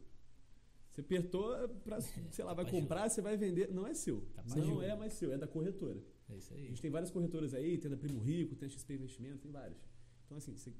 Você 0.91 1.01
apertou 1.01 1.69
para, 1.83 1.99
sei 2.31 2.45
lá, 2.45 2.53
vai 2.53 2.69
comprar, 2.69 3.09
você 3.09 3.21
vai 3.21 3.35
vender, 3.37 3.73
não 3.73 3.87
é 3.87 3.93
seu. 3.95 4.21
Tá 4.35 4.43
não 4.55 4.81
é 4.83 4.95
mais 4.95 5.13
seu, 5.13 5.31
é 5.31 5.37
da 5.37 5.47
corretora. 5.47 5.99
É 6.29 6.37
isso 6.37 6.53
A 6.53 6.57
aí. 6.57 6.67
gente 6.67 6.81
tem 6.81 6.91
várias 6.91 7.09
corretoras 7.09 7.53
aí, 7.53 7.77
tem 7.77 7.91
a 7.91 7.95
da 7.95 7.99
Primo 7.99 8.19
Rico, 8.19 8.55
tem 8.55 8.67
a 8.67 8.69
XP 8.69 8.93
Investimento, 8.93 9.39
tem 9.39 9.51
várias. 9.51 9.79
Então 10.25 10.37
assim, 10.37 10.55
você 10.55 10.73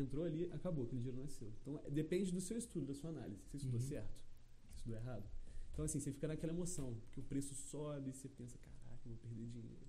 entrou 0.00 0.24
ali, 0.24 0.48
acabou, 0.52 0.84
aquele 0.84 1.00
dinheiro 1.00 1.18
não 1.18 1.24
é 1.24 1.28
seu. 1.28 1.48
Então 1.60 1.80
é- 1.84 1.90
depende 1.90 2.32
do 2.32 2.40
seu 2.40 2.56
estudo, 2.58 2.86
da 2.86 2.94
sua 2.94 3.10
análise. 3.10 3.40
Você 3.48 3.56
estudou 3.58 3.80
Uhum. 3.80 3.86
certo? 3.86 4.24
Você 4.70 4.76
estudou 4.76 4.96
errado? 4.98 5.24
Então 5.72 5.84
assim, 5.84 5.98
você 6.00 6.12
fica 6.12 6.28
naquela 6.28 6.52
emoção, 6.52 6.94
porque 7.02 7.20
o 7.20 7.22
preço 7.22 7.54
sobe, 7.54 8.12
você 8.12 8.28
pensa, 8.28 8.56
caraca, 8.58 9.00
eu 9.06 9.10
vou 9.12 9.18
perder 9.18 9.46
dinheiro. 9.48 9.84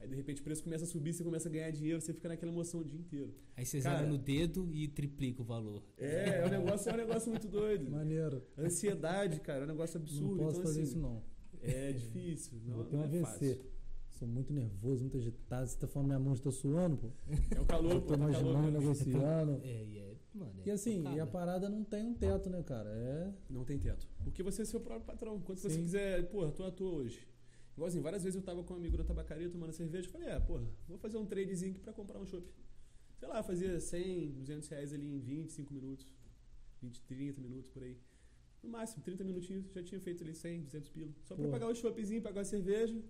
Aí 0.00 0.06
de 0.08 0.14
repente 0.14 0.40
o 0.40 0.44
preço 0.44 0.62
começa 0.62 0.84
a 0.84 0.86
subir, 0.86 1.12
você 1.12 1.24
começa 1.24 1.48
a 1.48 1.52
ganhar 1.52 1.70
dinheiro, 1.72 2.00
você 2.00 2.12
fica 2.14 2.28
naquela 2.28 2.52
emoção 2.52 2.80
o 2.80 2.84
dia 2.84 2.98
inteiro. 2.98 3.34
Aí 3.56 3.66
você 3.66 3.80
Cara- 3.80 3.98
zera 3.98 4.08
no 4.08 4.16
dedo 4.16 4.68
e 4.72 4.86
triplica 4.86 5.42
o 5.42 5.44
valor. 5.44 5.82
É, 5.96 6.38
é 6.40 6.46
um 6.46 6.50
negócio, 6.50 6.88
é 6.90 6.94
um 6.94 6.96
negócio 6.96 7.30
muito 7.30 7.48
doido. 7.48 7.90
Maneiro. 7.90 8.44
Ansiedade, 8.56 9.40
cara, 9.40 9.60
é 9.62 9.64
um 9.64 9.68
negócio 9.68 9.98
absurdo. 10.00 10.36
não 10.36 10.36
posso 10.38 10.50
então, 10.60 10.62
fazer 10.62 10.82
assim, 10.82 10.90
isso, 10.90 10.98
não. 11.00 11.22
É 11.60 11.92
difícil, 11.92 12.60
não, 12.64 12.80
um 12.82 12.90
não 12.92 13.04
é 13.04 13.20
fácil. 13.22 13.60
Sou 14.18 14.26
muito 14.26 14.52
nervoso, 14.52 15.02
muito 15.02 15.16
agitado. 15.16 15.64
Você 15.68 15.78
tá 15.78 15.86
falando 15.86 16.08
minha 16.08 16.18
mão 16.18 16.32
está 16.32 16.50
suando, 16.50 16.96
pô. 16.96 17.08
É 17.54 17.60
o 17.60 17.64
calor, 17.64 17.92
Eu 17.92 18.00
pô, 18.00 18.08
tô 18.08 18.14
tá 18.14 18.18
calor. 18.18 18.30
imaginando, 18.32 18.66
cara. 18.66 18.70
negociando. 18.80 19.60
É, 19.62 19.84
e 19.84 19.98
é, 19.98 20.16
mano. 20.34 20.60
é 20.60 20.68
E 20.68 20.70
assim, 20.72 21.04
e 21.14 21.20
a 21.20 21.26
parada 21.26 21.68
não 21.68 21.84
tem 21.84 22.04
um 22.04 22.14
teto, 22.14 22.50
né, 22.50 22.60
cara? 22.64 22.90
É. 22.90 23.32
Não 23.48 23.64
tem 23.64 23.78
teto. 23.78 24.08
Porque 24.24 24.42
você 24.42 24.62
é 24.62 24.64
seu 24.64 24.80
próprio 24.80 25.06
patrão. 25.06 25.40
Quando 25.40 25.58
você 25.58 25.68
quiser, 25.68 26.28
porra, 26.30 26.50
tô 26.50 26.64
à 26.64 26.70
toa 26.72 26.94
hoje. 26.94 27.28
Igualzinho, 27.76 28.02
várias 28.02 28.24
vezes 28.24 28.34
eu 28.34 28.42
tava 28.42 28.64
com 28.64 28.74
um 28.74 28.76
amigo 28.76 28.98
na 28.98 29.04
tabacaria 29.04 29.48
tomando 29.48 29.72
cerveja. 29.72 30.08
eu 30.08 30.10
Falei, 30.10 30.28
é, 30.30 30.40
porra, 30.40 30.64
vou 30.88 30.98
fazer 30.98 31.16
um 31.16 31.24
tradezinho 31.24 31.70
aqui 31.70 31.80
pra 31.80 31.92
comprar 31.92 32.18
um 32.18 32.26
chopp. 32.26 32.44
Sei 33.20 33.28
lá, 33.28 33.40
fazia 33.40 33.78
100, 33.78 34.32
200 34.32 34.68
reais 34.68 34.92
ali 34.92 35.06
em 35.14 35.20
25 35.20 35.72
minutos. 35.72 36.08
20, 36.82 37.02
30 37.02 37.40
minutos 37.40 37.70
por 37.70 37.84
aí. 37.84 37.96
No 38.64 38.68
máximo, 38.68 39.00
30 39.04 39.22
minutinhos, 39.22 39.64
já 39.72 39.80
tinha 39.80 40.00
feito 40.00 40.24
ali 40.24 40.34
100, 40.34 40.62
200 40.62 40.88
pila. 40.88 41.12
Só 41.22 41.36
pra 41.36 41.44
Porra. 41.44 41.50
pagar 41.60 41.70
o 41.70 41.74
choppzinho, 41.76 42.20
pagar 42.20 42.40
a 42.40 42.44
cerveja. 42.44 43.00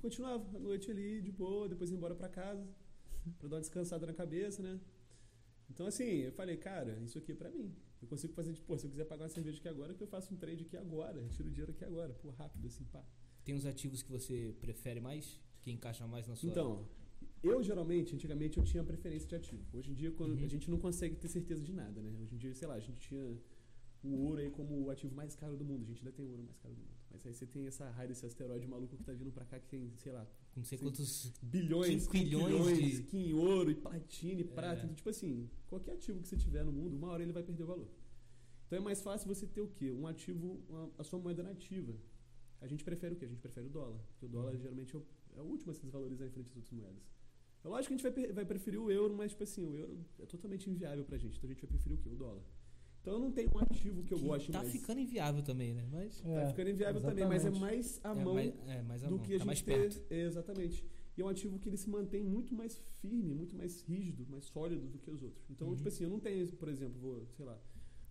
Continuava 0.00 0.56
a 0.56 0.60
noite 0.60 0.90
ali, 0.90 1.20
de 1.20 1.30
boa, 1.30 1.68
depois 1.68 1.90
ir 1.90 1.94
embora 1.94 2.14
pra 2.14 2.28
casa. 2.28 2.66
Pra 3.38 3.48
dar 3.48 3.56
uma 3.56 3.60
descansada 3.60 4.06
na 4.06 4.14
cabeça, 4.14 4.62
né? 4.62 4.80
Então, 5.68 5.86
assim, 5.86 6.04
eu 6.04 6.32
falei, 6.32 6.56
cara, 6.56 6.98
isso 7.00 7.18
aqui 7.18 7.32
é 7.32 7.34
pra 7.34 7.50
mim. 7.50 7.74
Eu 8.02 8.08
consigo 8.08 8.32
fazer, 8.32 8.52
tipo, 8.54 8.66
pô, 8.66 8.78
se 8.78 8.86
eu 8.86 8.90
quiser 8.90 9.04
pagar 9.04 9.24
uma 9.24 9.28
cerveja 9.28 9.58
aqui 9.58 9.68
agora, 9.68 9.92
que 9.94 10.02
eu 10.02 10.06
faço 10.06 10.32
um 10.32 10.36
trade 10.36 10.64
aqui 10.64 10.76
agora. 10.76 11.18
Eu 11.20 11.28
tiro 11.28 11.48
o 11.48 11.50
dinheiro 11.50 11.70
aqui 11.72 11.84
agora. 11.84 12.14
Pô, 12.14 12.30
rápido, 12.30 12.66
assim, 12.66 12.84
pá. 12.84 13.04
Tem 13.44 13.54
uns 13.54 13.66
ativos 13.66 14.02
que 14.02 14.10
você 14.10 14.54
prefere 14.60 15.00
mais? 15.00 15.38
Que 15.60 15.70
encaixa 15.70 16.06
mais 16.06 16.26
na 16.26 16.34
sua. 16.34 16.48
Então, 16.50 16.88
eu 17.42 17.62
geralmente, 17.62 18.14
antigamente, 18.14 18.56
eu 18.58 18.64
tinha 18.64 18.82
preferência 18.82 19.28
de 19.28 19.34
ativo. 19.34 19.62
Hoje 19.76 19.90
em 19.90 19.94
dia, 19.94 20.10
quando 20.12 20.32
Uhum. 20.38 20.44
a 20.44 20.48
gente 20.48 20.70
não 20.70 20.78
consegue 20.78 21.14
ter 21.16 21.28
certeza 21.28 21.62
de 21.62 21.72
nada, 21.74 22.00
né? 22.00 22.10
Hoje 22.22 22.34
em 22.34 22.38
dia, 22.38 22.54
sei 22.54 22.66
lá, 22.66 22.74
a 22.74 22.80
gente 22.80 22.98
tinha 22.98 23.22
o 24.02 24.08
ouro 24.26 24.40
aí 24.40 24.50
como 24.50 24.82
o 24.82 24.90
ativo 24.90 25.14
mais 25.14 25.34
caro 25.36 25.56
do 25.56 25.64
mundo. 25.64 25.82
A 25.82 25.86
gente 25.86 25.98
ainda 25.98 26.12
tem 26.12 26.24
o 26.24 26.30
ouro 26.30 26.42
mais 26.42 26.58
caro 26.58 26.74
do 26.74 26.80
mundo. 26.80 26.99
Mas 27.10 27.26
aí 27.26 27.34
você 27.34 27.44
tem 27.46 27.66
essa 27.66 27.88
raia 27.90 28.08
desse 28.08 28.24
asteroide 28.24 28.66
maluco 28.66 28.96
que 28.96 29.02
tá 29.02 29.12
vindo 29.12 29.32
pra 29.32 29.44
cá, 29.44 29.58
que 29.58 29.66
tem, 29.66 29.92
sei 29.96 30.12
lá, 30.12 30.24
com 30.52 30.60
não 30.60 30.64
sei 30.64 30.78
quantos. 30.78 31.32
bilhões, 31.42 32.06
Quinquilhões 32.06 32.44
quinquilhões 32.66 32.96
de- 32.98 33.02
que 33.04 33.16
em 33.18 33.32
ouro 33.34 33.70
e 33.70 33.74
platina 33.74 34.40
e 34.40 34.44
prata. 34.44 34.80
É. 34.80 34.84
Então, 34.84 34.94
tipo 34.94 35.08
assim, 35.10 35.50
qualquer 35.66 35.92
ativo 35.94 36.20
que 36.20 36.28
você 36.28 36.36
tiver 36.36 36.64
no 36.64 36.72
mundo, 36.72 36.96
uma 36.96 37.08
hora 37.08 37.22
ele 37.22 37.32
vai 37.32 37.42
perder 37.42 37.64
o 37.64 37.66
valor. 37.66 37.88
Então 38.66 38.78
é 38.78 38.82
mais 38.82 39.00
fácil 39.02 39.26
você 39.26 39.46
ter 39.46 39.60
o 39.60 39.68
quê? 39.68 39.90
Um 39.90 40.06
ativo, 40.06 40.60
uma- 40.68 40.90
a 40.98 41.02
sua 41.04 41.18
moeda 41.18 41.42
nativa. 41.42 41.92
A 42.60 42.66
gente 42.68 42.84
prefere 42.84 43.14
o 43.14 43.16
quê? 43.16 43.24
A 43.24 43.28
gente 43.28 43.40
prefere 43.40 43.66
o 43.66 43.70
dólar. 43.70 43.98
Porque 44.10 44.26
o 44.26 44.28
dólar 44.28 44.52
Uhum. 44.52 44.58
geralmente 44.60 44.94
é 44.94 44.98
o, 44.98 45.04
é 45.36 45.40
o 45.40 45.44
último 45.44 45.72
a 45.72 45.74
se 45.74 45.80
desvalorizar 45.82 46.26
em 46.28 46.30
frente 46.30 46.48
às 46.50 46.56
outras 46.56 46.72
moedas. 46.72 47.02
É 47.64 47.68
lógico 47.68 47.88
que 47.88 48.06
a 48.06 48.10
gente 48.10 48.24
vai, 48.26 48.32
vai 48.32 48.44
preferir 48.44 48.80
o 48.80 48.90
euro, 48.90 49.14
mas 49.14 49.32
tipo 49.32 49.42
assim, 49.42 49.64
o 49.64 49.74
euro 49.76 49.98
é 50.20 50.26
totalmente 50.26 50.70
inviável 50.70 51.04
pra 51.04 51.18
gente. 51.18 51.36
Então 51.36 51.50
a 51.50 51.52
gente 51.52 51.60
vai 51.62 51.68
preferir 51.70 51.98
o 51.98 52.00
quê? 52.00 52.08
O 52.08 52.14
dólar. 52.14 52.42
Então 53.00 53.14
eu 53.14 53.18
não 53.20 53.32
tenho 53.32 53.48
um 53.54 53.58
ativo 53.58 54.02
que 54.04 54.12
eu 54.12 54.18
que 54.18 54.24
goste 54.24 54.52
tá 54.52 54.58
mais. 54.58 54.72
ficando 54.72 55.00
inviável 55.00 55.42
também, 55.42 55.72
né? 55.74 55.86
Mas. 55.90 56.20
Tá 56.20 56.46
ficando 56.48 56.70
inviável 56.70 57.00
também, 57.00 57.24
mas 57.26 57.44
é 57.44 57.48
exatamente. 57.48 57.60
mais 57.60 58.00
a 58.04 58.10
é, 58.10 58.24
mão 58.24 58.34
mais, 58.34 58.54
é, 58.68 58.82
mais 58.82 59.04
a 59.04 59.08
do 59.08 59.16
mão, 59.16 59.24
que 59.24 59.34
a 59.34 59.38
tá 59.38 59.38
gente 59.38 59.46
mais 59.46 59.62
ter. 59.62 59.72
perto. 59.90 60.06
É, 60.12 60.20
exatamente. 60.22 60.86
E 61.16 61.22
é 61.22 61.24
um 61.24 61.28
ativo 61.28 61.58
que 61.58 61.68
ele 61.68 61.76
se 61.76 61.88
mantém 61.90 62.22
muito 62.22 62.54
mais 62.54 62.78
firme, 63.00 63.34
muito 63.34 63.56
mais 63.56 63.82
rígido, 63.82 64.26
mais 64.30 64.44
sólido 64.44 64.86
do 64.86 64.98
que 64.98 65.10
os 65.10 65.22
outros. 65.22 65.44
Então, 65.50 65.68
Uhum. 65.68 65.74
tipo 65.74 65.88
assim, 65.88 66.04
eu 66.04 66.10
não 66.10 66.20
tenho, 66.20 66.46
por 66.52 66.68
exemplo, 66.68 66.98
vou, 67.00 67.26
sei 67.36 67.44
lá, 67.44 67.58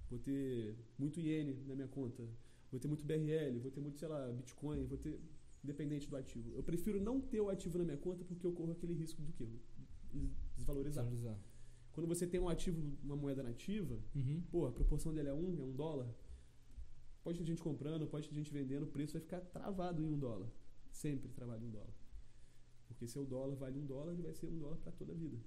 vou 0.10 0.20
ter 0.20 0.76
muito 0.98 1.20
iene 1.20 1.54
na 1.68 1.76
minha 1.76 1.88
conta, 1.88 2.28
vou 2.72 2.80
ter 2.80 2.88
muito 2.88 3.06
BRL, 3.06 3.60
vou 3.60 3.72
ter 3.72 3.80
muito, 3.80 3.98
sei 3.98 4.08
lá, 4.08 4.28
Bitcoin, 4.32 4.86
vou 4.86 4.98
ter 4.98 5.20
independente 5.64 6.10
do 6.10 6.18
ativo. 6.18 6.52
Eu 6.56 6.64
prefiro 6.64 7.00
não 7.00 7.22
ter 7.22 7.40
o 7.42 7.50
ativo 7.50 7.78
na 7.78 7.84
minha 7.86 7.98
conta 7.98 8.24
porque 8.26 8.46
eu 8.46 8.52
corro 8.54 8.72
aquele 8.72 8.94
risco 8.94 9.22
do 9.22 9.32
quê? 9.34 9.48
Desvalorizar. 10.58 11.04
Valorizar. 11.04 11.38
Quando 11.92 12.08
você 12.08 12.26
tem 12.28 12.40
um 12.40 12.48
ativo, 12.50 12.80
uma 13.04 13.16
moeda 13.16 13.44
nativa, 13.44 14.00
Uhum. 14.16 14.42
pô, 14.52 14.66
a 14.68 14.72
proporção 14.72 15.14
dele 15.14 15.30
é 15.30 15.34
um, 15.34 15.60
é 15.60 15.64
um 15.64 15.74
dólar. 15.76 16.14
Pode 17.24 17.38
ter 17.38 17.44
gente 17.46 17.62
comprando, 17.62 18.08
pode 18.08 18.30
ter 18.30 18.36
gente 18.36 18.52
vendendo, 18.52 18.84
o 18.84 18.88
preço 18.88 19.14
vai 19.14 19.22
ficar 19.22 19.42
travado 19.42 20.02
em 20.02 20.06
um 20.06 20.18
dólar. 20.18 20.50
Sempre 20.92 21.30
travado 21.34 21.64
em 21.64 21.68
um 21.68 21.72
dólar. 21.72 21.94
Porque 22.88 23.08
se 23.08 23.18
o 23.20 23.26
dólar 23.26 23.56
vale 23.56 23.78
um 23.78 23.86
dólar, 23.86 24.14
ele 24.14 24.22
vai 24.24 24.34
ser 24.34 24.48
um 24.48 24.58
dólar 24.58 24.78
para 24.78 24.92
toda 24.92 25.12
a 25.14 25.16
vida. 25.16 25.38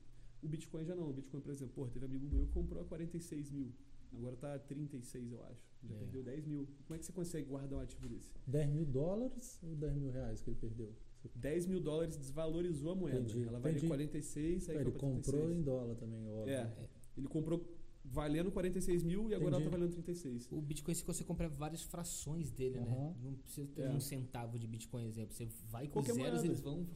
O 0.43 0.49
Bitcoin 0.49 0.85
já 0.85 0.95
não. 0.95 1.09
O 1.09 1.13
Bitcoin, 1.13 1.41
por 1.41 1.51
exemplo, 1.53 1.75
pô, 1.75 1.89
teve 1.89 2.05
amigo 2.05 2.27
meu 2.29 2.47
que 2.47 2.53
comprou 2.53 2.83
a 2.83 2.85
46 2.85 3.51
mil. 3.51 3.73
Agora 4.13 4.37
tá 4.37 4.55
a 4.55 4.59
36, 4.59 5.33
eu 5.33 5.43
acho. 5.45 5.63
Já 5.85 5.95
É. 5.95 5.99
perdeu 5.99 6.23
10 6.23 6.45
mil. 6.47 6.69
Como 6.87 6.95
é 6.95 6.99
que 6.99 7.07
você 7.07 7.13
consegue 7.13 7.49
guardar 7.49 7.79
um 7.79 7.83
ativo 7.83 8.09
desse? 8.09 8.31
10 8.47 8.71
mil 8.71 8.85
dólares 8.85 9.59
ou 9.63 9.75
10 9.75 9.97
mil 9.97 10.11
reais 10.11 10.41
que 10.41 10.51
ele 10.51 10.59
perdeu? 10.59 10.95
10 11.35 11.67
mil 11.67 11.81
dólares 11.81 12.17
desvalorizou 12.17 12.93
a 12.93 12.95
moeda. 12.95 13.19
Entendi, 13.21 13.43
Ela 13.47 13.59
valia 13.59 13.73
entendi. 13.77 13.89
46, 13.89 14.69
aí 14.71 14.77
ele 14.77 14.85
comprou 14.93 15.13
36. 15.23 15.51
em 15.57 15.63
dólar 15.63 15.95
também, 15.97 16.29
óbvio. 16.31 16.55
É. 16.55 16.71
Ele 17.17 17.29
comprou 17.29 17.79
valendo 18.05 18.51
46 18.51 19.03
mil 19.05 19.31
e 19.31 19.35
agora 19.35 19.51
ela 19.51 19.57
Entendi. 19.59 19.65
tá 19.65 19.71
valendo 19.77 19.93
36. 19.93 20.49
O 20.51 20.61
Bitcoin, 20.61 20.95
se 20.95 21.05
você 21.05 21.23
compra 21.25 21.49
várias 21.49 21.83
frações 21.83 22.51
dele, 22.51 22.81
né? 22.81 22.91
Aham. 22.91 23.15
Não 23.23 23.35
precisa 23.35 23.67
ter 23.69 23.83
É. 23.83 23.91
um 23.91 24.01
centavo 24.01 24.59
de 24.59 24.67
Bitcoin, 24.67 25.07
exemplo. 25.07 25.33
Você 25.35 25.47
vai 25.71 25.87
com 25.87 25.95
Qualquer 25.95 26.15
zeros, 26.15 26.31
moeda. 26.33 26.47
eles 26.47 26.61
vão. 26.61 26.87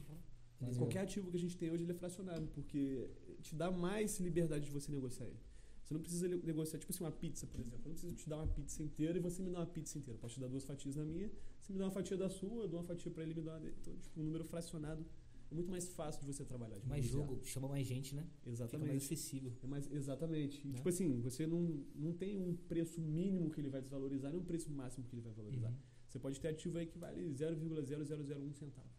Qualquer 0.79 1.01
ativo 1.01 1.31
que 1.31 1.37
a 1.37 1.41
gente 1.41 1.57
tem 1.57 1.71
hoje 1.71 1.85
ele 1.85 1.93
é 1.93 1.95
fracionário, 1.95 2.47
porque 2.49 3.09
te 3.43 3.55
dá 3.55 3.71
mais 3.71 4.19
liberdade 4.19 4.65
de 4.65 4.71
você 4.71 4.91
negociar 4.91 5.27
ele. 5.27 5.39
Você 5.87 5.94
não 5.94 6.01
precisa 6.01 6.27
negociar, 6.27 6.81
tipo 6.81 6.92
assim, 6.92 7.05
uma 7.05 7.12
pizza, 7.12 7.46
por 7.46 7.61
exemplo. 7.61 7.79
Eu 7.85 7.90
não 7.90 7.92
preciso 7.92 8.12
te 8.16 8.29
dar 8.29 8.38
uma 8.38 8.49
pizza 8.49 8.83
inteira 8.83 9.16
e 9.16 9.20
você 9.20 9.40
me 9.40 9.51
dá 9.51 9.61
uma 9.61 9.66
pizza 9.66 9.96
inteira. 9.96 10.16
Eu 10.16 10.20
posso 10.20 10.35
te 10.35 10.40
dar 10.40 10.49
duas 10.49 10.64
fatias 10.64 10.96
na 10.96 11.05
minha, 11.05 11.31
você 11.62 11.72
me 11.72 11.79
dá 11.79 11.85
uma 11.85 11.92
fatia 11.92 12.16
da 12.16 12.29
sua, 12.29 12.64
eu 12.64 12.68
dou 12.68 12.81
uma 12.81 12.87
fatia 12.87 13.09
pra 13.09 13.22
ele 13.22 13.35
me 13.35 13.42
dá 13.42 13.53
uma 13.53 13.61
dele. 13.61 13.77
Então, 13.81 13.96
tipo, 13.99 14.20
um 14.20 14.25
número 14.25 14.44
fracionado 14.44 15.07
é 15.49 15.55
muito 15.55 15.70
mais 15.70 15.88
fácil 15.88 16.20
de 16.20 16.27
você 16.27 16.44
trabalhar. 16.44 16.81
De 16.81 16.88
Mais 16.88 17.05
jogo, 17.05 17.38
chama 17.44 17.68
mais 17.68 17.87
gente, 17.87 18.16
né? 18.16 18.27
Fica 18.38 18.51
mais 18.51 18.61
Exatamente. 18.61 18.96
acessível. 18.96 19.53
É 19.62 19.66
mais, 19.68 19.92
exatamente. 19.92 20.66
Né? 20.66 20.75
Tipo 20.75 20.88
assim, 20.88 21.20
você 21.20 21.46
não, 21.46 21.85
não 21.94 22.12
tem 22.12 22.37
um 22.37 22.57
preço 22.57 23.01
mínimo 23.01 23.49
que 23.49 23.61
ele 23.61 23.68
vai 23.68 23.81
desvalorizar, 23.81 24.33
nem 24.33 24.40
um 24.40 24.44
preço 24.44 24.68
máximo 24.72 25.07
que 25.07 25.14
ele 25.14 25.22
vai 25.22 25.33
valorizar. 25.35 25.68
Uhum. 25.68 25.77
Você 26.09 26.18
pode 26.18 26.40
ter 26.40 26.49
ativo 26.49 26.79
aí 26.79 26.87
que 26.87 26.99
vale 26.99 27.22
0,0001 27.31 28.53
centavo. 28.55 28.90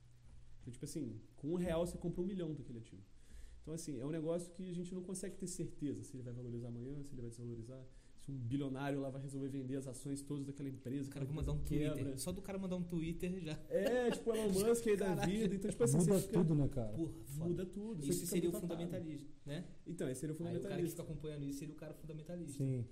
Então, 0.61 0.71
tipo 0.71 0.85
assim, 0.85 1.19
com 1.35 1.49
um 1.49 1.55
real 1.55 1.85
você 1.85 1.97
compra 1.97 2.21
um 2.21 2.25
milhão 2.25 2.53
daquele 2.53 2.79
ativo. 2.79 3.03
Então, 3.67 3.75
assim, 3.75 3.99
é 3.99 4.05
um 4.05 4.09
negócio 4.09 4.49
que 4.53 4.69
a 4.69 4.73
gente 4.73 4.95
não 4.95 5.03
consegue 5.03 5.35
ter 5.35 5.45
certeza 5.45 6.01
se 6.01 6.15
ele 6.15 6.23
vai 6.23 6.31
valorizar 6.31 6.69
amanhã, 6.69 7.03
se 7.03 7.11
ele 7.13 7.19
vai 7.19 7.29
desvalorizar. 7.29 7.83
Se 8.21 8.31
um 8.31 8.37
bilionário 8.37 9.01
lá 9.01 9.09
vai 9.09 9.21
resolver 9.21 9.49
vender 9.49 9.75
as 9.75 9.85
ações 9.89 10.21
todas 10.21 10.45
daquela 10.45 10.69
empresa. 10.69 11.09
O 11.09 11.11
cara 11.11 11.25
vai 11.25 11.35
mandar 11.35 11.51
um 11.51 11.57
empresa 11.57 11.83
Twitter. 11.87 11.97
quebra. 12.05 12.17
Só 12.17 12.31
do 12.31 12.41
cara 12.41 12.57
mandar 12.57 12.77
um 12.77 12.83
Twitter 12.83 13.37
já. 13.41 13.59
É, 13.67 14.09
tipo 14.09 14.33
Elon 14.33 14.53
Musk 14.69 14.87
aí 14.87 14.95
da 14.95 15.15
vida. 15.15 15.53
Então, 15.53 15.69
tipo 15.69 15.83
assim, 15.83 15.97
Muda 15.97 16.13
você 16.13 16.21
fica- 16.27 16.39
tudo, 16.39 16.55
né, 16.55 16.67
cara? 16.69 16.93
Porra, 16.93 17.11
foda. 17.25 17.49
Muda 17.49 17.65
tudo. 17.65 18.07
Isso 18.07 18.25
seria 18.25 18.49
o 18.49 18.53
fundamentalismo, 18.53 19.27
né? 19.45 19.65
Então, 19.85 20.09
esse 20.09 20.21
seria 20.21 20.33
o 20.33 20.37
Aí 20.37 20.39
o 20.39 20.45
cara 20.45 20.53
que 20.55 20.59
fundamentalista. 20.63 21.01
fica 21.03 21.11
acompanhando 21.11 21.43
isso 21.45 21.59
seria 21.59 21.73
o 21.73 21.77
cara 21.77 21.93
fundamentalista. 21.93 22.63
Sim. 22.63 22.85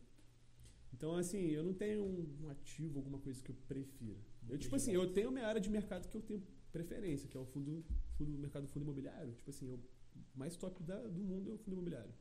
Então, 0.94 1.16
assim, 1.16 1.40
eu 1.52 1.64
não 1.64 1.74
tenho 1.74 2.04
um, 2.04 2.44
um 2.44 2.50
ativo, 2.50 3.00
alguma 3.00 3.20
coisa 3.20 3.42
que 3.42 3.50
eu 3.50 3.56
prefira. 3.66 4.20
Eu, 4.50 4.58
tipo 4.58 4.76
assim, 4.76 4.92
eu 4.92 5.04
eu 5.04 5.14
tenho 5.14 5.32
minha 5.32 5.48
área 5.48 5.62
de 5.62 5.70
mercado 5.70 6.10
que 6.10 6.16
eu 6.18 6.22
tenho 6.22 6.44
preferência, 6.72 7.30
que 7.30 7.38
é 7.38 7.40
o 7.40 7.46
fundo, 7.46 7.82
fundo 8.18 8.38
mercado 8.38 8.68
fundo 8.68 8.84
imobiliário. 8.84 9.34
Tipo 9.36 9.50
assim, 9.50 9.70
o 9.70 9.80
mais 10.34 10.56
top 10.56 10.82
da- 10.84 11.08
do 11.08 11.22
mundo 11.22 11.52
é 11.52 11.54
o 11.54 11.58
fundo 11.58 11.74
imobiliário. 11.74 12.14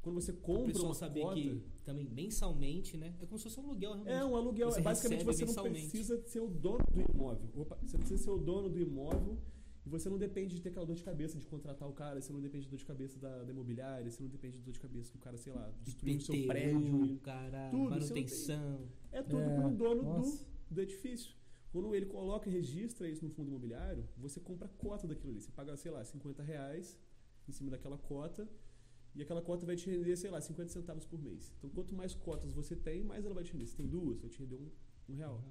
Quando 0.00 0.16
você 0.20 0.32
compra 0.32 0.82
uma 0.82 0.94
saber 0.94 1.20
cota, 1.22 1.34
que 1.40 1.62
também 1.84 2.04
mensalmente, 2.08 2.96
né? 2.96 3.14
É 3.20 3.26
como 3.26 3.38
se 3.38 3.44
fosse 3.44 3.60
um 3.60 3.64
aluguel, 3.66 3.92
realmente. 3.92 4.12
é 4.12 4.24
um 4.24 4.34
aluguel. 4.36 4.70
Você 4.70 4.80
É 4.80 4.82
basicamente 4.82 5.24
você 5.24 5.44
não 5.44 5.54
precisa 5.62 6.22
ser 6.26 6.40
o 6.40 6.48
dono 6.48 6.84
do 6.92 7.00
imóvel. 7.00 7.48
Opa, 7.54 7.76
você 7.76 7.92
não 7.96 8.00
precisa 8.00 8.22
ser 8.24 8.30
o 8.30 8.38
dono 8.38 8.68
do 8.68 8.80
imóvel 8.80 9.38
e 9.86 9.88
você 9.88 10.08
não 10.08 10.18
depende 10.18 10.56
de 10.56 10.60
ter 10.60 10.70
aquela 10.70 10.84
dor 10.86 10.96
de 10.96 11.04
cabeça 11.04 11.38
de 11.38 11.46
contratar 11.46 11.88
o 11.88 11.92
cara, 11.92 12.20
você 12.20 12.32
não 12.32 12.40
depende 12.40 12.64
de 12.64 12.70
dor 12.70 12.78
de 12.78 12.84
cabeça 12.84 13.16
da, 13.20 13.44
da 13.44 13.52
imobiliária, 13.52 14.10
você 14.10 14.20
não 14.20 14.28
depende 14.28 14.56
de 14.58 14.64
dor 14.64 14.72
de 14.72 14.80
cabeça 14.80 15.10
que 15.12 15.16
o 15.18 15.20
cara, 15.20 15.36
sei 15.36 15.52
lá, 15.52 15.72
destruiu 15.82 16.16
o 16.16 16.20
seu 16.20 16.46
prédio. 16.48 17.18
cara, 17.22 17.70
tudo, 17.70 17.90
manutenção. 17.90 18.88
É 19.12 19.22
tudo 19.22 19.38
É, 19.40 19.56
com 19.56 19.66
o 19.68 19.76
dono 19.76 20.02
do, 20.02 20.74
do 20.74 20.80
edifício. 20.80 21.32
Quando 21.70 21.94
ele 21.94 22.06
coloca 22.06 22.48
e 22.50 22.52
registra 22.52 23.08
isso 23.08 23.24
no 23.24 23.30
fundo 23.30 23.48
imobiliário, 23.48 24.06
você 24.16 24.40
compra 24.40 24.66
a 24.66 24.68
cota 24.68 25.06
daquilo 25.06 25.30
ali. 25.30 25.40
Você 25.40 25.50
paga, 25.52 25.76
sei 25.76 25.90
lá, 25.92 26.04
50 26.04 26.42
reais 26.42 26.98
em 27.48 27.52
cima 27.52 27.70
daquela 27.70 27.98
cota 27.98 28.48
e 29.14 29.22
aquela 29.22 29.42
cota 29.42 29.66
vai 29.66 29.76
te 29.76 29.90
render, 29.90 30.16
sei 30.16 30.30
lá, 30.30 30.40
50 30.40 30.70
centavos 30.70 31.04
por 31.04 31.20
mês. 31.20 31.52
Então, 31.58 31.68
quanto 31.70 31.94
mais 31.94 32.14
cotas 32.14 32.52
você 32.52 32.74
tem, 32.74 33.04
mais 33.04 33.24
ela 33.24 33.34
vai 33.34 33.44
te 33.44 33.52
render. 33.52 33.66
Se 33.66 33.76
tem 33.76 33.86
duas, 33.86 34.20
vai 34.20 34.30
te 34.30 34.38
render 34.38 34.56
um, 34.56 34.70
um 35.08 35.14
real. 35.14 35.44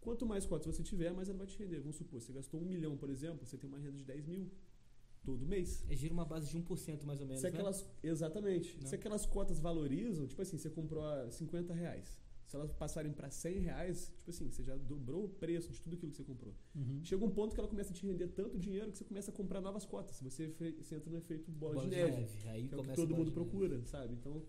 Quanto 0.00 0.24
mais 0.26 0.46
cotas 0.46 0.74
você 0.74 0.82
tiver, 0.82 1.12
mais 1.12 1.28
ela 1.28 1.38
vai 1.38 1.46
te 1.46 1.58
render. 1.58 1.80
Vamos 1.80 1.96
supor, 1.96 2.20
você 2.20 2.32
gastou 2.32 2.60
um 2.60 2.64
milhão, 2.64 2.96
por 2.96 3.10
exemplo, 3.10 3.46
você 3.46 3.56
tem 3.58 3.68
uma 3.68 3.78
renda 3.78 3.98
de 3.98 4.04
10 4.04 4.26
mil 4.26 4.50
todo 5.22 5.46
mês. 5.46 5.84
É 5.88 5.94
gira 5.94 6.12
uma 6.12 6.24
base 6.24 6.48
de 6.48 6.58
1% 6.58 7.04
mais 7.04 7.20
ou 7.20 7.26
menos, 7.26 7.40
Se 7.40 7.48
né? 7.48 7.52
aquelas, 7.52 7.86
exatamente. 8.02 8.80
Não. 8.80 8.88
Se 8.88 8.94
aquelas 8.94 9.26
cotas 9.26 9.60
valorizam, 9.60 10.26
tipo 10.26 10.40
assim, 10.40 10.56
você 10.56 10.70
comprou 10.70 11.04
a 11.04 11.30
50 11.30 11.74
reais. 11.74 12.20
Se 12.52 12.56
elas 12.56 12.70
passarem 12.70 13.10
para 13.14 13.30
100 13.30 13.60
reais, 13.60 14.12
tipo 14.18 14.28
assim, 14.28 14.50
você 14.50 14.62
já 14.62 14.76
dobrou 14.76 15.24
o 15.24 15.28
preço 15.30 15.72
de 15.72 15.80
tudo 15.80 15.96
aquilo 15.96 16.10
que 16.10 16.18
você 16.18 16.22
comprou. 16.22 16.54
Uhum. 16.74 17.00
Chega 17.02 17.24
um 17.24 17.30
ponto 17.30 17.54
que 17.54 17.58
ela 17.60 17.66
começa 17.68 17.92
a 17.92 17.94
te 17.94 18.06
render 18.06 18.28
tanto 18.28 18.58
dinheiro 18.58 18.92
que 18.92 18.98
você 18.98 19.04
começa 19.06 19.30
a 19.30 19.34
comprar 19.34 19.62
novas 19.62 19.86
cotas. 19.86 20.20
Você, 20.20 20.48
você 20.76 20.96
entra 20.96 21.10
no 21.10 21.16
efeito 21.16 21.50
bola, 21.50 21.76
Bola 21.76 21.86
de 21.88 21.96
neve, 21.96 22.26
Aí 22.50 22.68
que 22.68 22.74
é 22.74 22.76
o 22.76 22.82
que 22.82 22.92
todo 22.92 23.16
mundo 23.16 23.30
de 23.30 23.38
neve. 23.38 23.50
procura, 23.50 23.82
sabe? 23.86 24.12
Então, 24.12 24.44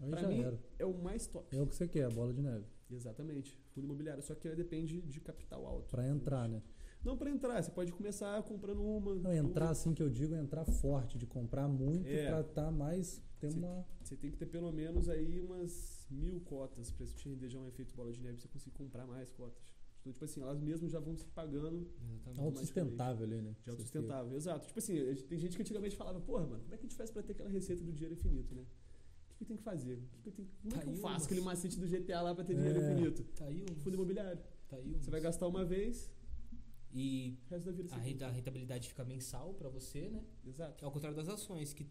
já 0.00 0.26
mim, 0.26 0.42
era. 0.42 0.58
é 0.80 0.84
o 0.84 1.00
mais 1.00 1.28
top. 1.28 1.56
É 1.56 1.62
o 1.62 1.66
que 1.68 1.76
você 1.76 1.86
quer, 1.86 2.06
a 2.06 2.10
bola 2.10 2.32
de 2.34 2.42
neve. 2.42 2.66
Exatamente. 2.90 3.56
Fundo 3.68 3.84
imobiliário. 3.84 4.20
Só 4.20 4.34
que 4.34 4.52
depende 4.56 5.00
de 5.02 5.20
capital 5.20 5.64
alto. 5.64 5.90
Pra 5.92 6.08
entrar, 6.08 6.48
né? 6.48 6.60
Não 7.04 7.16
para 7.16 7.30
entrar, 7.30 7.62
você 7.62 7.70
pode 7.70 7.92
começar 7.92 8.42
comprando 8.42 8.82
uma. 8.82 9.14
Não, 9.14 9.32
entrar 9.32 9.66
duas. 9.66 9.78
assim 9.78 9.94
que 9.94 10.02
eu 10.02 10.10
digo, 10.10 10.34
é 10.34 10.40
entrar 10.40 10.64
forte, 10.64 11.18
de 11.18 11.26
comprar 11.26 11.68
muito 11.68 12.08
É. 12.08 12.26
pra 12.26 12.40
estar 12.40 12.72
mais. 12.72 13.22
Ter 13.38 13.52
Sim. 13.52 13.58
uma. 13.58 13.86
Você 14.02 14.16
tem 14.16 14.32
que 14.32 14.36
ter 14.38 14.46
pelo 14.46 14.72
menos 14.72 15.08
aí 15.08 15.38
umas 15.38 15.93
mil 16.10 16.40
cotas 16.40 16.90
para 16.90 17.04
isso 17.04 17.14
te 17.16 17.28
render 17.28 17.48
já 17.48 17.58
um 17.58 17.66
efeito 17.66 17.94
bola 17.94 18.12
de 18.12 18.20
neve 18.20 18.38
você 18.40 18.48
conseguir 18.48 18.76
comprar 18.76 19.06
mais 19.06 19.30
cotas. 19.32 19.62
Então, 20.00 20.12
tipo 20.12 20.24
assim, 20.24 20.42
elas 20.42 20.60
mesmas 20.60 20.90
já 20.92 21.00
vão 21.00 21.16
se 21.16 21.24
pagando 21.28 21.88
Exatamente. 22.12 22.40
autossustentável 22.40 23.24
ali, 23.24 23.40
né? 23.40 23.56
de 23.64 23.70
autossustentável. 23.70 24.36
Exato. 24.36 24.66
Tipo 24.66 24.78
assim, 24.78 24.94
tem 25.28 25.38
gente 25.38 25.56
que 25.56 25.62
antigamente 25.62 25.96
falava, 25.96 26.20
porra, 26.20 26.46
mano, 26.46 26.62
como 26.62 26.74
é 26.74 26.76
que 26.76 26.84
a 26.84 26.88
gente 26.88 26.96
faz 26.96 27.10
pra 27.10 27.22
ter 27.22 27.32
aquela 27.32 27.48
receita 27.48 27.82
do 27.82 27.90
dinheiro 27.90 28.12
infinito, 28.14 28.54
né? 28.54 28.62
O 28.62 29.28
que, 29.28 29.36
que 29.38 29.42
eu 29.44 29.46
tenho 29.48 29.58
que 29.58 29.64
fazer? 29.64 29.94
O 29.94 30.00
que 30.08 30.20
que 30.22 30.28
eu 30.28 30.32
tenho... 30.32 30.48
Como 30.62 30.74
é 30.74 30.78
que 30.78 30.82
eu 30.84 30.92
Caiu, 30.92 31.00
faço 31.00 31.14
mas- 31.14 31.24
aquele 31.24 31.40
macete 31.40 31.78
do 31.80 31.86
GTA 31.88 32.20
lá 32.20 32.34
pra 32.34 32.44
ter 32.44 32.54
dinheiro 32.54 32.80
É. 32.80 32.92
infinito? 32.92 33.24
Tá 33.34 33.46
aí 33.46 33.62
um. 33.68 33.74
Fundo 33.76 33.94
imobiliário. 33.94 34.42
Tá 34.68 34.76
aí 34.76 34.94
um. 34.94 35.00
Você 35.00 35.10
vai 35.10 35.20
gastar 35.20 35.48
uma 35.48 35.64
vez, 35.64 36.12
E 36.96 37.36
o 37.46 37.50
resto 37.50 37.64
da 37.66 37.72
vida 37.72 37.88
você 37.88 37.94
a 38.24 38.28
rentabilidade 38.30 38.88
fica 38.88 39.04
mensal 39.04 39.52
pra 39.54 39.68
você, 39.68 40.08
né? 40.10 40.22
Exato. 40.46 40.84
Ao 40.84 40.92
contrário 40.92 41.16
das 41.16 41.28
ações, 41.28 41.72
que 41.72 41.84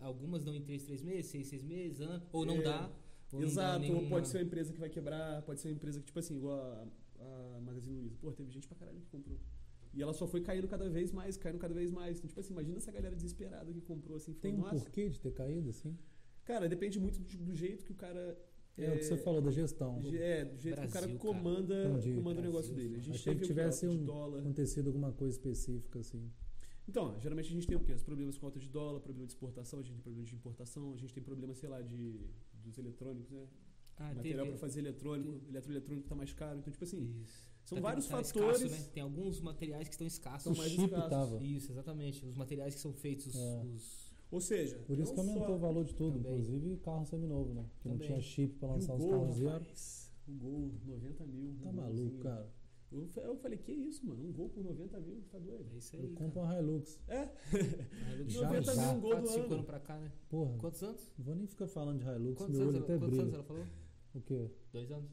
algumas 0.00 0.42
dão 0.42 0.52
em 0.54 0.60
3, 0.62 0.82
3 0.84 1.00
meses, 1.02 1.30
6, 1.30 1.46
6 1.46 1.62
meses, 1.62 2.00
ano, 2.00 2.26
ou 2.32 2.44
não 2.44 2.56
É. 2.56 2.62
dá. 2.62 2.90
Exato, 3.40 3.92
ou 3.92 4.08
pode 4.08 4.28
ser 4.28 4.38
uma 4.38 4.44
empresa 4.44 4.72
que 4.72 4.78
vai 4.80 4.88
quebrar, 4.90 5.42
pode 5.42 5.60
ser 5.60 5.68
uma 5.68 5.74
empresa 5.74 5.98
que, 6.00 6.06
tipo 6.06 6.18
assim, 6.18 6.36
igual 6.36 6.58
a, 6.60 7.56
a 7.56 7.60
Magazine 7.60 7.94
Luiza. 7.96 8.16
Pô, 8.20 8.32
teve 8.32 8.50
gente 8.50 8.66
pra 8.68 8.76
caralho 8.76 9.00
que 9.00 9.06
comprou. 9.08 9.38
E 9.94 10.02
ela 10.02 10.12
só 10.12 10.26
foi 10.26 10.40
caindo 10.40 10.66
cada 10.68 10.88
vez 10.88 11.12
mais, 11.12 11.36
caindo 11.36 11.58
cada 11.58 11.74
vez 11.74 11.90
mais. 11.90 12.18
Então, 12.18 12.28
tipo 12.28 12.40
assim, 12.40 12.52
imagina 12.52 12.78
essa 12.78 12.90
galera 12.90 13.14
desesperada 13.14 13.72
que 13.72 13.80
comprou 13.80 14.16
assim. 14.16 14.32
Tem 14.32 14.52
falou, 14.52 14.66
um 14.66 14.72
Nossa, 14.72 14.84
porquê 14.84 15.08
de 15.08 15.20
ter 15.20 15.32
caído 15.32 15.68
assim? 15.70 15.96
Cara, 16.44 16.68
depende 16.68 16.98
muito 16.98 17.20
do, 17.20 17.36
do 17.44 17.54
jeito 17.54 17.84
que 17.84 17.92
o 17.92 17.94
cara. 17.94 18.38
É, 18.76 18.88
o 18.90 18.98
que 18.98 19.04
você 19.04 19.18
falou 19.18 19.42
da 19.42 19.50
gestão. 19.50 20.00
ge- 20.02 20.16
É, 20.16 20.46
do 20.46 20.58
jeito 20.58 20.80
que 20.80 20.86
o 20.86 20.90
cara 20.90 21.06
Brasil, 21.06 21.18
cara. 21.20 21.34
comanda, 21.34 21.84
Entendi. 21.90 22.14
comanda 22.14 22.40
o 22.40 22.42
negócio 22.42 22.72
Brasil, 22.72 22.88
dele. 22.90 23.00
A 23.00 23.04
gente 23.04 23.14
Achei 23.16 23.34
que 23.34 23.42
tivesse 23.46 23.86
um- 23.86 24.02
dólar. 24.04 24.40
Acontecido 24.40 24.86
alguma 24.86 25.12
coisa 25.12 25.32
específica 25.36 25.98
assim. 26.00 26.30
Então, 26.88 27.20
geralmente 27.20 27.48
a 27.48 27.52
gente 27.52 27.66
tem 27.66 27.76
o 27.76 27.80
quê? 27.80 27.92
Os 27.92 28.02
problemas 28.02 28.38
com 28.38 28.46
alta 28.46 28.58
de 28.58 28.68
dólar, 28.68 28.98
problema 29.00 29.26
de 29.26 29.32
exportação, 29.32 29.78
a 29.78 29.82
gente 29.82 29.92
tem 29.92 30.02
problema 30.02 30.24
de 30.26 30.34
importação, 30.34 30.94
a 30.94 30.96
gente 30.96 31.12
tem 31.12 31.22
problema, 31.22 31.54
sei 31.54 31.68
lá, 31.68 31.80
de, 31.82 32.18
dos 32.64 32.78
eletrônicos, 32.78 33.30
né? 33.30 33.46
Ah, 33.96 34.14
Material 34.14 34.46
teve- 34.46 34.50
para 34.50 34.58
fazer 34.58 34.80
eletrônico, 34.80 35.40
eletroeletrônico 35.48 36.08
tá 36.08 36.14
mais 36.14 36.32
caro. 36.32 36.58
Então, 36.58 36.72
tipo 36.72 36.82
assim, 36.84 37.20
Isso. 37.22 37.50
são 37.64 37.76
Tá- 37.76 37.82
vários 37.82 38.06
tá 38.06 38.22
fatores. 38.22 38.60
escasso, 38.62 38.82
né? 38.84 38.90
Tem 38.94 39.02
alguns 39.02 39.40
materiais 39.40 39.88
que 39.88 39.94
estão 39.94 40.06
escassos. 40.06 40.42
São 40.44 40.52
o 40.52 40.56
mais 40.56 40.70
chip 40.72 40.84
escassos. 40.94 41.42
Isso, 41.42 41.72
exatamente. 41.72 42.24
Os 42.26 42.36
materiais 42.36 42.74
que 42.74 42.80
são 42.80 42.92
feitos, 42.92 43.34
É. 43.36 43.62
os... 43.66 44.10
Ou 44.30 44.40
seja, 44.40 44.78
Por 44.86 44.98
isso 44.98 45.12
que 45.12 45.20
aumentou 45.20 45.44
só- 45.46 45.54
o 45.54 45.58
valor 45.58 45.84
de 45.84 45.94
tudo, 45.94 46.18
Também. 46.18 46.32
inclusive 46.40 46.76
carro 46.78 47.04
seminovo, 47.04 47.52
né? 47.52 47.66
Que 47.80 47.88
não 47.88 47.98
tinha 47.98 48.18
chip 48.20 48.54
pra 48.58 48.68
E 48.68 48.72
lançar 48.72 48.94
os 48.94 49.04
carros 49.04 49.36
zero. 49.36 49.64
o 50.26 50.32
Gol, 50.32 50.72
90 50.86 51.26
mil. 51.26 51.54
Tá 51.62 51.68
um 51.68 51.72
maluco, 51.74 51.96
golzinho. 52.00 52.18
cara. 52.22 52.48
Eu, 52.92 53.06
fa- 53.08 53.20
eu 53.22 53.36
falei, 53.36 53.58
que 53.58 53.72
isso, 53.72 54.04
mano? 54.06 54.22
Um 54.28 54.32
Gol 54.32 54.48
por 54.50 54.62
90 54.62 55.00
mil, 55.00 55.22
tá 55.30 55.38
doido? 55.38 55.66
É 55.72 55.78
isso 55.78 55.96
aí, 55.96 56.02
Eu 56.02 56.10
cara. 56.10 56.30
compro 56.30 56.42
um 56.42 56.52
Hilux. 56.52 57.00
É, 57.08 57.28
Hilux 58.14 58.32
Já, 58.34 58.48
quatro, 58.48 58.74
já. 58.74 58.92
um 58.92 59.00
gol 59.00 59.10
do 59.10 59.16
quatro, 59.16 59.30
cinco 59.32 59.44
ano. 59.46 59.54
anos 59.54 59.66
pra 59.66 59.80
cá, 59.80 59.98
né? 59.98 60.12
Porra, 60.28 60.58
Quantos 60.58 60.82
anos? 60.82 61.12
não 61.18 61.24
vou 61.24 61.34
nem 61.34 61.46
ficar 61.46 61.66
falando 61.68 61.98
de 62.00 62.04
Hilux, 62.06 62.38
Quantos 62.38 62.58
meu 62.58 62.62
anos, 62.68 62.74
olho 62.74 62.84
ela, 62.84 62.84
até 62.84 62.98
quantos 62.98 63.18
anos 63.18 63.30
brilha. 63.30 63.34
ela 63.36 63.44
falou? 63.44 63.66
O 64.14 64.20
quê? 64.20 64.50
Dois 64.72 64.90
anos. 64.92 65.10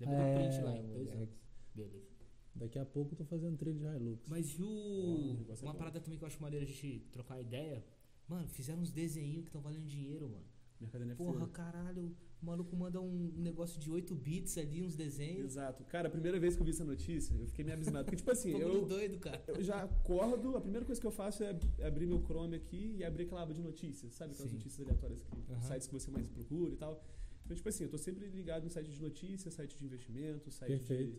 Lembra 0.00 0.16
É, 0.16 0.34
do 0.34 0.40
print 0.50 0.64
lá, 0.64 0.76
em 0.78 0.86
dois 0.92 1.08
é, 1.08 1.12
anos. 1.14 1.28
Beleza. 1.74 2.16
Daqui 2.54 2.78
a 2.78 2.84
pouco 2.86 3.12
eu 3.12 3.18
tô 3.18 3.24
fazendo 3.24 3.56
trilho 3.56 3.78
de 3.78 3.84
Hilux. 3.84 4.28
Mas 4.28 4.50
e 4.58 4.62
o 4.62 4.66
o... 4.66 5.34
negócio 5.38 5.62
é 5.62 5.66
Uma 5.66 5.72
bom. 5.72 5.78
parada 5.78 6.00
também 6.00 6.18
que 6.18 6.24
eu 6.24 6.28
acho 6.28 6.40
maneiro 6.42 6.64
a 6.64 6.68
gente 6.68 7.00
trocar 7.12 7.40
ideia. 7.40 7.84
Mano, 8.28 8.48
fizeram 8.48 8.80
uns 8.80 8.90
desenhinhos 8.90 9.42
que 9.42 9.48
estão 9.48 9.60
valendo 9.60 9.86
dinheiro, 9.86 10.28
mano. 10.28 10.44
Mercado 10.80 11.04
NFT. 11.04 11.16
Porra, 11.24 11.46
caralho. 11.48 12.14
O 12.46 12.48
maluco 12.48 12.76
manda 12.76 13.00
um 13.00 13.32
negócio 13.36 13.80
de 13.80 13.90
8 13.90 14.14
bits 14.14 14.56
ali, 14.56 14.80
uns 14.80 14.94
desenhos. 14.94 15.46
Exato. 15.54 15.82
Cara, 15.86 16.06
a 16.06 16.10
primeira 16.10 16.38
vez 16.38 16.54
que 16.54 16.62
eu 16.62 16.64
vi 16.64 16.70
essa 16.70 16.84
notícia, 16.84 17.34
eu 17.34 17.44
fiquei 17.48 17.64
meio 17.64 17.76
abismado. 17.76 18.04
Porque, 18.04 18.14
tipo 18.14 18.30
assim, 18.30 18.52
eu, 18.56 18.86
doido, 18.86 19.18
cara. 19.18 19.42
eu 19.48 19.64
já 19.64 19.82
acordo, 19.82 20.56
a 20.56 20.60
primeira 20.60 20.86
coisa 20.86 21.00
que 21.00 21.06
eu 21.08 21.10
faço 21.10 21.42
é 21.42 21.58
abrir 21.84 22.06
meu 22.06 22.22
Chrome 22.22 22.54
aqui 22.54 22.94
e 22.98 23.04
abrir 23.04 23.24
aquela 23.24 23.42
aba 23.42 23.52
de 23.52 23.60
notícias, 23.60 24.14
sabe? 24.14 24.32
Aquelas 24.32 24.52
Sim. 24.52 24.58
notícias 24.58 24.86
aleatórias 24.86 25.24
que 25.24 25.52
Aham. 25.52 25.60
sites 25.60 25.88
que 25.88 25.92
você 25.94 26.08
mais 26.08 26.28
procura 26.28 26.72
e 26.72 26.76
tal. 26.76 27.02
Então, 27.44 27.56
tipo 27.56 27.68
assim, 27.68 27.82
eu 27.82 27.90
tô 27.90 27.98
sempre 27.98 28.28
ligado 28.28 28.64
em 28.64 28.68
site 28.68 28.92
de 28.92 29.02
notícias, 29.02 29.52
site 29.52 29.76
de 29.76 29.84
investimento, 29.84 30.48
site 30.48 30.68
Perfeito. 30.68 31.18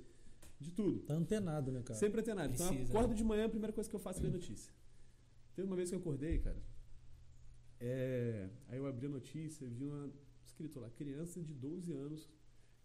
de, 0.61 0.65
de 0.65 0.71
tudo. 0.71 0.99
Tá 1.01 1.13
antenado, 1.13 1.73
né, 1.73 1.81
cara? 1.83 1.99
Sempre 1.99 2.21
antenado. 2.21 2.53
Então, 2.53 2.67
eu 2.67 2.71
Precisa, 2.71 2.89
acordo 2.93 3.09
né? 3.09 3.15
de 3.15 3.23
manhã, 3.25 3.45
a 3.47 3.49
primeira 3.49 3.73
coisa 3.73 3.89
que 3.89 3.95
eu 3.97 3.99
faço 3.99 4.21
é 4.21 4.23
ler 4.23 4.31
notícia. 4.31 4.71
Teve 5.53 5.67
uma 5.67 5.75
vez 5.75 5.89
que 5.89 5.95
eu 5.95 5.99
acordei, 5.99 6.37
cara. 6.39 6.61
é, 7.81 8.49
aí 8.69 8.77
eu 8.77 8.87
abri 8.87 9.07
a 9.07 9.09
notícia 9.09 9.67
vi 9.67 9.83
uma 9.83 10.09
escrito 10.57 10.79
lá, 10.79 10.89
criança 10.89 11.39
de 11.43 11.53
12 11.53 11.93
anos 11.93 12.27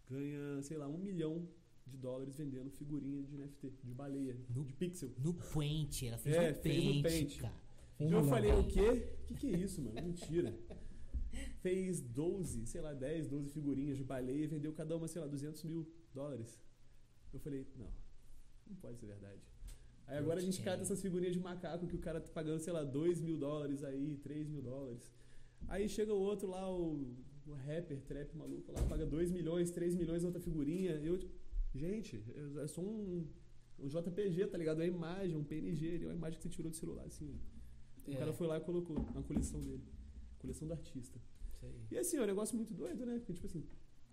ganha, 0.07 0.61
sei 0.61 0.77
lá, 0.77 0.87
um 0.87 0.97
milhão 0.99 1.47
de 1.87 1.97
dólares 1.97 2.35
vendendo 2.37 2.69
figurinha 2.69 3.23
de 3.23 3.35
NFT, 3.35 3.73
de 3.83 3.93
baleia, 3.93 4.37
No- 4.49 4.63
de 4.63 4.73
pixel. 4.73 5.11
No 5.17 5.33
Paint, 5.33 6.03
ela 6.03 6.17
fez 6.19 6.35
É, 6.35 6.49
no 6.51 6.55
fez 6.61 6.83
no 6.85 6.91
Paint, 6.91 7.03
Paint. 7.03 7.41
cara. 7.41 7.53
Um 7.99 8.05
Então 8.05 8.19
eu 8.19 8.25
falei, 8.25 8.51
o 8.53 8.67
quê? 8.67 8.89
O 9.21 9.25
que, 9.25 9.33
que 9.33 9.47
é 9.47 9.57
isso, 9.57 9.81
mano? 9.81 10.01
Mentira. 10.03 10.55
Fez 11.61 11.99
12, 11.99 12.67
sei 12.67 12.81
lá, 12.81 12.93
10, 12.93 13.27
12 13.27 13.49
figurinhas 13.49 13.97
de 13.97 14.03
baleia 14.03 14.43
e 14.43 14.47
vendeu 14.47 14.71
cada 14.71 14.95
uma, 14.95 15.07
sei 15.07 15.19
lá, 15.21 15.27
200 15.27 15.63
mil 15.63 15.87
dólares. 16.13 16.61
Eu 17.33 17.39
falei, 17.39 17.65
não, 17.75 17.89
não 18.67 18.75
pode 18.75 18.99
ser 18.99 19.07
verdade. 19.07 19.41
Aí 20.05 20.17
agora 20.17 20.39
a 20.39 20.43
gente 20.43 20.61
cata 20.61 20.81
essas 20.83 21.01
figurinhas 21.01 21.33
de 21.33 21.39
macaco 21.39 21.87
que 21.87 21.95
o 21.95 21.99
cara 21.99 22.21
tá 22.21 22.29
pagando, 22.31 22.59
sei 22.59 22.71
lá, 22.73 22.83
2 22.83 23.19
mil 23.19 23.37
dólares 23.37 23.83
aí, 23.83 24.17
3 24.21 24.47
mil 24.47 24.61
dólares. 24.61 25.11
Aí 25.67 25.87
chega 25.89 26.13
o 26.13 26.19
outro 26.19 26.47
lá, 26.49 26.69
o, 26.71 27.15
o 27.45 27.53
rapper, 27.53 27.99
trap 28.01 28.35
maluco 28.35 28.71
lá, 28.71 28.81
paga 28.83 29.05
2 29.05 29.31
milhões, 29.31 29.71
3 29.71 29.95
milhões 29.95 30.23
outra 30.23 30.39
figurinha. 30.39 30.91
Eu, 30.91 31.19
gente, 31.73 32.23
eu- 32.35 32.61
é 32.61 32.67
só 32.67 32.81
um, 32.81 33.27
um 33.79 33.87
JPG, 33.87 34.47
tá 34.47 34.57
ligado? 34.57 34.81
É 34.81 34.85
uma 34.89 34.95
imagem, 34.97 35.35
um 35.37 35.43
PNG, 35.43 36.03
é 36.03 36.05
uma 36.07 36.13
imagem 36.15 36.37
que 36.39 36.43
você 36.43 36.49
tirou 36.49 36.69
do 36.71 36.77
celular, 36.77 37.05
assim. 37.05 37.39
O 38.07 38.11
É, 38.11 38.15
cara 38.17 38.33
foi 38.33 38.47
lá 38.47 38.57
e 38.57 38.61
colocou 38.61 38.95
na 39.13 39.21
coleção 39.23 39.61
dele. 39.61 39.83
Coleção 40.39 40.67
do 40.67 40.73
artista. 40.73 41.19
aí. 41.61 41.71
E 41.91 41.97
assim, 41.97 42.17
é 42.17 42.21
um 42.21 42.25
negócio 42.25 42.55
muito 42.55 42.73
doido, 42.73 43.05
né? 43.05 43.17
Porque, 43.19 43.33
tipo 43.33 43.47
assim, 43.47 43.63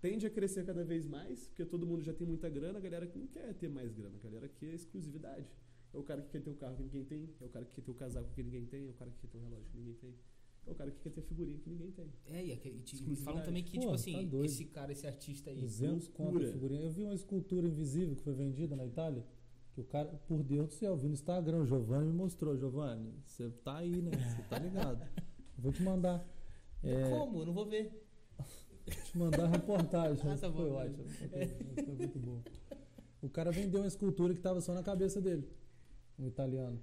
tende 0.01 0.27
a 0.27 0.31
crescer 0.31 0.65
cada 0.65 0.85
vez 0.85 1.07
mais, 1.07 1.49
porque 1.49 1.65
todo 1.65 1.87
mundo 1.87 2.03
já 2.03 2.13
tem 2.15 2.27
muita 2.27 2.49
grana, 2.49 2.79
a 2.79 2.81
galera 2.81 3.07
que 3.07 3.19
não 3.19 3.27
quer 3.27 3.53
ter 3.55 3.69
mais 3.69 3.93
grana, 3.93 4.17
a 4.17 4.21
galera 4.23 4.49
quer 4.49 4.73
exclusividade. 4.75 5.47
É 5.93 5.99
o 5.99 6.03
cara 6.05 6.23
que 6.23 6.31
quer 6.31 6.41
ter 6.41 6.51
o 6.51 6.55
carro 6.55 6.77
que 6.77 6.83
ninguém 6.85 7.05
tem, 7.05 7.29
é 7.41 7.45
o 7.45 7.49
cara 7.49 7.65
que 7.65 7.75
quer 7.75 7.83
ter 7.83 7.91
o 7.91 7.95
casaco 7.95 8.33
que 8.33 8.43
ninguém 8.45 8.65
tem, 8.65 8.87
é 8.87 8.91
o 8.91 8.95
cara 8.95 9.11
que 9.11 9.19
quer 9.19 9.27
ter 9.27 9.39
o 9.39 9.41
relógio 9.41 9.69
que 9.73 9.77
ninguém 9.77 9.95
tem, 9.95 10.15
é 10.71 10.73
o 10.73 10.77
cara 10.77 10.91
que 10.91 11.01
quer 11.01 11.11
ter 11.11 11.21
a 11.21 11.25
figurinha 11.25 11.59
que 11.59 11.69
ninguém 11.69 11.91
tem. 11.91 12.13
É, 12.27 12.45
e, 12.45 12.51
e 12.53 13.13
e 13.13 13.17
falam 13.17 13.43
também 13.43 13.63
que, 13.63 13.73
Pô, 13.73 13.81
tipo 13.81 13.89
tá 13.91 13.95
assim, 13.97 14.27
doido. 14.27 14.45
esse 14.47 14.65
cara, 14.67 14.93
esse 14.93 15.07
artista 15.07 15.51
aí. 15.51 15.61
200 15.61 16.09
conto 16.09 16.21
a 16.21 16.25
loucura. 16.33 16.53
figurinha. 16.53 16.81
Eu 16.83 16.91
vi 16.91 17.05
uma 17.05 17.15
escultura 17.15 17.67
invisível 17.67 18.17
que 18.17 18.23
foi 18.23 18.33
vendida 18.35 18.75
na 18.77 18.87
Itália. 18.87 19.25
Que 19.73 19.81
o 19.81 19.85
cara, 19.85 20.09
por 20.27 20.43
Deus 20.43 20.69
do 20.69 20.75
céu, 20.75 20.97
vi 20.97 21.07
no 21.07 21.15
Instagram, 21.15 21.59
o 21.63 21.67
Giovanni 21.67 22.07
me 22.09 22.13
mostrou. 22.13 22.57
Giovanni, 22.57 23.15
você 23.25 23.49
tá 23.51 23.77
aí, 23.79 24.01
né? 24.03 24.11
Você 24.13 24.43
tá 24.43 24.59
ligado. 24.59 25.03
Eu 25.03 25.63
vou 25.63 25.73
te 25.73 25.83
mandar. 25.83 26.27
É, 26.83 27.11
Como? 27.11 27.41
Eu 27.43 27.47
não 27.47 27.53
vou 27.53 27.67
ver. 27.67 28.05
te 29.05 29.17
mandar 29.19 29.45
a 29.45 29.49
reportagem. 29.49 30.23
Ah, 30.31 30.37
tá 30.37 30.51
foi 30.53 30.69
bom, 30.71 30.75
ótimo. 30.77 31.05
Foi, 31.09 31.85
foi 31.85 31.95
muito 31.95 32.19
bom. 32.19 32.43
O 33.23 33.29
cara 33.29 33.51
vendeu 33.53 33.81
uma 33.81 33.87
escultura 33.87 34.35
que 34.35 34.41
tava 34.41 34.61
só 34.61 34.73
na 34.75 34.83
cabeça 34.83 35.21
dele. 35.21 35.47
Um 36.19 36.27
italiano. 36.27 36.81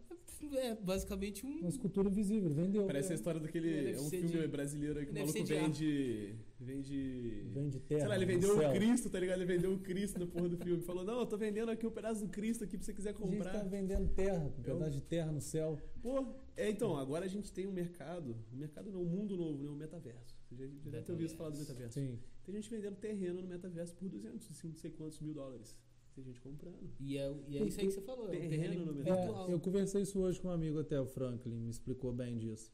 É 0.56 0.76
basicamente 0.76 1.46
um. 1.46 1.60
Uma 1.60 1.70
escultura 1.70 2.10
invisível, 2.10 2.50
vendeu. 2.50 2.86
Parece 2.86 3.12
a 3.12 3.16
história 3.16 3.40
daquele. 3.40 3.92
É 3.94 4.00
um 4.00 4.10
filme 4.10 4.28
de- 4.28 4.48
brasileiro 4.48 5.00
aí 5.00 5.06
que 5.06 5.12
o 5.12 5.16
maluco 5.16 5.44
vende. 5.46 6.36
Vende. 6.60 7.44
Vende 7.50 7.80
terra. 7.80 8.00
Sei 8.02 8.10
lá, 8.10 8.16
ele 8.16 8.26
vendeu 8.26 8.56
o 8.58 8.72
Cristo, 8.74 9.10
tá 9.10 9.20
ligado? 9.20 9.38
Ele 9.42 9.46
vendeu 9.46 9.74
o 9.74 9.80
Cristo 9.80 10.20
na 10.20 10.28
porra 10.28 10.50
do 10.50 10.58
filme. 10.58 10.82
Falou, 10.84 11.04
não, 11.04 11.20
eu 11.20 11.26
tô 11.26 11.38
vendendo 11.38 11.70
aqui 11.70 11.86
um 11.86 11.92
pedaço 11.92 12.22
do 12.26 12.30
Cristo 12.30 12.64
aqui 12.64 12.78
pra 12.78 12.86
você 12.86 12.94
quiser 12.94 13.10
A 13.10 13.14
gente 13.14 13.22
comprar. 13.22 13.52
tá 13.52 13.64
vendendo 13.64 14.08
terra, 14.14 14.40
um 14.46 14.48
Eu- 14.68 14.76
pedaço 14.76 14.92
de 14.92 15.02
terra 15.02 15.32
no 15.32 15.42
céu. 15.42 15.78
Pô, 16.02 16.26
é, 16.56 16.70
então, 16.70 16.96
agora 16.98 17.26
a 17.26 17.28
gente 17.28 17.52
tem 17.52 17.68
um 17.68 17.72
mercado, 17.74 18.36
um 18.54 18.58
mercado 18.58 18.92
não, 18.92 19.02
um 19.02 19.06
mundo 19.06 19.36
novo, 19.38 19.64
né? 19.64 19.70
Um 19.70 19.76
metaverso. 19.76 20.36
Você 20.50 20.56
já, 20.56 20.66
já 20.84 20.90
deve 20.92 21.04
ter 21.06 21.12
ouvido 21.12 21.30
falar 21.36 21.50
do 21.50 21.60
metaverso. 21.60 21.94
Sim. 22.00 22.20
Tem 22.44 22.56
gente 22.56 22.70
vendendo 22.70 22.96
terreno 22.96 23.42
no 23.42 23.48
metaverso 23.48 23.94
por 23.96 24.08
200, 24.08 24.50
assim, 24.50 24.70
não 24.70 24.76
sei 24.78 24.92
quantos 24.92 25.20
mil 25.20 25.34
dólares. 25.34 25.76
Tem 26.18 26.24
gente 26.26 26.42
comprando. 26.42 26.80
E 27.00 27.16
é, 27.16 27.32
e 27.48 27.58
é 27.60 27.64
isso 27.64 27.80
aí 27.80 27.86
que 27.86 27.94
você 27.94 28.02
falou. 28.02 28.26
É 28.26 28.30
um 28.30 28.32
Terreno 28.32 28.50
terreno 28.50 28.86
no 28.88 28.94
virtual. 28.94 29.48
É, 29.48 29.54
eu 29.54 29.60
conversei 29.60 30.02
isso 30.02 30.20
hoje 30.20 30.40
com 30.42 30.48
um 30.48 30.52
amigo 30.52 30.80
até, 30.80 31.00
o 31.00 31.06
Franklin, 31.06 31.54
me 31.60 31.70
explicou 31.70 32.12
bem 32.12 32.40
disso. 32.40 32.72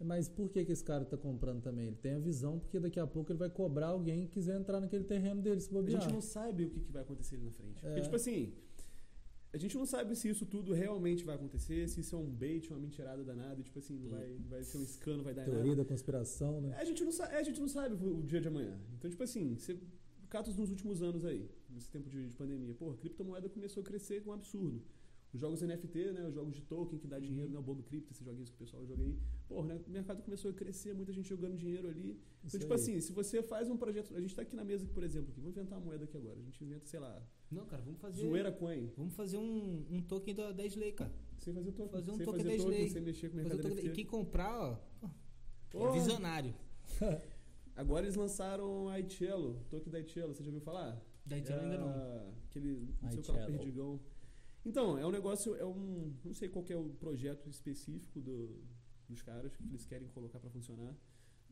Mas 0.00 0.30
por 0.30 0.48
que, 0.48 0.64
que 0.64 0.72
esse 0.72 0.82
cara 0.82 1.04
tá 1.04 1.14
comprando 1.16 1.60
também? 1.62 1.88
Ele 1.88 1.96
tem 1.96 2.14
a 2.14 2.18
visão, 2.18 2.58
porque 2.58 2.80
daqui 2.80 2.98
a 2.98 3.06
pouco 3.06 3.30
ele 3.32 3.38
vai 3.38 3.50
cobrar 3.50 3.88
alguém 3.88 4.24
que 4.26 4.32
quiser 4.32 4.58
entrar 4.58 4.80
naquele 4.80 5.04
terreno 5.04 5.42
dele, 5.42 5.60
se 5.60 5.68
A 5.68 5.72
bobear. 5.74 6.00
gente 6.00 6.10
não 6.12 6.22
sabe 6.22 6.64
o 6.64 6.70
que, 6.70 6.80
que 6.80 6.90
vai 6.90 7.02
acontecer 7.02 7.34
ali 7.36 7.44
na 7.44 7.50
frente. 7.52 7.80
Porque, 7.82 7.98
É. 7.98 8.02
tipo 8.02 8.16
assim, 8.16 8.54
a 9.52 9.58
gente 9.58 9.76
não 9.76 9.84
sabe 9.86 10.16
se 10.16 10.28
isso 10.30 10.46
tudo 10.46 10.72
realmente 10.72 11.22
vai 11.22 11.34
acontecer, 11.34 11.86
se 11.88 12.00
isso 12.00 12.14
é 12.16 12.18
um 12.18 12.30
bait, 12.30 12.68
uma 12.70 12.78
mentirada 12.78 13.22
danada, 13.24 13.62
tipo 13.62 13.78
assim, 13.78 13.98
não 13.98 14.08
vai, 14.10 14.36
vai 14.48 14.64
ser 14.64 14.78
um 14.78 14.82
escano, 14.82 15.22
vai 15.22 15.34
dar 15.34 15.42
em 15.42 15.46
nada. 15.48 15.58
Teoria 15.58 15.76
da 15.76 15.84
conspiração, 15.84 16.62
né? 16.62 16.74
A 16.78 16.84
gente 16.84 17.04
não 17.04 17.12
sabe, 17.12 17.34
a 17.34 17.42
gente 17.42 17.60
não 17.60 17.68
sabe 17.68 17.94
o, 17.94 18.18
o 18.18 18.22
dia 18.22 18.40
de 18.40 18.48
amanhã. 18.48 18.78
Então, 18.98 19.10
tipo 19.10 19.22
assim, 19.22 19.54
você 19.54 19.78
catos 20.28 20.56
nos 20.56 20.70
últimos 20.70 21.02
anos 21.02 21.24
aí, 21.24 21.48
nesse 21.76 21.90
tempo 21.90 22.08
de, 22.08 22.28
de 22.28 22.34
pandemia, 22.34 22.74
porra, 22.74 22.94
a 22.94 22.96
criptomoeda 22.96 23.48
começou 23.48 23.82
a 23.82 23.84
crescer 23.84 24.22
com 24.22 24.30
um 24.30 24.32
absurdo. 24.32 24.82
Os 25.34 25.40
jogos 25.40 25.60
NFT, 25.60 26.12
né, 26.12 26.26
os 26.26 26.34
jogos 26.34 26.54
de 26.54 26.62
token 26.62 26.98
que 26.98 27.06
dá 27.06 27.18
dinheiro, 27.18 27.50
né, 27.50 27.58
o 27.58 27.62
Bomb 27.62 27.82
Crypto, 27.82 28.10
esses 28.12 28.24
joguinhos 28.24 28.48
que 28.48 28.56
o 28.56 28.58
pessoal 28.58 28.86
joga 28.86 29.02
aí. 29.02 29.18
Porra, 29.46 29.66
né, 29.66 29.80
o 29.86 29.90
mercado 29.90 30.22
começou 30.22 30.50
a 30.50 30.54
crescer, 30.54 30.94
muita 30.94 31.12
gente 31.12 31.28
jogando 31.28 31.56
dinheiro 31.58 31.88
ali. 31.88 32.12
Então, 32.12 32.46
Isso 32.46 32.58
tipo 32.58 32.72
aí. 32.72 32.80
assim, 32.80 33.00
se 33.00 33.12
você 33.12 33.42
faz 33.42 33.68
um 33.68 33.76
projeto, 33.76 34.16
a 34.16 34.20
gente 34.20 34.34
tá 34.34 34.42
aqui 34.42 34.56
na 34.56 34.64
mesa, 34.64 34.86
por 34.86 35.02
exemplo, 35.02 35.30
aqui, 35.30 35.40
vamos 35.40 35.54
inventar 35.54 35.78
uma 35.78 35.84
moeda 35.84 36.04
aqui 36.04 36.16
agora. 36.16 36.38
A 36.38 36.42
gente 36.42 36.64
inventa, 36.64 36.86
sei 36.86 37.00
lá, 37.00 37.22
Não, 37.50 37.66
cara, 37.66 37.82
vamos 37.82 38.00
fazer. 38.00 38.22
zoeira 38.26 38.50
coin. 38.50 38.90
Vamos 38.96 39.14
fazer 39.14 39.36
um, 39.36 39.84
um 39.90 40.00
token 40.00 40.34
da, 40.34 40.52
da 40.52 40.64
Slay, 40.64 40.92
cara. 40.92 41.12
Sem 41.38 41.52
fazer 41.52 41.72
token, 41.72 41.92
Fazer 41.92 42.10
um 42.12 42.16
sem 42.16 42.24
token 42.24 42.42
fazer 42.44 42.56
da 42.56 42.62
token, 42.64 42.76
Slay. 42.78 42.90
sem 42.90 43.02
mexer 43.02 43.28
com 43.28 43.34
o 43.34 43.36
mercado 43.36 43.60
token, 43.60 43.84
e 43.84 43.90
quem 43.90 44.06
comprar, 44.06 44.58
ó, 45.02 45.10
pô, 45.68 45.88
é 45.88 45.92
visionário. 45.92 46.54
Agora 47.76 48.06
eles 48.06 48.16
lançaram 48.16 48.88
a 48.88 48.98
Icello, 48.98 49.60
token 49.68 49.92
da 49.92 50.00
Icello, 50.00 50.34
você 50.34 50.42
já 50.42 50.48
ouviu 50.48 50.62
falar? 50.62 50.98
Da 51.26 51.36
Itelo 51.38 51.60
ainda 51.62 51.78
não. 51.78 51.90
É 51.90 52.32
Aquele, 52.48 52.94
não 53.02 53.10
sei 53.10 53.18
o 53.20 53.22
que 53.22 53.32
perdigão. 53.46 54.00
Então, 54.64 54.98
é 54.98 55.06
um 55.06 55.10
negócio, 55.10 55.54
é 55.56 55.64
um, 55.64 56.12
não 56.24 56.34
sei 56.34 56.48
qual 56.48 56.64
que 56.64 56.72
é 56.72 56.76
o 56.76 56.88
projeto 56.90 57.48
específico 57.48 58.20
do, 58.20 58.56
dos 59.08 59.22
caras 59.22 59.54
que 59.54 59.62
eles 59.62 59.84
querem 59.84 60.08
colocar 60.08 60.40
para 60.40 60.50
funcionar, 60.50 60.96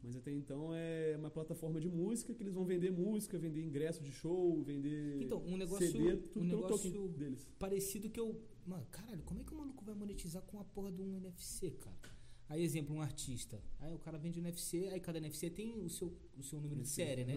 mas 0.03 0.17
até 0.17 0.33
então 0.33 0.75
é 0.75 1.15
uma 1.17 1.31
plataforma 1.31 1.81
de 1.81 1.89
música 1.89 2.35
que 2.35 2.43
eles 2.43 2.53
vão 2.53 2.65
vender 2.65 2.91
música, 2.91 3.39
vender 3.39 3.63
ingresso 3.63 4.03
de 4.03 4.11
show, 4.11 4.63
vender 4.63 5.23
Então, 5.23 5.43
um 5.45 5.57
negócio, 5.57 5.91
CD, 5.93 6.17
tudo 6.17 6.41
um 6.41 6.49
negócio 6.49 7.09
deles. 7.09 7.47
parecido 7.59 8.11
que 8.11 8.19
eu. 8.19 8.41
Mano, 8.67 8.87
caralho, 8.91 9.23
como 9.23 9.41
é 9.41 9.45
que 9.45 9.53
o 9.53 9.57
maluco 9.59 9.85
vai 9.85 9.95
monetizar 9.95 10.43
com 10.43 10.59
a 10.59 10.65
porra 10.65 10.91
de 10.91 11.01
um 11.03 11.17
NFC, 11.17 11.71
cara? 11.73 12.15
Aí, 12.49 12.63
exemplo, 12.63 12.95
um 12.95 13.01
artista. 13.01 13.63
Aí 13.79 13.95
o 13.95 13.99
cara 13.99 14.19
vende 14.19 14.39
um 14.41 14.43
NFC, 14.43 14.89
aí 14.89 15.01
cada 15.01 15.19
NFC 15.19 15.51
tem 15.51 15.79
o 15.81 15.89
seu, 15.89 16.13
o 16.37 16.43
seu 16.43 16.61
número 16.61 16.83
de 16.83 16.89
série, 16.89 17.25
né? 17.25 17.37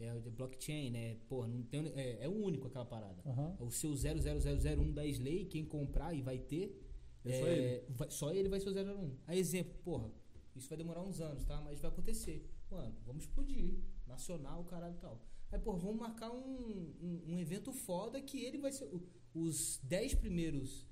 É 0.00 0.14
o 0.14 0.20
blockchain, 0.30 0.90
né? 0.90 1.16
Porra, 1.28 1.48
não 1.48 1.62
tem, 1.62 1.86
é, 1.96 2.24
é 2.24 2.28
único 2.28 2.68
aquela 2.68 2.84
parada. 2.84 3.20
Aham. 3.26 3.56
O 3.60 3.70
seu 3.70 3.90
00001 3.94 4.92
da 4.92 5.04
Slay, 5.06 5.44
quem 5.46 5.64
comprar 5.64 6.14
e 6.14 6.22
vai 6.22 6.38
ter. 6.38 6.80
É 7.24 7.32
só 7.40 7.48
ele. 7.48 7.84
vai- 7.88 8.10
só 8.10 8.30
ele 8.32 8.48
vai 8.48 8.60
ser 8.60 8.68
o 8.68 8.72
001. 8.72 9.16
Aí, 9.26 9.38
exemplo, 9.38 9.74
porra, 9.82 10.10
isso 10.54 10.68
vai 10.68 10.78
demorar 10.78 11.02
uns 11.02 11.20
anos, 11.20 11.44
tá? 11.44 11.60
Mas 11.60 11.80
vai 11.80 11.90
acontecer. 11.90 12.48
Mano, 12.70 12.94
vamos 13.04 13.24
explodir. 13.24 13.74
Nacional, 14.06 14.64
caralho 14.64 14.94
e 14.94 14.98
tal. 14.98 15.20
Aí, 15.50 15.58
porra, 15.58 15.78
vamos 15.78 15.96
marcar 15.98 16.30
um, 16.30 16.94
um, 17.02 17.22
um 17.34 17.38
evento 17.38 17.72
foda 17.72 18.20
que 18.20 18.44
ele 18.44 18.58
vai 18.58 18.70
ser. 18.72 18.88
Os 19.34 19.80
10 19.82 20.14
primeiros 20.14 20.86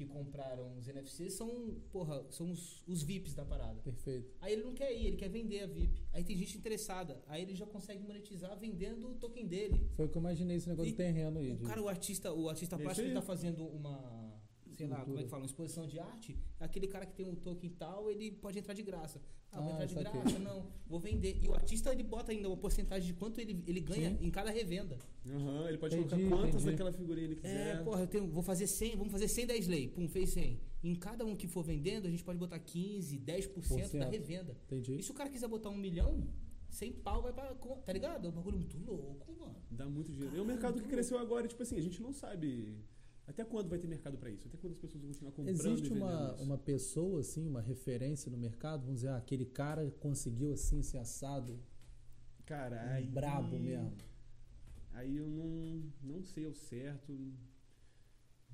que 0.00 0.06
compraram 0.06 0.78
os 0.78 0.86
NFCs 0.86 1.34
são, 1.34 1.76
porra, 1.92 2.24
são 2.30 2.50
os, 2.50 2.82
os 2.86 3.02
VIPs 3.02 3.34
da 3.34 3.44
parada. 3.44 3.82
Perfeito. 3.82 4.32
Aí 4.40 4.54
ele 4.54 4.62
não 4.62 4.72
quer 4.72 4.90
ir, 4.96 5.08
ele 5.08 5.16
quer 5.18 5.28
vender 5.28 5.60
a 5.60 5.66
VIP. 5.66 6.02
Aí 6.10 6.24
tem 6.24 6.34
gente 6.34 6.56
interessada. 6.56 7.22
Aí 7.26 7.42
ele 7.42 7.54
já 7.54 7.66
consegue 7.66 8.02
monetizar 8.02 8.58
vendendo 8.58 9.10
o 9.10 9.14
token 9.16 9.46
dele. 9.46 9.90
Foi 9.96 10.06
o 10.06 10.08
que 10.08 10.16
eu 10.16 10.20
imaginei 10.20 10.56
esse 10.56 10.68
negócio 10.70 10.88
E 10.88 10.92
do 10.92 10.96
terreno 10.96 11.38
aí. 11.38 11.52
O 11.52 11.58
cara, 11.64 11.82
o 11.82 11.88
artista, 11.88 12.32
o 12.32 12.48
artista 12.48 12.78
plástico, 12.78 13.06
ele 13.06 13.14
tá 13.14 13.20
fazendo 13.20 13.62
uma. 13.66 14.19
Sei 14.80 14.88
lá, 14.88 15.04
como 15.04 15.18
é 15.18 15.22
que 15.22 15.28
fala? 15.28 15.42
Uma 15.42 15.46
exposição 15.46 15.86
de 15.86 15.98
arte. 15.98 16.38
Aquele 16.58 16.86
cara 16.86 17.04
que 17.04 17.12
tem 17.12 17.26
um 17.26 17.34
token 17.34 17.68
tal, 17.70 18.10
ele 18.10 18.30
pode 18.32 18.58
entrar 18.58 18.72
de 18.72 18.82
graça. 18.82 19.20
Ah, 19.52 19.60
vou 19.60 19.72
Ah, 19.72 19.84
entrar 19.84 19.86
de 19.86 19.94
graça, 19.94 20.38
não. 20.38 20.66
Vou 20.86 20.98
vender. 20.98 21.38
E 21.42 21.48
o 21.48 21.54
artista, 21.54 21.92
ele 21.92 22.02
bota 22.02 22.32
ainda 22.32 22.48
uma 22.48 22.56
porcentagem 22.56 23.06
de 23.08 23.14
quanto 23.14 23.40
ele, 23.40 23.62
ele 23.66 23.80
ganha 23.80 24.10
Sim. 24.10 24.24
em 24.26 24.30
cada 24.30 24.50
revenda. 24.50 24.96
Aham, 25.26 25.68
ele 25.68 25.76
pode 25.76 25.96
Entendi, 25.96 26.08
colocar 26.08 26.28
quantas 26.36 26.54
entendi. 26.62 26.70
daquela 26.70 26.92
figurinha 26.92 27.26
ele 27.26 27.36
quiser. 27.36 27.76
É, 27.76 27.82
porra, 27.82 28.00
eu 28.00 28.06
tenho, 28.06 28.26
vou 28.28 28.42
fazer 28.42 28.66
100, 28.66 28.96
vamos 28.96 29.12
fazer 29.12 29.28
100 29.28 29.46
da 29.48 29.56
Slay. 29.56 29.88
Pum, 29.88 30.08
fez 30.08 30.30
100. 30.30 30.60
Em 30.82 30.94
cada 30.94 31.26
um 31.26 31.36
que 31.36 31.46
for 31.46 31.62
vendendo, 31.62 32.06
a 32.06 32.10
gente 32.10 32.24
pode 32.24 32.38
botar 32.38 32.58
15, 32.58 33.18
10% 33.18 33.54
da 33.54 33.60
Porcento. 33.76 34.10
revenda. 34.10 34.56
Entendi. 34.66 34.94
E 34.98 35.02
se 35.02 35.10
o 35.10 35.14
cara 35.14 35.28
quiser 35.28 35.48
botar 35.48 35.68
um 35.68 35.76
milhão, 35.76 36.26
100 36.70 36.92
pau 36.92 37.20
vai 37.20 37.32
pra. 37.32 37.52
Tá 37.84 37.92
ligado? 37.92 38.26
É 38.26 38.30
um 38.30 38.32
bagulho 38.32 38.56
muito 38.56 38.78
louco, 38.78 39.30
mano. 39.38 39.56
Dá 39.70 39.84
muito 39.86 40.10
dinheiro. 40.12 40.36
É 40.38 40.40
um 40.40 40.44
mercado 40.44 40.80
que 40.80 40.88
cresceu 40.88 41.18
agora, 41.18 41.44
e, 41.44 41.48
tipo 41.48 41.62
assim, 41.62 41.76
a 41.76 41.82
gente 41.82 42.00
não 42.00 42.12
sabe 42.12 42.78
até 43.30 43.44
quando 43.44 43.68
vai 43.68 43.78
ter 43.78 43.88
mercado 43.88 44.18
pra 44.18 44.30
isso, 44.30 44.46
até 44.46 44.56
quando 44.58 44.72
as 44.72 44.78
pessoas 44.78 45.02
vão 45.02 45.08
continuar 45.10 45.32
comprando 45.32 45.54
Existe 45.54 45.92
uma, 45.92 46.34
uma 46.36 46.58
pessoa, 46.58 47.20
assim, 47.20 47.46
uma 47.46 47.60
referência 47.60 48.30
no 48.30 48.36
mercado, 48.36 48.82
vamos 48.82 48.96
dizer, 48.96 49.08
ah, 49.08 49.16
aquele 49.16 49.44
cara 49.44 49.90
conseguiu 50.00 50.52
assim 50.52 50.82
ser 50.82 50.98
assado, 50.98 51.58
Cara, 52.50 52.94
aí, 52.94 53.06
brabo 53.06 53.56
mesmo. 53.60 53.92
Aí 54.94 55.16
eu 55.16 55.28
não, 55.28 55.84
não 56.02 56.20
sei 56.20 56.46
ao 56.46 56.52
certo. 56.52 57.16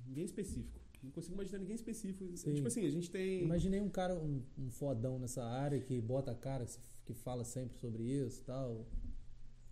Ninguém 0.05 0.23
específico. 0.23 0.79
Não 1.01 1.09
consigo 1.09 1.33
imaginar 1.33 1.57
ninguém 1.57 1.75
específico. 1.75 2.37
Sim. 2.37 2.53
Tipo 2.53 2.67
assim, 2.67 2.85
a 2.85 2.91
gente 2.91 3.09
tem. 3.09 3.41
Imaginei 3.41 3.81
um 3.81 3.89
cara, 3.89 4.13
um, 4.15 4.43
um 4.55 4.69
fodão 4.69 5.17
nessa 5.17 5.43
área 5.43 5.79
que 5.79 5.99
bota 5.99 6.29
a 6.29 6.35
cara, 6.35 6.63
que 7.05 7.13
fala 7.15 7.43
sempre 7.43 7.75
sobre 7.79 8.03
isso 8.03 8.41
e 8.41 8.43
tal. 8.43 8.85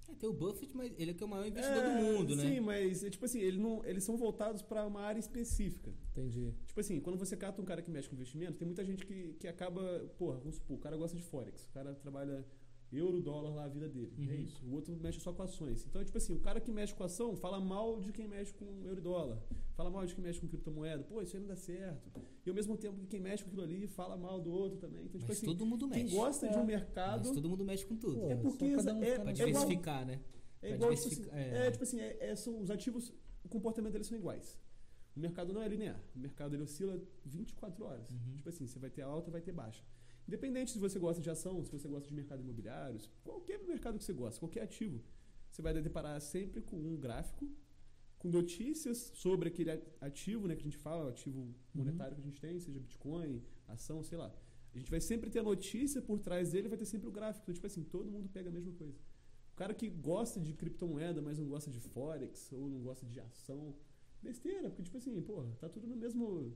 É, 0.10 0.14
tem 0.16 0.30
o 0.30 0.34
Buffett, 0.34 0.76
mas 0.76 0.94
ele 0.98 1.12
é 1.12 1.14
que 1.14 1.24
é 1.24 1.26
o 1.26 1.30
maior 1.30 1.48
investidor 1.48 1.84
É, 1.84 1.96
do 1.98 2.04
mundo, 2.04 2.36
né? 2.36 2.44
Sim, 2.44 2.60
mas 2.60 3.04
é, 3.04 3.10
tipo 3.10 3.26
assim, 3.26 3.40
ele 3.40 3.58
não, 3.58 3.84
eles 3.86 4.04
são 4.04 4.18
voltados 4.18 4.62
para 4.62 4.86
uma 4.86 5.02
área 5.02 5.20
específica. 5.20 5.94
Entendi. 6.12 6.54
Tipo 6.66 6.80
assim, 6.80 7.00
quando 7.00 7.18
você 7.18 7.36
cata 7.36 7.62
um 7.62 7.66
cara 7.66 7.82
que 7.82 7.90
mexe 7.92 8.08
com 8.08 8.16
investimento, 8.16 8.58
tem 8.58 8.66
muita 8.66 8.84
gente 8.86 9.06
que, 9.06 9.34
que 9.40 9.48
acaba, 9.48 9.82
porra, 10.18 10.38
vamos 10.40 10.56
supor, 10.56 10.78
o 10.78 10.80
cara 10.80 10.96
gosta 10.98 11.16
de 11.16 11.24
forex, 11.24 11.66
o 11.66 11.70
cara 11.72 11.94
trabalha 11.96 12.46
euro, 12.98 13.22
dólar 13.22 13.50
lá 13.56 13.64
a 13.66 13.68
vida 13.68 13.88
dele. 13.90 14.14
É 14.18 14.22
Uhum. 14.22 14.42
isso. 14.42 14.66
O 14.66 14.74
outro 14.74 14.96
mexe 14.98 15.20
só 15.20 15.32
com 15.34 15.44
ações. 15.44 15.86
Então, 15.86 16.04
tipo 16.04 16.18
assim, 16.18 16.34
o 16.34 16.40
cara 16.40 16.60
que 16.60 16.72
mexe 16.72 16.94
com 16.94 17.04
ação 17.04 17.36
fala 17.36 17.60
mal 17.60 18.00
de 18.00 18.12
quem 18.12 18.28
mexe 18.28 18.54
com 18.54 18.66
euro 18.86 19.00
e 19.00 19.02
dólar. 19.04 19.42
Fala 19.76 19.90
mal 19.90 20.06
de 20.06 20.14
quem 20.16 20.24
mexe 20.24 20.40
com 20.40 20.48
criptomoeda. 20.48 21.04
Pô, 21.04 21.22
isso 21.22 21.36
aí 21.36 21.42
não 21.42 21.48
dá 21.50 21.56
certo. 21.56 22.10
E 22.46 22.50
ao 22.50 22.56
mesmo 22.56 22.78
tempo 22.78 22.98
que 23.00 23.08
quem 23.08 23.20
mexe 23.20 23.44
com 23.44 23.50
aquilo 23.50 23.64
ali 23.64 23.88
fala 23.88 24.16
mal 24.18 24.40
do 24.40 24.52
outro 24.52 24.78
também. 24.78 25.04
Então, 25.06 25.20
tipo 25.20 25.28
Mas 25.28 25.38
assim, 25.38 25.46
todo 25.46 25.66
mundo 25.66 25.88
mexe. 25.88 26.06
quem 26.06 26.16
gosta 26.16 26.48
de 26.48 26.54
É. 26.54 26.58
um 26.58 26.60
Mas 26.62 26.68
mercado 26.68 27.34
todo 27.34 27.50
mundo 27.50 27.66
mexe 27.66 27.86
com 27.86 27.96
tudo. 27.98 28.20
Pô, 28.20 28.30
é 28.30 28.36
porque 28.36 28.64
um 28.66 28.68
é- 28.68 28.80
fica 28.80 28.84
pra 28.84 28.94
na 28.94 29.06
é 29.06 29.14
igual- 29.14 29.34
diversificar, 29.34 30.06
né? 30.06 30.22
é 30.62 30.72
igual, 30.74 30.90
tipo 30.92 30.94
assim, 31.08 31.10
diversificar, 31.10 31.40
é, 31.40 31.68
é. 31.68 31.72
tipo 31.72 31.84
assim, 31.84 32.00
é- 32.00 32.18
é- 32.32 32.36
são, 32.36 32.62
os 32.62 32.72
ativos, 32.72 33.14
o 33.44 33.50
comportamento 33.50 33.92
deles 33.94 34.08
são 34.08 34.18
iguais. 34.18 34.58
O 35.16 35.20
mercado 35.20 35.54
não 35.54 35.62
é 35.62 35.68
linear. 35.68 36.02
O 36.16 36.20
mercado 36.20 36.56
ele 36.56 36.64
oscila 36.64 37.02
24 37.26 37.86
horas. 37.86 38.10
Uhum. 38.12 38.36
Tipo 38.36 38.50
assim, 38.50 38.68
você 38.68 38.78
vai 38.80 38.90
ter 38.90 39.02
alta, 39.02 39.32
vai 39.32 39.40
ter 39.42 39.52
baixa. 39.54 39.82
Independente 40.28 40.72
se 40.72 40.80
você 40.80 40.98
gosta 40.98 41.22
de 41.22 41.30
ação, 41.30 41.64
se 41.64 41.72
você 41.72 41.88
gosta 41.88 42.08
de 42.08 42.16
mercado 42.16 42.42
imobiliário, 42.42 43.00
qualquer 43.24 43.60
mercado 43.64 43.98
que 43.98 44.04
você 44.04 44.14
gosta, 44.14 44.40
qualquer 44.40 44.64
ativo, 44.64 45.02
você 45.52 45.62
vai 45.62 45.74
deparar 45.74 46.20
sempre 46.20 46.62
com 46.62 46.78
um 46.78 46.98
gráfico, 46.98 47.48
com 48.18 48.30
notícias 48.30 49.12
sobre 49.14 49.50
aquele 49.50 49.72
ativo, 50.02 50.48
né, 50.48 50.56
que 50.56 50.62
a 50.62 50.70
gente 50.70 50.78
fala, 50.78 51.06
o 51.06 51.10
ativo 51.10 51.54
monetário 51.74 52.16
que 52.16 52.22
a 52.22 52.26
gente 52.26 52.42
tem, 52.42 52.60
seja 52.60 52.80
Bitcoin, 52.80 53.44
ação, 53.68 54.02
sei 54.04 54.18
lá. 54.18 54.34
A 54.74 54.78
gente 54.78 54.92
vai 54.92 55.00
sempre 55.00 55.30
ter 55.30 55.40
a 55.40 55.44
notícia 55.44 56.02
por 56.02 56.20
trás 56.20 56.52
dele, 56.52 56.68
vai 56.68 56.78
ter 56.78 56.86
sempre 56.86 57.08
o 57.08 57.12
gráfico. 57.12 57.44
Então, 57.44 57.54
tipo 57.54 57.68
assim, 57.68 57.84
todo 57.84 58.12
mundo 58.12 58.28
pega 58.28 58.50
a 58.50 58.52
mesma 58.52 58.74
coisa. 58.74 58.98
O 59.54 59.56
cara 59.56 59.74
que 59.74 59.88
gosta 59.90 60.40
de 60.40 60.54
criptomoeda, 60.54 61.22
mas 61.22 61.38
não 61.38 61.48
gosta 61.48 61.72
de 61.72 61.80
forex 61.80 62.52
ou 62.52 62.68
não 62.68 62.82
gosta 62.82 63.06
de 63.06 63.20
ação, 63.22 63.74
besteira, 64.22 64.70
porque 64.70 64.84
tipo 64.84 64.98
assim, 64.98 65.22
porra, 65.22 65.56
tá 65.60 65.70
tudo 65.70 65.88
no 65.88 65.96
mesmo 65.96 66.54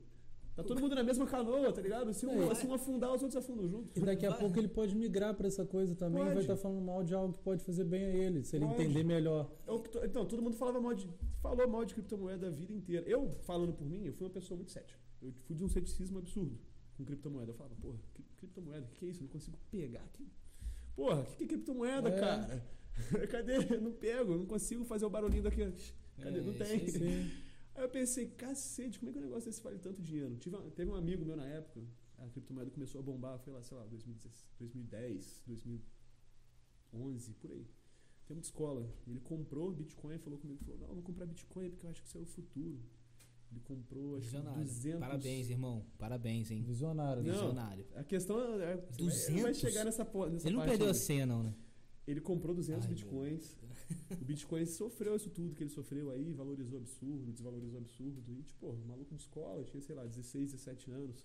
Tá 0.56 0.64
todo 0.64 0.80
mundo 0.80 0.94
na 0.94 1.02
mesma 1.02 1.26
canoa, 1.26 1.72
tá 1.72 1.80
ligado? 1.80 2.12
Se 2.12 2.26
um, 2.26 2.50
É. 2.50 2.54
se 2.54 2.66
um 2.66 2.74
afundar, 2.74 3.14
os 3.14 3.22
outros 3.22 3.36
afundam 3.42 3.66
junto. 3.68 3.96
E 3.98 4.00
daqui 4.02 4.26
a 4.26 4.30
Vai. 4.30 4.40
pouco 4.40 4.58
ele 4.58 4.68
pode 4.68 4.94
migrar 4.94 5.34
para 5.34 5.46
essa 5.46 5.64
coisa 5.64 5.94
também 5.94 6.20
e 6.20 6.24
vai 6.24 6.34
Pode. 6.34 6.44
estar 6.44 6.56
falando 6.56 6.82
mal 6.84 7.02
de 7.02 7.14
algo 7.14 7.32
que 7.32 7.38
pode 7.40 7.64
fazer 7.64 7.84
bem 7.84 8.04
a 8.04 8.08
ele, 8.14 8.44
se 8.44 8.56
ele 8.56 8.66
Pode. 8.66 8.82
entender 8.82 9.04
melhor. 9.04 9.50
É 9.66 9.78
to- 9.88 10.04
Então, 10.04 10.26
todo 10.26 10.42
mundo 10.42 10.56
falava 10.56 10.80
mal 10.80 10.92
de, 10.92 11.08
falou 11.40 11.66
mal 11.68 11.84
de 11.84 11.94
criptomoeda 11.94 12.48
a 12.48 12.50
vida 12.50 12.72
inteira. 12.72 13.06
Eu, 13.08 13.30
falando 13.42 13.72
por 13.72 13.86
mim, 13.86 14.04
eu 14.04 14.12
fui 14.12 14.26
uma 14.26 14.32
pessoa 14.32 14.56
muito 14.56 14.70
cética. 14.72 14.98
Eu 15.22 15.32
fui 15.46 15.54
de 15.56 15.64
um 15.64 15.68
ceticismo 15.68 16.18
absurdo 16.18 16.58
com 16.96 17.04
criptomoeda. 17.04 17.52
Eu 17.52 17.54
falava, 17.54 17.74
porra, 17.76 17.98
cri- 18.12 18.24
criptomoeda, 18.36 18.84
o 18.84 18.88
que, 18.88 18.96
que 18.98 19.06
é 19.06 19.08
isso? 19.08 19.20
Eu 19.20 19.24
não 19.24 19.30
consigo 19.32 19.56
pegar 19.70 20.00
aqui. 20.02 20.26
Porra, 20.96 21.20
o 21.20 21.24
que, 21.24 21.36
que 21.36 21.44
é 21.44 21.46
criptomoeda, 21.48 22.08
É. 22.08 22.18
cara? 22.20 22.64
Cadê? 23.30 23.74
Eu 23.76 23.80
não 23.80 23.92
pego, 23.92 24.32
eu 24.32 24.38
não 24.38 24.46
consigo 24.46 24.84
fazer 24.84 25.06
o 25.06 25.10
barulhinho 25.10 25.42
daqui. 25.44 25.64
Cadê? 26.20 26.38
É, 26.38 26.42
não 26.42 26.50
isso 26.50 26.58
tem. 26.64 26.72
aí. 26.72 26.90
Sim. 26.90 27.30
Aí 27.74 27.84
eu 27.84 27.88
pensei, 27.88 28.28
cacete, 28.30 28.98
como 28.98 29.10
é 29.10 29.12
que 29.12 29.18
um 29.18 29.22
negócio 29.22 29.48
desse 29.50 29.62
vale 29.62 29.78
tanto 29.78 30.02
dinheiro? 30.02 30.36
Tive 30.36 30.56
uma- 30.56 30.70
teve 30.70 30.90
um 30.90 30.94
amigo 30.94 31.24
meu 31.24 31.36
na 31.36 31.46
época, 31.46 31.80
a 32.18 32.28
criptomoeda 32.28 32.70
começou 32.70 32.98
a 33.00 33.02
bombar, 33.02 33.38
foi 33.38 33.52
lá, 33.52 33.62
sei 33.62 33.76
lá, 33.76 33.84
2010, 33.86 34.46
2010 34.58 35.42
2011, 36.92 37.32
por 37.34 37.50
aí. 37.52 37.66
Tempo 38.26 38.40
de 38.40 38.46
escola. 38.46 38.88
Ele 39.06 39.20
comprou 39.20 39.72
Bitcoin, 39.72 40.18
falou 40.18 40.38
comigo, 40.38 40.62
falou, 40.64 40.78
não, 40.80 40.88
eu 40.88 40.94
vou 40.94 41.02
comprar 41.02 41.26
Bitcoin 41.26 41.70
porque 41.70 41.86
eu 41.86 41.90
acho 41.90 42.02
que 42.02 42.08
isso 42.08 42.18
é 42.18 42.20
o 42.20 42.26
futuro. 42.26 42.78
Ele 43.50 43.60
comprou, 43.60 44.16
acho 44.16 44.28
que 44.28 44.36
Visionário. 44.36 44.62
200... 44.64 45.00
Parabéns, 45.00 45.50
irmão. 45.50 45.84
Parabéns, 45.98 46.50
hein? 46.52 46.62
Visionário. 46.62 47.22
né? 47.22 47.28
Não. 47.32 47.38
Visionário. 47.38 47.86
A 47.96 48.04
questão 48.04 48.38
é, 48.40 48.46
você 48.46 48.58
vai- 48.64 48.76
200? 48.96 49.42
vai 49.42 49.54
chegar 49.54 49.84
nessa, 49.84 50.04
nessa 50.04 50.46
Ele 50.48 50.56
não 50.56 50.64
perdeu 50.64 50.86
a 50.86 50.90
aí. 50.90 50.94
senha, 50.96 51.26
não, 51.26 51.42
né? 51.42 51.52
Ele 52.06 52.20
comprou 52.20 52.54
200 52.54 52.84
Ai, 52.84 52.88
meu 52.88 52.96
bitcoins. 52.96 53.56
O 54.20 54.24
Bitcoin 54.24 54.64
sofreu 54.66 55.16
isso 55.16 55.30
tudo 55.30 55.54
que 55.54 55.62
ele 55.62 55.70
sofreu 55.70 56.10
aí, 56.10 56.32
valorizou 56.32 56.78
absurdo, 56.78 57.32
desvalorizou 57.32 57.78
absurdo. 57.78 58.22
E, 58.32 58.42
tipo, 58.42 58.66
o 58.66 58.86
maluco 58.86 59.14
de 59.14 59.20
escola, 59.20 59.64
tinha, 59.64 59.80
sei 59.80 59.94
lá, 59.94 60.04
16, 60.04 60.52
17 60.52 60.90
anos. 60.90 61.24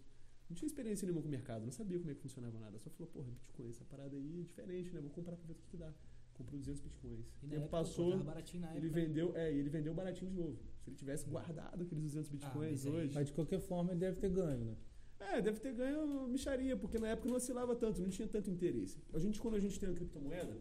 Não 0.49 0.55
tinha 0.55 0.68
experiência 0.68 1.05
nenhuma 1.05 1.22
com 1.22 1.28
o 1.28 1.32
mercado, 1.32 1.63
não 1.66 1.72
sabia 1.72 1.97
como 1.97 2.11
é 2.11 2.13
que 2.16 2.22
funcionava 2.22 2.59
nada. 2.59 2.78
Só 2.80 2.89
falou, 2.89 3.11
porra, 3.11 3.28
Bitcoin, 3.32 3.70
essa 3.70 3.84
parada 3.86 4.16
aí 4.16 4.39
é 4.41 4.43
diferente, 4.43 4.91
né? 4.93 5.01
Vou 5.01 5.09
comprar 5.09 5.36
pra 5.36 5.45
ver 5.47 5.53
o 5.53 5.55
que, 5.55 5.68
que 5.68 5.78
dá. 5.78 5.91
Comprou 6.34 6.59
200 6.59 6.82
Bitcoins. 6.82 7.26
E 7.41 7.47
tempo 7.47 7.55
época, 7.55 7.70
passou, 7.70 8.13
ele 8.13 8.88
época. 8.88 8.89
vendeu, 8.89 9.36
é, 9.36 9.53
e 9.53 9.57
ele 9.57 9.70
vendeu 9.70 9.93
baratinho 9.93 10.30
de 10.30 10.38
novo. 10.38 10.59
Se 10.84 10.89
ele 10.89 10.97
tivesse 10.97 11.26
guardado 11.28 11.82
aqueles 11.82 12.03
200 12.03 12.30
Bitcoins 12.30 12.84
mas 12.84 12.86
aí- 12.86 12.91
hoje... 12.91 13.13
Mas 13.16 13.28
de 13.28 13.34
qualquer 13.34 13.59
forma 13.59 13.91
ele 13.91 13.99
deve 14.01 14.20
ter 14.20 14.30
ganho, 14.30 14.66
né? 14.66 14.76
É, 15.20 15.41
deve 15.41 15.59
ter 15.59 15.74
ganho 15.74 16.28
micharia, 16.28 16.76
porque 16.78 16.99
na 16.99 17.07
época 17.07 17.28
não 17.30 17.38
oscilava 17.38 17.76
tanto, 17.76 18.01
não 18.01 18.09
tinha 18.09 18.28
tanto 18.28 18.51
interesse. 18.51 18.99
A 19.13 19.18
gente, 19.18 19.39
quando 19.39 19.55
a 19.55 19.59
gente 19.59 19.80
tem 19.80 19.89
uma 19.89 19.95
criptomoeda, 19.95 20.57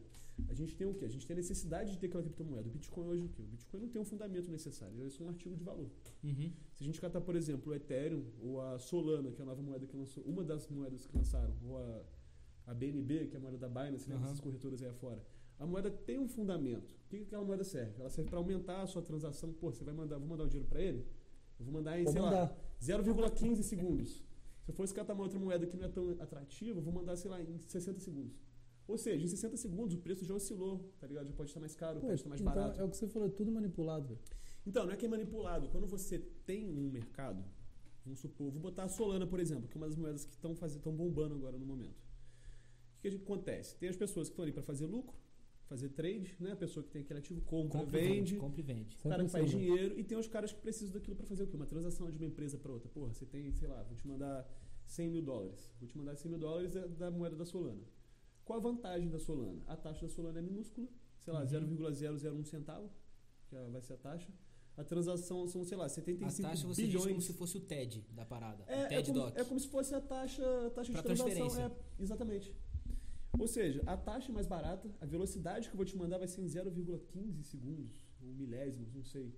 a 0.48 0.54
gente 0.54 0.74
tem 0.74 0.86
o 0.86 0.94
quê? 0.94 1.04
A 1.04 1.08
gente 1.08 1.26
tem 1.26 1.34
a 1.34 1.36
necessidade 1.38 1.92
de 1.92 1.98
ter 1.98 2.06
aquela 2.06 2.22
criptomoeda. 2.22 2.68
O 2.68 2.72
Bitcoin 2.72 3.06
hoje 3.08 3.22
é 3.22 3.24
o 3.24 3.28
quê? 3.28 3.42
O 3.42 3.46
Bitcoin 3.46 3.80
não 3.80 3.88
tem 3.88 4.00
um 4.00 4.04
fundamento 4.04 4.50
necessário, 4.50 4.94
ele 4.96 5.06
é 5.06 5.10
só 5.10 5.24
um 5.24 5.28
artigo 5.28 5.56
de 5.56 5.62
valor. 5.62 5.90
Uhum. 6.22 6.52
Se 6.72 6.82
a 6.82 6.86
gente 6.86 7.00
catar, 7.00 7.20
por 7.20 7.36
exemplo, 7.36 7.72
o 7.72 7.74
Ethereum 7.74 8.24
ou 8.42 8.60
a 8.60 8.78
Solana, 8.78 9.30
que 9.30 9.40
é 9.40 9.42
a 9.42 9.46
nova 9.46 9.62
moeda 9.62 9.86
que 9.86 9.96
lançou, 9.96 10.24
uma 10.24 10.42
das 10.42 10.68
moedas 10.68 11.06
que 11.06 11.16
lançaram, 11.16 11.54
ou 11.64 11.78
a, 11.78 12.02
a 12.66 12.74
BNB, 12.74 13.26
que 13.28 13.36
é 13.36 13.38
a 13.38 13.40
moeda 13.40 13.58
da 13.58 13.68
Binance, 13.68 14.08
né, 14.08 14.16
Aham. 14.16 14.22
dessas 14.24 14.40
corretoras 14.40 14.82
aí 14.82 14.88
afora. 14.88 15.24
A 15.58 15.66
moeda 15.66 15.90
tem 15.90 16.18
um 16.18 16.28
fundamento. 16.28 16.92
O 16.92 17.08
que, 17.08 17.18
que 17.18 17.24
aquela 17.24 17.44
moeda 17.44 17.62
serve? 17.62 18.00
Ela 18.00 18.10
serve 18.10 18.28
para 18.28 18.38
aumentar 18.38 18.82
a 18.82 18.86
sua 18.86 19.02
transação. 19.02 19.52
Pô, 19.52 19.72
você 19.72 19.84
vai 19.84 19.94
mandar, 19.94 20.18
vou 20.18 20.26
mandar 20.26 20.44
o 20.44 20.48
dinheiro 20.48 20.68
para 20.68 20.82
ele? 20.82 21.06
Eu 21.58 21.64
vou 21.64 21.74
mandar 21.74 21.98
em, 21.98 22.04
Vou 22.04 22.12
sei 22.12 22.20
lá, 22.20 22.30
mandar. 22.30 22.56
0,15 22.82 23.62
segundos. 23.62 24.24
Se 24.64 24.70
eu 24.70 24.74
fosse 24.74 24.92
catar 24.94 25.12
uma 25.12 25.22
outra 25.22 25.38
moeda 25.38 25.66
que 25.66 25.76
não 25.76 25.84
é 25.84 25.88
tão 25.88 26.10
atrativa, 26.10 26.78
eu 26.78 26.82
vou 26.82 26.92
mandar, 26.92 27.16
sei 27.16 27.30
lá, 27.30 27.40
em 27.40 27.58
60 27.58 28.00
segundos. 28.00 28.34
Ou 28.86 28.98
seja, 28.98 29.24
em 29.24 29.28
60 29.28 29.56
segundos 29.56 29.94
o 29.94 29.98
preço 29.98 30.24
já 30.24 30.34
oscilou, 30.34 30.92
tá 31.00 31.06
ligado? 31.06 31.26
Já 31.26 31.32
pode 31.32 31.48
estar 31.50 31.60
mais 31.60 31.74
caro, 31.74 32.00
Pô, 32.00 32.06
pode 32.08 32.14
estar 32.20 32.28
mais 32.28 32.40
então 32.40 32.54
barato. 32.54 32.80
é 32.80 32.84
o 32.84 32.88
que 32.90 32.96
você 32.96 33.08
falou, 33.08 33.28
é 33.28 33.30
tudo 33.30 33.50
manipulado. 33.50 34.08
velho. 34.08 34.20
Então, 34.66 34.84
não 34.86 34.92
é 34.92 34.96
que 34.96 35.06
é 35.06 35.08
manipulado. 35.08 35.68
Quando 35.68 35.86
você 35.86 36.18
tem 36.46 36.68
um 36.70 36.90
mercado, 36.90 37.42
vamos 38.04 38.18
supor, 38.20 38.50
vou 38.50 38.60
botar 38.60 38.84
a 38.84 38.88
Solana, 38.88 39.26
por 39.26 39.40
exemplo, 39.40 39.68
que 39.68 39.76
é 39.76 39.80
uma 39.80 39.86
das 39.86 39.96
moedas 39.96 40.24
que 40.24 40.32
estão 40.32 40.52
estão 40.52 40.92
bombando 40.94 41.34
agora 41.34 41.56
no 41.58 41.64
momento. 41.66 41.98
O 42.98 43.00
que, 43.02 43.10
que 43.10 43.16
acontece? 43.16 43.76
Tem 43.76 43.88
as 43.88 43.96
pessoas 43.96 44.28
que 44.28 44.32
estão 44.32 44.42
ali 44.42 44.52
para 44.52 44.62
fazer 44.62 44.86
lucro, 44.86 45.14
fazer 45.66 45.88
trade, 45.90 46.36
né? 46.40 46.52
A 46.52 46.56
pessoa 46.56 46.82
que 46.84 46.90
tem 46.90 47.02
aquele 47.02 47.18
ativo 47.20 47.40
compra, 47.42 47.80
Compra 47.80 48.00
e 48.00 48.08
vende. 48.08 48.36
Compra 48.36 48.60
e 48.60 48.62
vende. 48.62 48.96
o 49.04 49.08
cara 49.08 49.24
que 49.24 49.30
faz 49.30 49.50
dinheiro 49.50 49.98
e 49.98 50.04
tem 50.04 50.16
os 50.18 50.26
caras 50.28 50.52
que 50.52 50.60
precisam 50.60 50.92
daquilo 50.94 51.16
para 51.16 51.26
fazer 51.26 51.42
o 51.42 51.46
quê? 51.46 51.56
Uma 51.56 51.66
transação 51.66 52.10
de 52.10 52.16
uma 52.18 52.26
empresa 52.26 52.58
para 52.58 52.70
outra. 52.72 52.88
Porra, 52.90 53.12
você 53.12 53.24
tem, 53.26 53.50
sei 53.52 53.68
lá, 53.68 53.82
vou 53.82 53.96
te 53.96 54.06
mandar 54.06 54.46
100 54.86 55.10
mil 55.10 55.22
dólares. 55.22 55.70
Vou 55.80 55.88
te 55.88 55.96
mandar 55.98 56.16
100 56.16 56.30
mil 56.30 56.38
dólares 56.40 56.72
da 56.96 57.10
moeda 57.10 57.36
da 57.36 57.44
Solana. 57.44 57.82
Qual 58.44 58.58
a 58.58 58.62
vantagem 58.62 59.08
da 59.08 59.18
Solana? 59.18 59.62
A 59.66 59.76
taxa 59.76 60.06
da 60.06 60.12
Solana 60.12 60.38
é 60.38 60.42
minúscula, 60.42 60.86
sei 61.20 61.32
lá, 61.32 61.40
Uhum. 61.40 61.46
0,001 61.46 62.44
centavo, 62.44 62.90
que 63.48 63.56
é- 63.56 63.68
vai 63.70 63.80
ser 63.80 63.94
a 63.94 63.96
taxa. 63.96 64.32
A 64.76 64.82
transação 64.82 65.46
são, 65.46 65.64
sei 65.64 65.76
lá, 65.78 65.86
A 65.86 65.88
75 65.88 66.42
taxa 66.42 66.66
você 66.66 66.82
diz 66.82 66.90
bilhões. 66.90 67.08
como 67.08 67.20
se 67.22 67.32
fosse 67.32 67.56
o 67.56 67.60
TED 67.60 68.04
da 68.10 68.24
parada. 68.26 68.64
É, 68.66 68.76
o 68.76 68.80
é, 68.84 68.88
TED 68.88 69.06
como, 69.12 69.20
Doc. 69.24 69.36
é 69.38 69.44
como 69.44 69.60
se 69.60 69.68
fosse 69.68 69.94
a 69.94 70.00
taxa, 70.00 70.42
a 70.66 70.70
taxa 70.70 70.92
Pra 70.92 71.00
de 71.00 71.06
transação. 71.06 71.62
É, 71.64 71.70
exatamente. 72.02 72.52
Ou 73.38 73.46
seja, 73.48 73.82
a 73.86 73.96
taxa 73.96 74.30
é 74.30 74.34
mais 74.34 74.46
barata, 74.46 74.88
a 75.00 75.06
velocidade 75.06 75.68
que 75.68 75.74
eu 75.74 75.76
vou 75.76 75.86
te 75.86 75.96
mandar 75.96 76.18
vai 76.18 76.26
ser 76.28 76.40
em 76.42 76.48
0,15 76.48 77.42
segundos, 77.44 78.04
ou 78.20 78.28
milésimos, 78.28 78.92
não 78.92 79.04
sei. 79.04 79.32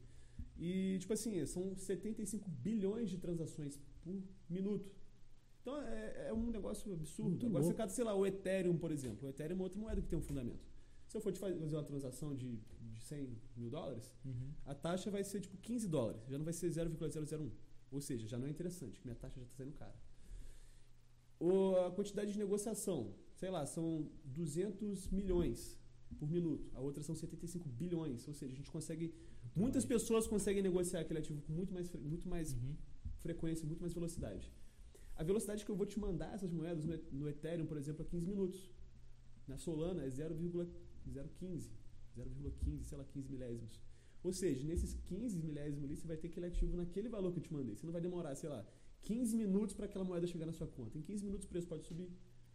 E, 0.59 0.97
tipo 1.01 1.13
assim, 1.13 1.45
são 1.47 1.77
75 1.77 2.49
bilhões 2.51 3.11
de 3.11 3.19
transações 3.19 3.79
por 4.03 4.23
minuto. 4.49 4.91
Então 5.67 5.83
é, 5.83 6.29
é 6.29 6.33
um 6.33 6.49
negócio 6.49 6.93
absurdo. 6.93 7.31
Muito 7.31 7.47
Agora 7.47 7.65
você 7.65 7.71
louco. 7.71 7.77
cata, 7.79 7.93
sei 7.93 8.05
lá, 8.05 8.15
o 8.15 8.25
Ethereum, 8.25 8.79
por 8.79 8.93
exemplo. 8.93 9.27
O 9.27 9.29
Ethereum 9.29 9.55
é 9.55 9.57
uma 9.57 9.65
outra 9.65 9.81
moeda 9.81 10.01
que 10.01 10.07
tem 10.07 10.17
um 10.17 10.23
fundamento. 10.23 10.65
Se 11.09 11.17
eu 11.17 11.21
for 11.21 11.33
te 11.33 11.41
faz- 11.41 11.59
fazer 11.59 11.75
uma 11.75 11.83
transação 11.83 12.33
de, 12.37 12.57
de 12.93 13.01
100 13.03 13.37
mil 13.57 13.69
dólares, 13.69 14.15
Uhum. 14.25 14.53
a 14.65 14.75
taxa 14.77 15.11
vai 15.11 15.25
ser 15.25 15.41
tipo 15.41 15.57
15 15.57 15.89
dólares, 15.89 16.23
já 16.29 16.39
não 16.39 16.45
vai 16.45 16.53
ser 16.55 16.71
0,001. 16.71 17.51
Ou 17.91 18.01
seja, 18.01 18.29
já 18.29 18.39
não 18.39 18.47
é 18.47 18.51
interessante, 18.51 19.01
que 19.01 19.07
minha 19.07 19.17
taxa 19.17 19.41
já 19.41 19.43
está 19.43 19.57
saindo 19.57 19.73
cara. 19.73 19.95
O, 21.41 21.75
a 21.87 21.91
quantidade 21.91 22.33
de 22.33 22.39
negociação, 22.39 23.13
sei 23.35 23.51
lá, 23.51 23.67
são 23.67 24.09
200 24.25 25.09
milhões 25.09 25.77
por 26.17 26.31
minuto. 26.31 26.71
A 26.75 26.81
outra 26.81 27.03
são 27.03 27.15
75 27.17 27.69
bilhões. 27.69 28.27
Ou 28.29 28.35
seja, 28.35 28.53
a 28.53 28.57
gente 28.57 28.71
consegue. 28.71 29.13
Muitas 29.55 29.85
mais. 29.85 30.01
pessoas 30.03 30.29
conseguem 30.29 30.63
negociar 30.63 31.01
aquele 31.01 31.19
ativo 31.19 31.43
com 31.43 31.53
muito 31.53 31.75
mais, 31.75 31.91
muito 31.93 32.29
mais 32.29 32.53
Uhum. 32.55 32.77
frequência, 33.19 33.67
muito 33.67 33.81
mais 33.81 33.93
velocidade. 33.93 34.51
A 35.17 35.23
velocidade 35.23 35.65
que 35.65 35.71
eu 35.71 35.77
vou 35.77 35.87
te 35.87 35.99
mandar 35.99 36.35
essas 36.35 36.53
moedas 36.53 36.85
no, 37.11 37.29
Ethereum, 37.29 37.67
por 37.67 37.77
exemplo, 37.79 38.03
é 38.03 38.05
15 38.05 38.27
minutos. 38.27 38.71
Na 39.49 39.57
Solana 39.57 40.03
é 40.05 40.11
0,015, 40.11 41.71
0,15, 42.17 42.85
sei 42.85 42.99
lá, 42.99 43.05
15 43.05 43.31
milésimos. 43.31 43.81
Ou 44.23 44.33
seja, 44.33 44.65
nesses 44.67 44.95
15 45.05 45.39
milésimos 45.39 45.85
ali, 45.85 45.97
você 45.97 46.07
vai 46.07 46.17
ter 46.17 46.29
aquele 46.29 46.47
ativo 46.47 46.77
naquele 46.77 47.09
valor 47.09 47.33
que 47.33 47.39
eu 47.39 47.43
te 47.43 47.53
mandei. 47.53 47.77
Você 47.77 47.87
não 47.87 47.93
vai 47.93 48.03
demorar, 48.03 48.35
sei 48.35 48.51
lá, 48.51 48.67
15 49.03 49.37
minutos 49.37 49.75
para 49.75 49.87
aquela 49.87 50.05
moeda 50.05 50.27
chegar 50.27 50.47
na 50.47 50.53
sua 50.53 50.67
conta. 50.67 50.99
Em 50.99 51.03
15 51.03 51.25
minutos 51.25 51.47
o 51.47 51.49
preço 51.49 51.67
pode 51.69 51.85
subir, 51.85 52.09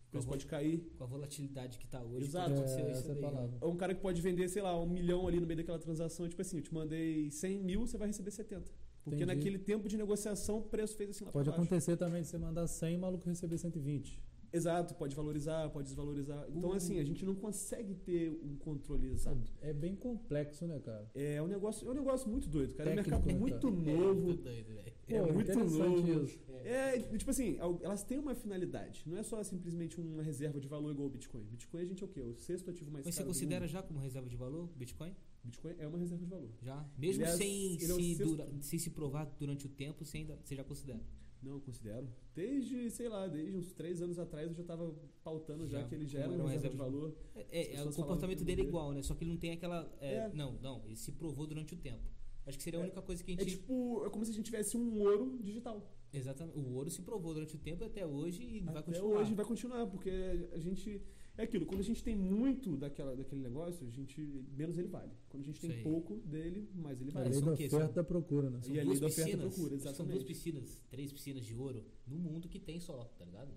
o 0.08 0.12
preço 0.12 0.28
pode 0.28 0.46
cair. 0.46 0.82
Com 0.98 1.04
a 1.06 1.08
volatilidade 1.08 1.80
que 1.80 1.88
tá 1.88 2.04
hoje, 2.04 2.26
Exato. 2.28 2.50
pode 2.50 2.60
acontecer 2.62 2.82
É, 2.82 2.92
isso 2.92 3.00
essa 3.00 3.12
é 3.12 3.14
daí, 3.16 3.24
né? 3.24 3.30
palavra. 3.32 3.58
Ou 3.62 3.72
um 3.74 3.78
cara 3.78 3.96
que 3.96 4.02
pode 4.02 4.22
vender, 4.22 4.50
sei 4.50 4.62
lá, 4.62 4.78
um 4.78 4.86
milhão 4.88 5.28
ali 5.28 5.40
no 5.40 5.48
meio 5.48 5.58
daquela 5.58 5.80
transação. 5.80 6.28
Tipo 6.28 6.42
assim, 6.42 6.58
eu 6.58 6.64
te 6.64 6.74
mandei 6.74 7.32
100 7.32 7.64
mil, 7.64 7.88
você 7.88 7.98
vai 7.98 8.08
receber 8.08 8.32
70. 8.32 8.70
Porque 9.04 9.24
Entendi. 9.24 9.36
naquele 9.38 9.58
tempo 9.60 9.88
de 9.90 9.98
negociação, 9.98 10.60
o 10.60 10.62
preço 10.62 10.96
fez 10.96 11.10
assim 11.10 11.26
lá 11.26 11.32
Pode 11.32 11.50
acontecer 11.50 11.98
também 11.98 12.22
de 12.22 12.28
você 12.28 12.38
mandar 12.38 12.68
100 12.68 12.94
e 12.94 12.98
o 12.98 13.00
maluco 13.00 13.28
receber 13.28 13.58
120. 13.58 14.22
Exato, 14.54 14.94
pode 14.96 15.16
valorizar, 15.16 15.70
pode 15.70 15.88
desvalorizar. 15.88 16.46
Então, 16.50 16.72
Uh. 16.72 16.74
assim, 16.74 17.00
a 17.00 17.04
gente 17.06 17.26
não 17.26 17.34
consegue 17.34 17.96
ter 17.96 18.30
um 18.44 18.58
controle 18.58 19.08
exato. 19.10 19.50
É 19.62 19.72
bem 19.72 19.96
complexo, 19.96 20.68
né, 20.68 20.78
cara? 20.80 21.10
É 21.16 21.42
um 21.42 21.48
negócio, 21.48 21.88
é 21.88 21.92
um 21.92 21.94
negócio 21.94 22.30
muito 22.30 22.50
doido, 22.50 22.74
cara. 22.76 22.90
É 22.90 22.94
um 22.94 22.96
Técnico, 22.98 23.18
mercado 23.26 23.34
né, 23.34 23.40
muito 23.40 23.72
cara? 23.72 23.98
novo. 23.98 24.22
Muito 24.22 24.44
doido, 24.44 24.68
velho. 24.68 24.94
É 25.08 25.20
Pô, 25.22 25.34
muito 25.34 25.58
novo. 25.58 26.24
isso. 26.26 26.40
É, 26.66 27.00
tipo 27.00 27.32
assim, 27.32 27.58
elas 27.82 28.04
têm 28.04 28.20
uma 28.20 28.36
finalidade. 28.36 29.04
Não 29.08 29.18
é 29.18 29.24
só 29.24 29.42
simplesmente 29.42 30.00
uma 30.02 30.22
reserva 30.22 30.60
de 30.60 30.68
valor 30.68 30.92
igual 30.92 31.08
o 31.08 31.12
Bitcoin. 31.12 31.44
Bitcoin 31.46 31.82
a 31.82 31.86
gente 31.86 32.04
é 32.04 32.06
o 32.06 32.10
quê? 32.10 32.22
O 32.22 32.36
sexto 32.36 32.70
ativo 32.70 32.92
mais 32.92 33.06
Mas 33.06 33.16
você 33.16 33.22
caro 33.22 33.30
do 33.30 33.34
considera 33.34 33.62
mundo. 33.62 33.72
já 33.72 33.82
como 33.82 34.00
reserva 34.00 34.28
de 34.30 34.36
valor 34.36 34.70
Bitcoin? 34.76 35.16
Bitcoin 35.44 35.74
é 35.80 35.88
uma 35.88 35.98
reserva 35.98 36.24
de 36.24 36.30
valor. 36.30 36.50
Já? 36.62 36.86
Mesmo 36.98 37.24
Ele 37.24 37.32
é- 37.32 37.36
sem, 37.36 37.76
é 37.76 37.80
se 37.80 37.88
sexto- 38.16 38.26
dura- 38.26 38.50
sem 38.62 38.80
se 38.80 38.90
provar 38.92 39.26
durante 39.40 39.66
o 39.66 39.70
tempo, 39.70 40.06
você, 40.06 40.18
ainda, 40.20 40.40
você 40.44 40.56
já 40.56 40.64
considera? 40.64 41.02
Não, 41.42 41.54
eu 41.54 41.60
considero. 41.62 42.08
Desde, 42.36 42.90
sei 42.92 43.10
lá, 43.10 43.28
desde 43.28 43.58
uns 43.58 43.74
três 43.74 44.00
anos 44.02 44.20
atrás 44.20 44.48
eu 44.48 44.54
já 44.54 44.64
tava 44.64 44.94
pautando 45.24 45.68
já, 45.68 45.80
Já, 45.82 45.88
que 45.88 45.96
ele 45.96 46.06
já 46.06 46.20
como 46.22 46.26
era 46.26 46.34
era 46.36 46.44
uma 46.44 46.52
reserva 46.52 46.70
de 46.76 46.78
valor. 46.78 47.16
É, 47.36 47.74
é, 47.76 47.84
o 47.84 47.92
comportamento 47.92 48.44
dele 48.46 48.62
é 48.62 48.66
igual, 48.66 48.92
né? 48.92 49.02
Só 49.02 49.16
que 49.16 49.24
ele 49.24 49.32
não 49.32 49.38
tem 49.40 49.52
aquela. 49.52 49.92
é, 50.00 50.14
É. 50.18 50.30
Não, 50.34 50.54
não, 50.62 50.86
ele 50.86 50.96
se 50.96 51.12
provou 51.12 51.48
durante 51.48 51.74
o 51.74 51.78
tempo. 51.78 52.04
Acho 52.46 52.58
que 52.58 52.64
seria 52.64 52.80
a 52.80 52.82
É. 52.82 52.86
única 52.86 53.02
coisa 53.02 53.24
que 53.24 53.32
a 53.32 53.36
É 53.36 53.40
gente. 53.40 53.52
tipo, 53.58 54.06
é 54.06 54.10
como 54.12 54.24
se 54.24 54.30
a 54.32 54.34
gente 54.36 54.46
tivesse 54.46 54.78
um 54.78 55.00
ouro 55.02 55.40
digital. 55.42 55.92
Exatamente. 56.14 56.58
O 56.60 56.74
ouro 56.74 56.90
se 56.92 57.02
provou 57.02 57.34
durante 57.34 57.56
o 57.56 57.60
tempo 57.60 57.84
até 57.86 58.06
hoje 58.06 58.44
e 58.44 58.60
vai 58.60 58.76
Até 58.78 58.84
continuar. 58.92 59.22
hoje 59.22 59.34
vai 59.34 59.46
continuar, 59.46 59.88
porque 59.88 60.12
a 60.54 60.60
gente. 60.60 61.02
É 61.42 61.46
aquilo, 61.46 61.66
quando 61.66 61.80
a 61.80 61.84
gente 61.84 62.04
tem 62.04 62.16
muito 62.16 62.78
daquela, 62.78 63.16
daquele 63.16 63.42
negócio, 63.42 63.88
a 63.88 63.90
gente. 63.90 64.22
menos 64.56 64.78
ele 64.78 64.88
vale. 64.88 65.12
Quando 65.28 65.42
a 65.42 65.46
gente 65.48 65.60
tem 65.60 65.72
Sei. 65.72 65.82
pouco 65.82 66.18
dele, 66.18 66.70
mais 66.76 67.02
ele 67.02 67.10
A 67.10 67.14
Mas 67.16 67.24
vale. 67.24 67.30
lei 67.36 67.42
da 67.46 67.52
oferta 67.54 67.78
São- 67.80 67.90
e 67.90 67.94
da 67.94 68.04
procura, 68.04 68.50
né? 68.52 68.62
São 68.62 68.76
E 68.76 68.80
a 68.80 68.84
lei 68.84 69.00
da 69.00 69.08
oferta 69.08 69.24
piscinas. 69.32 69.54
procura, 69.56 69.76
que 69.76 69.82
São 69.82 69.92
exatamente. 69.92 70.14
duas 70.14 70.24
piscinas, 70.24 70.84
três 70.92 71.12
piscinas 71.12 71.44
de 71.44 71.56
ouro 71.56 71.84
no 72.06 72.16
mundo 72.18 72.48
que 72.48 72.60
tem 72.60 72.80
só, 72.80 73.06
tá 73.18 73.26
ligado? 73.26 73.52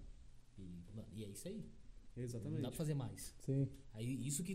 E, 0.58 0.62
e 1.12 1.24
é 1.24 1.28
isso 1.28 1.46
aí. 1.46 1.62
Não 2.16 2.22
Exatamente. 2.22 2.62
dá 2.62 2.68
pra 2.68 2.76
fazer 2.78 2.94
mais. 2.94 3.34
Sim. 3.40 3.68
Aí 3.92 4.26
isso 4.26 4.42
que, 4.42 4.54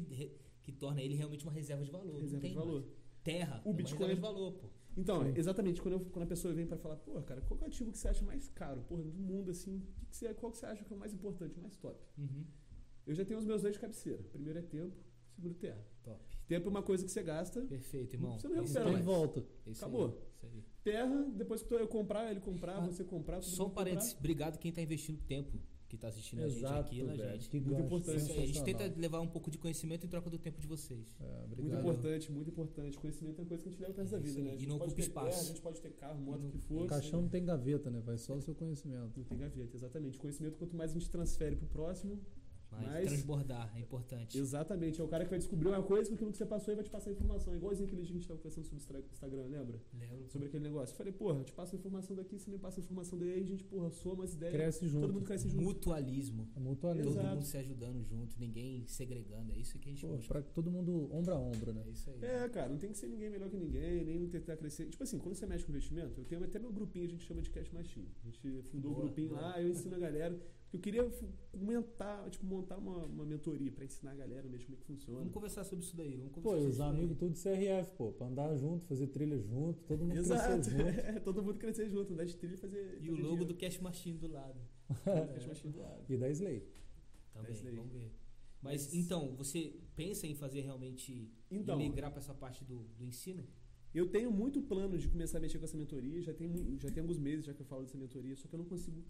que 0.63 0.71
torna 0.71 0.99
ele 0.99 1.13
realmente 1.13 1.43
uma 1.45 1.51
reserva 1.53 1.84
de 1.86 1.91
valor. 1.91 2.13
não 2.13 2.21
Reserva 2.21 2.41
tem 2.41 2.49
de 2.51 2.57
valor. 2.57 2.82
mais. 2.82 2.93
Terra. 3.23 3.61
O 3.63 3.69
é 3.69 3.73
Bitcoin 3.73 4.09
é- 4.11 4.15
de 4.15 4.21
valor, 4.21 4.53
pô. 4.53 4.69
Então, 4.97 5.23
Sim. 5.23 5.34
exatamente, 5.38 5.82
quando, 5.84 5.93
eu- 5.93 6.05
quando 6.05 6.23
a 6.23 6.27
pessoa 6.27 6.51
vem 6.53 6.65
pra 6.65 6.77
falar, 6.77 6.95
pô, 6.95 7.21
cara, 7.21 7.41
qual 7.41 7.59
é 7.59 7.63
o 7.63 7.67
ativo 7.67 7.91
que 7.91 7.97
você 7.99 8.07
acha 8.07 8.25
mais 8.25 8.49
caro, 8.49 8.82
porra, 8.82 9.03
do 9.03 9.13
mundo, 9.13 9.51
assim, 9.51 9.80
que 9.99 10.05
que 10.07 10.15
você, 10.17 10.34
qual 10.34 10.51
que 10.51 10.57
você 10.57 10.65
acha 10.65 10.84
que 10.84 10.91
é 10.91 10.95
o 10.95 10.99
mais 10.99 11.13
importante, 11.13 11.57
o 11.59 11.61
mais 11.61 11.75
top? 11.77 12.01
Uhum. 12.17 12.43
Eu 13.10 13.16
já 13.16 13.26
tenho 13.26 13.39
os 13.39 13.45
meus 13.45 13.62
dois 13.62 13.74
de 13.74 13.80
cabeceira. 13.80 14.22
Primeiro 14.32 14.60
é 14.60 14.62
tempo, 14.62 14.95
segundo 15.36 15.55
terra. 15.55 15.84
Top. 16.03 16.20
Tempo 16.47 16.68
é 16.68 16.70
uma 16.70 16.84
coisa 16.84 17.03
que 17.03 17.12
você 17.12 17.24
gasta, 17.24 17.62
Perfeito, 17.62 18.14
irmão. 18.16 18.38
Você 18.39 18.47
não 18.47 18.57
É 18.57 18.62
recupera 18.62 18.91
mais. 18.91 19.05
volta. 19.05 19.45
É 19.66 19.72
isso 19.72 19.84
Acabou. 19.84 20.05
aí, 20.07 20.14
isso 20.36 20.45
aí. 20.45 20.64
terra, 20.84 21.24
depois 21.36 21.62
que 21.64 21.74
eu 21.74 21.88
comprar, 21.88 22.30
ele 22.32 22.39
comprar, 22.39 22.78
Ah, 22.78 22.86
você 22.86 23.03
comprar, 23.03 23.41
Só 23.41 23.66
um 23.68 23.70
parênteses. 23.72 24.16
Obrigado 24.18 24.57
quem 24.60 24.72
tá 24.72 24.82
investindo 24.82 25.20
tempo 25.24 25.60
que 25.88 25.97
tá 25.97 26.07
assistindo 26.07 26.43
a 26.43 26.47
gente 26.47 26.60
Exato, 26.60 26.80
aqui 26.91 27.01
na 27.01 27.14
velho. 27.16 27.32
gente. 27.34 27.49
Que 27.49 27.60
Muito 27.60 27.82
importante. 27.82 28.18
Isso 28.22 28.32
a 28.39 28.45
gente 28.45 28.64
tenta 28.64 28.93
levar 28.95 29.22
um 29.22 29.28
pouco 29.28 29.49
de 29.49 29.57
conhecimento 29.57 30.05
em 30.05 30.10
troca 30.10 30.30
do 30.30 30.38
tempo 30.38 30.62
de 30.62 30.68
vocês. 30.68 31.18
É, 31.20 31.47
Muito 31.47 31.76
importante, 31.76 32.32
muito 32.32 32.49
importante. 32.51 32.95
Conhecimento 32.99 33.39
é 33.39 33.41
uma 33.41 33.47
coisa 33.47 33.64
que 33.64 33.70
a 33.70 33.72
gente 33.72 33.82
leva 33.82 33.93
pro 33.93 34.01
resto 34.03 34.12
da 34.12 34.18
É 34.20 34.22
vida, 34.22 34.41
né? 34.43 34.51
A 34.51 34.55
E 34.55 34.66
não 34.68 34.76
ocupa 34.76 34.99
espaço. 35.01 35.30
terra, 35.30 35.41
a 35.41 35.45
gente 35.45 35.62
pode 35.62 35.82
ter 35.82 35.89
carro, 35.93 36.22
moto, 36.22 36.45
o 36.45 36.49
que 36.51 36.60
for. 36.60 36.84
O 36.84 36.88
caixão 36.88 37.24
não 37.24 37.30
tem 37.30 37.43
gaveta, 37.43 37.89
né? 37.89 38.01
Vai 38.01 38.20
só 38.20 38.36
o 38.36 38.41
seu 38.41 38.53
conhecimento. 38.53 39.18
Não 39.18 39.24
tem 39.24 39.38
gaveta, 39.39 39.76
exatamente. 39.76 40.20
Conhecimento, 40.20 40.57
quanto 40.57 40.76
mais 40.76 40.91
a 40.91 40.93
gente 40.93 41.10
transfere 41.10 41.55
pro 41.55 41.66
próximo, 41.68 42.20
Mas, 42.72 42.82
Mas- 42.88 43.05
transbordar 43.09 43.72
é 43.76 43.80
importante. 43.80 44.38
exatamente. 44.38 45.01
É 45.01 45.03
o 45.03 45.07
cara 45.07 45.24
que 45.24 45.30
vai 45.30 45.39
descobrir 45.39 45.67
uma 45.70 45.82
coisa 45.84 46.07
com 46.09 46.15
aquilo 46.15 46.32
que 46.32 46.38
você 46.38 46.45
passou 46.45 46.72
e 46.74 46.76
vai 46.76 46.84
te 46.84 46.89
passar 46.89 47.09
a 47.09 47.13
informação. 47.13 47.55
Igualzinho 47.55 47.88
aquele 47.88 48.01
dia 48.03 48.11
que 48.11 48.17
a 48.17 48.20
gente 48.20 48.28
tava 48.28 48.39
conversando 48.39 48.65
sobre 48.65 49.01
o 49.01 49.05
Instagram, 49.11 49.43
lembra? 49.47 49.82
Lembro. 49.99 50.30
Sobre 50.30 50.47
aquele 50.47 50.63
negócio. 50.63 50.93
Eu 50.93 50.97
falei, 50.97 51.11
porra, 51.13 51.39
eu 51.39 51.43
te 51.43 51.51
passo 51.53 51.76
a 51.76 51.80
informação 51.80 52.15
daqui, 52.15 52.38
você 52.38 52.49
me 52.51 52.57
passa 52.59 52.80
a 52.80 52.84
informação 52.84 53.17
daí, 53.17 53.34
a 53.41 53.43
gente, 53.45 53.63
porra, 53.63 53.89
soma 53.91 54.24
as 54.24 54.34
ideias. 54.34 54.53
Cresce 54.55 54.88
junto. 54.88 55.01
Todo 55.01 55.13
mundo 55.13 55.26
cresce 55.26 55.49
junto. 55.49 55.63
Mutualismo. 55.63 56.47
É 56.55 56.59
mutualismo. 56.59 57.11
Todo 57.11 57.20
Exato. 57.20 57.36
mundo 57.36 57.45
se 57.45 57.57
ajudando 57.57 58.03
junto, 58.03 58.39
ninguém 58.39 58.86
segregando. 58.88 59.51
É 59.51 59.57
isso 59.57 59.78
que 59.80 59.89
a 59.89 59.91
gente 59.91 60.05
Pô, 60.05 60.15
busca. 60.15 60.34
pra 60.34 60.41
todo 60.43 60.70
mundo 60.72 61.11
ombro 61.13 61.34
a 61.34 61.39
ombro, 61.39 61.74
né? 61.74 61.84
É 61.88 61.89
isso 61.89 62.09
aí. 62.11 62.24
É, 62.24 62.47
cara, 62.49 62.70
não 62.70 62.78
tem 62.78 62.91
que 62.91 62.97
ser 62.97 63.07
ninguém 63.07 63.30
melhor 63.30 63.49
que 63.49 63.57
ninguém, 63.57 64.05
nem 64.05 64.28
tentar 64.28 64.55
crescer. 64.57 64.86
Tipo 64.89 65.03
assim, 65.03 65.17
quando 65.17 65.36
você 65.36 65.45
mexe 65.45 65.65
com 65.65 65.72
investimento, 65.72 66.20
eu 66.22 66.26
tenho 66.26 66.43
até 66.43 66.59
meu 66.59 66.72
grupinho, 66.72 67.05
a 67.05 67.09
gente 67.09 67.24
chama 67.26 67.41
de 67.41 67.49
Cash 67.49 67.70
Machine. 67.72 68.07
A 68.22 68.26
gente 68.26 68.61
fundou 68.63 68.91
o 68.91 68.95
grupinho 68.95 69.30
boa. 69.30 69.41
lá, 69.41 69.61
eu 69.61 69.70
ensino 69.70 69.95
a 69.95 69.99
galera. 69.99 70.39
Eu 70.72 70.80
queria 70.80 71.09
aumentar, 71.51 72.30
tipo, 72.30 72.45
montar 72.45 72.78
uma, 72.78 73.05
uma 73.05 73.26
mentoria 73.26 73.72
pra 73.72 73.84
ensinar 73.86 74.11
a 74.11 74.15
galera 74.15 74.47
mesmo 74.47 74.65
como 74.65 74.78
é 74.78 74.80
que 74.80 74.86
funciona. 74.86 75.17
Vamos 75.20 75.34
conversar 75.34 75.63
sobre 75.63 75.84
isso 75.84 75.95
daí. 75.95 76.15
Vamos 76.15 76.32
Pô, 76.34 76.41
conversar 76.41 76.57
e 76.70 76.72
sobre 76.74 76.74
os 76.74 76.82
amigos 76.82 77.17
tudo 77.17 77.34
CRF, 77.34 77.91
pô, 77.97 78.11
pra 78.11 78.28
andar 78.28 78.55
junto, 78.55 78.86
fazer 78.86 79.07
trilha 79.07 79.39
junto, 79.39 79.82
todo 79.84 80.05
mundo 80.05 80.15
Exato, 80.17 80.53
crescer 80.53 80.72
junto. 80.72 80.84
é, 80.99 81.20
todo 81.20 81.41
mundo 81.43 81.57
crescer 81.57 81.89
junto, 81.89 82.13
andar 82.13 82.26
de 82.26 82.36
trilha 82.38 82.53
e 82.53 82.57
fazer. 82.57 82.99
E 83.01 83.09
o 83.09 83.15
logo 83.20 83.45
do 83.45 83.55
Cash 83.55 83.80
Machine 83.80 84.17
do 84.20 84.28
lado. 84.28 84.59
do 84.89 85.34
Cash 85.34 85.47
Machine 85.47 85.74
do 85.74 85.80
lado. 85.80 86.05
E 86.07 86.17
da 86.17 86.30
Slay. 86.30 86.67
Também, 87.34 87.49
É 87.49 87.53
isso 87.53 87.63
daí. 87.63 87.76
vamos 87.76 87.91
ver. 87.91 88.11
Mas, 88.61 88.86
Mas- 88.86 88.93
então, 88.93 89.36
você 89.36 89.74
pensa 89.95 90.28
em 90.28 90.36
fazer 90.36 90.61
realmente 90.61 91.32
Então, 91.49 91.78
migrar 91.80 92.11
para 92.11 92.20
essa 92.20 92.34
parte 92.34 92.63
do, 92.63 92.84
do 92.97 93.05
ensino? 93.05 93.43
eu 93.91 94.07
tenho 94.07 94.32
muito 94.32 94.61
plano 94.61 94.99
de 94.99 95.07
começar 95.07 95.39
a 95.39 95.41
mexer 95.41 95.57
com 95.57 95.65
essa 95.65 95.76
mentoria, 95.76 96.22
já 96.22 96.32
tem, 96.32 96.78
já 96.78 96.91
tem 96.91 97.01
alguns 97.01 97.17
meses 97.17 97.43
já 97.45 97.55
que 97.55 97.61
eu 97.61 97.65
falo 97.65 97.82
dessa 97.82 97.97
mentoria, 97.97 98.36
só 98.36 98.47
que 98.47 98.53
eu 98.53 98.59
não 98.59 98.65
consigo 98.65 99.03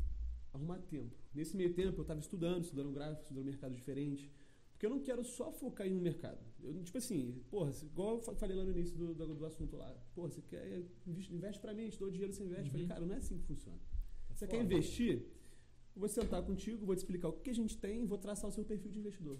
arrumar 0.53 0.79
tempo. 0.79 1.15
Nesse 1.33 1.55
meio 1.55 1.73
tempo 1.73 1.97
eu 1.97 2.01
estava 2.01 2.19
estudando, 2.19 2.63
estudando 2.63 2.91
gráfico, 2.91 3.21
estudando 3.23 3.45
mercado 3.45 3.73
diferente, 3.75 4.31
porque 4.71 4.85
eu 4.85 4.89
não 4.89 4.99
quero 5.01 5.23
só 5.23 5.51
focar 5.51 5.85
em 5.87 5.93
um 5.95 5.99
mercado. 6.01 6.39
Eu, 6.61 6.81
tipo 6.83 6.97
assim, 6.97 7.43
porra, 7.49 7.71
igual 7.83 8.15
eu 8.15 8.21
fa- 8.21 8.35
falei 8.35 8.55
lá 8.55 8.63
no 8.63 8.71
início 8.71 8.97
do, 8.97 9.13
do, 9.13 9.35
do 9.35 9.45
assunto 9.45 9.75
lá, 9.75 9.93
porra, 10.15 10.29
você 10.29 10.41
quer, 10.41 10.83
investe, 11.05 11.33
investe 11.33 11.61
pra 11.61 11.73
mim, 11.73 11.89
te 11.89 11.99
dou 11.99 12.09
dinheiro, 12.09 12.31
você 12.33 12.43
investe. 12.43 12.65
Eu 12.65 12.71
Falei, 12.71 12.83
Uhum. 12.85 12.89
cara, 12.89 13.05
não 13.05 13.13
é 13.15 13.17
assim 13.17 13.37
que 13.37 13.43
funciona. 13.45 13.77
Você 14.33 14.45
Foda. 14.45 14.57
quer 14.57 14.63
investir? 14.63 15.25
Eu 15.95 15.99
vou 15.99 16.07
sentar 16.09 16.41
contigo, 16.45 16.85
vou 16.85 16.95
te 16.95 16.99
explicar 16.99 17.27
o 17.29 17.33
que 17.33 17.49
a 17.49 17.53
gente 17.53 17.77
tem 17.77 18.03
e 18.03 18.05
vou 18.05 18.17
traçar 18.17 18.49
o 18.49 18.53
seu 18.53 18.63
perfil 18.63 18.89
de 18.91 18.99
investidor. 18.99 19.37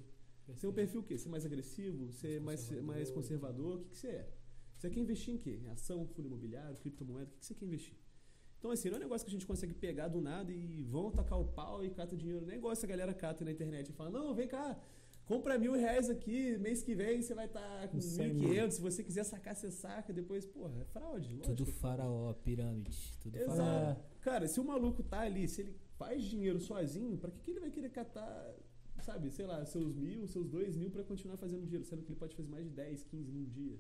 Ser 0.55 0.68
um 0.68 0.74
perfil 0.74 1.01
o 1.01 1.03
quê? 1.03 1.18
Ser 1.18 1.30
mais 1.30 1.45
agressivo? 1.45 2.12
Ser 2.12 2.41
mais, 2.41 2.62
conservador. 2.62 2.88
mais 2.95 3.12
conservador? 3.12 3.76
O 3.78 3.84
que, 3.84 3.89
que 3.91 3.97
você 3.97 4.07
é? 4.07 4.34
Você 4.78 4.89
quer 4.89 4.99
investir 4.99 5.34
em 5.34 5.38
quê? 5.38 5.60
Em 5.64 5.68
ação, 5.70 6.07
fundo 6.07 6.28
imobiliário, 6.28 6.76
criptomoeda? 6.78 7.30
O 7.30 7.34
que, 7.34 7.39
que 7.39 7.45
você 7.45 7.53
quer 7.53 7.66
investir? 7.66 7.95
Então, 8.60 8.72
assim, 8.72 8.89
não 8.89 8.97
é 8.97 8.99
um 8.99 9.03
negócio 9.03 9.26
que 9.26 9.30
a 9.30 9.32
gente 9.32 9.47
consegue 9.47 9.74
pegar 9.74 10.10
do 10.10 10.20
nada 10.20 10.51
e 10.51 10.84
vão 10.84 11.10
tacar 11.10 11.39
o 11.39 11.45
pau 11.45 11.84
e 11.84 11.89
cata 11.89 12.16
dinheiro. 12.16 12.45
Nem 12.45 12.57
igual 12.57 12.74
essa 12.74 12.86
galera 12.86 13.14
cata 13.14 13.45
na 13.45 13.51
internet 13.51 13.89
e 13.89 13.93
fala, 13.93 14.10
não, 14.10 14.36
vem 14.36 14.49
cá, 14.49 14.78
compra 15.26 15.57
mil 15.57 15.74
reais 15.74 16.10
aqui, 16.10 16.57
mês 16.57 16.84
que 16.84 16.93
vem 16.93 17.22
você 17.22 17.34
vai 17.34 17.45
estar 17.45 17.88
com 17.88 17.95
Com 17.97 18.01
cem 18.01 18.34
mil 18.34 18.49
quinhentos, 18.49 18.76
se 18.76 18.82
você 18.82 19.01
quiser 19.01 19.24
sacar, 19.24 19.55
você 19.55 19.72
saca, 19.72 20.12
depois, 20.12 20.45
porra, 20.45 20.82
é 20.82 20.86
fraude, 20.86 21.36
lógico. 21.36 21.55
Tudo 21.55 21.66
faraó, 21.66 22.34
pirâmide. 22.34 23.18
Tudo 23.22 23.38
Exato. 23.38 23.57
faraó. 23.57 23.95
Cara, 24.20 24.47
se 24.47 24.60
o 24.60 24.66
maluco 24.66 25.01
tá 25.03 25.22
ali, 25.22 25.47
se 25.47 25.62
ele 25.62 25.74
faz 25.97 26.22
dinheiro 26.24 26.60
sozinho, 26.60 27.18
pra 27.18 27.32
que, 27.32 27.39
que 27.39 27.51
ele 27.51 27.62
vai 27.62 27.72
querer 27.72 27.89
catar, 27.91 28.55
sabe, 29.01 29.32
sei 29.32 29.45
lá, 29.45 29.66
seus 29.66 29.95
mil, 29.95 30.28
seus 30.28 30.49
dois 30.49 30.76
mil 30.76 30.91
pra 30.91 31.03
continuar 31.05 31.38
fazendo 31.38 31.64
dinheiro, 31.64 31.86
sendo 31.86 32.03
que 32.03 32.10
ele 32.12 32.20
pode 32.20 32.36
fazer 32.36 32.49
mais 32.49 32.66
de 32.66 32.72
10, 32.72 33.03
15 33.03 33.32
num 33.32 33.45
dia? 33.45 33.80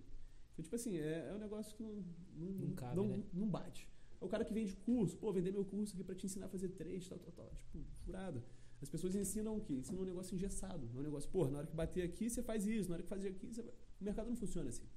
Então, 0.53 0.63
tipo 0.63 0.75
assim, 0.75 0.97
é, 0.97 1.27
é 1.29 1.33
um 1.33 1.37
negócio 1.37 1.75
que 1.75 1.83
não, 1.83 2.01
não, 2.37 2.67
Não 2.67 2.73
cabe, 2.75 2.95
não, 2.95 3.07
né? 3.07 3.23
não 3.33 3.47
bate. 3.49 3.89
É 4.21 4.25
o 4.25 4.27
cara 4.27 4.43
que 4.43 4.53
vende 4.53 4.75
curso, 4.75 5.17
pô, 5.17 5.31
vender 5.31 5.51
meu 5.51 5.63
curso 5.63 5.93
aqui 5.93 6.03
pra 6.03 6.15
te 6.15 6.25
ensinar 6.25 6.47
a 6.47 6.49
fazer 6.49 6.69
trade, 6.69 7.07
tal, 7.07 7.19
tal, 7.19 7.31
tal. 7.31 7.51
Tipo, 7.55 7.79
furada. 8.03 8.43
As 8.81 8.89
pessoas 8.89 9.15
ensinam 9.15 9.57
o 9.57 9.61
quê? 9.61 9.73
Ensinam 9.73 10.01
um 10.01 10.05
negócio 10.05 10.33
engessado. 10.35 10.89
É 10.93 10.99
um 10.99 11.01
negócio, 11.01 11.29
pô, 11.29 11.47
na 11.47 11.59
hora 11.59 11.67
que 11.67 11.75
bater 11.75 12.03
aqui, 12.03 12.29
você 12.29 12.41
faz 12.41 12.65
isso, 12.65 12.89
na 12.89 12.95
hora 12.95 13.03
que 13.03 13.09
fazer 13.09 13.29
aqui, 13.29 13.47
você. 13.47 13.61
O 13.61 14.03
mercado 14.03 14.29
não 14.29 14.35
funciona 14.35 14.69
assim. 14.69 14.87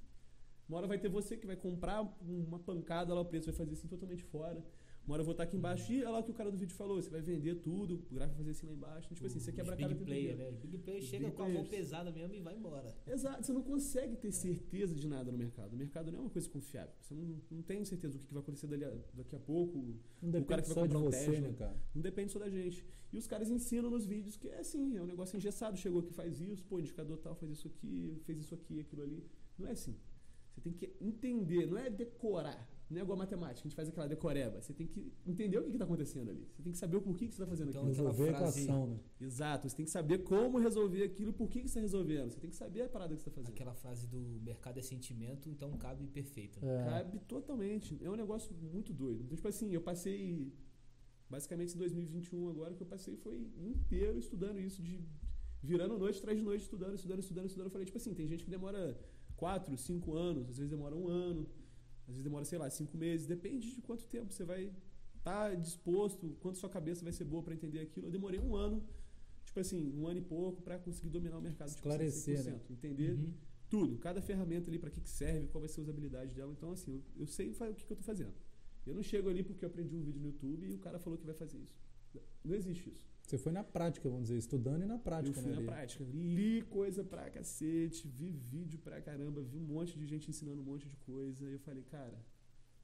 Uma 0.67 0.77
hora 0.77 0.87
vai 0.87 0.97
ter 0.97 1.09
você 1.09 1.35
que 1.35 1.45
vai 1.45 1.55
comprar 1.55 2.01
uma 2.21 2.59
pancada 2.59 3.13
lá, 3.13 3.21
o 3.21 3.25
preço 3.25 3.47
vai 3.47 3.55
fazer 3.55 3.73
assim 3.73 3.87
totalmente 3.87 4.23
fora. 4.23 4.63
Uma 5.05 5.15
hora 5.15 5.21
eu 5.21 5.25
vou 5.25 5.33
estar 5.33 5.43
aqui 5.43 5.57
embaixo 5.57 5.91
e 5.91 5.99
olha 6.01 6.09
lá 6.11 6.19
o 6.19 6.23
que 6.23 6.31
o 6.31 6.33
cara 6.33 6.49
do 6.49 6.57
vídeo 6.57 6.73
falou, 6.75 7.01
você 7.01 7.09
vai 7.09 7.19
vender 7.19 7.55
tudo, 7.55 7.95
o 8.09 8.13
gráfico 8.15 8.37
vai 8.41 8.45
fazer 8.45 8.51
assim 8.51 8.65
lá 8.67 8.71
embaixo. 8.73 9.05
Então, 9.07 9.15
tipo 9.15 9.27
assim, 9.27 9.39
você 9.39 9.51
quebra 9.51 9.73
a 9.73 9.75
big 9.75 9.83
cara 9.89 9.93
o 9.93 9.97
tempo 9.97 10.05
player, 10.09 10.33
inteiro. 10.33 10.51
né? 10.53 10.57
Big 10.61 10.77
player 10.77 11.01
Os 11.03 11.09
chega 11.09 11.25
big 11.25 11.35
com 11.35 11.43
a 11.43 11.49
mão 11.49 11.65
pesada 11.65 12.09
mesmo 12.11 12.33
e 12.35 12.39
vai 12.39 12.55
embora. 12.55 12.95
Exato, 13.05 13.45
você 13.45 13.51
não 13.51 13.63
consegue 13.63 14.15
ter 14.15 14.31
certeza 14.31 14.95
de 14.95 15.05
nada 15.05 15.29
no 15.29 15.37
mercado. 15.37 15.73
O 15.73 15.75
mercado 15.75 16.09
não 16.09 16.19
é 16.19 16.21
uma 16.21 16.29
coisa 16.29 16.47
confiável. 16.49 16.93
Você 17.01 17.13
não, 17.13 17.35
não 17.51 17.61
tem 17.61 17.83
certeza 17.83 18.17
do 18.17 18.25
que 18.25 18.33
vai 18.33 18.41
acontecer 18.41 18.67
dali 18.67 18.85
a- 18.85 18.93
daqui 19.13 19.35
a 19.35 19.39
pouco. 19.39 19.77
Não 20.21 20.39
O 20.39 20.45
cara 20.45 20.61
depende 20.61 20.61
que 20.61 20.67
vai 20.69 20.73
só 20.73 20.87
de 20.87 20.93
comprar 20.93 20.99
um 20.99 21.03
você, 21.11 21.31
Tesla. 21.31 21.47
né, 21.49 21.53
cara? 21.53 21.77
Não 21.93 22.01
depende 22.01 22.31
só 22.31 22.39
da 22.39 22.49
gente. 22.49 22.85
E 23.11 23.17
os 23.17 23.27
caras 23.27 23.49
ensinam 23.49 23.89
nos 23.91 24.05
vídeos 24.05 24.37
que 24.37 24.47
é 24.47 24.59
assim, 24.59 24.95
é 24.95 25.01
um 25.01 25.05
negócio 25.05 25.35
engessado. 25.35 25.75
Chegou 25.77 25.99
aqui, 25.99 26.13
faz 26.13 26.39
isso, 26.39 26.63
pô, 26.63 26.79
indicador 26.79 27.17
tal, 27.17 27.35
faz 27.35 27.51
isso 27.51 27.67
aqui, 27.67 28.21
fez 28.25 28.39
isso 28.39 28.55
aqui, 28.55 28.79
aquilo 28.79 29.03
ali. 29.03 29.21
Não 29.59 29.67
é 29.67 29.71
assim. 29.71 29.97
Você 30.49 30.61
tem 30.61 30.71
que 30.71 30.93
entender, 31.01 31.65
não 31.65 31.77
é 31.77 31.89
decorar. 31.89 32.69
Não 32.93 32.99
é 33.01 33.03
igual 33.03 33.15
a 33.17 33.19
matemática, 33.19 33.61
a 33.61 33.63
gente 33.63 33.75
faz 33.75 33.89
aquela 33.89 34.07
decoreba. 34.07 34.61
Você 34.61 34.71
tem 34.73 34.85
que 34.87 35.11
entender 35.25 35.57
o 35.57 35.63
que 35.63 35.71
está 35.71 35.83
acontecendo 35.85 36.29
ali. 36.29 36.47
Você 36.53 36.61
tem 36.61 36.71
que 36.71 36.77
saber 36.77 36.97
o 36.97 37.01
porquê 37.01 37.27
que 37.27 37.33
você 37.33 37.41
está 37.41 37.47
fazendo 37.47 37.69
Então, 37.69 37.81
aquilo. 37.87 38.07
aquela 38.07 38.11
Resolver 38.11 38.33
a 38.35 38.37
equação, 38.37 38.87
né? 38.87 38.99
Exato, 39.19 39.67
você 39.67 39.75
tem 39.75 39.85
que 39.85 39.91
saber 39.91 40.19
como 40.19 40.59
resolver 40.59 41.03
aquilo 41.03 41.31
e 41.31 41.33
por 41.33 41.49
que, 41.49 41.61
que 41.61 41.67
você 41.67 41.79
está 41.79 41.81
resolvendo. 41.81 42.29
Você 42.31 42.39
tem 42.39 42.49
que 42.49 42.55
saber 42.55 42.83
a 42.83 42.89
parada 42.89 43.15
que 43.15 43.21
você 43.21 43.27
está 43.29 43.31
fazendo. 43.31 43.51
Aquela 43.53 43.73
frase 43.73 44.07
do 44.07 44.19
mercado 44.43 44.77
é 44.77 44.81
sentimento, 44.81 45.49
então 45.49 45.71
cabe 45.77 46.05
perfeito. 46.07 46.63
né? 46.63 46.81
É. 46.81 46.89
Cabe 46.89 47.19
totalmente. 47.21 47.99
É 48.01 48.09
um 48.09 48.15
negócio 48.15 48.55
muito 48.55 48.93
doido. 48.93 49.23
Então, 49.23 49.35
tipo 49.35 49.47
assim, 49.47 49.73
eu 49.73 49.81
passei. 49.81 50.53
Basicamente, 51.29 51.73
em 51.73 51.77
2021, 51.79 52.49
agora, 52.49 52.73
o 52.73 52.75
que 52.75 52.83
eu 52.83 52.87
passei 52.87 53.15
foi 53.15 53.49
inteiro 53.57 54.19
estudando 54.19 54.59
isso, 54.59 54.83
de 54.83 55.03
virando 55.63 55.97
noite 55.97 56.19
atrás 56.19 56.37
de 56.37 56.43
noite, 56.43 56.61
estudando, 56.61 56.93
estudando, 56.93 57.19
estudando, 57.19 57.45
estudando. 57.47 57.67
Eu 57.67 57.71
falei, 57.71 57.85
tipo 57.85 57.97
assim, 57.97 58.13
tem 58.13 58.27
gente 58.27 58.43
que 58.43 58.51
demora 58.51 58.95
4, 59.37 59.75
5 59.75 60.13
anos, 60.13 60.49
às 60.49 60.57
vezes 60.57 60.69
demora 60.69 60.95
um 60.95 61.07
ano, 61.07 61.47
às 62.07 62.15
vezes 62.15 62.23
demora, 62.23 62.45
sei 62.45 62.57
lá, 62.57 62.69
5 62.69 62.97
meses. 62.97 63.25
Depende 63.27 63.73
de 63.75 63.81
quanto 63.81 64.05
tempo 64.05 64.31
você 64.33 64.43
vai 64.43 64.71
estar 65.17 65.55
disposto, 65.55 66.35
quanto 66.41 66.57
sua 66.57 66.69
cabeça 66.69 67.03
vai 67.03 67.13
ser 67.13 67.23
boa 67.25 67.41
para 67.43 67.53
entender 67.53 67.79
aquilo. 67.79 68.07
Eu 68.07 68.11
demorei 68.11 68.39
um 68.39 68.55
ano 68.55 68.83
tipo 69.45 69.59
assim, 69.59 69.93
um 69.95 70.07
ano 70.07 70.19
e 70.19 70.21
pouco 70.23 70.61
para 70.63 70.79
conseguir 70.79 71.09
dominar 71.09 71.37
o 71.37 71.41
mercado 71.41 71.67
tipo, 71.69 71.79
Esclarecer, 71.79 72.39
100%, 72.39 72.45
né? 72.45 72.59
entender 72.71 73.11
Uhum. 73.13 73.33
tudo, 73.69 73.97
cada 73.99 74.19
ferramenta 74.21 74.69
ali 74.69 74.79
para 74.79 74.89
que, 74.89 74.99
que 74.99 75.09
serve, 75.09 75.47
qual 75.47 75.59
vai 75.61 75.69
ser 75.69 75.79
a 75.79 75.83
usabilidade 75.83 76.33
dela. 76.33 76.51
Então, 76.51 76.71
assim, 76.71 76.91
eu, 76.91 77.03
eu 77.21 77.27
sei 77.27 77.49
o 77.51 77.53
que, 77.75 77.85
que 77.85 77.91
eu 77.93 77.97
tô 77.97 78.03
fazendo. 78.03 78.33
Eu 78.85 78.95
não 78.95 79.03
chego 79.03 79.29
ali 79.29 79.43
porque 79.43 79.63
eu 79.63 79.69
aprendi 79.69 79.95
um 79.95 80.01
vídeo 80.01 80.19
no 80.19 80.27
YouTube 80.27 80.67
e 80.67 80.73
o 80.73 80.79
cara 80.79 80.97
falou 80.99 81.17
que 81.19 81.25
vai 81.25 81.35
fazer 81.35 81.59
isso. 81.59 81.79
Não 82.43 82.55
existe 82.55 82.89
isso. 82.89 83.12
Você 83.33 83.37
foi 83.39 83.51
na 83.51 83.63
prática, 83.63 84.07
vamos 84.07 84.27
dizer, 84.27 84.37
estudando 84.37 84.83
e 84.83 84.85
na 84.85 84.99
prática, 84.99 85.39
eu 85.39 85.41
fui 85.41 85.49
né? 85.49 85.55
na 85.55 85.57
ali. 85.57 85.65
prática. 85.65 86.03
Li 86.03 86.61
coisa 86.69 87.03
pra 87.03 87.31
cacete, 87.31 88.07
vi 88.07 88.29
vídeo 88.29 88.77
pra 88.77 89.01
caramba, 89.01 89.41
vi 89.41 89.57
um 89.57 89.61
monte 89.65 89.97
de 89.97 90.05
gente 90.05 90.29
ensinando 90.29 90.61
um 90.61 90.63
monte 90.63 90.87
de 90.87 90.95
coisa. 90.97 91.43
E 91.49 91.53
eu 91.53 91.59
falei, 91.61 91.81
cara, 91.81 92.15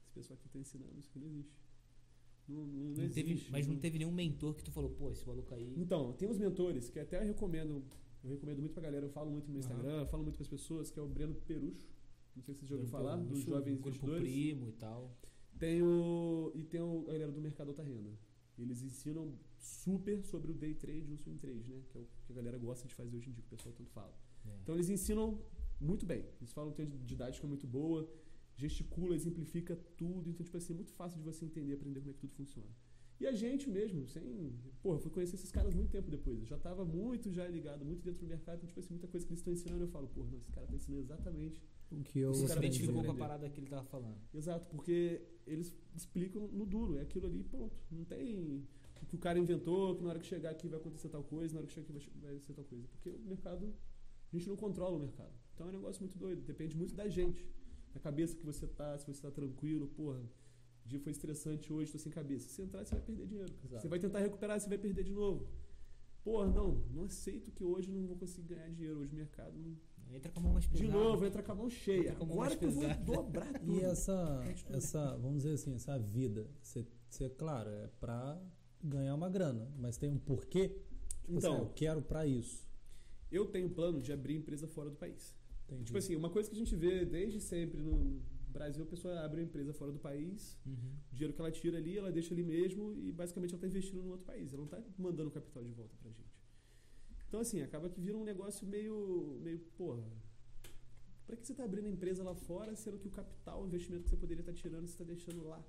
esse 0.02 0.10
pessoal 0.12 0.36
aqui 0.36 0.48
tá 0.48 0.58
ensinando, 0.58 0.98
isso 0.98 1.08
aqui 1.08 1.20
não 1.20 1.28
existe. 1.28 1.54
Não, 2.48 2.56
não, 2.66 2.66
não 2.66 2.88
Não 2.88 2.94
teve- 3.10 3.30
existe. 3.30 3.52
mas 3.52 3.64
não 3.68 3.76
teve 3.76 3.98
nenhum 3.98 4.10
mentor 4.10 4.56
que 4.56 4.64
tu 4.64 4.72
falou, 4.72 4.90
pô, 4.90 5.12
esse 5.12 5.24
maluco 5.24 5.54
aí. 5.54 5.72
Então, 5.76 6.14
tem 6.14 6.28
os 6.28 6.36
mentores 6.36 6.90
que 6.90 6.98
até 6.98 7.18
eu 7.22 7.26
recomendo, 7.26 7.84
eu 8.24 8.30
recomendo 8.30 8.58
muito 8.58 8.72
pra 8.72 8.82
galera, 8.82 9.06
eu 9.06 9.10
falo 9.10 9.30
muito 9.30 9.46
no 9.46 9.52
meu. 9.52 9.60
Instagram, 9.60 10.00
eu 10.00 10.06
falo 10.08 10.24
muito 10.24 10.34
pras 10.34 10.48
pessoas, 10.48 10.90
que 10.90 10.98
é 10.98 11.02
o 11.02 11.06
Breno 11.06 11.36
Perucho. 11.46 11.86
Não 12.34 12.42
sei 12.42 12.54
se 12.54 12.60
você 12.62 12.66
já 12.66 12.74
ouviu 12.74 12.88
falar, 12.90 13.18
dos 13.18 13.38
jovens 13.44 13.74
grupo 13.74 13.88
investidores. 13.90 14.22
primo 14.28 14.68
e 14.68 14.72
tal. 14.72 15.16
Tem 15.60 15.80
o. 15.80 16.50
E 16.56 16.64
tem 16.64 16.80
o, 16.80 17.04
a 17.08 17.12
galera 17.12 17.30
do 17.30 17.40
mercado 17.40 17.68
alta 17.68 17.84
renda. 17.84 18.10
Eles 18.58 18.82
ensinam 18.82 19.32
super 19.60 20.22
sobre 20.24 20.50
o 20.50 20.54
day 20.54 20.74
trade 20.74 21.10
e 21.10 21.14
o 21.14 21.18
swing 21.18 21.38
trade, 21.38 21.68
né? 21.68 21.82
Que 21.88 21.98
é 21.98 22.00
o 22.00 22.06
que 22.24 22.32
a 22.32 22.34
galera 22.34 22.58
gosta 22.58 22.88
de 22.88 22.94
fazer 22.94 23.16
hoje 23.16 23.30
em 23.30 23.32
dia, 23.32 23.42
que 23.42 23.48
o 23.48 23.56
pessoal 23.56 23.74
tanto 23.74 23.90
fala. 23.90 24.14
É. 24.46 24.58
Então 24.62 24.74
eles 24.74 24.88
ensinam 24.88 25.40
muito 25.80 26.04
bem. 26.06 26.24
Eles 26.40 26.52
falam 26.52 26.70
que 26.70 26.76
tem 26.76 26.86
uma 26.86 26.98
didática 26.98 27.46
muito 27.46 27.66
boa, 27.66 28.08
gesticula, 28.56 29.14
exemplifica 29.14 29.76
tudo. 29.96 30.28
Então, 30.30 30.44
tipo 30.44 30.56
assim, 30.56 30.72
é 30.72 30.76
muito 30.76 30.92
fácil 30.92 31.18
de 31.18 31.24
você 31.24 31.44
entender, 31.44 31.74
aprender 31.74 32.00
como 32.00 32.10
é 32.10 32.14
que 32.14 32.20
tudo 32.20 32.34
funciona. 32.34 32.68
E 33.18 33.26
a 33.26 33.32
gente 33.32 33.68
mesmo, 33.68 34.06
sem. 34.08 34.50
Porra, 34.82 34.96
eu 34.96 35.00
fui 35.00 35.10
conhecer 35.10 35.36
esses 35.36 35.52
caras 35.52 35.74
muito 35.74 35.90
tempo 35.90 36.10
depois. 36.10 36.38
Eu 36.40 36.46
já 36.46 36.56
tava 36.56 36.86
muito 36.86 37.30
já 37.30 37.46
ligado, 37.46 37.84
muito 37.84 38.02
dentro 38.02 38.20
do 38.20 38.26
mercado. 38.26 38.56
Então, 38.56 38.66
tipo 38.68 38.80
assim, 38.80 38.94
muita 38.94 39.06
coisa 39.08 39.26
que 39.26 39.32
eles 39.32 39.40
estão 39.40 39.52
ensinando, 39.52 39.84
eu 39.84 39.88
falo, 39.88 40.08
porra, 40.08 40.30
não, 40.30 40.38
esse 40.38 40.50
cara 40.50 40.66
tá 40.66 40.74
ensinando 40.74 41.02
exatamente 41.02 41.62
O 41.90 42.02
que 42.02 42.18
eu 42.18 42.32
Você 42.32 42.40
se 42.42 42.46
cara 42.46 42.60
aprendi. 42.60 42.76
identificou 42.76 43.04
com 43.04 43.10
a 43.10 43.14
parada 43.14 43.50
que 43.50 43.60
ele 43.60 43.66
tava 43.66 43.84
falando. 43.84 44.16
Exato, 44.32 44.64
porque 44.74 45.20
eles 45.46 45.76
explicam 45.94 46.48
no 46.48 46.64
duro, 46.64 46.96
é 46.96 47.02
aquilo 47.02 47.26
ali, 47.26 47.44
pronto. 47.44 47.76
Não 47.90 48.04
tem 48.06 48.66
o 49.02 49.06
que 49.06 49.14
o 49.14 49.18
cara 49.18 49.38
inventou, 49.38 49.96
que 49.96 50.02
na 50.02 50.10
hora 50.10 50.18
que 50.18 50.26
chegar 50.26 50.50
aqui 50.50 50.68
vai 50.68 50.78
acontecer 50.78 51.08
tal 51.08 51.22
coisa, 51.24 51.54
na 51.54 51.60
hora 51.60 51.66
que 51.66 51.72
chegar 51.72 51.96
aqui 51.96 52.10
vai, 52.20 52.32
vai 52.32 52.40
ser 52.40 52.52
tal 52.52 52.64
coisa. 52.64 52.86
Porque 52.88 53.10
o 53.10 53.18
mercado, 53.20 53.74
a 54.32 54.36
gente 54.36 54.48
não 54.48 54.56
controla 54.56 54.96
o 54.96 55.00
mercado. 55.00 55.32
Então 55.54 55.66
é 55.66 55.70
um 55.70 55.74
negócio 55.74 56.00
muito 56.02 56.18
doido, 56.18 56.42
depende 56.42 56.76
muito 56.76 56.94
da 56.94 57.08
gente. 57.08 57.46
Da 57.92 58.00
cabeça 58.00 58.36
que 58.36 58.44
você 58.44 58.66
tá, 58.66 58.96
se 58.98 59.06
você 59.06 59.20
tá 59.20 59.30
tranquilo, 59.30 59.88
porra, 59.88 60.20
o 60.84 60.88
dia 60.88 61.00
foi 61.00 61.12
estressante 61.12 61.72
hoje, 61.72 61.90
tô 61.90 61.98
sem 61.98 62.12
cabeça. 62.12 62.48
Se 62.48 62.62
entrar, 62.62 62.84
você 62.84 62.94
vai 62.94 63.04
perder 63.04 63.26
dinheiro. 63.26 63.52
Exato. 63.64 63.82
Você 63.82 63.88
vai 63.88 63.98
tentar 63.98 64.20
recuperar, 64.20 64.60
você 64.60 64.68
vai 64.68 64.78
perder 64.78 65.02
de 65.02 65.12
novo. 65.12 65.48
Porra, 66.22 66.46
não, 66.46 66.84
não 66.92 67.04
aceito 67.04 67.50
que 67.50 67.64
hoje 67.64 67.90
não 67.90 68.06
vou 68.06 68.16
conseguir 68.16 68.54
ganhar 68.54 68.68
dinheiro. 68.68 69.00
Hoje 69.00 69.12
o 69.12 69.16
mercado 69.16 69.58
não. 69.58 69.76
Entra 70.12 70.30
com 70.32 70.40
a 70.40 70.42
mão 70.42 70.52
mais 70.52 70.64
De 70.64 70.70
pesada. 70.70 70.92
novo, 70.92 71.24
entra 71.24 71.42
com 71.42 71.52
a 71.52 71.54
mão 71.54 71.70
cheia. 71.70 72.00
Entra 72.00 72.14
com 72.16 72.24
a 72.24 72.26
mão 72.26 72.34
Agora 72.34 72.56
que 72.56 72.64
eu 72.64 72.70
vou 72.70 72.94
dobrar 72.96 73.52
tudo. 73.60 73.72
E 73.72 73.80
essa, 73.80 74.40
essa, 74.70 75.16
vamos 75.16 75.42
dizer 75.42 75.54
assim, 75.54 75.72
essa 75.74 75.98
vida, 75.98 76.50
você, 76.60 76.84
você, 77.08 77.30
claro, 77.30 77.70
é 77.70 77.86
pra 78.00 78.40
ganhar 78.82 79.14
uma 79.14 79.28
grana, 79.28 79.70
mas 79.78 79.96
tem 79.96 80.08
um 80.10 80.18
porquê? 80.18 80.68
Tipo 80.68 81.38
Então. 81.38 81.54
assim, 81.54 81.62
eu 81.62 81.70
quero 81.74 82.02
pra 82.02 82.26
isso. 82.26 82.68
Eu 83.30 83.46
tenho 83.46 83.70
plano 83.70 84.00
de 84.02 84.12
abrir 84.12 84.34
empresa 84.36 84.66
fora 84.66 84.90
do 84.90 84.96
país. 84.96 85.36
Entendi. 85.66 85.84
Tipo 85.84 85.98
assim, 85.98 86.16
uma 86.16 86.30
coisa 86.30 86.48
que 86.50 86.56
a 86.56 86.58
gente 86.58 86.74
vê 86.74 87.04
desde 87.04 87.40
sempre 87.40 87.80
no 87.80 88.20
Brasil, 88.48 88.82
a 88.82 88.86
pessoa 88.86 89.20
abre 89.20 89.40
uma 89.40 89.46
empresa 89.46 89.72
fora 89.72 89.92
do 89.92 89.98
país, 90.00 90.58
Uhum. 90.66 90.74
o 91.12 91.14
dinheiro 91.14 91.32
que 91.32 91.40
ela 91.40 91.52
tira 91.52 91.78
ali, 91.78 91.96
ela 91.96 92.10
deixa 92.10 92.34
ali 92.34 92.42
mesmo 92.42 92.92
e 92.94 93.12
basicamente 93.12 93.50
ela 93.50 93.58
está 93.58 93.68
investindo 93.68 94.02
no 94.02 94.10
outro 94.10 94.26
país. 94.26 94.52
Ela 94.52 94.58
não 94.58 94.64
está 94.64 94.82
mandando 94.98 95.30
capital 95.30 95.62
de 95.62 95.70
volta 95.72 95.94
pra 96.02 96.10
gente. 96.10 96.40
Então, 97.28 97.38
assim, 97.40 97.62
acaba 97.62 97.88
que 97.88 98.00
vira 98.00 98.16
um 98.18 98.24
negócio 98.24 98.66
meio, 98.66 99.38
meio 99.40 99.60
porra. 99.78 100.02
Pra 101.24 101.36
que 101.36 101.46
você 101.46 101.54
tá 101.54 101.62
abrindo 101.62 101.84
a 101.84 101.88
empresa 101.88 102.24
lá 102.24 102.34
fora, 102.34 102.74
sendo 102.74 102.98
que 102.98 103.06
o 103.06 103.10
capital, 103.10 103.62
o 103.62 103.66
investimento 103.66 104.02
que 104.02 104.10
você 104.10 104.16
poderia 104.16 104.40
estar 104.42 104.52
tirando, 104.52 104.88
você 104.88 104.94
está 104.94 105.04
deixando 105.04 105.44
lá? 105.46 105.64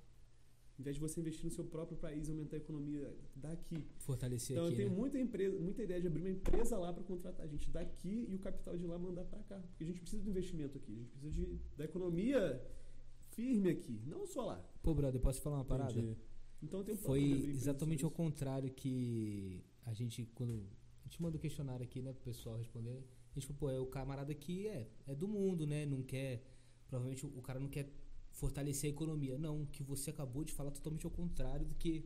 Em 0.82 0.84
vez 0.84 0.96
de 0.96 1.00
você 1.00 1.20
investir 1.20 1.46
no 1.46 1.52
seu 1.52 1.64
próprio 1.64 1.96
país 1.96 2.28
e 2.28 2.32
aumentar 2.32 2.56
a 2.56 2.60
economia 2.60 3.16
daqui. 3.36 3.86
Fortalecer 4.00 4.58
Então 4.58 4.66
aqui, 4.66 4.74
eu 4.74 4.78
tenho 4.78 4.90
né? 4.90 4.96
muita 4.96 5.20
empresa, 5.20 5.60
muita 5.60 5.84
ideia 5.84 6.02
de 6.02 6.08
abrir 6.08 6.22
uma 6.22 6.32
empresa 6.32 6.76
lá 6.76 6.92
para 6.92 7.04
contratar 7.04 7.48
gente 7.48 7.70
daqui 7.70 8.26
e 8.28 8.34
o 8.34 8.40
capital 8.40 8.76
de 8.76 8.88
lá 8.88 8.98
mandar 8.98 9.26
para 9.26 9.44
cá, 9.44 9.60
porque 9.60 9.84
a 9.84 9.88
gente 9.88 10.02
precisa 10.02 10.24
do 10.24 10.30
investimento 10.32 10.80
aqui, 10.80 10.92
a 10.92 10.96
gente 10.96 11.12
precisa 11.12 11.32
de, 11.32 11.60
da 11.78 11.86
economia 11.86 12.60
firme 13.30 13.70
aqui, 13.70 14.02
não 14.08 14.26
só 14.26 14.44
lá. 14.44 14.66
Pô, 14.82 14.96
brother, 14.96 15.22
posso 15.22 15.38
te 15.38 15.44
falar 15.44 15.58
uma 15.58 15.66
parada? 15.66 15.92
Entendi. 15.92 16.18
Então 16.64 16.80
eu 16.80 16.84
tenho 16.84 16.98
plano 16.98 17.14
Foi 17.14 17.50
exatamente 17.52 18.04
ao 18.04 18.10
contrário 18.10 18.72
que 18.72 19.64
a 19.86 19.94
gente, 19.94 20.26
quando. 20.34 20.68
A 21.04 21.08
gente 21.08 21.22
manda 21.22 21.38
o 21.38 21.40
questionário 21.40 21.84
aqui, 21.84 22.02
né, 22.02 22.12
pro 22.12 22.24
pessoal 22.24 22.58
responder. 22.58 23.06
A 23.32 23.40
gente 23.40 23.46
falou, 23.46 23.60
pô, 23.60 23.70
é 23.70 23.80
o 23.80 23.86
camarada 23.86 24.34
que 24.34 24.68
é, 24.68 24.90
é 25.06 25.14
do 25.14 25.28
mundo, 25.28 25.68
né? 25.68 25.86
Não 25.86 26.02
quer. 26.02 26.44
Provavelmente 26.88 27.24
o 27.24 27.42
cara 27.42 27.60
não 27.60 27.70
quer 27.70 28.01
fortalecer 28.32 28.90
a 28.90 28.94
economia. 28.94 29.38
Não, 29.38 29.64
o 29.64 29.68
que 29.68 29.84
você 29.84 30.10
acabou 30.10 30.44
de 30.44 30.52
falar 30.54 30.70
é 30.70 30.74
totalmente 30.74 31.06
ao 31.06 31.12
contrário 31.12 31.66
do 31.66 31.76
que. 31.76 32.06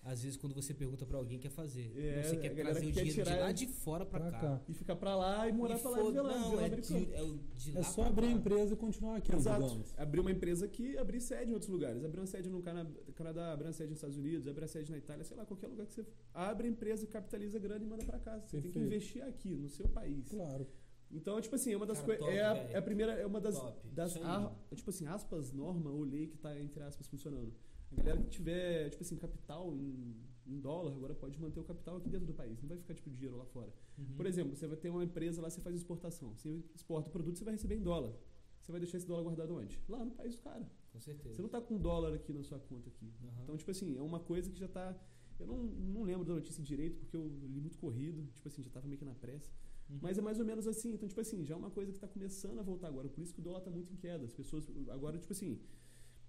Às 0.00 0.22
vezes, 0.22 0.38
quando 0.38 0.54
você 0.54 0.72
pergunta 0.72 1.04
pra 1.04 1.18
alguém, 1.18 1.38
quer 1.40 1.50
fazer. 1.50 1.92
É, 1.96 2.22
você 2.22 2.36
quer 2.36 2.54
trazer 2.54 2.86
o 2.86 2.92
quer 2.92 3.02
dinheiro 3.04 3.24
de 3.30 3.36
lá 3.36 3.52
de 3.52 3.66
fora 3.66 4.06
pra, 4.06 4.20
Pra 4.20 4.30
cá. 4.30 4.38
cá. 4.40 4.62
E 4.68 4.72
ficar 4.72 4.94
para 4.96 5.14
lá 5.14 5.48
e 5.48 5.52
morar 5.52 5.76
E 5.76 5.80
para 5.80 5.90
lá 5.90 6.00
e 6.00 6.04
viver 6.06 6.20
lá, 6.22 6.38
não, 6.38 6.60
é 6.60 6.68
de, 6.68 6.94
é 6.94 7.34
de 7.56 7.70
É 7.72 7.74
lá 7.74 7.82
só 7.82 8.02
pra 8.02 8.10
abrir 8.10 8.26
a 8.26 8.28
cá. 8.30 8.34
empresa 8.36 8.72
e 8.74 8.76
continuar 8.76 9.16
aqui, 9.16 9.34
Exato. 9.34 9.60
digamos. 9.64 9.92
Abrir 9.98 10.20
uma 10.20 10.30
empresa 10.30 10.64
aqui, 10.64 10.96
abrir 10.96 11.20
sede 11.20 11.50
em 11.50 11.52
outros 11.52 11.70
lugares. 11.70 12.02
Abrir 12.04 12.20
uma 12.20 12.26
sede 12.26 12.48
no 12.48 12.62
Cana- 12.62 12.88
Canadá, 13.16 13.52
abrir 13.52 13.66
uma 13.66 13.72
sede 13.72 13.90
nos 13.90 13.98
Estados 13.98 14.16
Unidos, 14.16 14.46
abrir 14.46 14.62
uma 14.62 14.68
sede 14.68 14.90
na 14.92 14.98
Itália, 14.98 15.24
sei 15.24 15.36
lá, 15.36 15.44
qualquer 15.44 15.66
lugar 15.66 15.84
que 15.84 15.92
você 15.92 16.06
abre 16.32 16.68
a 16.68 16.70
empresa, 16.70 17.06
capitaliza 17.06 17.58
a 17.58 17.60
grana 17.60 17.84
e 17.84 17.86
manda 17.86 18.04
para 18.04 18.18
casa. 18.20 18.46
Você 18.46 18.60
tem 18.60 18.70
que 18.70 18.78
Perfeito. 18.78 18.86
investir 18.94 19.22
aqui, 19.24 19.56
no 19.56 19.68
seu 19.68 19.88
país. 19.88 20.28
Claro. 20.28 20.66
Então, 21.10 21.40
tipo 21.40 21.54
assim, 21.54 21.72
é 21.72 21.76
uma 21.76 21.86
das 21.86 22.00
coisas. 22.02 22.26
É, 22.28 22.44
a- 22.44 22.56
é 22.56 22.76
a 22.76 22.82
primeira, 22.82 23.12
é 23.12 23.24
uma 23.26 23.40
das. 23.40 23.58
Top. 23.58 23.88
das 23.88 24.16
ar- 24.18 24.54
tipo 24.74 24.90
assim, 24.90 25.06
aspas, 25.06 25.52
norma 25.52 25.90
ou 25.90 26.02
lei 26.04 26.26
que 26.26 26.36
tá, 26.36 26.58
entre 26.58 26.82
aspas, 26.82 27.06
funcionando. 27.08 27.52
A 27.92 27.96
galera 27.96 28.20
que 28.22 28.28
tiver, 28.28 28.90
tipo 28.90 29.02
assim, 29.02 29.16
capital 29.16 29.74
em, 29.74 30.14
em 30.46 30.60
dólar, 30.60 30.92
agora 30.92 31.14
pode 31.14 31.40
manter 31.40 31.58
o 31.60 31.64
capital 31.64 31.96
aqui 31.96 32.08
dentro 32.10 32.26
do 32.26 32.34
país. 32.34 32.60
Não 32.60 32.68
vai 32.68 32.76
ficar, 32.76 32.94
tipo, 32.94 33.08
dinheiro 33.08 33.36
lá 33.38 33.46
fora. 33.46 33.72
Uhum. 33.96 34.04
Por 34.16 34.26
exemplo, 34.26 34.54
você 34.54 34.66
vai 34.66 34.76
ter 34.76 34.90
uma 34.90 35.02
empresa 35.02 35.40
lá, 35.40 35.48
você 35.48 35.60
faz 35.62 35.74
exportação. 35.74 36.36
Você 36.36 36.62
exporta 36.74 37.08
o 37.08 37.12
produto, 37.12 37.38
você 37.38 37.44
vai 37.44 37.54
receber 37.54 37.76
em 37.76 37.82
dólar. 37.82 38.12
Você 38.60 38.70
vai 38.70 38.78
deixar 38.80 38.98
esse 38.98 39.06
dólar 39.06 39.22
guardado 39.22 39.54
onde? 39.56 39.80
Lá 39.88 40.04
no 40.04 40.10
país 40.10 40.36
do 40.36 40.42
cara. 40.42 40.70
Com 40.92 41.00
certeza. 41.00 41.34
Você 41.36 41.40
não 41.40 41.48
tá 41.48 41.60
com 41.62 41.78
dólar 41.78 42.12
aqui 42.12 42.34
na 42.34 42.42
sua 42.42 42.58
conta 42.58 42.90
aqui. 42.90 43.10
Aham. 43.24 43.42
Então, 43.44 43.56
tipo 43.56 43.70
assim, 43.70 43.96
é 43.96 44.02
uma 44.02 44.20
coisa 44.20 44.50
que 44.50 44.58
já 44.58 44.68
tá. 44.68 44.94
Eu 45.40 45.46
não, 45.46 45.56
não 45.62 46.02
lembro 46.02 46.26
da 46.26 46.34
notícia 46.34 46.62
direito, 46.62 46.98
porque 46.98 47.16
eu 47.16 47.26
li 47.26 47.60
muito 47.60 47.78
corrido. 47.78 48.26
Tipo 48.34 48.48
assim, 48.48 48.62
já 48.62 48.68
tava 48.70 48.86
meio 48.86 48.98
que 48.98 49.04
na 49.06 49.14
pressa. 49.14 49.50
Uhum. 49.90 49.98
Mas 50.02 50.18
é 50.18 50.20
mais 50.22 50.38
ou 50.38 50.44
menos 50.44 50.66
assim. 50.66 50.92
Então, 50.92 51.08
tipo 51.08 51.20
assim, 51.20 51.44
já 51.44 51.54
é 51.54 51.56
uma 51.56 51.70
coisa 51.70 51.90
que 51.90 51.96
está 51.96 52.06
começando 52.08 52.58
a 52.58 52.62
voltar 52.62 52.88
agora. 52.88 53.08
Por 53.08 53.22
isso 53.22 53.32
que 53.32 53.40
o 53.40 53.42
dólar 53.42 53.58
está 53.60 53.70
muito 53.70 53.92
em 53.92 53.96
queda. 53.96 54.24
As 54.24 54.32
pessoas. 54.32 54.68
Agora, 54.90 55.18
tipo 55.18 55.32
assim. 55.32 55.58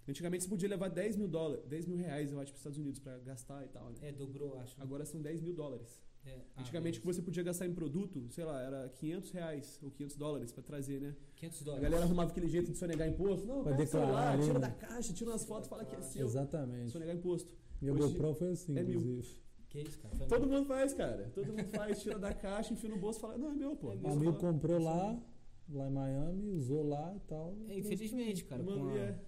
Antigamente 0.08 0.44
você 0.44 0.50
podia 0.50 0.68
levar 0.68 0.90
10 0.90 1.18
mil 1.18 1.28
dólares, 1.28 1.64
10 1.68 1.86
mil 1.86 1.98
reais, 1.98 2.32
eu 2.32 2.40
acho, 2.40 2.52
para 2.52 2.56
os 2.56 2.62
Estados 2.62 2.80
Unidos 2.80 3.00
para 3.00 3.20
gastar 3.20 3.64
e 3.64 3.68
tal, 3.68 3.90
né? 3.92 3.96
É, 4.02 4.12
dobrou, 4.12 4.58
acho. 4.58 4.76
Agora 4.82 5.06
são 5.06 5.22
10 5.22 5.40
mil 5.42 5.54
dólares. 5.54 6.02
É, 6.26 6.36
ah, 6.56 6.62
Antigamente 6.62 6.98
o 6.98 7.02
que 7.02 7.06
você 7.08 7.22
podia 7.22 7.44
gastar 7.44 7.68
em 7.68 7.74
produto, 7.74 8.28
sei 8.32 8.44
lá, 8.44 8.60
era 8.62 8.90
500 8.90 9.32
reais 9.32 9.80
ou 9.84 9.92
500 9.92 10.16
dólares 10.16 10.52
para 10.52 10.64
trazer, 10.64 11.00
né? 11.00 11.16
500 11.36 11.62
A 11.62 11.66
dólares. 11.66 11.84
galera 11.84 12.04
arrumava 12.06 12.32
aquele 12.32 12.48
jeito 12.50 12.72
de 12.72 12.78
sonegar 12.78 13.08
imposto. 13.08 13.46
Não, 13.46 13.64
Vai 13.64 13.74
pega 13.74 13.86
declarar 13.86 14.08
celular, 14.08 14.40
tira 14.40 14.54
né? 14.54 14.60
da 14.60 14.72
caixa, 14.72 15.14
tira 15.14 15.30
umas 15.30 15.46
fotos, 15.46 15.70
fala 15.70 15.86
que 15.86 15.96
é 15.96 16.02
seu. 16.02 16.26
Exatamente. 16.26 16.90
Sonegar 16.92 17.16
imposto. 17.16 17.54
Minha 17.80 17.94
Hoje 17.94 18.14
GoPro 18.14 18.34
foi 18.34 18.50
assim, 18.52 18.78
é 18.78 18.84
mil. 18.84 19.22
Que 19.70 19.80
isso, 19.82 20.00
cara? 20.00 20.16
Foi 20.16 20.28
Todo 20.28 20.42
mesmo. 20.42 20.58
mundo 20.58 20.68
faz, 20.68 20.94
cara. 20.94 21.30
Todo 21.34 21.54
mundo 21.54 21.68
faz, 21.70 22.02
tira 22.02 22.18
da 22.18 22.34
caixa, 22.34 22.74
enfia 22.74 22.90
no 22.90 22.98
bolso 22.98 23.20
e 23.20 23.22
fala, 23.22 23.38
não, 23.38 23.52
é 23.52 23.56
meu, 23.56 23.76
pô. 23.76 23.94
É 23.94 23.96
meu. 23.96 24.12
amigo 24.12 24.34
comprou 24.34 24.82
lá, 24.82 25.22
lá 25.70 25.88
em 25.88 25.92
Miami, 25.92 26.50
usou 26.50 26.82
lá 26.88 27.16
e 27.16 27.20
tal. 27.22 27.56
É, 27.68 27.78
infelizmente, 27.78 28.44
cara, 28.46 28.64
com 28.64 28.88
a, 28.90 28.98
é. 28.98 29.20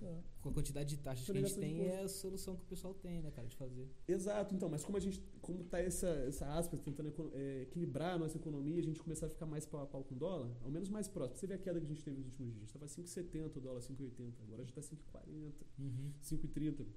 com 0.42 0.50
a 0.50 0.52
quantidade 0.52 0.90
de 0.90 0.98
taxas 0.98 1.26
que 1.30 1.38
a 1.38 1.42
gente 1.42 1.60
tem, 1.60 1.86
é 1.86 2.02
a 2.02 2.08
solução 2.08 2.56
que 2.56 2.64
o 2.64 2.66
pessoal 2.66 2.96
tem, 2.96 3.22
né, 3.22 3.30
cara, 3.30 3.48
de 3.48 3.56
fazer. 3.56 3.88
Exato, 4.08 4.56
então, 4.56 4.68
mas 4.68 4.84
como 4.84 4.98
a 4.98 5.00
gente, 5.00 5.22
como 5.42 5.64
tá 5.64 5.80
essa, 5.80 6.08
essa 6.08 6.48
aspas 6.58 6.80
tentando 6.80 7.14
é, 7.36 7.62
equilibrar 7.62 8.16
a 8.16 8.18
nossa 8.18 8.38
economia, 8.38 8.80
a 8.80 8.84
gente 8.84 9.00
começar 9.00 9.28
a 9.28 9.30
ficar 9.30 9.46
mais 9.46 9.68
pau 9.68 9.84
a 9.84 9.86
pau 9.86 10.04
com 10.04 10.16
o 10.16 10.18
dólar, 10.18 10.50
ao 10.64 10.72
menos 10.72 10.90
mais 10.90 11.08
próximo. 11.08 11.38
Você 11.38 11.46
vê 11.46 11.54
a 11.54 11.60
queda 11.60 11.80
que 11.80 11.86
a 11.86 11.90
gente 11.90 12.04
teve 12.04 12.18
nos 12.18 12.26
últimos 12.30 12.52
dias, 12.56 12.66
estava 12.68 12.88
5,70 12.88 13.58
o 13.58 13.62
dólar, 13.62 13.80
5,80, 13.82 14.34
agora 14.42 14.64
já 14.64 14.70
está 14.70 14.82
5,40, 14.82 15.54
Uhum. 15.78 16.12
5,30. 16.20 16.88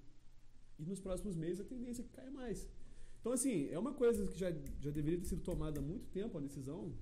E 0.79 0.85
nos 0.87 0.99
próximos 0.99 1.37
meses 1.37 1.61
a 1.61 1.65
tendência 1.65 2.01
é 2.01 2.05
que 2.05 2.11
caia 2.11 2.31
mais. 2.31 2.67
Então, 3.25 3.33
assim, 3.33 3.71
é 3.71 3.79
uma 3.79 3.95
coisa 3.95 4.27
que 4.27 4.39
já, 4.39 4.51
já 4.79 4.91
deveria 4.91 5.19
ter 5.19 5.25
sido 5.25 5.41
tomada 5.41 5.81
há 5.81 5.83
muito 5.83 6.07
tempo, 6.11 6.37
a 6.37 6.41
decisão, 6.43 6.93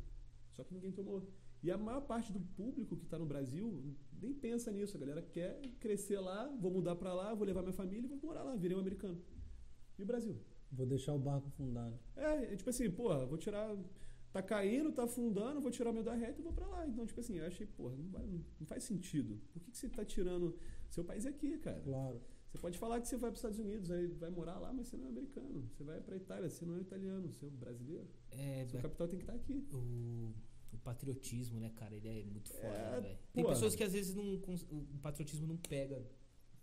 só 0.53 0.63
que 0.63 0.73
ninguém 0.73 0.93
tomou. 0.93 1.29
E 1.65 1.69
a 1.69 1.77
maior 1.77 2.03
parte 2.03 2.33
do 2.33 2.39
público 2.39 2.97
que 2.97 3.03
está 3.03 3.19
no 3.19 3.27
Brasil 3.27 3.97
nem 4.21 4.33
pensa 4.33 4.71
nisso. 4.71 4.97
A 4.97 5.01
galera 5.01 5.21
quer 5.21 5.61
crescer 5.81 6.21
lá, 6.21 6.47
vou 6.61 6.71
mudar 6.71 6.95
para 6.95 7.13
lá, 7.13 7.35
vou 7.35 7.45
levar 7.45 7.63
minha 7.63 7.73
família 7.73 8.07
e 8.07 8.09
vou 8.09 8.21
morar 8.23 8.45
lá, 8.45 8.55
virei 8.55 8.77
um 8.77 8.81
americano. 8.81 9.21
E 9.99 10.03
o 10.05 10.07
Brasil? 10.07 10.37
Vou 10.71 10.87
deixar 10.87 11.13
o 11.13 11.19
barco 11.19 11.51
fundado. 11.51 11.99
É, 12.15 12.53
é 12.53 12.57
tipo 12.57 12.71
assim, 12.71 12.89
porra, 12.89 13.27
vou 13.27 13.37
tirar. 13.37 13.77
Tá 14.33 14.41
caindo, 14.41 14.93
tá 14.93 15.03
afundando, 15.03 15.61
vou 15.61 15.73
tirar 15.73 15.93
meu 15.93 16.05
da 16.05 16.15
reta 16.15 16.41
e 16.41 16.43
vou 16.45 16.53
pra 16.53 16.69
lá. 16.69 16.87
Então, 16.87 17.05
tipo 17.05 17.19
assim, 17.19 17.37
eu 17.39 17.47
achei, 17.47 17.67
porra, 17.67 17.97
não, 17.97 18.09
vai- 18.11 18.27
não 18.61 18.67
faz 18.67 18.85
sentido. 18.85 19.41
Por 19.53 19.61
que, 19.61 19.73
que 19.73 19.77
você 19.77 19.89
tá 19.89 20.05
tirando. 20.05 20.57
Seu 20.89 21.03
país 21.03 21.27
é 21.27 21.31
aqui, 21.31 21.59
cara. 21.59 21.81
Claro. 21.81 22.21
Você 22.53 22.59
pode 22.59 22.77
falar 22.79 23.01
que 23.01 23.09
você 23.09 23.17
vai 23.17 23.31
para 23.31 23.35
os 23.35 23.39
Estados 23.39 23.59
Unidos, 23.59 23.91
aí 23.91 24.07
vai 24.09 24.29
morar 24.29 24.59
lá, 24.59 24.73
mas 24.75 24.87
você 24.89 24.97
não 24.99 25.07
é 25.07 25.09
americano. 25.09 25.67
Você 25.73 25.83
vai 25.83 26.01
para 26.03 26.17
Itália, 26.17 26.51
você 26.51 26.67
não 26.67 26.77
é 26.77 26.81
italiano, 26.81 27.33
você 27.33 27.47
é 27.47 27.49
brasileiro. 27.51 28.07
É, 28.31 28.67
Seu 28.69 28.79
capital 28.81 29.09
tem 29.09 29.19
que 29.19 29.25
estar 29.25 29.35
aqui. 29.35 29.67
o, 29.73 30.35
o 30.71 30.79
patriotismo, 30.85 31.59
né, 31.59 31.71
cara? 31.75 31.95
Ele 31.97 32.09
é 32.09 32.25
muito 32.25 32.51
foda, 32.51 32.67
É, 32.67 32.91
né, 32.91 33.01
velho? 33.01 33.19
Tem 33.33 33.45
pessoas 33.47 33.75
que 33.75 33.83
às 33.83 33.93
vezes 33.95 34.15
não, 34.15 34.39
cons- 34.41 34.67
o 34.71 34.99
patriotismo 35.01 35.47
não 35.47 35.57
pega 35.57 36.07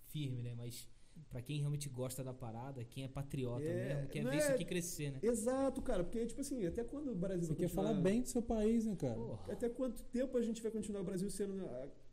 firme, 0.09 0.43
né? 0.43 0.53
Mas 0.55 0.87
pra 1.27 1.41
quem 1.41 1.59
realmente 1.59 1.89
gosta 1.89 2.23
da 2.23 2.33
parada, 2.33 2.83
quem 2.85 3.03
é 3.03 3.07
patriota 3.07 3.63
É, 3.65 3.95
mesmo, 3.95 4.09
quer 4.09 4.23
ver 4.25 4.33
é- 4.33 4.37
isso 4.37 4.51
aqui 4.51 4.65
crescer, 4.65 5.11
né? 5.11 5.19
Exato, 5.23 5.81
cara, 5.81 6.03
porque, 6.03 6.23
tipo 6.27 6.39
assim, 6.41 6.65
até 6.67 6.83
quando 6.83 7.11
o 7.11 7.15
Brasil 7.15 7.41
Você 7.47 7.47
vai 7.49 7.57
quer 7.57 7.63
continuar- 7.65 7.87
falar 7.89 8.01
bem 8.01 8.21
do 8.21 8.27
seu 8.29 8.41
país, 8.43 8.85
né, 8.85 8.95
cara? 8.95 9.15
Porra. 9.15 9.53
Até 9.53 9.67
quanto 9.69 10.03
tempo 10.03 10.37
a 10.37 10.41
gente 10.43 10.61
vai 10.61 10.71
continuar 10.71 11.01
o 11.01 11.03
Brasil 11.03 11.29
sendo 11.31 11.55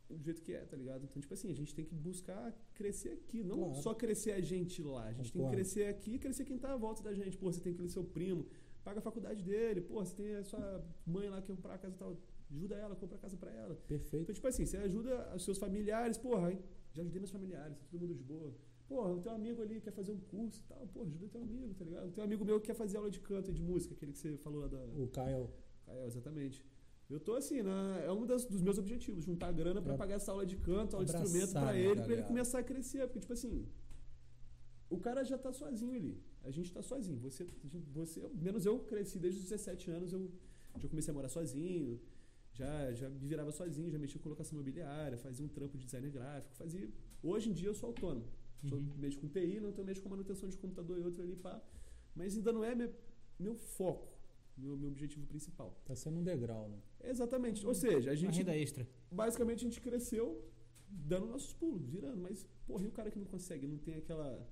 do 0.09 0.23
jeito 0.23 0.41
que 0.41 0.53
é, 0.53 0.61
tá 0.65 0.75
ligado? 0.77 1.03
Então, 1.03 1.21
tipo 1.21 1.33
assim, 1.33 1.49
a 1.51 1.53
gente 1.53 1.73
tem 1.75 1.83
que 1.85 1.93
buscar 1.95 2.53
crescer 2.73 3.09
aqui, 3.09 3.43
não 3.43 3.57
Claro. 3.65 3.81
só 3.81 3.93
crescer 3.93 4.31
a 4.31 4.41
gente 4.41 4.81
lá. 4.81 5.05
A 5.05 5.11
gente 5.13 5.17
tem 5.17 5.25
que 5.25 5.31
Concordo. 5.33 5.55
crescer 5.55 5.87
aqui 5.87 6.15
e 6.15 6.19
crescer 6.19 6.45
quem 6.45 6.57
tá 6.57 6.73
à 6.73 6.77
volta 6.77 7.03
da 7.03 7.13
gente. 7.13 7.37
Pô, 7.37 7.51
você 7.51 7.59
tem 7.59 7.73
aquele 7.73 7.89
seu 7.89 8.03
primo, 8.03 8.45
paga 8.83 8.99
a 8.99 9.01
faculdade 9.01 9.43
dele, 9.43 9.81
pô, 9.81 10.03
você 10.03 10.15
tem 10.15 10.35
a 10.35 10.43
sua 10.43 10.85
mãe 11.05 11.29
lá 11.29 11.41
que 11.41 11.47
comprar 11.47 11.73
a 11.75 11.77
casa 11.77 11.95
e 11.95 11.97
tal, 11.97 12.17
ajuda 12.49 12.75
ela, 12.75 12.95
compra 12.95 13.17
a 13.17 13.19
casa 13.19 13.35
pra 13.35 13.51
ela. 13.51 13.75
Perfeito. 13.87 14.23
Então, 14.23 14.35
tipo 14.35 14.47
assim, 14.47 14.65
você 14.65 14.77
ajuda 14.77 15.35
os 15.35 15.43
seus 15.43 15.57
familiares, 15.57 16.17
porra, 16.17 16.51
hein? 16.51 16.59
já 16.93 17.01
ajudei 17.01 17.19
meus 17.19 17.31
familiares, 17.31 17.77
tá 17.77 17.85
todo 17.91 18.01
mundo 18.01 18.15
de 18.15 18.23
boa. 18.23 18.55
Porra, 18.87 19.11
o 19.13 19.19
teu 19.19 19.33
amigo 19.33 19.61
ali 19.61 19.81
quer 19.81 19.91
fazer 19.91 20.11
um 20.13 20.17
curso 20.19 20.61
e 20.61 20.63
tal, 20.63 20.87
porra, 20.87 21.05
ajuda 21.07 21.25
o 21.25 21.29
teu 21.29 21.41
amigo, 21.41 21.73
tá 21.73 21.83
ligado? 21.83 22.11
Tem 22.13 22.21
um 22.23 22.25
amigo 22.25 22.45
meu 22.45 22.59
que 22.61 22.67
quer 22.67 22.73
fazer 22.73 22.95
aula 22.97 23.11
de 23.11 23.19
canto 23.19 23.51
e 23.51 23.53
de 23.53 23.61
música, 23.61 23.93
aquele 23.93 24.13
que 24.13 24.17
você 24.17 24.37
falou 24.37 24.61
lá 24.61 24.67
da. 24.69 24.81
O 24.95 25.07
Caio, 25.09 25.49
É, 25.89 26.05
exatamente. 26.05 26.63
Eu 27.09 27.19
tô 27.19 27.35
assim, 27.35 27.61
na, 27.61 27.99
é 27.99 28.11
um 28.11 28.25
das- 28.25 28.45
dos 28.45 28.61
meus 28.61 28.77
objetivos, 28.77 29.23
juntar 29.23 29.51
grana 29.53 29.81
pra 29.81 29.93
É. 29.93 29.97
pagar 29.97 30.15
essa 30.15 30.31
aula 30.31 30.45
de 30.45 30.57
canto, 30.57 30.93
aula 30.95 31.05
de 31.05 31.15
instrumento 31.15 31.51
pra 31.51 31.71
né, 31.73 31.79
ele, 31.81 32.01
pra 32.01 32.13
ele 32.13 32.23
começar 32.23 32.59
a 32.59 32.63
crescer. 32.63 33.01
Porque, 33.07 33.19
tipo 33.21 33.31
assim, 33.33 33.65
o 34.89 34.97
cara 34.99 35.23
já 35.23 35.37
tá 35.37 35.51
sozinho 35.53 35.93
ali. 35.95 36.21
A 36.43 36.51
gente 36.51 36.71
tá 36.73 36.81
sozinho. 36.81 37.19
Você, 37.19 37.45
você 37.93 38.21
menos 38.33 38.65
eu 38.65 38.79
cresci 38.79 39.17
desde 39.19 39.39
os 39.39 39.45
17 39.49 39.89
anos, 39.89 40.11
eu 40.11 40.29
já 40.77 40.87
comecei 40.89 41.11
a 41.11 41.15
morar 41.15 41.29
sozinho, 41.29 41.99
já, 42.53 42.91
já 42.93 43.09
me 43.09 43.25
virava 43.27 43.51
sozinho, 43.51 43.89
já 43.89 43.97
mexia 43.97 44.17
com 44.19 44.23
colocação 44.23 44.55
imobiliária, 44.57 45.17
fazia 45.17 45.45
um 45.45 45.49
trampo 45.49 45.77
de 45.77 45.85
designer 45.85 46.11
gráfico, 46.11 46.53
fazia. 46.55 46.89
Hoje 47.23 47.49
em 47.49 47.53
dia 47.53 47.69
eu 47.69 47.73
sou 47.75 47.87
autônomo. 47.87 48.27
Sou, 48.67 48.79
Uhum. 48.79 48.93
mexo 48.97 49.19
com 49.19 49.27
TI, 49.27 49.59
não 49.61 49.71
tô 49.71 49.83
mexo 49.83 50.01
com 50.01 50.09
manutenção 50.09 50.49
de 50.49 50.57
computador 50.57 50.99
e 50.99 51.03
outro 51.03 51.21
ali, 51.21 51.35
pá. 51.35 51.61
Mas 52.15 52.35
ainda 52.35 52.51
não 52.51 52.63
é 52.63 52.73
meu, 52.73 52.91
meu 53.39 53.55
foco, 53.55 54.07
meu, 54.57 54.75
meu 54.75 54.89
objetivo 54.89 55.25
principal. 55.27 55.79
tá 55.85 55.95
sendo 55.95 56.17
um 56.19 56.23
degrau, 56.23 56.67
né? 56.69 56.79
Exatamente. 57.09 57.65
Ou 57.65 57.73
seja, 57.73 58.09
a 58.09 58.13
Uma 58.13 58.17
gente 58.17 58.37
renda 58.39 58.55
extra. 58.55 58.87
basicamente 59.11 59.59
a 59.59 59.69
gente 59.69 59.81
cresceu 59.81 60.43
dando 60.89 61.25
nossos 61.25 61.53
pulos, 61.53 61.87
virando, 61.89 62.21
mas 62.21 62.45
porra, 62.65 62.83
e 62.83 62.87
o 62.87 62.91
cara 62.91 63.09
que 63.11 63.19
não 63.19 63.25
consegue, 63.25 63.67
não 63.67 63.77
tem 63.77 63.95
aquela 63.95 64.47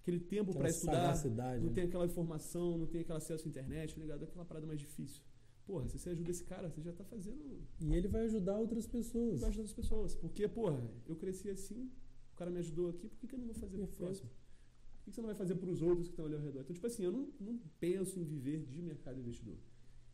aquele 0.00 0.20
tempo 0.20 0.52
pra 0.56 0.68
estudar, 0.68 1.14
não 1.58 1.66
né? 1.66 1.72
tem 1.74 1.84
aquela 1.84 2.06
informação, 2.06 2.78
não 2.78 2.86
tem 2.86 3.00
aquele 3.00 3.18
acesso 3.18 3.44
à 3.46 3.48
internet, 3.48 3.94
tá 3.94 4.00
ligado? 4.00 4.22
Aquela 4.24 4.44
parada 4.44 4.66
mais 4.66 4.78
difícil. 4.80 5.20
Porra, 5.64 5.88
se 5.88 5.98
você 5.98 6.10
ajuda 6.10 6.30
esse 6.30 6.44
cara, 6.44 6.68
você 6.70 6.80
já 6.80 6.92
tá 6.92 7.02
fazendo 7.04 7.60
E 7.80 7.92
ele 7.92 8.06
vai 8.06 8.22
ajudar 8.26 8.56
outras 8.56 8.86
pessoas. 8.86 9.40
vai 9.40 9.48
ajudar 9.50 9.64
as 9.64 9.72
pessoas, 9.72 10.14
porque 10.14 10.46
porra, 10.46 10.80
eu 11.08 11.16
cresci 11.16 11.50
assim, 11.50 11.90
o 12.32 12.36
cara 12.36 12.50
me 12.52 12.58
ajudou 12.60 12.88
aqui, 12.88 13.08
por 13.08 13.18
que, 13.18 13.26
que 13.26 13.34
eu 13.34 13.38
não 13.38 13.46
vou 13.46 13.54
fazer 13.54 13.76
pro 13.78 13.86
Perfeito. 13.88 14.04
próximo? 14.06 14.30
Por 14.30 15.02
que, 15.04 15.10
que 15.10 15.14
você 15.16 15.20
não 15.20 15.26
vai 15.28 15.36
fazer 15.36 15.54
pros 15.56 15.82
outros 15.82 16.06
que 16.08 16.12
estão 16.12 16.24
ali 16.26 16.34
ao 16.34 16.40
redor? 16.40 16.60
Então, 16.60 16.74
tipo 16.74 16.86
assim, 16.86 17.02
eu 17.04 17.10
não, 17.12 17.28
não 17.40 17.58
penso 17.80 18.18
em 18.20 18.24
viver 18.24 18.64
de 18.66 18.80
mercado 18.82 19.18
investidor. 19.18 19.56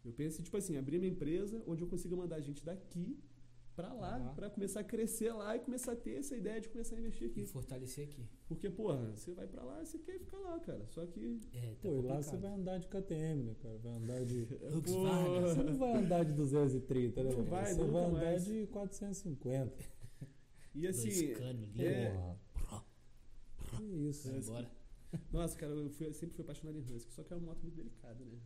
Eu 0.04 0.12
penso 0.12 0.42
tipo 0.42 0.56
assim, 0.56 0.76
abrir 0.76 0.98
minha 0.98 1.10
empresa 1.12 1.62
onde 1.66 1.82
eu 1.82 1.88
consiga 1.88 2.16
mandar 2.16 2.40
gente 2.40 2.64
daqui 2.64 3.18
pra 3.74 3.92
lá, 3.94 4.18
Uhum. 4.18 4.34
pra 4.34 4.50
começar 4.50 4.80
a 4.80 4.84
crescer 4.84 5.32
lá 5.32 5.56
e 5.56 5.60
começar 5.60 5.92
a 5.92 5.96
ter 5.96 6.16
essa 6.18 6.36
ideia 6.36 6.60
de 6.60 6.68
começar 6.68 6.94
a 6.96 6.98
investir 6.98 7.28
E 7.28 7.30
aqui. 7.30 7.46
fortalecer 7.46 8.06
aqui. 8.08 8.28
Porque, 8.46 8.68
porra, 8.68 9.12
você 9.16 9.32
vai 9.32 9.46
pra 9.46 9.62
lá 9.64 9.80
e 9.82 9.86
você 9.86 9.98
quer 9.98 10.18
ficar 10.18 10.38
lá, 10.38 10.60
cara. 10.60 10.84
Só 10.88 11.06
que. 11.06 11.40
É, 11.54 11.70
tá 11.76 11.76
Pô, 11.88 11.98
e 12.00 12.02
lá 12.02 12.22
você 12.22 12.36
vai 12.36 12.52
andar 12.52 12.78
de 12.78 12.86
KTM, 12.88 13.42
né, 13.44 13.54
cara? 13.62 13.78
Vai 13.78 13.92
andar 13.94 14.24
de. 14.26 14.44
Volkswagen. 14.70 15.40
Você 15.42 15.62
não 15.62 15.78
vai 15.78 15.92
andar 15.96 16.24
de 16.24 16.32
230, 16.32 17.22
né? 17.22 17.30
Não 17.30 17.44
vai, 17.44 17.64
você 17.72 17.84
vai 17.84 18.04
andar 18.04 18.10
mais. 18.24 18.44
de 18.44 18.66
450. 18.66 19.72
E 20.74 20.86
assim. 20.86 21.08
lindo. 21.08 21.82
é- 21.82 22.36
Porra. 22.52 22.84
Que 23.76 23.82
isso. 23.84 24.28
É, 24.28 24.40
Bora. 24.40 24.70
Nossa, 25.30 25.56
cara, 25.56 25.72
eu 25.72 25.88
fui- 25.90 26.12
sempre 26.12 26.34
fui 26.34 26.42
apaixonado 26.42 26.76
em 26.78 26.82
Husky, 26.94 27.12
só 27.12 27.22
que 27.22 27.32
é 27.32 27.36
uma 27.36 27.46
moto 27.46 27.62
muito 27.62 27.74
delicada, 27.76 28.22
né? 28.24 28.38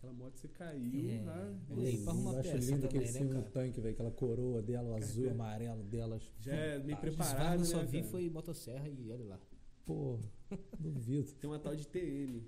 Aquela 0.00 0.14
moto 0.14 0.38
você 0.38 0.48
caiu, 0.48 1.10
É, 1.10 1.22
mas 1.68 1.78
aí 1.84 1.98
pra 2.02 2.12
arrumar 2.12 2.32
eu 2.32 2.40
acho 2.40 2.56
lindo 2.56 2.86
aquele 2.86 2.88
também, 2.88 3.00
né, 3.00 3.18
símbolo 3.18 3.40
cara? 3.40 3.52
tanque, 3.52 3.80
velho. 3.82 3.92
Aquela 3.92 4.10
coroa 4.10 4.62
dela, 4.62 4.88
o 4.92 4.94
azul 4.94 5.26
e 5.26 5.28
amarelo 5.28 5.82
delas. 5.84 6.32
já 6.38 6.54
é. 6.54 6.78
Preparado, 6.78 7.00
preparado, 7.02 7.60
eu 7.60 7.64
só 7.66 7.76
né, 7.76 7.84
vi 7.84 7.98
cara? 7.98 8.10
foi 8.10 8.30
motosserra 8.30 8.88
e 8.88 9.10
olha 9.12 9.24
lá. 9.26 9.40
Porra, 9.84 10.22
duvido. 10.78 11.30
Tem 11.34 11.50
uma 11.50 11.58
tal 11.58 11.76
de 11.76 11.86
TM. 11.86 12.42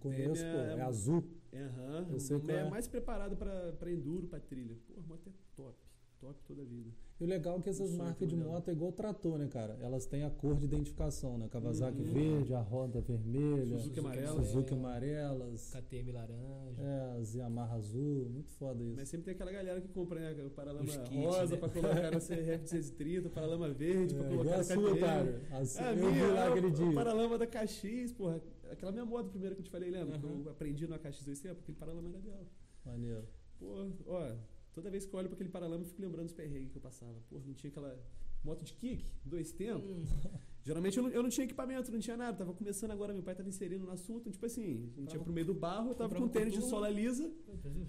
Conheço, 0.00 0.42
TM 0.42 0.52
pô. 0.52 0.58
É 0.58 0.80
azul. 0.82 1.24
Aham. 1.54 2.08
Eu 2.10 2.18
sei 2.18 2.36
é 2.48 2.52
é. 2.54 2.68
mais 2.70 2.88
preparado 2.88 3.36
pra, 3.36 3.72
pra 3.74 3.92
enduro, 3.92 4.26
pra 4.26 4.40
trilha. 4.40 4.76
Pô, 4.88 4.98
a 4.98 5.02
moto 5.02 5.28
é 5.28 5.32
top. 5.54 5.78
Top 6.20 6.34
toda 6.46 6.62
a 6.62 6.64
vida. 6.64 6.90
E 7.20 7.24
o 7.24 7.26
legal 7.26 7.58
é 7.58 7.60
que 7.62 7.68
essas 7.68 7.88
sonho 7.90 7.98
marcas 8.02 8.26
de 8.28 8.36
moto 8.36 8.68
é 8.68 8.72
igual 8.72 8.90
trator, 8.92 9.38
né, 9.38 9.46
cara? 9.48 9.76
Elas 9.80 10.06
têm 10.06 10.22
a 10.24 10.30
cor 10.30 10.56
de 10.56 10.64
identificação, 10.64 11.36
né? 11.36 11.46
Kawasaki 11.48 11.98
Uhum. 12.00 12.12
verde, 12.12 12.54
a 12.54 12.60
roda 12.60 13.00
vermelha, 13.02 13.78
Suzuki 13.78 14.00
amarela. 14.00 14.42
Suzuki 14.42 14.74
amarelas, 14.74 15.70
KTM 15.74 16.12
laranja. 16.12 16.82
é, 16.82 17.18
as 17.20 17.34
Yamaha 17.34 17.76
azul, 17.76 18.28
muito 18.30 18.50
foda 18.52 18.82
isso. 18.82 18.96
Mas 18.96 19.08
sempre 19.10 19.24
tem 19.26 19.34
aquela 19.34 19.52
galera 19.52 19.80
que 19.80 19.88
compra 19.88 20.18
né, 20.20 20.42
o 20.44 20.50
paralama 20.50 20.86
kits, 20.86 21.14
rosa 21.24 21.54
né? 21.54 21.60
pra 21.60 21.68
colocar 21.68 22.10
no 22.10 22.20
CRF 22.20 22.58
230, 22.64 23.28
o 23.28 23.30
paralama 23.30 23.68
verde 23.70 24.14
pra 24.14 24.24
É, 24.24 24.28
colocar 24.28 24.42
igual 24.44 24.54
no 24.56 24.60
a 24.60 24.64
sua, 24.64 24.90
KTM. 24.90 25.00
cara. 25.00 25.42
A 25.50 25.64
sua- 25.66 25.82
Ah, 25.86 25.90
eu 25.92 25.96
vi 25.96 26.12
minha, 26.12 26.26
lá 26.28 26.44
é, 26.44 26.48
aquele 26.48 26.66
o 26.66 26.70
dia. 26.70 26.92
paralama 26.94 27.38
da 27.38 27.46
KX, 27.46 28.12
porra. 28.12 28.40
Aquela 28.70 28.90
minha 28.92 29.04
moto 29.04 29.28
primeira 29.30 29.54
que 29.54 29.60
eu 29.60 29.64
te 29.64 29.70
falei, 29.70 29.90
lembra? 29.90 30.16
Aham. 30.16 30.20
Que 30.42 30.48
eu 30.48 30.50
aprendi 30.50 30.86
na 30.86 30.98
KX 30.98 31.24
2 31.24 31.40
tempo, 31.40 31.60
aquele 31.60 31.76
paralama 31.78 32.08
era 32.08 32.18
dela. 32.18 32.46
Maneiro. 32.84 33.24
Pô, 33.58 33.86
ó, 34.06 34.32
toda 34.76 34.90
vez 34.90 35.06
que 35.06 35.12
eu 35.14 35.18
olho 35.18 35.28
pra 35.28 35.34
aquele 35.36 35.48
paralama, 35.48 35.82
eu 35.82 35.86
fico 35.88 36.02
lembrando 36.02 36.26
dos 36.26 36.34
perrengues 36.34 36.70
que 36.70 36.76
eu 36.76 36.82
passava. 36.82 37.18
Pô, 37.30 37.40
não 37.44 37.54
tinha 37.54 37.70
aquela 37.70 37.98
moto 38.44 38.62
de 38.62 38.74
kick, 38.74 39.04
dois 39.24 39.50
tempos. 39.52 39.90
Hum, 39.90 40.04
Geralmente 40.66 40.96
eu 40.98 41.02
não, 41.04 41.10
eu 41.10 41.22
não 41.22 41.30
tinha 41.30 41.44
equipamento, 41.44 41.92
não 41.92 42.00
tinha 42.00 42.16
nada. 42.16 42.36
Tava 42.36 42.52
começando 42.52 42.90
agora, 42.90 43.14
meu 43.14 43.22
pai 43.22 43.34
tava 43.36 43.48
inserindo 43.48 43.84
no 43.86 43.92
assunto. 43.92 44.28
Tipo 44.32 44.46
assim, 44.46 44.92
a 44.96 45.00
gente 45.00 45.14
ia 45.14 45.20
pro 45.20 45.32
meio 45.32 45.46
do 45.46 45.54
barro, 45.54 45.90
eu 45.90 45.94
tava 45.94 46.14
com 46.16 46.28
tênis 46.28 46.52
de 46.54 46.62
sola 46.68 46.90
lisa. 46.90 47.32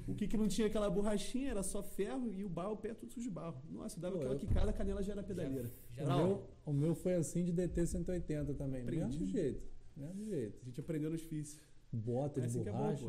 O 0.07 0.13
que 0.13 0.27
que 0.27 0.37
não 0.37 0.47
tinha 0.47 0.67
aquela 0.67 0.87
borrachinha, 0.89 1.49
era 1.49 1.63
só 1.63 1.81
ferro 1.81 2.31
e 2.31 2.43
o 2.45 2.49
barro, 2.49 2.73
o 2.73 2.77
pé 2.77 2.93
tudo 2.93 3.11
sujo 3.11 3.27
de 3.27 3.33
barro. 3.33 3.59
Nossa, 3.69 3.97
eu 3.97 4.01
dava 4.01 4.13
Pô, 4.15 4.19
aquela 4.21 4.35
eu- 4.35 4.39
quicada, 4.39 4.69
a 4.69 4.73
canela 4.73 5.01
já 5.01 5.11
era 5.13 5.23
pedaleira. 5.23 5.69
Já, 5.91 6.03
O 6.03 6.05
já 6.07 6.15
meu, 6.17 6.43
o 6.67 6.73
meu 6.73 6.93
foi 6.95 7.15
assim 7.15 7.43
de 7.43 7.51
DT 7.51 7.85
180 7.87 8.53
também. 8.53 8.83
Aprendi. 8.83 9.05
Mesmo 9.17 9.25
jeito. 9.25 9.67
Mesmo 9.95 10.23
jeito. 10.23 10.59
A 10.61 10.65
gente 10.65 10.79
aprendeu 10.79 11.09
no 11.09 11.17
difícil. 11.17 11.59
Bota 11.91 12.39
de 12.41 12.45
assim 12.45 12.61
que 12.61 12.69
é 12.69 12.71
bom, 12.71 12.77
borracha. 12.77 13.07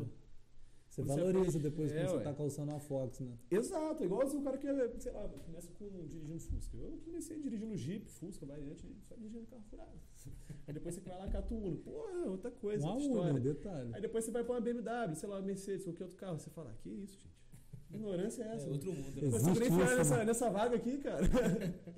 Você 1.03 1.19
valoriza 1.19 1.41
aprende- 1.57 1.59
depois 1.59 1.91
É, 1.91 1.95
quando 1.95 2.09
você 2.09 2.15
ué. 2.17 2.23
tá 2.23 2.33
calçando 2.33 2.71
a 2.71 2.79
Fox, 2.79 3.19
né? 3.19 3.37
Exato, 3.51 4.03
igualzinho 4.03 4.41
o 4.41 4.43
cara 4.43 4.57
que, 4.57 4.67
sei 5.01 5.11
lá, 5.11 5.27
começa 5.45 5.71
com 5.77 6.05
dirigindo 6.07 6.39
Fusca. 6.39 6.77
Eu 6.77 6.97
comecei 7.05 7.39
dirigindo 7.39 7.75
Jeep, 7.77 8.09
Fusca, 8.09 8.45
variante, 8.45 8.85
só 9.07 9.15
dirigindo 9.15 9.45
carro 9.47 9.63
furado. 9.69 9.89
Aí 10.67 10.73
depois 10.73 10.95
você 10.95 11.01
vai 11.01 11.17
lá 11.17 11.27
cata 11.27 11.53
um 11.53 11.65
Uno. 11.67 11.77
Porra, 11.77 12.25
outra 12.29 12.51
coisa, 12.51 12.85
Uma 12.85 12.93
outra 12.95 13.07
Uno, 13.09 13.15
história. 13.21 13.39
detalhe. 13.39 13.89
Aí 13.95 14.01
depois 14.01 14.23
você 14.25 14.31
vai 14.31 14.43
pra 14.43 14.53
uma 14.55 14.61
BMW, 14.61 15.15
sei 15.15 15.29
lá, 15.29 15.37
uma 15.37 15.41
Mercedes, 15.45 15.83
qualquer 15.83 16.03
outro 16.03 16.17
carro. 16.17 16.37
Você 16.39 16.49
fala, 16.49 16.69
ah, 16.71 16.75
que 16.81 16.89
isso, 16.89 17.17
gente? 17.19 17.39
Ignorância 17.91 18.43
é 18.43 18.47
É 18.49 18.55
essa? 18.55 18.65
né? 18.67 18.73
outro 18.73 18.91
mundo. 18.93 19.05
Não 19.15 19.21
né? 19.21 19.27
Existe 19.27 19.47
consigo 19.47 19.59
nem 19.59 19.67
isso, 19.85 19.95
nessa, 19.97 20.17
né? 20.17 20.25
nessa 20.25 20.49
vaga 20.51 20.75
aqui, 20.75 20.97
cara. 20.99 21.23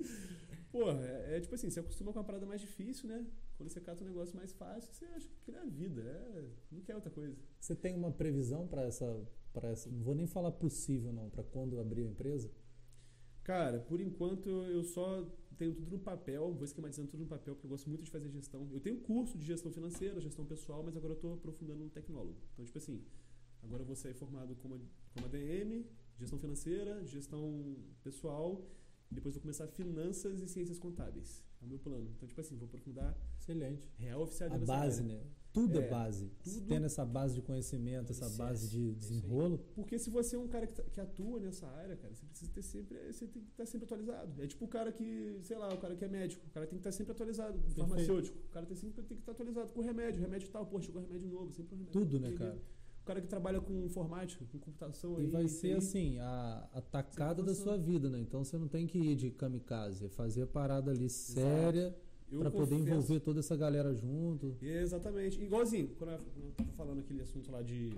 Porra, 0.72 0.98
é, 1.04 1.36
é 1.36 1.40
tipo 1.40 1.54
assim, 1.54 1.68
você 1.68 1.80
acostuma 1.80 2.14
com 2.14 2.18
uma 2.18 2.24
parada 2.24 2.46
mais 2.46 2.62
difícil, 2.62 3.06
né? 3.06 3.26
Quando 3.58 3.68
você 3.68 3.78
cata 3.78 4.02
um 4.02 4.06
negócio 4.06 4.34
mais 4.34 4.54
fácil, 4.54 4.90
você 4.92 5.04
acha 5.04 5.28
que 5.42 5.52
é 5.52 5.58
a 5.58 5.66
vida. 5.66 6.00
É, 6.00 6.48
não 6.70 6.80
quer 6.80 6.94
outra 6.94 7.10
coisa. 7.10 7.36
Você 7.60 7.76
tem 7.76 7.94
uma 7.94 8.10
previsão 8.10 8.66
para 8.66 8.82
essa, 8.82 9.22
para 9.52 9.68
essa. 9.68 9.90
Não 9.90 10.02
vou 10.02 10.14
nem 10.14 10.26
falar 10.26 10.50
possível, 10.50 11.12
não, 11.12 11.28
para 11.28 11.44
quando 11.44 11.78
abrir 11.78 12.04
a 12.04 12.06
empresa? 12.06 12.50
Cara, 13.44 13.80
por 13.80 14.00
enquanto 14.00 14.48
eu 14.48 14.82
só 14.82 15.28
tenho 15.58 15.74
tudo 15.74 15.90
no 15.90 15.98
papel, 15.98 16.54
vou 16.54 16.64
esquematizando 16.64 17.08
tudo 17.08 17.20
no 17.20 17.28
papel, 17.28 17.54
porque 17.54 17.66
eu 17.66 17.70
gosto 17.70 17.90
muito 17.90 18.02
de 18.04 18.10
fazer 18.10 18.30
gestão. 18.30 18.66
Eu 18.72 18.80
tenho 18.80 18.98
curso 19.00 19.36
de 19.36 19.44
gestão 19.44 19.70
financeira, 19.70 20.20
gestão 20.20 20.46
pessoal, 20.46 20.82
mas 20.82 20.96
agora 20.96 21.12
eu 21.12 21.16
estou 21.16 21.34
aprofundando 21.34 21.84
no 21.84 21.90
tecnólogo. 21.90 22.38
Então, 22.54 22.64
tipo 22.64 22.78
assim, 22.78 23.04
agora 23.62 23.82
eu 23.82 23.86
vou 23.86 23.94
sair 23.94 24.14
formado 24.14 24.56
como, 24.56 24.80
como 25.12 25.26
ADM, 25.26 25.84
gestão 26.18 26.38
financeira, 26.38 27.04
gestão 27.04 27.76
pessoal, 28.02 28.64
depois 29.12 29.34
vou 29.34 29.42
começar 29.42 29.66
finanças 29.68 30.40
e 30.40 30.48
ciências 30.48 30.78
contábeis. 30.78 31.42
É 31.60 31.64
o 31.64 31.68
meu 31.68 31.78
plano. 31.78 32.10
Então, 32.16 32.26
tipo 32.26 32.40
assim, 32.40 32.56
vou 32.56 32.66
aprofundar 32.66 33.16
Excelente. 33.38 33.88
real 33.96 34.22
oficial 34.22 34.52
A 34.52 34.58
base, 34.58 35.02
né? 35.02 35.22
Tudo 35.52 35.78
é, 35.80 35.84
É, 35.84 35.88
base. 35.88 36.30
tudo- 36.42 36.66
Tendo 36.66 36.86
essa 36.86 37.04
base 37.04 37.34
de 37.34 37.42
conhecimento, 37.42 38.10
essa 38.10 38.28
base 38.30 38.68
de 38.70 38.90
é 38.90 38.94
desenrolo, 38.94 39.58
Porque 39.74 39.98
se 39.98 40.08
você 40.08 40.34
é 40.34 40.38
um 40.38 40.48
cara 40.48 40.66
que, 40.66 40.72
tá- 40.74 40.82
que 40.84 40.98
atua 41.00 41.38
nessa 41.38 41.66
área, 41.66 41.94
cara, 41.96 42.14
você 42.14 42.24
precisa 42.26 42.50
ter 42.50 42.62
sempre. 42.62 43.12
Você 43.12 43.26
tem 43.28 43.42
que 43.42 43.50
estar 43.50 43.66
sempre 43.66 43.84
atualizado. 43.84 44.42
É 44.42 44.46
tipo 44.46 44.64
o 44.64 44.68
cara 44.68 44.90
que, 44.90 45.38
sei 45.42 45.58
lá, 45.58 45.68
o 45.72 45.78
cara 45.78 45.94
que 45.94 46.04
é 46.04 46.08
médico, 46.08 46.44
o 46.46 46.50
cara 46.50 46.66
tem 46.66 46.78
que 46.78 46.80
estar 46.80 46.92
sempre 46.92 47.12
atualizado. 47.12 47.58
O 47.58 47.70
farmacêutico, 47.70 48.38
o 48.38 48.48
cara 48.50 48.64
tem, 48.66 48.76
sempre 48.76 49.02
tem 49.04 49.16
que 49.16 49.22
estar 49.22 49.32
atualizado 49.32 49.72
com 49.72 49.80
o 49.80 49.82
remédio. 49.82 50.20
Remédio 50.22 50.48
tal, 50.48 50.64
pô, 50.66 50.80
chegou 50.80 51.02
remédio 51.02 51.28
novo, 51.28 51.52
sempre 51.52 51.76
remédio. 51.76 51.92
tudo, 52.00 52.18
né, 52.18 52.32
cara? 52.32 52.58
O 53.02 53.04
cara 53.04 53.20
que 53.20 53.26
trabalha 53.26 53.60
com 53.60 53.84
informática, 53.84 54.44
com 54.52 54.58
computação 54.60 55.18
E 55.18 55.22
aí. 55.24 55.26
vai 55.26 55.48
ser 55.48 55.68
TI, 55.70 55.74
assim, 55.74 56.18
a, 56.20 56.68
a 56.72 56.80
tacada 56.80 57.42
da 57.42 57.52
sua 57.52 57.76
vida, 57.76 58.08
né? 58.08 58.20
Então 58.20 58.44
você 58.44 58.56
não 58.56 58.68
tem 58.68 58.86
que 58.86 58.96
ir 58.96 59.16
de 59.16 59.30
kamikaze, 59.32 60.06
é 60.06 60.08
fazer 60.08 60.42
a 60.42 60.46
parada 60.46 60.92
ali 60.92 61.08
séria 61.10 61.94
Eu 62.30 62.38
Pra 62.38 62.50
poder 62.50 62.76
envolver 62.76 63.18
toda 63.20 63.40
essa 63.40 63.56
galera 63.56 63.92
junto. 63.92 64.56
Exatamente. 64.62 65.42
Igualzinho, 65.42 65.88
quando 65.98 66.10
eu 66.12 66.18
quando 66.18 66.44
eu 66.46 66.52
tava 66.52 66.72
falando 66.72 67.00
aquele 67.00 67.22
assunto 67.22 67.50
lá 67.50 67.60
de. 67.60 67.90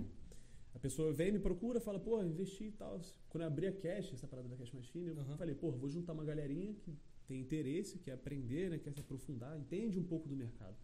A 0.74 0.78
pessoa 0.78 1.12
vem, 1.12 1.30
me 1.30 1.38
procura, 1.38 1.78
fala, 1.80 2.00
pô, 2.00 2.20
investi 2.22 2.64
e 2.64 2.72
tal. 2.72 2.98
Quando 3.28 3.42
eu 3.42 3.46
abri 3.46 3.66
a 3.68 3.72
Cash, 3.72 4.12
essa 4.14 4.26
parada 4.26 4.48
da 4.48 4.56
Cash 4.56 4.72
Machine, 4.72 5.08
eu 5.08 5.20
Aham. 5.20 5.36
falei, 5.36 5.54
pô, 5.54 5.70
vou 5.70 5.88
juntar 5.88 6.14
uma 6.14 6.24
galerinha 6.24 6.74
que 6.74 6.96
tem 7.28 7.40
interesse, 7.40 7.98
quer 7.98 8.12
aprender, 8.12 8.70
né, 8.70 8.78
quer 8.78 8.92
se 8.92 8.98
aprofundar, 9.00 9.56
entende 9.56 9.98
um 10.00 10.02
pouco 10.02 10.28
do 10.28 10.34
mercado. 10.34 10.74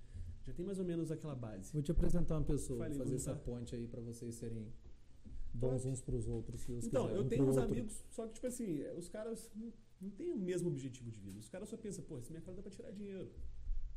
Já 0.47 0.53
tem 0.55 0.64
mais 0.64 0.78
ou 0.78 0.84
menos 0.84 1.11
aquela 1.11 1.34
base. 1.34 1.72
Vou 1.72 1.82
te 1.82 1.91
apresentar 1.93 2.36
uma 2.38 2.45
pessoa, 2.45 2.78
Falei, 2.80 2.97
fazer 2.99 3.16
essa 3.16 3.34
ponte 3.34 3.74
aí 3.74 3.86
pra 3.86 4.01
vocês 4.01 4.34
serem 4.34 4.66
bons 5.53 5.84
uns 5.84 6.01
pros 6.01 6.26
outros. 6.28 6.61
Se 6.62 6.72
Então, 6.72 7.07
quiser, 7.07 7.16
eu 7.18 7.22
um 7.24 7.28
tenho 7.28 7.43
uns 7.45 7.57
outro. 7.57 7.72
amigos, 7.72 8.05
só 8.11 8.26
que, 8.26 8.34
tipo 8.34 8.47
assim, 8.47 8.82
os 8.97 9.09
caras 9.09 9.51
não, 9.55 9.72
não 10.01 10.11
têm 10.11 10.30
o 10.32 10.36
mesmo 10.38 10.68
objetivo 10.68 11.11
de 11.11 11.20
vida. 11.20 11.38
Os 11.38 11.49
caras 11.49 11.68
só 11.68 11.76
pensam, 11.76 12.05
pô, 12.05 12.18
esse 12.18 12.32
mercado 12.32 12.57
dá 12.57 12.62
pra 12.62 12.70
tirar 12.70 12.91
dinheiro. 12.91 13.30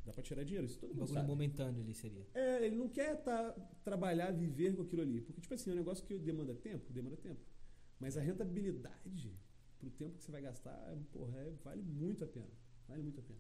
Dá 0.06 0.12
pra 0.12 0.22
tirar 0.22 0.44
dinheiro, 0.44 0.66
isso 0.68 0.78
todo 0.80 0.90
Um 0.92 0.96
mundo 0.96 1.00
bagulho 1.06 1.16
sabe. 1.20 1.28
momentâneo 1.30 1.82
ali 1.82 1.94
seria. 1.94 2.28
É, 2.34 2.66
ele 2.66 2.76
não 2.76 2.90
quer 2.90 3.16
tá, 3.24 3.54
trabalhar, 3.86 4.32
viver 4.32 4.76
com 4.76 4.82
aquilo 4.82 5.02
ali. 5.02 5.22
Porque, 5.22 5.40
tipo 5.40 5.54
assim, 5.54 5.70
é 5.70 5.74
um 5.74 5.78
negócio 5.78 6.06
que 6.06 6.18
demanda 6.20 6.54
tempo, 6.54 6.92
demanda 6.92 7.16
tempo. 7.16 7.40
Mas 8.00 8.18
a 8.18 8.22
rentabilidade 8.22 9.34
pro 9.80 9.90
tempo 9.90 10.18
que 10.18 10.24
você 10.24 10.32
vai 10.32 10.42
gastar, 10.42 10.98
porra, 11.14 11.38
é- 11.40 11.52
vale 11.64 11.82
muito 11.82 12.26
a 12.26 12.28
pena. 12.28 12.50
Vale 12.88 13.02
muito 13.02 13.20
a 13.22 13.24
pena. 13.24 13.40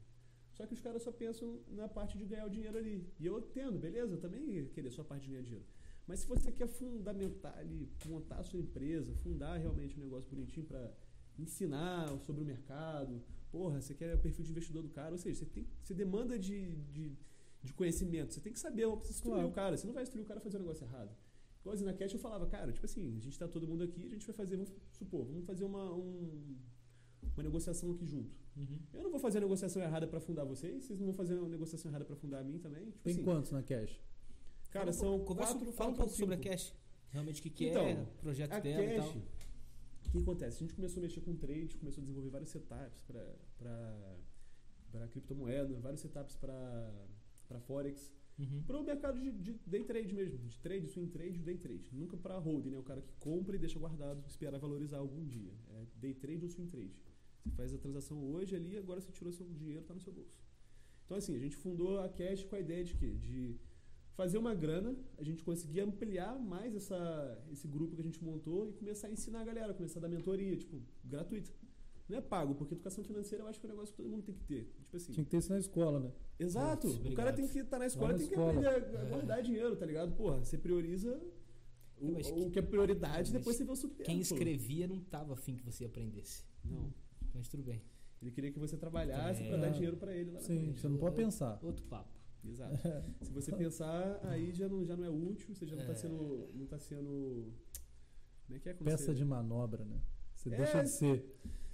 Só 0.53 0.65
que 0.67 0.73
os 0.73 0.81
caras 0.81 1.01
só 1.01 1.11
pensam 1.11 1.59
na 1.69 1.87
parte 1.87 2.17
de 2.17 2.25
ganhar 2.25 2.45
o 2.45 2.49
dinheiro 2.49 2.77
ali. 2.77 3.07
E 3.19 3.25
eu 3.25 3.39
entendo, 3.39 3.79
beleza? 3.79 4.13
Eu 4.13 4.19
também 4.19 4.43
ia 4.51 4.65
querer 4.65 4.91
só 4.91 5.01
a 5.01 5.05
parte 5.05 5.23
de 5.25 5.31
ganhar 5.31 5.43
dinheiro. 5.43 5.65
Mas 6.05 6.19
se 6.19 6.27
você 6.27 6.51
quer 6.51 6.67
fundamentar 6.67 7.57
ali, 7.57 7.89
montar 8.05 8.35
a 8.39 8.43
sua 8.43 8.59
empresa, 8.59 9.15
fundar 9.15 9.57
realmente 9.57 9.97
um 9.97 10.03
negócio 10.03 10.29
bonitinho 10.29 10.65
para 10.65 10.93
ensinar 11.39 12.07
sobre 12.19 12.41
o 12.43 12.45
mercado, 12.45 13.23
porra, 13.51 13.81
você 13.81 13.93
quer 13.95 14.13
o 14.15 14.19
perfil 14.19 14.43
de 14.45 14.51
investidor 14.51 14.83
do 14.83 14.89
cara, 14.89 15.11
ou 15.11 15.17
seja, 15.17 15.39
você, 15.39 15.45
tem, 15.45 15.67
você 15.83 15.93
demanda 15.93 16.37
de, 16.37 16.75
de, 16.91 17.17
de 17.63 17.73
conhecimento, 17.73 18.33
você 18.33 18.41
tem 18.41 18.53
que 18.53 18.59
saber 18.59 18.85
instruir 18.87 19.33
Claro. 19.35 19.47
o 19.47 19.51
cara, 19.51 19.77
você 19.77 19.87
não 19.87 19.93
vai 19.93 20.03
instruir 20.03 20.23
o 20.23 20.27
cara 20.27 20.39
a 20.39 20.43
fazer 20.43 20.57
um 20.57 20.61
negócio 20.61 20.83
errado. 20.85 21.15
Igual 21.61 21.77
na 21.77 21.93
Cash 21.93 22.13
eu 22.13 22.19
falava, 22.19 22.45
cara, 22.45 22.71
tipo 22.73 22.85
assim, 22.85 23.17
a 23.17 23.21
gente 23.21 23.39
tá 23.39 23.47
todo 23.47 23.67
mundo 23.67 23.83
aqui, 23.83 24.05
a 24.05 24.09
gente 24.09 24.25
vai 24.27 24.35
fazer, 24.35 24.57
vamos 24.57 24.71
supor, 24.91 25.25
vamos 25.25 25.45
fazer 25.45 25.63
uma, 25.63 25.93
um- 25.93 26.57
uma 27.33 27.43
negociação 27.43 27.91
aqui 27.91 28.05
junto. 28.05 28.35
Uhum. 28.55 28.79
Eu 28.93 29.03
não 29.03 29.09
vou 29.11 29.19
fazer 29.19 29.39
a 29.39 29.41
negociação 29.41 29.81
errada 29.81 30.07
para 30.07 30.19
fundar 30.19 30.43
vocês, 30.45 30.83
vocês 30.83 30.99
não 30.99 31.07
vão 31.07 31.15
fazer 31.15 31.35
uma 31.35 31.49
negociação 31.49 31.89
errada 31.89 32.05
para 32.05 32.15
fundar 32.15 32.39
a 32.39 32.43
mim 32.43 32.59
também. 32.59 32.85
Tipo 32.91 33.03
Tem 33.03 33.13
assim, 33.13 33.23
quantos 33.23 33.51
na 33.51 33.63
Cash? 33.63 33.99
cara, 34.71 34.85
Fala 34.85 34.89
um 34.89 34.93
são 34.93 35.17
pouco- 35.25 35.35
quatro, 35.35 35.71
Fala 35.71 35.89
um 35.91 35.95
pouco 35.95 36.13
sobre 36.13 36.35
a. 36.35 36.37
Cash. 36.37 36.73
Realmente 37.09 37.39
o 37.41 37.43
que, 37.43 37.49
que 37.49 37.65
Então, 37.67 37.83
é, 37.85 37.93
o 38.01 38.05
projeto 38.21 38.53
A 38.53 38.59
dela 38.59 38.83
e 38.83 38.95
Cash, 38.97 39.05
tal. 39.05 39.17
o 40.07 40.11
que 40.11 40.17
acontece? 40.19 40.57
A 40.57 40.59
gente 40.61 40.73
começou 40.75 40.99
a 40.99 41.03
mexer 41.03 41.21
com 41.21 41.35
trade, 41.35 41.77
começou 41.77 42.01
a 42.01 42.03
desenvolver 42.03 42.29
vários 42.29 42.49
setups 42.51 43.01
para 43.01 44.17
criptomoeda, 45.11 45.79
vários 45.79 46.01
setups 46.01 46.35
para 46.35 47.59
Forex, 47.67 48.11
Uhum. 48.39 48.63
para 48.63 48.79
o 48.79 48.83
mercado 48.83 49.19
de, 49.21 49.31
de 49.31 49.53
day 49.65 49.83
trade 49.83 50.11
mesmo, 50.11 50.39
de 50.47 50.59
trade, 50.59 50.87
swing 50.87 51.07
trade, 51.11 51.37
day 51.43 51.55
trade. 51.55 51.87
Nunca 51.91 52.17
para 52.17 52.35
holding, 52.39 52.71
né? 52.71 52.77
O 52.79 52.83
cara 52.83 52.99
que 52.99 53.13
compra 53.19 53.55
e 53.55 53.59
deixa 53.59 53.77
guardado, 53.77 54.25
esperar 54.27 54.57
valorizar 54.57 54.97
algum 54.97 55.23
dia. 55.23 55.53
É 55.69 55.85
day 55.97 56.15
trade 56.15 56.43
ou 56.43 56.49
swing 56.49 56.67
trade. 56.67 56.95
Você 57.43 57.49
faz 57.51 57.73
a 57.73 57.77
transação 57.77 58.17
hoje 58.33 58.55
ali, 58.55 58.77
agora 58.77 59.01
você 59.01 59.11
tirou 59.11 59.31
seu 59.33 59.45
dinheiro, 59.47 59.81
está 59.81 59.93
no 59.93 59.99
seu 59.99 60.13
bolso. 60.13 60.37
Então 61.05 61.17
assim, 61.17 61.35
a 61.35 61.39
gente 61.39 61.55
fundou 61.57 61.99
a 61.99 62.07
Cash 62.09 62.43
com 62.45 62.55
a 62.55 62.59
ideia 62.59 62.83
de 62.83 62.95
quê? 62.95 63.09
De 63.15 63.59
fazer 64.15 64.37
uma 64.37 64.53
grana, 64.55 64.95
a 65.17 65.23
gente 65.23 65.43
conseguir 65.43 65.81
ampliar 65.81 66.39
mais 66.39 66.75
essa, 66.75 67.43
esse 67.51 67.67
grupo 67.67 67.95
que 67.95 68.01
a 68.01 68.03
gente 68.05 68.23
montou 68.23 68.69
e 68.69 68.73
começar 68.73 69.07
a 69.07 69.11
ensinar 69.11 69.41
a 69.41 69.43
galera, 69.43 69.73
começar 69.73 69.99
a 69.99 70.03
dar 70.03 70.07
mentoria, 70.09 70.55
tipo, 70.55 70.81
gratuita. 71.03 71.51
Não 72.07 72.17
é 72.17 72.21
pago, 72.21 72.53
porque 72.55 72.73
educação 72.73 73.03
financeira 73.03 73.43
eu 73.43 73.47
acho 73.47 73.59
que 73.59 73.65
é 73.65 73.69
um 73.69 73.73
negócio 73.73 73.93
que 73.93 73.97
todo 74.01 74.09
mundo 74.09 74.23
tem 74.23 74.35
que 74.35 74.43
ter. 74.43 74.65
Tipo 74.83 74.95
assim, 74.97 75.11
Tinha 75.13 75.23
que 75.23 75.31
ter 75.31 75.37
isso 75.37 75.51
na 75.51 75.59
escola, 75.59 75.99
né? 75.99 76.11
exato. 76.39 76.81
Putz, 76.87 76.93
o 76.95 76.99
obrigado. 76.99 77.15
cara 77.25 77.33
tem 77.35 77.47
que 77.47 77.59
estar 77.59 77.79
na 77.79 77.85
escola, 77.87 78.11
na 78.13 78.17
tem 78.17 78.27
que 78.27 78.33
escola. 78.33 78.49
aprender 78.51 78.97
a 78.97 79.05
guardar 79.05 79.41
dinheiro, 79.41 79.75
tá 79.75 79.85
ligado? 79.85 80.13
Porra, 80.15 80.39
você 80.39 80.57
prioriza 80.57 81.19
o, 81.97 82.07
É, 82.09 82.11
mas 82.11 82.27
o 82.29 82.33
que- 82.35 82.49
que 82.51 82.59
é 82.59 82.61
prioridade, 82.61 83.31
depois 83.31 83.55
você 83.57 83.63
vê 83.63 83.71
o 83.71 83.75
super. 83.75 84.05
Quem 84.05 84.19
escrevia 84.19 84.87
não 84.87 84.99
tava 84.99 85.33
afim 85.33 85.55
que 85.55 85.63
você 85.63 85.85
aprendesse. 85.85 86.43
Não. 86.63 86.93
Mas 87.33 87.47
tudo 87.47 87.63
bem. 87.63 87.81
Ele 88.21 88.31
queria 88.31 88.51
que 88.51 88.59
você 88.59 88.77
trabalhasse 88.77 89.43
É. 89.43 89.47
pra 89.49 89.57
dar 89.57 89.69
dinheiro 89.69 89.97
pra 89.97 90.15
ele 90.15 90.31
lá 90.31 90.39
na 90.39 90.45
Sim, 90.45 90.59
frente. 90.59 90.79
você 90.79 90.87
não 90.87 90.97
pode 90.97 91.15
pensar. 91.15 91.59
Outro 91.61 91.83
papo. 91.85 92.13
Exato. 92.45 92.77
Se 93.21 93.31
você 93.31 93.51
pensar, 93.55 94.19
aí 94.23 94.51
já 94.53 94.67
não, 94.69 94.85
já 94.85 94.95
não 94.95 95.03
é 95.05 95.09
útil, 95.09 95.53
você 95.53 95.65
já 95.65 95.75
não 95.75 95.85
tá 95.85 95.91
É. 95.91 95.95
sendo. 95.95 96.49
Não 96.53 96.65
tá 96.65 96.79
sendo. 96.79 97.51
Como 98.45 98.57
é 98.57 98.59
que 98.59 98.69
é? 98.69 98.73
Quando 98.73 98.85
Peça 98.85 99.05
você- 99.05 99.13
de 99.13 99.25
manobra, 99.25 99.83
né? 99.85 99.99
Você 100.35 100.49
É, 100.53 100.57
deixa 100.57 100.83
de 100.83 100.89
ser. 100.89 101.17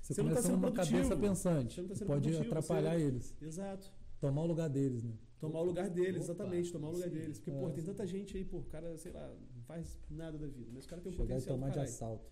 Você, 0.01 0.14
você 0.14 0.22
tá 0.22 0.28
começa 0.28 0.41
sendo 0.43 0.53
numa 0.57 0.72
cabeça 0.72 1.16
pensante. 1.18 1.82
Tá 1.84 2.05
pode 2.05 2.36
atrapalhar 2.38 2.97
você- 2.97 3.05
eles. 3.05 3.36
Exato. 3.41 3.91
Tomar 4.20 4.41
o 4.41 4.45
lugar 4.47 4.70
deles, 4.70 5.03
né? 5.03 5.14
Tomar 5.39 5.62
o 5.62 5.64
lugar 5.64 5.89
deles, 5.89 6.24
Opa, 6.24 6.34
exatamente, 6.34 6.72
tomar 6.72 6.89
o 6.89 6.91
lugar 6.91 7.07
aí. 7.07 7.14
deles. 7.14 7.39
Porque, 7.39 7.51
É. 7.51 7.60
pô, 7.60 7.70
tem 7.70 7.84
tanta 7.84 8.05
gente 8.05 8.36
aí, 8.38 8.43
pô, 8.43 8.57
o 8.57 8.64
cara, 8.66 8.97
sei 8.97 9.12
lá, 9.14 9.28
não 9.55 9.64
faz 9.64 9.97
nada 10.10 10.38
da 10.38 10.47
vida, 10.47 10.70
mas 10.74 10.84
o 10.86 10.88
cara 10.89 11.01
tem 11.01 11.10
um 11.12 11.14
Chegar 11.16 11.26
potencial 11.28 11.55
tomar 11.57 11.70
de 11.70 11.80
assalto. 11.80 12.30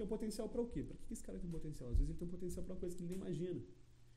Tem 0.00 0.06
um 0.06 0.08
potencial 0.08 0.48
pra 0.48 0.62
o 0.62 0.66
quê? 0.66 0.82
Pra 0.82 0.96
que 0.96 1.06
que 1.08 1.12
esse 1.12 1.22
cara 1.22 1.38
tem 1.38 1.46
um 1.46 1.52
potencial? 1.52 1.90
Às 1.90 1.98
vezes 1.98 2.08
ele 2.08 2.18
tem 2.18 2.26
um 2.26 2.30
potencial 2.30 2.64
pra 2.64 2.72
uma 2.74 2.80
coisa 2.80 2.96
que 2.96 3.02
ele 3.02 3.08
nem 3.10 3.18
imagina. 3.18 3.60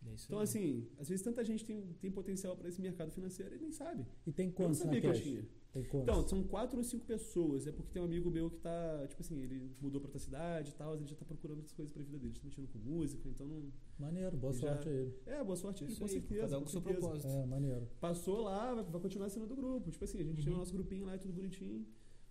É 0.05 0.15
Então, 0.25 0.39
aí. 0.39 0.43
assim, 0.45 0.87
às 0.97 1.09
vezes 1.09 1.21
tanta 1.23 1.43
gente 1.43 1.65
tem, 1.65 1.81
tem 1.99 2.09
potencial 2.09 2.55
pra 2.55 2.69
esse 2.69 2.81
mercado 2.81 3.11
financeiro 3.11 3.53
e 3.55 3.59
nem 3.59 3.69
sabe. 3.71 4.05
E 4.25 4.31
tem 4.31 4.45
Eu 4.45 4.49
não 4.51 4.55
quantos 4.55 4.79
na 4.79 4.85
sabia 4.85 5.01
que 5.01 5.07
eu 5.07 5.13
tinha. 5.13 5.45
Tem 5.73 5.83
quantos? 5.83 6.01
Então, 6.07 6.27
são 6.27 6.43
quatro 6.43 6.77
ou 6.77 6.83
cinco 6.85 7.05
pessoas. 7.05 7.67
É 7.67 7.71
porque 7.73 7.91
tem 7.91 8.01
um 8.01 8.05
amigo 8.05 8.29
meu 8.31 8.49
que 8.49 8.59
tá, 8.59 9.05
tipo 9.09 9.21
assim, 9.21 9.41
ele 9.41 9.71
mudou 9.81 9.99
pra 9.99 10.07
outra 10.07 10.19
cidade 10.19 10.69
e 10.71 10.73
tal, 10.73 10.95
ele 10.95 11.05
já 11.05 11.15
tá 11.17 11.25
procurando 11.25 11.57
outras 11.57 11.73
coisas 11.73 11.91
pra 11.91 12.01
vida 12.01 12.17
dele, 12.17 12.33
tá 12.33 12.41
mexendo 12.45 12.67
com 12.69 12.79
música, 12.79 13.27
então 13.27 13.45
não. 13.45 13.73
Maneiro, 13.99 14.37
boa 14.37 14.53
Já- 14.53 14.59
sorte 14.69 14.87
a 14.87 14.91
ele. 14.93 15.13
É, 15.25 15.43
boa 15.43 15.55
sorte, 15.57 15.83
Isso 15.85 15.97
com 15.99 16.05
aí, 16.05 16.11
certeza. 16.11 16.41
cada 16.43 16.57
um 16.57 16.59
com 16.59 16.65
com 16.65 16.71
seu 16.71 16.81
certeza. 16.81 16.99
propósito. 17.07 17.27
É, 17.29 17.45
maneiro. 17.45 17.87
Passou 17.99 18.41
lá, 18.41 18.73
vai, 18.73 18.83
vai 18.85 19.01
continuar 19.01 19.29
sendo 19.29 19.47
do 19.47 19.55
grupo. 19.55 19.91
Tipo 19.91 20.03
assim, 20.05 20.19
a 20.19 20.23
gente 20.23 20.47
Uhum. 20.47 20.55
o 20.55 20.57
nosso 20.59 20.71
grupinho 20.73 21.05
lá, 21.05 21.17
tudo 21.17 21.33
bonitinho. 21.33 21.85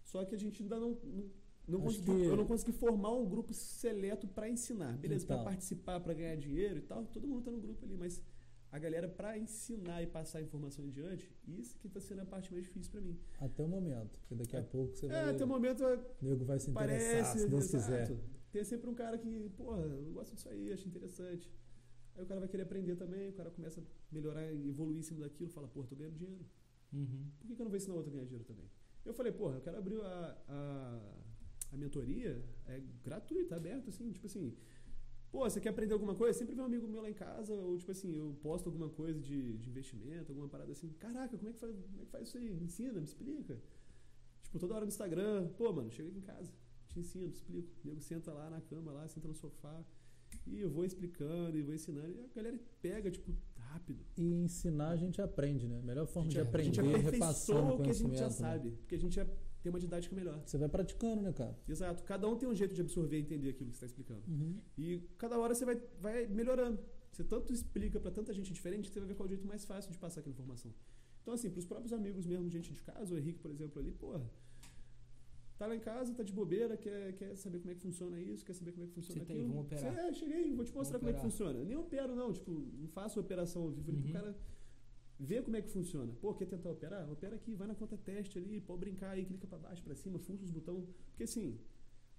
Só 0.04 0.24
que 0.24 0.34
a 0.34 0.38
gente 0.38 0.62
ainda 0.62 0.78
não. 0.78 0.90
não 1.02 1.41
não 1.68 1.80
consegui, 1.80 2.04
que- 2.06 2.24
Eu 2.24 2.36
não 2.36 2.46
consegui 2.46 2.72
formar 2.72 3.12
um 3.12 3.28
grupo 3.28 3.52
seleto 3.54 4.26
pra 4.28 4.48
ensinar. 4.48 4.96
Beleza, 4.98 5.26
pra 5.26 5.36
Então. 5.36 5.44
participar, 5.44 6.00
pra 6.00 6.12
ganhar 6.14 6.36
dinheiro 6.36 6.78
e 6.78 6.82
tal, 6.82 7.04
todo 7.06 7.26
mundo 7.26 7.42
tá 7.44 7.50
no 7.50 7.60
grupo 7.60 7.84
ali, 7.84 7.96
mas 7.96 8.20
a 8.70 8.78
galera 8.78 9.06
pra 9.08 9.36
ensinar 9.38 10.02
e 10.02 10.06
passar 10.06 10.38
a 10.38 10.42
informação 10.42 10.84
adiante, 10.86 11.30
isso 11.46 11.78
que 11.78 11.88
tá 11.88 12.00
sendo 12.00 12.22
a 12.22 12.24
parte 12.26 12.50
mais 12.50 12.64
difícil 12.64 12.90
pra 12.90 13.00
mim. 13.00 13.18
Até 13.38 13.62
o 13.62 13.68
momento. 13.68 14.18
Porque 14.20 14.34
daqui 14.34 14.56
a 14.56 14.60
É. 14.60 14.62
pouco 14.62 14.96
você 14.96 15.06
É, 15.06 15.08
vai. 15.10 15.34
até 15.34 15.44
o 15.44 15.48
momento 15.48 15.84
é, 15.84 15.94
O 15.96 16.24
nego 16.24 16.44
vai 16.44 16.58
se 16.58 16.70
interessar, 16.70 17.10
parece, 17.22 17.38
se 17.40 17.48
Deus 17.48 17.72
exato. 17.74 18.12
quiser. 18.14 18.20
Tem 18.50 18.64
sempre 18.64 18.88
um 18.90 18.94
cara 18.94 19.16
que, 19.18 19.50
porra, 19.56 19.78
eu 19.82 20.12
gosto 20.12 20.34
disso 20.34 20.48
aí, 20.48 20.72
acho 20.72 20.86
interessante. 20.88 21.50
Aí 22.14 22.22
o 22.22 22.26
cara 22.26 22.40
vai 22.40 22.48
querer 22.48 22.62
aprender 22.64 22.96
também, 22.96 23.28
o 23.30 23.32
cara 23.32 23.50
começa 23.50 23.80
a 23.80 23.84
melhorar 24.10 24.42
evoluir 24.52 24.98
em 24.98 25.02
cima 25.02 25.20
daquilo, 25.20 25.48
fala, 25.50 25.68
porra, 25.68 25.86
tô 25.86 25.96
ganhando 25.96 26.16
dinheiro. 26.16 26.44
Uhum. 26.92 27.30
Por 27.38 27.46
que, 27.46 27.54
que 27.54 27.60
eu 27.62 27.64
não 27.64 27.70
vou 27.70 27.76
ensinar 27.78 27.94
outro 27.94 28.10
a 28.10 28.12
ganhar 28.14 28.24
dinheiro 28.24 28.44
também? 28.44 28.66
Eu 29.04 29.14
falei, 29.14 29.32
porra, 29.32 29.56
eu 29.56 29.60
quero 29.62 29.78
abrir 29.78 29.98
a, 30.02 30.38
a, 30.48 31.00
a 31.72 31.76
mentoria, 31.76 32.44
é 32.66 32.80
gratuita, 33.02 33.56
aberta, 33.56 33.88
assim, 33.88 34.12
tipo 34.12 34.26
assim. 34.26 34.54
Pô, 35.30 35.48
você 35.48 35.58
quer 35.58 35.70
aprender 35.70 35.94
alguma 35.94 36.14
coisa? 36.14 36.38
Sempre 36.38 36.54
vem 36.54 36.62
um 36.62 36.66
amigo 36.66 36.86
meu 36.86 37.00
lá 37.00 37.08
em 37.08 37.14
casa, 37.14 37.54
ou 37.54 37.78
tipo 37.78 37.90
assim, 37.90 38.14
eu 38.14 38.36
posto 38.42 38.66
alguma 38.66 38.90
coisa 38.90 39.18
de, 39.18 39.56
de 39.56 39.70
investimento, 39.70 40.30
alguma 40.30 40.46
parada 40.46 40.70
assim. 40.72 40.90
Caraca, 40.98 41.38
como 41.38 41.48
é, 41.48 41.52
que 41.54 41.58
faz, 41.58 41.74
como 41.74 42.02
é 42.02 42.04
que 42.04 42.10
faz 42.10 42.28
isso 42.28 42.36
aí? 42.36 42.50
Me 42.50 42.64
ensina, 42.64 43.00
me 43.00 43.06
explica. 43.06 43.58
Tipo, 44.42 44.58
toda 44.58 44.74
hora 44.74 44.84
no 44.84 44.90
Instagram, 44.90 45.48
pô, 45.56 45.72
mano, 45.72 45.90
chega 45.90 46.10
aqui 46.10 46.18
em 46.18 46.22
casa, 46.22 46.52
te 46.88 47.00
ensino, 47.00 47.30
te 47.30 47.36
explico. 47.36 47.72
O 47.82 47.88
nego 47.88 48.02
senta 48.02 48.30
lá 48.30 48.50
na 48.50 48.60
cama, 48.60 48.92
lá, 48.92 49.08
senta 49.08 49.26
no 49.26 49.34
sofá. 49.34 49.82
E 50.46 50.60
eu 50.60 50.68
vou 50.70 50.84
explicando 50.84 51.56
e 51.56 51.62
vou 51.62 51.74
ensinando. 51.74 52.10
E 52.10 52.20
a 52.20 52.26
galera 52.34 52.58
pega, 52.82 53.10
tipo, 53.10 53.34
rápido. 53.56 54.04
E 54.16 54.34
ensinar 54.34 54.90
a 54.90 54.96
gente 54.96 55.20
aprende, 55.20 55.66
né? 55.66 55.78
A 55.78 55.82
melhor 55.82 56.06
forma 56.06 56.28
de 56.28 56.38
a 56.38 56.42
aprender 56.42 56.74
gente 56.74 56.80
é 56.80 56.96
repassando 56.98 57.74
o 57.74 57.82
que 57.82 57.90
a 57.90 57.94
gente 57.94 58.16
já 58.16 58.26
né? 58.26 58.30
sabe. 58.30 58.70
Porque 58.72 58.94
a 58.94 58.98
gente 58.98 59.14
já 59.14 59.26
tem 59.62 59.70
uma 59.70 59.78
didática 59.78 60.14
melhor. 60.14 60.42
Você 60.44 60.58
vai 60.58 60.68
praticando, 60.68 61.22
né, 61.22 61.32
cara? 61.32 61.56
Exato. 61.68 62.02
Cada 62.04 62.28
um 62.28 62.36
tem 62.36 62.48
um 62.48 62.54
jeito 62.54 62.74
de 62.74 62.80
absorver 62.80 63.18
e 63.18 63.20
entender 63.22 63.50
aquilo 63.50 63.70
que 63.70 63.76
você 63.76 63.84
está 63.84 63.86
explicando. 63.86 64.22
Uhum. 64.28 64.58
E 64.76 65.00
cada 65.18 65.38
hora 65.38 65.54
você 65.54 65.64
vai, 65.64 65.80
vai 66.00 66.26
melhorando. 66.26 66.78
Você 67.12 67.22
tanto 67.22 67.52
explica 67.52 68.00
para 68.00 68.10
tanta 68.10 68.32
gente 68.32 68.52
diferente 68.52 68.88
que 68.88 68.94
você 68.94 69.00
vai 69.00 69.08
ver 69.08 69.14
qual 69.14 69.26
é 69.26 69.28
o 69.28 69.34
jeito 69.34 69.46
mais 69.46 69.64
fácil 69.64 69.92
de 69.92 69.98
passar 69.98 70.20
aquela 70.20 70.32
informação. 70.32 70.72
Então, 71.22 71.34
assim, 71.34 71.48
para 71.50 71.58
os 71.60 71.66
próprios 71.66 71.92
amigos 71.92 72.26
mesmo, 72.26 72.48
gente 72.50 72.72
de 72.72 72.82
casa, 72.82 73.14
o 73.14 73.18
Henrique, 73.18 73.38
por 73.38 73.50
exemplo, 73.50 73.80
ali, 73.80 73.92
porra, 73.92 74.20
tá 75.56 75.66
lá 75.66 75.76
em 75.76 75.80
casa, 75.80 76.12
tá 76.14 76.22
de 76.22 76.32
bobeira, 76.32 76.76
quer, 76.76 77.12
quer 77.12 77.36
saber 77.36 77.60
como 77.60 77.70
é 77.70 77.74
que 77.74 77.80
funciona 77.80 78.18
isso, 78.20 78.44
quer 78.44 78.54
saber 78.54 78.72
como 78.72 78.84
é 78.84 78.86
que 78.88 78.94
funciona 78.94 79.20
aí, 79.22 79.28
aquilo. 79.30 79.46
vamos 79.48 79.64
operar. 79.66 79.92
Você, 79.94 80.00
é, 80.00 80.12
cheguei, 80.12 80.52
vou 80.54 80.64
te 80.64 80.74
mostrar 80.74 80.98
Vamos 80.98 81.00
como 81.00 81.10
é 81.10 81.12
que 81.12 81.20
funciona. 81.20 81.64
Nem 81.64 81.76
opero, 81.76 82.16
não, 82.16 82.32
tipo, 82.32 82.50
não 82.50 82.88
faço 82.88 83.20
operação 83.20 83.62
ao 83.62 83.70
vivo 83.70 83.90
ali 83.90 83.98
Uhum. 83.98 84.04
pro 84.04 84.12
cara 84.14 84.36
ver 85.22 85.42
como 85.44 85.56
é 85.56 85.62
que 85.62 85.70
funciona. 85.70 86.12
Pô, 86.20 86.34
quer 86.34 86.46
tentar 86.46 86.70
operar? 86.70 87.10
Opera 87.10 87.36
aqui, 87.36 87.54
vai 87.54 87.68
na 87.68 87.74
conta 87.74 87.96
teste 87.96 88.38
ali, 88.38 88.60
pode 88.60 88.80
brincar 88.80 89.10
aí, 89.10 89.24
clica 89.24 89.46
para 89.46 89.58
baixo, 89.58 89.82
para 89.82 89.94
cima, 89.94 90.18
fuça 90.18 90.42
os 90.44 90.50
botões. 90.50 90.84
Porque 91.10 91.22
assim, 91.22 91.58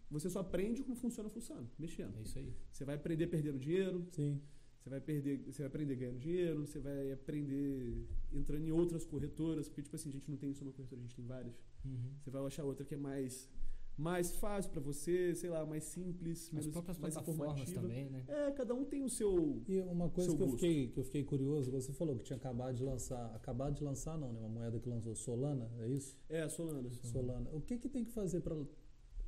você 0.10 0.30
só 0.30 0.40
aprende 0.40 0.82
como 0.84 0.96
funciona, 0.96 1.30
funciona, 1.30 1.70
mexendo. 1.78 2.18
É 2.18 2.22
isso 2.22 2.40
aí. 2.40 2.54
Você 2.72 2.86
vai 2.86 2.96
aprender 2.96 3.28
perdendo 3.28 3.60
dinheiro, 3.60 4.08
Sim. 4.12 4.42
você 4.80 4.90
vai 4.90 5.02
perder, 5.02 5.44
você 5.46 5.64
vai 5.64 5.68
aprender 5.68 5.96
ganhando 5.96 6.20
dinheiro, 6.20 6.66
você 6.66 6.80
vai 6.80 7.12
aprender 7.12 8.08
entrando 8.32 8.66
em 8.66 8.72
outras 8.72 9.06
corretoras, 9.06 9.68
porque 9.68 9.82
tipo 9.82 9.96
assim, 9.96 10.10
a 10.10 10.14
gente 10.14 10.30
não 10.30 10.38
tem 10.38 10.54
só 10.54 10.64
uma 10.64 10.72
corretora, 10.72 11.02
a 11.02 11.04
gente 11.04 11.16
tem 11.16 11.26
várias. 11.26 11.56
Uhum. 11.84 12.14
Você 12.22 12.30
vai 12.30 12.46
achar 12.46 12.64
outra 12.64 12.86
que 12.86 12.94
é 12.94 12.98
mais 12.98 13.50
mais 13.98 14.36
fácil 14.36 14.72
pra 14.72 14.82
você, 14.82 15.36
sei 15.36 15.50
lá, 15.50 15.66
mais 15.66 15.84
simples, 15.84 16.46
As 16.48 16.52
menos 16.52 16.68
próprias 16.68 16.98
mais 16.98 17.14
plataformas 17.14 17.72
também, 17.72 18.10
né? 18.10 18.24
É, 18.28 18.52
cada 18.52 18.74
um 18.74 18.84
tem 18.84 19.04
o 19.04 19.10
seu. 19.10 19.62
E 19.68 19.80
uma 19.82 20.10
coisa 20.10 20.36
que 20.36 20.42
eu, 20.42 20.50
fiquei, 20.50 20.88
que 20.88 21.00
eu 21.00 21.04
fiquei 21.04 21.24
curioso, 21.24 21.72
você 21.72 21.94
falou 21.94 22.16
que 22.18 22.24
tinha 22.24 22.38
acabado 22.38 22.76
de 22.76 22.84
lançar. 22.84 23.34
Acabado 23.36 23.76
de 23.76 23.84
lançar, 23.84 24.18
não, 24.18 24.34
né? 24.34 24.40
Uma 24.40 24.50
moeda 24.50 24.80
que 24.80 24.90
lançou 24.90 25.16
Solana, 25.16 25.70
é 25.80 25.88
isso? 25.88 26.18
É, 26.28 26.48
Solana. 26.50 26.90
Solana. 27.04 27.50
O 27.52 27.62
que, 27.62 27.78
que 27.78 27.88
tem 27.88 28.04
que 28.04 28.12
fazer 28.12 28.42
para. 28.42 28.56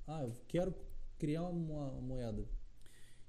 Ah, 0.08 0.24
eu 0.24 0.34
quero 0.48 0.74
criar 1.18 1.44
uma, 1.44 1.92
moeda, 2.02 2.48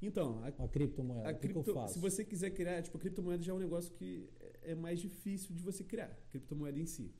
Então, 0.00 0.42
a, 0.44 0.50
uma 0.58 0.68
criptomoeda. 0.68 1.28
a 1.28 1.32
o 1.32 1.34
que, 1.34 1.48
que 1.48 1.52
cripto, 1.54 1.70
eu 1.70 1.74
faço? 1.74 1.94
se 1.94 2.00
você 2.00 2.24
quiser 2.24 2.50
criar, 2.50 2.82
tipo, 2.82 2.96
a 2.96 3.00
criptomoeda 3.00 3.42
já 3.42 3.52
é 3.52 3.54
um 3.54 3.58
negócio 3.58 3.92
que 3.92 4.28
é 4.62 4.74
mais 4.74 5.00
difícil 5.00 5.54
de 5.54 5.62
você 5.62 5.84
criar, 5.84 6.06
a 6.06 6.30
criptomoeda 6.30 6.78
em 6.78 6.86
si. 6.86 7.14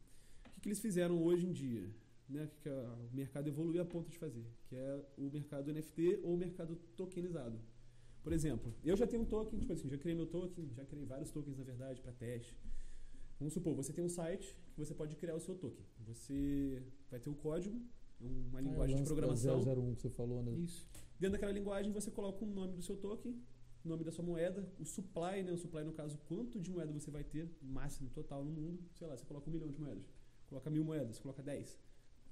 O 0.46 0.50
que, 0.50 0.60
que 0.60 0.68
eles 0.68 0.80
fizeram 0.80 1.22
hoje 1.22 1.46
em 1.46 1.52
dia? 1.52 1.88
Né? 2.28 2.50
Que, 2.60 2.68
o 2.68 3.08
mercado 3.12 3.48
evoluiu 3.48 3.80
a 3.82 3.84
ponto 3.84 4.10
de 4.10 4.18
fazer? 4.18 4.44
Que 4.66 4.74
é 4.76 5.04
o 5.16 5.30
mercado 5.30 5.72
NFT 5.72 6.20
ou 6.22 6.34
o 6.34 6.36
mercado 6.36 6.76
tokenizado. 6.96 7.60
Por 8.22 8.32
exemplo, 8.32 8.74
eu 8.82 8.96
já 8.96 9.06
tenho 9.06 9.22
um 9.22 9.26
token, 9.26 9.58
tipo 9.60 9.72
assim, 9.72 9.88
já 9.88 9.96
criei 9.96 10.16
meu 10.16 10.26
token, 10.26 10.68
já 10.74 10.84
criei 10.84 11.06
vários 11.06 11.30
tokens, 11.30 11.56
na 11.56 11.62
verdade, 11.62 12.00
para 12.02 12.12
teste. 12.12 12.58
Vamos 13.38 13.54
supor, 13.54 13.74
você 13.74 13.92
tem 13.92 14.04
um 14.04 14.08
site 14.08 14.56
que 14.72 14.78
você 14.78 14.92
pode 14.94 15.14
criar 15.14 15.36
o 15.36 15.40
seu 15.40 15.54
token. 15.54 15.86
Você 16.00 16.82
vai 17.08 17.20
ter 17.20 17.30
o 17.30 17.34
código, 17.36 17.80
uma 18.20 18.58
Ah, 18.58 18.62
linguagem 18.62 18.96
de 18.96 19.04
programação. 19.04 19.60
001 19.62 19.94
que 19.94 20.02
você 20.02 20.10
falou, 20.10 20.42
né? 20.42 20.52
Isso. 20.54 20.88
Dentro 21.20 21.32
daquela 21.32 21.52
linguagem 21.52 21.92
você 21.92 22.10
coloca 22.10 22.44
o 22.44 22.48
nome 22.48 22.74
do 22.74 22.82
seu 22.82 22.96
token, 22.96 23.32
o 23.84 23.88
nome 23.88 24.02
da 24.02 24.10
sua 24.10 24.24
moeda, 24.24 24.68
o 24.80 24.84
supply, 24.84 25.44
né? 25.44 25.52
O 25.52 25.58
supply 25.58 25.84
no 25.84 25.92
caso, 25.92 26.18
quanto 26.26 26.58
de 26.60 26.70
moeda 26.70 26.92
você 26.92 27.10
vai 27.10 27.22
ter, 27.22 27.48
máximo 27.62 28.10
total 28.10 28.44
no 28.44 28.50
mundo. 28.50 28.82
Sei 28.94 29.06
lá, 29.06 29.16
você 29.16 29.24
coloca 29.24 29.48
um 29.48 29.52
milhão 29.52 29.70
de 29.70 29.78
moedas, 29.78 30.12
coloca 30.48 30.68
mil 30.68 30.84
moedas, 30.84 31.20
coloca 31.20 31.42
dez. 31.42 31.78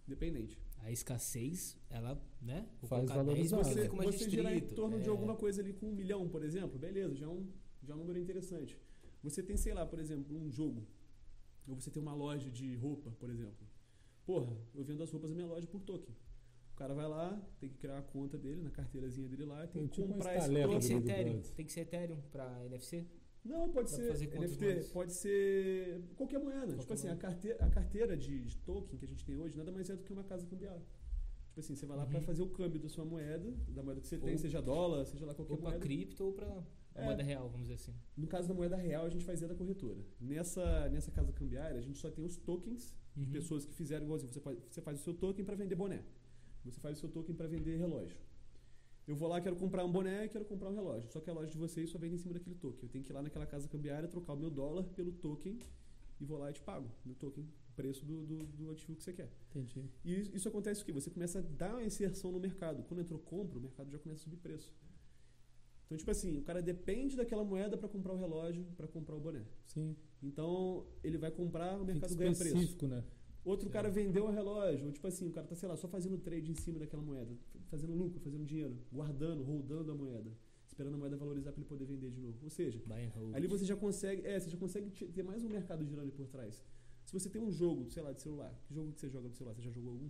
Independente. 0.06 0.58
A 0.78 0.90
escassez, 0.92 1.76
ela, 1.88 2.20
né? 2.42 2.68
Vou 2.80 2.88
Faz 2.88 3.04
10 3.06 3.16
valorizar. 3.16 3.56
porque 3.56 3.72
Você, 3.74 3.88
mais 3.88 4.14
você 4.16 4.28
gerar 4.30 4.54
em 4.54 4.60
torno 4.60 5.00
de 5.00 5.08
É. 5.08 5.10
alguma 5.10 5.34
coisa 5.34 5.62
ali 5.62 5.72
com 5.72 5.86
um 5.86 5.92
milhão, 5.94 6.28
por 6.28 6.42
exemplo, 6.44 6.78
beleza, 6.78 7.14
já 7.14 7.26
é 7.26 7.28
um, 7.28 7.46
já 7.82 7.94
é 7.94 7.96
um 7.96 8.00
número 8.00 8.18
interessante. 8.18 8.78
Você 9.22 9.42
tem, 9.42 9.56
sei 9.56 9.72
lá, 9.72 9.86
por 9.86 9.98
exemplo, 9.98 10.36
um 10.36 10.50
jogo, 10.50 10.86
ou 11.66 11.74
você 11.74 11.90
tem 11.90 12.02
uma 12.02 12.14
loja 12.14 12.50
de 12.50 12.74
roupa, 12.76 13.10
por 13.18 13.30
exemplo. 13.30 13.66
Porra, 14.26 14.54
eu 14.74 14.84
vendo 14.84 15.02
as 15.02 15.10
roupas 15.10 15.30
da 15.30 15.34
minha 15.36 15.46
loja 15.48 15.66
por 15.66 15.80
token. 15.80 16.14
O 16.72 16.76
cara 16.76 16.92
vai 16.92 17.08
lá, 17.08 17.40
tem 17.60 17.70
que 17.70 17.78
criar 17.78 17.98
a 17.98 18.02
conta 18.02 18.36
dele, 18.36 18.60
na 18.60 18.70
carteirazinha 18.70 19.28
dele 19.28 19.44
lá, 19.46 19.66
tem 19.66 19.82
Tem 19.82 19.88
que 19.88 19.94
tipo 20.02 20.08
comprar 20.12 20.36
esse 20.36 20.48
Tem 20.48 20.56
que 20.56 20.62
token. 20.64 20.80
ser 20.82 20.94
Big 21.00 21.10
Ethereum. 21.10 21.40
Tem 21.56 21.66
que 21.66 21.72
ser 21.72 21.80
Ethereum 21.80 22.20
pra 22.30 22.64
NFC? 22.66 23.06
Não, 23.44 23.68
pode 23.68 23.90
Dá 23.90 23.96
ser 23.96 24.12
NFT, 24.38 24.90
pode 24.92 25.12
ser 25.12 26.00
qualquer 26.16 26.38
moeda. 26.38 26.60
Qualquer 26.74 26.80
tipo 26.80 26.92
assim, 26.94 27.08
a 27.08 27.16
carteira, 27.16 27.64
a 27.64 27.68
carteira 27.68 28.16
de, 28.16 28.40
de 28.40 28.56
token 28.58 28.98
que 28.98 29.04
a 29.04 29.08
gente 29.08 29.24
tem 29.24 29.36
hoje 29.36 29.56
nada 29.56 29.70
mais 29.70 29.90
é 29.90 29.96
do 29.96 30.02
que 30.02 30.12
uma 30.12 30.24
casa 30.24 30.46
cambial. 30.46 30.80
Tipo 31.48 31.60
assim, 31.60 31.74
você 31.76 31.84
vai 31.86 31.96
lá 31.96 32.04
Uhum. 32.04 32.10
para 32.10 32.20
fazer 32.22 32.42
o 32.42 32.48
câmbio 32.48 32.80
da 32.80 32.88
sua 32.88 33.04
moeda, 33.04 33.50
da 33.68 33.82
moeda 33.82 34.00
que 34.00 34.08
você 34.08 34.18
tem, 34.18 34.32
Ou- 34.32 34.38
seja 34.38 34.60
dólar, 34.62 35.04
seja 35.04 35.26
lá 35.26 35.34
qualquer 35.34 35.52
Ou 35.54 35.60
moeda. 35.60 35.78
cripto 35.78 36.24
ou 36.24 36.32
pra 36.32 36.64
É. 36.94 37.04
moeda 37.04 37.22
real, 37.22 37.44
vamos 37.50 37.62
dizer 37.68 37.74
assim. 37.74 37.94
No 38.16 38.26
caso 38.26 38.48
da 38.48 38.54
moeda 38.54 38.76
real, 38.76 39.04
a 39.04 39.10
gente 39.10 39.24
fazia 39.24 39.46
da 39.46 39.54
corretora. 39.54 40.00
Nessa, 40.18 40.88
nessa 40.88 41.10
casa 41.10 41.30
cambiária, 41.32 41.76
a 41.78 41.82
gente 41.82 41.98
só 41.98 42.10
tem 42.10 42.24
os 42.24 42.36
tokens 42.38 42.96
de 43.14 43.26
Uhum. 43.26 43.30
pessoas 43.32 43.64
que 43.66 43.74
fizeram 43.74 44.04
igualzinho. 44.06 44.32
Você, 44.32 44.40
pode, 44.40 44.58
você 44.70 44.80
faz 44.80 44.98
o 45.00 45.02
seu 45.04 45.12
token 45.14 45.44
para 45.44 45.54
vender 45.54 45.74
boné. 45.76 46.02
Você 46.64 46.80
faz 46.80 46.96
o 46.96 47.00
seu 47.00 47.08
token 47.10 47.34
para 47.36 47.46
vender 47.46 47.76
relógio. 47.76 48.16
Eu 49.06 49.14
vou 49.14 49.28
lá, 49.28 49.40
quero 49.40 49.56
comprar 49.56 49.84
um 49.84 49.92
boné, 49.92 50.28
quero 50.28 50.44
comprar 50.44 50.70
um 50.70 50.74
relógio. 50.74 51.10
Só 51.10 51.20
que 51.20 51.28
a 51.28 51.32
loja 51.32 51.50
de 51.50 51.58
vocês 51.58 51.90
só 51.90 51.98
vende 51.98 52.14
em 52.14 52.18
cima 52.18 52.32
daquele 52.32 52.54
token. 52.56 52.80
Eu 52.84 52.88
tenho 52.88 53.04
que 53.04 53.10
ir 53.12 53.14
lá 53.14 53.22
naquela 53.22 53.46
casa 53.46 53.68
cambiária, 53.68 54.08
trocar 54.08 54.32
o 54.32 54.36
meu 54.36 54.50
dólar 54.50 54.84
pelo 54.96 55.12
token 55.12 55.58
e 56.20 56.24
vou 56.24 56.38
lá 56.38 56.50
e 56.50 56.54
te 56.54 56.62
pago 56.62 56.88
no 57.04 57.14
token 57.14 57.44
o 57.44 57.72
preço 57.74 58.04
do, 58.06 58.24
do, 58.24 58.46
do 58.46 58.70
ativo 58.70 58.96
que 58.96 59.02
você 59.02 59.12
quer. 59.12 59.30
Entendi. 59.50 59.84
E 60.04 60.34
isso- 60.34 60.48
acontece 60.48 60.80
o 60.82 60.84
quê? 60.86 60.92
Você 60.92 61.10
começa 61.10 61.40
a 61.40 61.42
dar 61.42 61.72
uma 61.74 61.82
inserção 61.84 62.32
no 62.32 62.40
mercado. 62.40 62.82
Quando 62.84 63.00
entrou 63.00 63.18
compra, 63.18 63.58
o 63.58 63.60
mercado 63.60 63.90
já 63.90 63.98
começa 63.98 64.22
a 64.22 64.24
subir 64.24 64.36
preço. 64.38 64.72
Então, 65.84 65.98
tipo 65.98 66.10
assim, 66.10 66.38
o 66.38 66.42
cara 66.42 66.62
depende 66.62 67.14
daquela 67.14 67.44
moeda 67.44 67.76
para 67.76 67.88
comprar 67.88 68.14
o 68.14 68.16
relógio, 68.16 68.64
para 68.76 68.88
comprar 68.88 69.16
o 69.16 69.20
boné. 69.20 69.44
Sim. 69.66 69.94
Então, 70.22 70.86
ele 71.02 71.18
vai 71.18 71.30
comprar, 71.30 71.78
o 71.78 71.84
mercado 71.84 72.14
ganha 72.16 72.32
preço. 72.32 72.46
específico, 72.56 72.86
né? 72.86 73.04
Outro 73.44 73.68
É. 73.68 73.72
cara 73.72 73.90
vendeu 73.90 74.24
o 74.26 74.30
relógio, 74.30 74.86
ou 74.86 74.92
tipo 74.92 75.06
assim, 75.06 75.26
o 75.28 75.30
cara 75.30 75.46
tá, 75.46 75.54
sei 75.54 75.68
lá, 75.68 75.76
só 75.76 75.86
fazendo 75.86 76.16
trade 76.18 76.50
em 76.50 76.54
cima 76.54 76.78
daquela 76.78 77.02
moeda, 77.02 77.36
fazendo 77.66 77.92
lucro, 77.94 78.18
fazendo 78.20 78.44
dinheiro, 78.44 78.76
guardando, 78.92 79.42
rodando 79.42 79.92
a 79.92 79.94
moeda, 79.94 80.30
esperando 80.66 80.94
a 80.94 80.96
moeda 80.98 81.16
valorizar 81.16 81.52
para 81.52 81.60
ele 81.60 81.68
poder 81.68 81.84
vender 81.84 82.10
de 82.10 82.20
novo. 82.20 82.38
Ou 82.42 82.48
seja, 82.50 82.82
ali 83.34 83.46
você 83.46 83.64
já 83.64 83.76
consegue, 83.76 84.26
é, 84.26 84.40
você 84.40 84.48
já 84.48 84.56
consegue 84.56 84.90
te- 84.90 85.06
ter 85.08 85.22
mais 85.22 85.44
um 85.44 85.48
mercado 85.48 85.84
girando 85.84 86.02
ali 86.04 86.12
por 86.12 86.26
trás. 86.26 86.64
Se 87.04 87.12
você 87.12 87.28
tem 87.28 87.42
um 87.42 87.50
jogo, 87.50 87.90
sei 87.90 88.02
lá, 88.02 88.12
de 88.12 88.22
celular, 88.22 88.58
que 88.66 88.72
jogo 88.74 88.92
que 88.92 89.00
você 89.00 89.10
joga 89.10 89.28
no 89.28 89.34
celular? 89.34 89.54
Você 89.54 89.62
já 89.62 89.70
jogou 89.70 89.90
algum? 89.92 90.08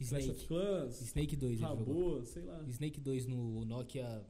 Snake. 0.00 0.46
Clans, 0.46 1.00
Snake 1.02 1.36
2 1.36 1.52
ele 1.52 1.60
jogou. 1.60 2.10
Rabô, 2.14 2.24
sei 2.24 2.44
lá. 2.44 2.62
Snake 2.68 3.00
2 3.00 3.26
no 3.26 3.64
Nokia 3.66 4.24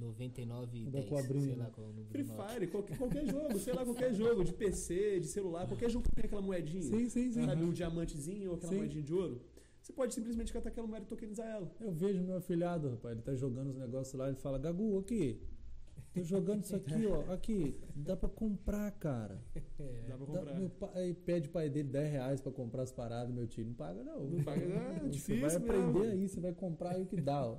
99 0.00 0.84
Da 0.86 0.90
10, 1.00 1.08
cobrinha, 1.08 1.44
sei 1.46 1.56
né? 1.56 1.64
lá 1.64 1.70
qual 1.70 1.86
é 1.86 1.90
o 1.90 1.92
número 1.92 2.08
Free. 2.10 2.24
Fire, 2.24 2.66
qualquer, 2.68 2.98
qualquer 2.98 3.26
jogo, 3.26 3.58
sei 3.58 3.72
lá, 3.74 3.84
qualquer 3.84 4.12
jogo, 4.14 4.44
de 4.44 4.52
PC, 4.52 5.20
de 5.20 5.26
celular, 5.26 5.66
qualquer 5.66 5.90
jogo 5.90 6.04
que 6.08 6.14
tem 6.14 6.24
aquela 6.24 6.42
moedinha. 6.42 6.82
Sim, 6.82 7.08
sim, 7.08 7.30
sim. 7.32 7.44
Sabe, 7.46 7.62
um 7.62 7.72
diamantezinho 7.72 8.50
ou 8.50 8.56
aquela 8.56 8.72
Sim. 8.72 8.78
moedinha 8.78 9.02
de 9.02 9.12
ouro. 9.14 9.40
Você 9.82 9.92
pode 9.92 10.14
simplesmente 10.14 10.52
catar 10.52 10.68
aquela 10.68 10.86
moeda 10.86 11.04
e 11.04 11.08
tokenizar 11.08 11.46
ela. 11.46 11.70
Eu 11.80 11.92
vejo 11.92 12.22
meu 12.22 12.36
afilhado, 12.36 12.90
rapaz, 12.90 13.12
ele 13.14 13.22
tá 13.22 13.34
jogando 13.34 13.70
os 13.70 13.76
negócios 13.76 14.14
lá, 14.14 14.28
ele 14.28 14.36
fala, 14.36 14.58
Gagu, 14.58 14.98
aqui, 14.98 15.40
tô 16.12 16.22
jogando 16.22 16.62
isso 16.62 16.76
aqui, 16.76 17.06
ó, 17.06 17.32
aqui, 17.32 17.74
dá 17.96 18.14
pra 18.16 18.28
comprar, 18.28 18.90
cara. 18.92 19.40
É. 19.80 20.02
Dá 20.08 20.16
pra 20.18 20.26
Dá- 20.26 20.38
comprar. 20.40 20.54
meu 20.58 20.68
pai, 20.68 20.90
aí 20.94 21.14
pede 21.14 21.48
o 21.48 21.50
pai 21.52 21.70
dele 21.70 21.88
10 21.88 22.12
reais 22.12 22.40
pra 22.42 22.52
comprar 22.52 22.82
as 22.82 22.92
paradas, 22.92 23.34
meu 23.34 23.46
tio 23.46 23.64
não 23.64 23.72
paga 23.72 24.04
não. 24.04 24.24
Não 24.28 24.44
paga, 24.44 24.62
é 24.62 25.00
Você 25.04 25.08
difícil 25.08 25.40
vai 25.40 25.56
aprender 25.56 25.98
mesmo. 26.00 26.12
aí, 26.12 26.28
você 26.28 26.40
vai 26.40 26.52
comprar 26.52 26.90
aí 26.96 27.02
o 27.02 27.06
que 27.06 27.18
dá, 27.18 27.46
ó. 27.46 27.56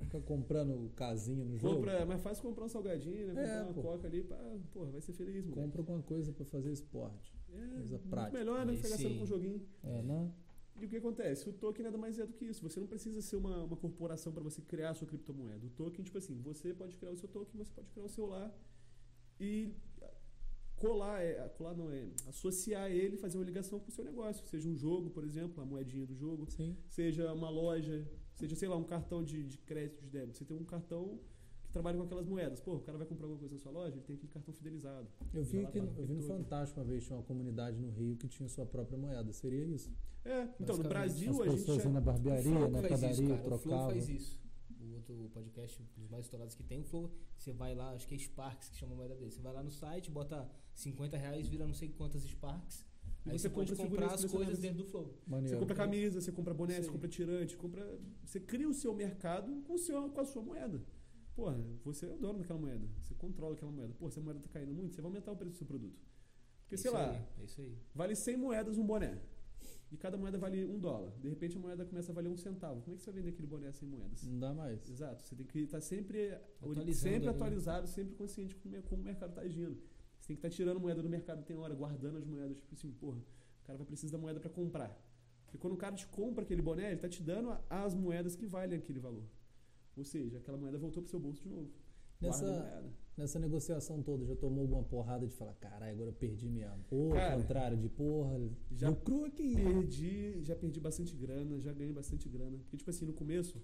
Fica 0.00 0.20
comprando 0.20 0.90
casinha 0.94 1.44
no 1.44 1.56
jogo. 1.58 1.76
Compra, 1.76 1.92
é 1.92 2.04
mais 2.04 2.22
fácil 2.22 2.42
comprar 2.42 2.64
um 2.64 2.68
salgadinho, 2.68 3.26
né? 3.28 3.34
Comprar 3.34 3.48
É, 3.48 3.62
uma 3.62 3.74
pô. 3.74 3.82
coca 3.82 4.06
ali, 4.06 4.22
pá, 4.22 4.36
porra, 4.72 4.90
vai 4.90 5.00
ser 5.00 5.12
feliz, 5.12 5.44
mano. 5.44 5.62
Compra 5.62 5.80
alguma 5.82 6.02
coisa 6.02 6.32
pra 6.32 6.44
fazer 6.44 6.72
esporte. 6.72 7.34
É, 7.52 7.74
coisa 7.76 7.98
prática. 7.98 8.38
melhor, 8.38 8.64
né? 8.64 8.76
Ficar 8.76 8.90
gastando 8.90 9.16
com 9.16 9.22
um 9.22 9.26
joguinho. 9.26 9.66
É, 9.82 10.02
né? 10.02 10.32
E 10.80 10.84
o 10.84 10.88
que 10.88 10.96
acontece? 10.96 11.48
O 11.48 11.52
token 11.52 11.84
nada 11.84 11.98
mais 11.98 12.18
é 12.18 12.24
do 12.26 12.32
que 12.32 12.44
isso. 12.44 12.62
Você 12.62 12.78
não 12.78 12.86
precisa 12.86 13.20
ser 13.20 13.36
uma, 13.36 13.64
uma 13.64 13.76
corporação 13.76 14.32
para 14.32 14.42
você 14.42 14.62
criar 14.62 14.90
a 14.90 14.94
sua 14.94 15.08
criptomoeda. 15.08 15.66
O 15.66 15.70
token, 15.70 16.04
tipo 16.04 16.16
assim, 16.18 16.40
você 16.40 16.72
pode 16.72 16.96
criar 16.96 17.10
o 17.12 17.16
seu 17.16 17.28
token, 17.28 17.56
você 17.58 17.72
pode 17.72 17.88
criar 17.90 18.04
o 18.04 18.08
seu 18.08 18.26
lá 18.26 18.54
e 19.40 19.74
colar, 20.76 21.20
é, 21.20 21.48
colar 21.56 21.74
não 21.74 21.90
é, 21.90 22.06
associar 22.28 22.90
ele, 22.90 23.16
fazer 23.16 23.36
uma 23.38 23.44
ligação 23.44 23.80
com 23.80 23.88
o 23.88 23.92
seu 23.92 24.04
negócio. 24.04 24.46
Seja 24.46 24.68
um 24.68 24.76
jogo, 24.76 25.10
por 25.10 25.24
exemplo, 25.24 25.60
a 25.62 25.66
moedinha 25.66 26.06
do 26.06 26.14
jogo, 26.14 26.48
Sim. 26.50 26.76
seja 26.88 27.32
uma 27.32 27.50
loja, 27.50 28.06
seja, 28.38 28.56
sei 28.56 28.68
lá, 28.68 28.76
um 28.76 28.84
cartão 28.84 29.22
de, 29.22 29.44
de 29.44 29.58
crédito, 29.58 30.00
de 30.00 30.08
débito. 30.08 30.38
Você 30.38 30.44
tem 30.44 30.56
um 30.56 30.64
cartão 30.64 31.18
que 31.64 31.72
trabalha 31.72 31.98
com 31.98 32.04
aquelas 32.04 32.26
moedas. 32.26 32.60
Pô, 32.60 32.76
o 32.76 32.80
cara 32.80 32.96
vai 32.96 33.06
comprar 33.06 33.26
alguma 33.26 33.38
coisa 33.38 33.54
na 33.54 33.60
sua 33.60 33.72
loja, 33.72 33.96
ele 33.96 34.04
tem 34.04 34.16
aquele 34.16 34.32
cartão 34.32 34.54
fidelizado. 34.54 35.08
Eu 35.34 35.44
vi, 35.44 35.62
lá, 35.62 35.70
que, 35.70 35.78
eu 35.78 36.06
vi 36.06 36.14
no. 36.14 36.22
Fantástico 36.22 36.80
uma 36.80 36.86
vez, 36.86 37.04
tinha 37.04 37.16
uma 37.16 37.24
comunidade 37.24 37.78
no 37.78 37.90
Rio 37.90 38.16
que 38.16 38.28
tinha 38.28 38.48
sua 38.48 38.64
própria 38.64 38.96
moeda. 38.96 39.32
Seria 39.32 39.64
isso? 39.64 39.92
É, 40.24 40.48
então, 40.60 40.76
no. 40.76 40.88
Brasil 40.88 41.30
As 41.30 41.40
a 41.40 41.44
gente 41.44 41.58
pessoas 41.58 41.78
já... 41.78 41.84
iam 41.84 41.92
na 41.92 42.00
O 42.00 42.02
barbearia, 42.02 42.42
Flow 42.42 42.70
na 42.70 42.82
faz 42.82 42.92
isso, 42.92 43.00
padaria, 43.00 43.36
cara. 43.36 43.54
O 43.54 43.58
Flow 43.58 43.86
faz 43.90 44.08
isso. 44.08 44.40
O 44.80 44.94
outro 44.94 45.30
podcast, 45.34 45.82
um 45.82 46.00
dos 46.00 46.08
mais 46.08 46.24
estourados 46.24 46.54
que 46.54 46.62
tem, 46.62 46.80
o 46.80 46.84
Flow, 46.84 47.10
você 47.36 47.52
vai 47.52 47.74
lá, 47.74 47.90
acho 47.90 48.06
que 48.06 48.14
é 48.14 48.18
Sparks 48.18 48.70
que 48.70 48.76
chama 48.76 48.92
a 48.92 48.96
moeda 48.96 49.14
dele. 49.16 49.30
Você 49.30 49.40
vai 49.40 49.52
lá 49.52 49.62
no 49.62 49.70
site, 49.70 50.10
bota 50.10 50.48
50 50.74 51.16
reais, 51.16 51.48
vira 51.48 51.66
não 51.66 51.74
sei 51.74 51.88
quantas 51.88 52.22
Sparks. 52.22 52.86
E 53.28 53.32
Aí 53.32 53.38
você 53.38 53.48
você 53.48 53.54
pode 53.54 53.70
compra 53.74 53.88
comprar 53.88 54.14
as 54.14 54.24
coisas 54.24 54.58
dentro 54.58 54.78
do 54.78 54.84
Flow. 54.84 55.04
Você 55.24 55.30
Maneiro. 55.30 55.58
compra 55.58 55.76
camisa, 55.76 56.20
você 56.20 56.32
compra 56.32 56.54
boné, 56.54 56.74
Isso 56.74 56.84
você 56.84 56.92
compra 56.92 57.08
tirante, 57.08 57.56
compra. 57.56 57.98
Você 58.24 58.40
cria 58.40 58.68
o 58.68 58.74
seu 58.74 58.94
mercado 58.94 59.62
com, 59.62 59.74
o 59.74 59.78
seu, 59.78 60.08
com 60.10 60.20
a 60.20 60.24
sua 60.24 60.42
moeda. 60.42 60.82
Porra, 61.36 61.56
você 61.84 62.06
é 62.06 62.12
o 62.12 62.16
dono 62.16 62.38
daquela 62.40 62.58
moeda. 62.58 62.88
Você 63.00 63.14
controla 63.14 63.54
aquela 63.54 63.70
moeda. 63.70 63.94
Pô, 63.98 64.10
se 64.10 64.18
a 64.18 64.22
moeda 64.22 64.40
tá 64.40 64.48
caindo 64.48 64.72
muito, 64.74 64.94
você 64.94 65.00
vai 65.00 65.08
aumentar 65.10 65.30
o 65.32 65.36
preço 65.36 65.52
do 65.52 65.58
seu 65.58 65.66
produto. 65.66 66.00
Porque, 66.62 66.76
sei 66.76 66.90
Isso 66.90 66.98
lá, 66.98 67.10
aí, 67.12 67.44
isso 67.44 67.60
aí. 67.60 67.78
vale 67.94 68.14
100 68.16 68.36
moedas 68.36 68.76
um 68.76 68.84
boné. 68.84 69.18
E 69.90 69.96
cada 69.96 70.18
moeda 70.18 70.36
vale 70.36 70.66
um 70.66 70.78
dólar. 70.78 71.12
De 71.18 71.28
repente 71.28 71.56
a 71.56 71.60
moeda 71.60 71.84
começa 71.84 72.12
a 72.12 72.14
valer 72.14 72.28
um 72.28 72.36
centavo. 72.36 72.82
Como 72.82 72.94
é 72.94 72.96
que 72.96 73.02
você 73.02 73.10
vai 73.10 73.20
vender 73.20 73.30
aquele 73.32 73.46
boné 73.48 73.72
sem 73.72 73.88
moedas? 73.88 74.22
Não 74.24 74.38
dá 74.38 74.52
mais. 74.52 74.86
Exato. 74.88 75.22
Você 75.22 75.34
tem 75.34 75.46
que 75.46 75.60
estar 75.60 75.80
sempre, 75.80 76.32
Atualizando 76.60 76.92
sempre 76.92 77.16
ali, 77.16 77.24
né? 77.26 77.30
atualizado, 77.30 77.86
sempre 77.86 78.14
consciente 78.14 78.54
com 78.54 78.68
como, 78.68 78.82
como 78.82 79.02
o 79.02 79.04
mercado 79.04 79.30
está 79.30 79.42
agindo. 79.42 79.78
Você 80.28 80.34
tem 80.34 80.36
que 80.36 80.46
estar 80.46 80.54
tirando 80.54 80.78
moeda 80.78 81.02
do 81.02 81.08
mercado 81.08 81.42
tem 81.42 81.56
hora, 81.56 81.74
guardando 81.74 82.18
as 82.18 82.24
moedas. 82.26 82.58
Tipo 82.58 82.74
assim, 82.74 82.92
porra, 82.92 83.16
o 83.16 83.64
cara 83.64 83.78
vai 83.78 83.86
precisar 83.86 84.12
da 84.12 84.18
moeda 84.18 84.38
para 84.38 84.50
comprar. 84.50 84.94
Porque 85.46 85.56
quando 85.56 85.72
o 85.72 85.76
cara 85.78 85.96
te 85.96 86.06
compra 86.06 86.44
aquele 86.44 86.60
boné, 86.60 86.88
ele 86.88 86.96
está 86.96 87.08
te 87.08 87.22
dando 87.22 87.56
as 87.70 87.94
moedas 87.94 88.36
que 88.36 88.44
valem 88.44 88.78
aquele 88.78 88.98
valor. 88.98 89.24
Ou 89.96 90.04
seja, 90.04 90.36
aquela 90.36 90.58
moeda 90.58 90.76
voltou 90.76 91.02
pro 91.02 91.08
seu 91.08 91.18
bolso 91.18 91.42
de 91.42 91.48
novo. 91.48 91.70
Nessa, 92.20 92.92
nessa 93.16 93.38
negociação 93.38 94.02
toda, 94.02 94.26
já 94.26 94.36
tomou 94.36 94.60
alguma 94.60 94.82
porrada 94.82 95.26
de 95.26 95.32
falar, 95.34 95.54
caralho, 95.54 95.92
agora 95.92 96.10
eu 96.10 96.14
perdi 96.14 96.46
mesmo. 96.46 96.84
Ou 96.90 97.12
Cara, 97.12 97.32
ao 97.32 97.40
contrário, 97.40 97.78
de 97.78 97.88
porra, 97.88 98.38
já 98.70 98.90
lucrou 98.90 99.24
aqui. 99.24 99.54
Perdi, 99.54 100.42
já 100.42 100.54
perdi 100.54 100.78
bastante 100.78 101.16
grana, 101.16 101.58
já 101.58 101.72
ganhei 101.72 101.92
bastante 101.94 102.28
grana. 102.28 102.58
Porque, 102.58 102.76
tipo 102.76 102.90
assim, 102.90 103.06
no 103.06 103.14
começo, 103.14 103.62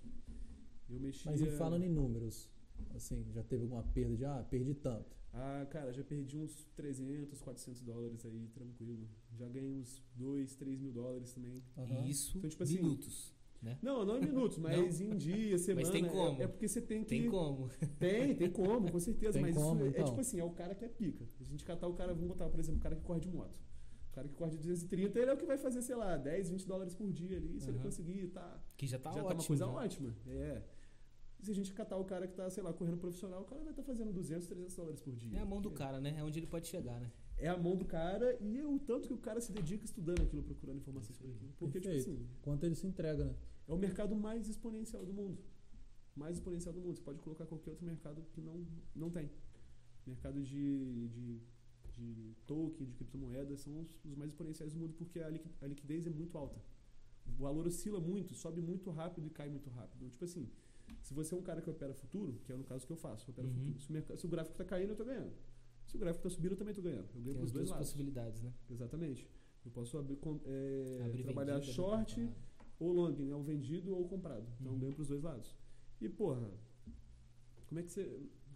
eu 0.88 0.98
mexia... 0.98 1.30
Mas 1.30 1.42
e 1.42 1.50
falando 1.50 1.82
em 1.82 1.90
números, 1.90 2.50
assim, 2.94 3.22
já 3.32 3.42
teve 3.42 3.64
alguma 3.64 3.82
perda 3.82 4.16
de, 4.16 4.24
ah, 4.24 4.46
perdi 4.48 4.72
tanto. 4.72 5.14
Ah, 5.36 5.66
cara, 5.68 5.92
já 5.92 6.04
perdi 6.04 6.36
uns 6.38 6.64
300, 6.76 7.40
400 7.42 7.82
dólares 7.82 8.24
aí, 8.24 8.46
tranquilo. 8.54 9.08
Já 9.36 9.48
ganhei 9.48 9.68
uns 9.74 10.00
2, 10.14 10.54
3 10.54 10.78
mil 10.80 10.92
dólares 10.92 11.32
também. 11.32 11.62
E 11.76 12.08
isso, 12.10 12.38
Então, 12.38 12.48
tipo 12.48 12.62
assim, 12.62 12.76
minutos. 12.76 13.34
né? 13.60 13.76
Não, 13.82 14.04
não 14.04 14.16
em 14.16 14.20
minutos, 14.20 14.58
mas 14.58 15.00
em 15.00 15.16
dia, 15.16 15.58
semana. 15.58 15.90
tem 15.90 16.06
como. 16.06 16.40
É, 16.40 16.44
é 16.44 16.46
porque 16.46 16.68
você 16.68 16.80
tem 16.80 17.02
que. 17.02 17.08
Tem 17.08 17.28
como. 17.28 17.68
Tem, 17.98 18.34
tem 18.36 18.50
como, 18.50 18.90
com 18.92 19.00
certeza. 19.00 19.32
Tem 19.32 19.42
mas 19.42 19.56
como, 19.56 19.74
isso 19.76 19.82
é- 19.84 19.86
é 19.86 19.90
então. 19.90 20.04
tipo 20.04 20.20
assim, 20.20 20.38
é 20.38 20.44
o 20.44 20.50
cara 20.50 20.72
que 20.74 20.84
é 20.84 20.88
pica. 20.88 21.28
A 21.40 21.44
gente 21.44 21.64
catar 21.64 21.88
o 21.88 21.94
cara, 21.94 22.14
vamos 22.14 22.28
botar, 22.28 22.48
por 22.48 22.60
exemplo, 22.60 22.78
o 22.78 22.82
cara 22.82 22.94
que 22.94 23.02
corre 23.02 23.20
de 23.20 23.28
moto. 23.28 23.58
O 24.10 24.14
cara 24.14 24.28
que 24.28 24.34
corre 24.34 24.52
de 24.52 24.58
230, 24.58 25.18
ele 25.18 25.30
é 25.32 25.34
o 25.34 25.36
que 25.36 25.44
vai 25.44 25.58
fazer, 25.58 25.82
sei 25.82 25.96
lá, 25.96 26.16
10, 26.16 26.48
20 26.48 26.64
dólares 26.68 26.94
por 26.94 27.12
dia 27.12 27.36
ali. 27.36 27.58
Se 27.60 27.68
ele 27.68 27.78
Aham. 27.78 27.86
conseguir, 27.86 28.28
tá. 28.28 28.62
Que 28.76 28.86
já 28.86 28.96
tá 29.00 29.10
já 29.10 29.16
ótimo. 29.24 29.28
tá 29.30 29.34
uma 29.34 29.44
coisa 29.48 29.66
né? 29.66 29.72
ótima. 29.72 30.14
É. 30.28 30.62
Se 31.44 31.50
a 31.50 31.54
gente 31.54 31.72
catar 31.72 31.96
o 31.96 32.04
cara 32.04 32.26
que 32.26 32.34
tá, 32.34 32.48
sei 32.50 32.62
lá, 32.62 32.72
correndo 32.72 32.96
profissional, 32.98 33.42
o 33.42 33.44
cara 33.44 33.60
vai 33.62 33.70
estar 33.72 33.82
fazendo 33.82 34.12
200, 34.12 34.46
300 34.46 34.74
dólares 34.76 35.00
por 35.00 35.14
dia. 35.14 35.38
É 35.38 35.40
a 35.42 35.46
mão 35.46 35.60
do 35.60 35.70
cara, 35.70 36.00
né? 36.00 36.14
É 36.18 36.24
onde 36.24 36.38
ele 36.38 36.46
pode 36.46 36.66
chegar, 36.68 36.98
né? 37.00 37.10
É 37.36 37.48
a 37.48 37.56
mão 37.58 37.76
do 37.76 37.84
cara 37.84 38.36
e 38.40 38.58
é 38.58 38.66
o 38.66 38.78
tanto 38.78 39.08
que 39.08 39.14
o 39.14 39.18
cara 39.18 39.40
se 39.40 39.52
dedica 39.52 39.84
estudando 39.84 40.22
aquilo, 40.22 40.42
procurando 40.42 40.78
informações 40.78 41.16
sobre 41.16 41.32
aquilo. 41.34 41.52
Porque, 41.58 41.80
tipo 41.80 41.94
assim, 41.94 42.26
Quanto 42.42 42.64
ele 42.64 42.74
se 42.74 42.86
entrega, 42.86 43.24
né? 43.24 43.34
é 43.68 43.72
o 43.72 43.76
mercado 43.78 44.14
mais 44.16 44.48
exponencial 44.48 45.04
do 45.04 45.12
mundo. 45.12 45.38
Mais 46.16 46.36
exponencial 46.36 46.72
do 46.72 46.80
mundo. 46.80 46.94
Você 46.96 47.02
pode 47.02 47.18
colocar 47.20 47.44
qualquer 47.44 47.70
outro 47.70 47.84
mercado 47.84 48.22
que 48.32 48.40
não, 48.40 48.64
não 48.94 49.10
tem. 49.10 49.28
Mercado 50.06 50.40
de, 50.42 51.08
de, 51.08 51.40
de 51.92 52.34
token, 52.46 52.86
de 52.86 52.94
criptomoedas, 52.94 53.60
são 53.60 53.80
os, 53.80 53.98
os 54.04 54.14
mais 54.16 54.30
exponenciais 54.30 54.72
do 54.72 54.78
mundo 54.78 54.94
porque 54.94 55.18
a, 55.20 55.28
liqui- 55.28 55.50
a 55.60 55.66
liquidez 55.66 56.06
é 56.06 56.10
muito 56.10 56.38
alta. 56.38 56.58
O 57.26 57.32
valor 57.42 57.66
oscila 57.66 57.98
muito, 58.00 58.34
sobe 58.34 58.60
muito 58.60 58.90
rápido 58.90 59.26
e 59.26 59.30
cai 59.30 59.48
muito 59.48 59.68
rápido. 59.70 60.08
Tipo 60.10 60.24
assim, 60.24 60.48
se 61.02 61.12
você 61.14 61.34
é 61.34 61.36
um 61.38 61.42
cara 61.42 61.60
que 61.60 61.68
opera 61.70 61.92
futuro, 61.94 62.40
que 62.44 62.52
é 62.52 62.56
no 62.56 62.64
caso 62.64 62.86
que 62.86 62.92
eu 62.92 62.96
faço, 62.96 63.28
eu 63.28 63.32
opero 63.32 63.48
Uhum. 63.48 63.54
futuro. 63.54 63.80
Se 63.80 63.90
o, 63.90 63.92
mercado, 63.92 64.16
se 64.18 64.26
o 64.26 64.28
gráfico 64.28 64.54
está 64.54 64.64
caindo, 64.64 64.88
eu 64.90 64.92
estou 64.94 65.06
ganhando. 65.06 65.32
Se 65.86 65.96
o 65.96 65.98
gráfico 66.00 66.26
está 66.26 66.34
subindo, 66.36 66.52
eu 66.52 66.56
também 66.56 66.70
estou 66.72 66.84
ganhando. 66.84 67.08
Eu 67.14 67.20
ganho 67.20 67.24
Tem 67.24 67.34
para 67.34 67.44
os 67.44 67.52
dois 67.52 67.64
duas 67.66 67.70
lados. 67.70 67.86
possibilidades, 67.88 68.40
né? 68.42 68.52
Exatamente. 68.70 69.28
Eu 69.64 69.70
posso 69.70 69.96
abrir, 69.98 70.18
é, 70.46 71.02
Abrir 71.06 71.22
trabalhar 71.22 71.54
vendida, 71.58 71.72
short 71.72 72.20
abrir 72.20 72.34
ou 72.78 72.92
long, 72.92 73.12
né? 73.12 73.34
O 73.34 73.42
vendido 73.42 73.94
ou 73.94 74.02
o 74.02 74.08
comprado. 74.08 74.46
Então 74.60 74.68
Uhum. 74.72 74.78
eu 74.78 74.80
ganho 74.80 74.94
pros 74.94 75.08
dois 75.08 75.22
lados. 75.22 75.54
E, 76.00 76.08
porra, 76.08 76.50
como 77.66 77.80
é 77.80 77.82
que 77.82 77.90
você. 77.90 78.04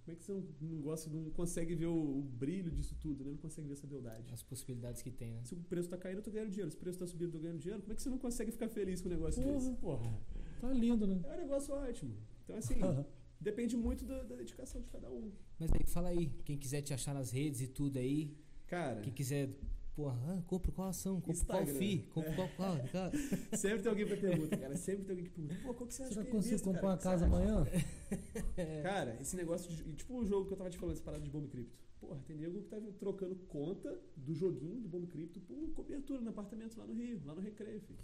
Como 0.04 0.14
é 0.16 0.16
que 0.16 0.24
você 0.24 0.32
não, 0.32 0.42
não 0.62 0.80
gosta, 0.80 1.10
não 1.10 1.30
consegue 1.30 1.74
ver 1.74 1.84
o, 1.84 2.18
o 2.18 2.22
brilho 2.22 2.70
disso 2.70 2.96
tudo, 2.98 3.22
né? 3.24 3.30
Não 3.30 3.36
consegue 3.36 3.66
ver 3.68 3.74
essa 3.74 3.86
beldade. 3.86 4.32
As 4.32 4.42
possibilidades 4.42 5.02
que 5.02 5.10
tem, 5.10 5.34
né? 5.34 5.44
Se 5.44 5.52
o 5.52 5.58
preço 5.58 5.90
tá 5.90 5.98
caindo, 5.98 6.18
eu 6.18 6.22
tô 6.22 6.30
ganhando 6.30 6.48
dinheiro. 6.48 6.70
Se 6.70 6.78
o 6.78 6.80
preço 6.80 6.98
tá 6.98 7.06
subindo, 7.06 7.28
eu 7.28 7.32
tô 7.32 7.38
ganhando 7.40 7.58
dinheiro. 7.58 7.82
Como 7.82 7.92
é 7.92 7.94
que 7.96 8.02
você 8.02 8.08
não 8.08 8.16
consegue 8.18 8.50
ficar 8.50 8.70
feliz 8.70 9.02
com 9.02 9.08
um 9.08 9.12
negócio 9.12 9.42
Porra. 9.42 9.54
desse? 9.54 9.72
Porra. 9.74 10.20
Tá 10.60 10.72
lindo, 10.72 11.06
né? 11.06 11.20
É 11.24 11.34
um 11.34 11.38
negócio 11.38 11.74
ótimo. 11.74 12.14
Então, 12.44 12.56
assim, 12.56 12.74
depende 13.40 13.76
muito 13.76 14.04
da, 14.04 14.22
da 14.22 14.36
dedicação 14.36 14.80
de 14.80 14.88
cada 14.88 15.10
um. 15.10 15.30
Mas 15.58 15.70
aí, 15.72 15.86
fala 15.86 16.08
aí, 16.08 16.26
quem 16.44 16.56
quiser 16.58 16.82
te 16.82 16.92
achar 16.94 17.14
nas 17.14 17.30
redes 17.30 17.60
e 17.60 17.68
tudo 17.68 17.98
aí, 17.98 18.36
Cara, 18.66 19.00
quem 19.00 19.12
quiser, 19.12 19.48
porra, 19.96 20.42
compra 20.46 20.70
qual 20.72 20.88
ação, 20.88 21.20
compra 21.20 21.44
qual. 21.46 21.66
FI, 21.66 21.98
compra 22.10 22.34
qual, 22.34 22.48
qual, 22.56 22.76
qual. 22.90 23.10
sempre 23.56 23.82
tem 23.82 23.90
alguém 23.90 24.06
que 24.06 24.16
pergunta, 24.16 24.56
cara. 24.56 24.76
Sempre 24.76 25.04
tem 25.04 25.10
alguém 25.16 25.24
que 25.24 25.30
pergunta, 25.30 25.60
pô, 25.62 25.74
qual 25.74 25.86
que 25.86 25.94
você 25.94 26.02
acha 26.02 26.10
Você 26.12 26.14
já 26.16 26.22
que 26.22 26.28
é 26.28 26.32
conseguiu 26.32 26.58
visto, 26.58 26.64
comprar 26.64 26.80
cara? 26.82 26.92
uma 26.92 26.98
casa 26.98 27.24
amanhã? 27.26 27.66
Cara, 28.82 29.16
esse 29.20 29.36
negócio 29.36 29.70
de. 29.70 29.92
Tipo 29.94 30.18
o 30.18 30.24
jogo 30.26 30.46
que 30.46 30.52
eu 30.52 30.56
tava 30.56 30.70
te 30.70 30.78
falando, 30.78 30.94
essa 30.96 31.04
parada 31.04 31.22
de 31.22 31.30
bomba 31.30 31.48
cripto. 31.48 31.76
Porra, 32.00 32.20
tem 32.26 32.36
nego 32.36 32.62
que 32.62 32.68
tá 32.68 32.78
trocando 32.98 33.34
conta 33.48 34.00
do 34.16 34.34
joguinho 34.34 34.80
do 34.80 34.88
bomba 34.88 35.06
cripto 35.06 35.40
por 35.40 35.70
cobertura 35.72 36.20
no 36.20 36.30
apartamento 36.30 36.78
lá 36.78 36.86
no 36.86 36.94
Rio, 36.94 37.20
lá 37.24 37.34
no 37.34 37.40
Recreio, 37.40 37.80
filho. 37.80 37.98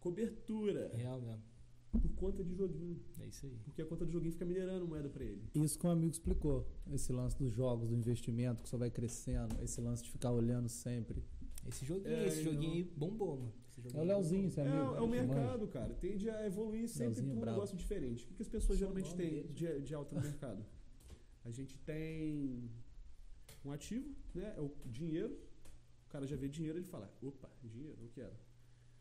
Cobertura. 0.00 0.90
Real 0.96 1.20
mesmo. 1.20 1.42
Por 1.92 2.08
conta 2.14 2.44
de 2.44 2.54
joguinho. 2.54 3.00
É 3.18 3.26
isso 3.26 3.46
aí. 3.46 3.58
Porque 3.64 3.82
a 3.82 3.86
conta 3.86 4.04
do 4.06 4.12
joguinho 4.12 4.32
fica 4.32 4.44
minerando 4.44 4.86
moeda 4.86 5.08
pra 5.08 5.24
ele. 5.24 5.42
Isso 5.54 5.78
que 5.78 5.86
um 5.86 5.90
amigo 5.90 6.12
explicou. 6.12 6.66
Esse 6.92 7.12
lance 7.12 7.36
dos 7.36 7.50
jogos, 7.52 7.88
do 7.88 7.94
investimento, 7.94 8.62
que 8.62 8.68
só 8.68 8.76
vai 8.78 8.90
crescendo. 8.90 9.56
Esse 9.62 9.80
lance 9.80 10.02
de 10.04 10.10
ficar 10.10 10.30
olhando 10.30 10.68
sempre. 10.68 11.22
Esse 11.68 11.84
joguinho, 11.84 12.14
É, 12.14 12.26
esse 12.28 12.42
joguinho 12.44 12.70
não. 12.70 12.76
aí 12.76 12.84
bombou, 12.96 13.36
mano. 13.38 13.52
É 13.94 14.00
o 14.00 14.04
Leozinho, 14.04 14.46
esse 14.46 14.60
É, 14.60 14.62
amigo. 14.62 14.76
é 14.94 15.00
o 15.00 15.08
que 15.10 15.16
manja. 15.16 15.24
mercado, 15.34 15.68
cara. 15.68 15.94
Tende 15.94 16.28
a 16.30 16.46
evoluir 16.46 16.86
sempre 16.88 17.14
Leozinho 17.22 17.40
pra 17.40 17.50
um 17.50 17.54
negócio 17.54 17.76
diferente. 17.76 18.24
O 18.24 18.28
que, 18.28 18.34
que 18.34 18.42
as 18.42 18.48
pessoas 18.48 18.78
Só 18.78 18.84
o 18.84 18.88
geralmente 18.88 19.14
têm 19.16 19.46
de, 19.52 19.80
de 19.80 19.94
alta 19.94 20.14
no 20.14 20.20
mercado? 20.22 20.64
A 21.44 21.50
gente 21.50 21.78
tem 21.78 22.70
um 23.64 23.72
ativo, 23.72 24.14
né? 24.34 24.54
É 24.56 24.60
o 24.60 24.70
dinheiro. 24.86 25.34
O 26.06 26.10
cara 26.10 26.26
já 26.26 26.36
vê 26.36 26.48
dinheiro, 26.48 26.78
ele 26.78 26.86
fala, 26.86 27.10
opa, 27.22 27.50
dinheiro, 27.64 27.96
eu 28.02 28.08
quero. 28.14 28.34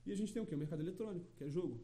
E 0.05 0.11
a 0.11 0.15
gente 0.15 0.31
tem 0.33 0.41
o 0.41 0.45
quê? 0.45 0.55
O 0.55 0.57
mercado 0.57 0.81
eletrônico, 0.81 1.25
que 1.35 1.43
é 1.43 1.49
jogo. 1.49 1.83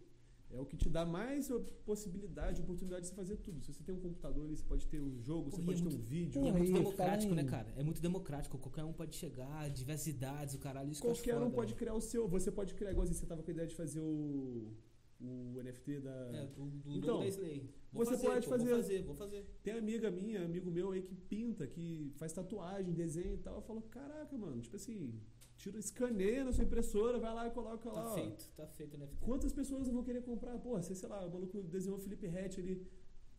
É 0.52 0.60
o 0.60 0.66
que 0.66 0.78
te 0.78 0.90
dá 0.90 1.06
mais 1.06 1.52
a 1.52 1.60
possibilidade, 1.86 2.62
oportunidade 2.62 3.02
de 3.02 3.08
você 3.10 3.16
fazer 3.16 3.38
tudo. 3.38 3.62
Se 3.62 3.74
você 3.74 3.84
tem 3.84 3.94
um 3.94 4.00
computador 4.00 4.46
ali, 4.46 4.56
você 4.56 4.64
pode 4.64 4.88
ter 4.88 5.02
um 5.02 5.20
jogo, 5.20 5.52
você 5.52 5.62
pode 5.62 5.82
é 5.82 5.90
ter 5.90 5.96
um 5.96 6.00
vídeo. 6.00 6.48
É 6.48 6.52
muito 6.52 6.72
democrático, 6.72 7.34
né, 7.34 7.44
cara? 7.44 7.74
É 7.76 7.84
muito 7.84 8.02
democrático. 8.02 8.58
Qualquer 8.58 8.84
um 8.84 8.94
pode 8.94 9.16
chegar, 9.16 9.70
diversidades, 9.70 10.56
o 10.56 10.60
caralho. 10.60 10.92
Isso 10.92 11.02
que 11.02 11.08
eu 11.08 11.12
acho 11.12 11.22
Qualquer 11.22 11.38
um 11.38 11.46
foda, 11.46 11.56
pode 11.56 11.74
né? 11.74 11.78
criar 11.78 11.94
o 11.94 12.02
seu. 12.02 12.28
Você 12.28 12.52
pode 12.52 12.74
criar, 12.74 12.92
igual 12.92 13.06
você 13.06 13.26
tava 13.26 13.44
com 13.44 13.52
a 13.52 13.54
ideia 13.54 13.68
de 13.68 13.76
fazer 13.76 14.00
o, 14.00 14.72
o 15.20 15.62
NFT 15.62 16.00
da. 16.00 16.32
É, 16.34 16.46
do, 16.48 16.66
do 16.66 16.98
Então, 16.98 17.20
da 17.20 17.28
Slay. 17.28 17.70
Vou 17.92 18.06
você 18.06 18.12
fazer, 18.12 18.28
pode 18.28 18.46
pô, 18.46 18.52
fazer. 18.52 18.70
Vou 18.70 18.78
fazer, 18.78 19.02
vou 19.04 19.16
fazer. 19.16 19.46
Tem 19.64 19.74
amiga 19.74 20.12
minha, 20.12 20.44
amigo 20.44 20.70
meu 20.70 20.92
aí 20.92 21.02
que 21.02 21.16
pinta, 21.16 21.66
que 21.66 22.14
faz 22.18 22.34
tatuagem, 22.34 22.94
desenho 22.94 23.36
e 23.36 23.38
tal. 23.38 23.56
Eu 23.56 23.62
falo, 23.62 23.82
caraca, 23.84 24.38
mano, 24.38 24.62
tipo 24.62 24.76
assim, 24.76 25.20
tira, 25.66 25.80
escaneia 25.80 26.44
na 26.44 26.52
sua 26.54 26.64
impressora, 26.64 27.18
vai 27.20 27.34
lá 27.34 27.48
e 27.48 27.52
coloca 27.52 27.90
lá. 27.92 28.04
Tá 28.04 28.10
ó. 28.12 28.14
feito, 28.16 28.50
tá 28.56 28.68
feito 28.68 28.98
NFT. 28.98 29.26
Quantas 29.26 29.52
pessoas 29.54 29.88
vão 29.90 30.04
querer 30.04 30.22
comprar? 30.24 30.58
Porra, 30.60 30.82
você, 30.82 30.94
sei 30.96 31.10
lá, 31.10 31.26
o 31.26 31.32
maluco 31.32 31.62
desenhou 31.64 31.98
o 31.98 32.02
Felipe 32.02 32.28
Rett 32.28 32.60
ali. 32.60 32.76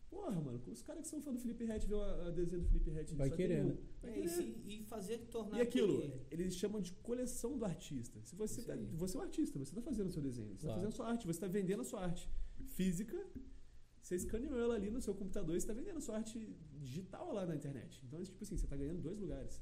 Porra, 0.09 0.39
mano, 0.41 0.61
os 0.67 0.81
caras 0.81 1.01
que 1.03 1.07
são 1.09 1.21
fã 1.21 1.33
do 1.33 1.39
Felipe 1.39 1.65
Rett 1.65 1.85
vê 1.85 1.95
a, 1.95 2.27
a 2.27 2.31
desenho 2.31 2.61
do 2.61 2.67
Felipe 2.67 2.89
Rett. 2.91 3.13
Vai 3.13 3.29
só 3.29 3.35
tem 3.35 3.45
querer, 3.47 3.63
um. 3.65 3.67
né? 3.69 3.77
Vai 4.01 4.11
É, 4.11 4.25
e, 4.25 4.79
e 4.79 4.83
fazer 4.85 5.17
tornar 5.35 5.57
E 5.57 5.61
aquilo, 5.61 5.97
aquele- 5.97 6.21
eles 6.31 6.55
chamam 6.55 6.79
de 6.81 6.91
coleção 7.09 7.57
do 7.57 7.65
artista. 7.65 8.19
Se 8.23 8.35
você, 8.35 8.61
tá, 8.63 8.73
você 8.93 9.17
é 9.17 9.19
o 9.19 9.23
artista, 9.23 9.59
você 9.59 9.71
está 9.71 9.81
fazendo 9.81 10.07
o 10.07 10.11
seu 10.11 10.21
desenho, 10.21 10.47
você 10.49 10.53
está 10.55 10.67
Claro. 10.67 10.79
fazendo 10.81 10.93
a 10.93 10.95
sua 10.95 11.07
arte, 11.09 11.25
você 11.25 11.37
está 11.37 11.47
vendendo 11.47 11.81
a 11.81 11.85
sua 11.85 12.01
arte 12.03 12.29
física, 12.77 13.17
você 14.01 14.15
escaneou 14.15 14.57
ela 14.57 14.75
ali 14.75 14.89
no 14.89 15.01
seu 15.01 15.13
computador 15.13 15.55
e 15.55 15.59
você 15.59 15.65
está 15.69 15.73
vendendo 15.73 15.97
a 15.97 16.01
sua 16.01 16.15
arte 16.15 16.39
digital 16.79 17.33
lá 17.33 17.45
na 17.45 17.55
internet. 17.55 18.01
Então, 18.05 18.23
tipo 18.23 18.41
assim, 18.43 18.55
você 18.57 18.65
está 18.65 18.77
ganhando 18.77 19.01
dois 19.01 19.19
lugares. 19.19 19.61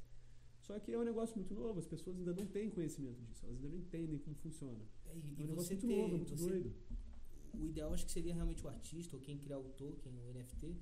Só 0.66 0.78
que 0.80 0.90
é 0.92 0.98
um 0.98 1.04
negócio 1.04 1.36
muito 1.36 1.54
novo, 1.54 1.78
as 1.78 1.86
pessoas 1.86 2.16
ainda 2.18 2.32
não 2.34 2.44
têm 2.46 2.68
conhecimento 2.70 3.20
disso, 3.22 3.44
elas 3.46 3.56
ainda 3.56 3.68
não 3.68 3.78
entendem 3.78 4.18
como 4.18 4.34
funciona. 4.36 4.80
É, 5.06 5.16
e, 5.16 5.40
É 5.40 5.44
um 5.44 5.46
negócio 5.46 5.72
muito 5.74 5.86
ter, 5.86 5.96
novo, 5.96 6.16
muito 6.16 6.36
você- 6.36 6.48
doido. 6.50 6.72
o 7.54 7.66
ideal 7.66 7.92
acho 7.94 8.04
que 8.04 8.10
seria 8.12 8.34
realmente 8.34 8.64
o 8.64 8.68
artista 8.68 9.14
ou 9.16 9.22
quem 9.22 9.38
criar 9.38 9.58
o 9.58 9.68
token, 9.82 10.12
o 10.26 10.30
NFT, 10.32 10.74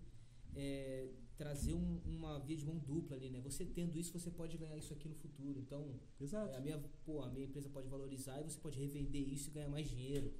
é, 0.56 1.08
trazer 1.36 1.74
um- 1.74 2.00
uma 2.06 2.38
via 2.40 2.56
de 2.56 2.64
mão 2.64 2.78
dupla 2.78 3.14
ali, 3.16 3.28
né? 3.28 3.40
Você 3.40 3.64
tendo 3.66 3.98
isso, 3.98 4.10
você 4.18 4.30
pode 4.30 4.56
ganhar 4.56 4.76
isso 4.78 4.92
aqui 4.94 5.06
no 5.08 5.14
futuro. 5.16 5.58
Então, 5.58 6.00
Exato. 6.20 6.50
é, 6.54 6.56
a 6.56 6.60
minha, 6.60 6.78
pô, 7.04 7.20
a 7.22 7.28
minha 7.30 7.44
empresa 7.44 7.68
pode 7.68 7.86
valorizar 7.88 8.40
e 8.40 8.44
você 8.44 8.58
pode 8.58 8.78
revender 8.78 9.20
isso 9.28 9.50
e 9.50 9.52
ganhar 9.52 9.68
mais 9.68 9.86
dinheiro. 9.88 10.32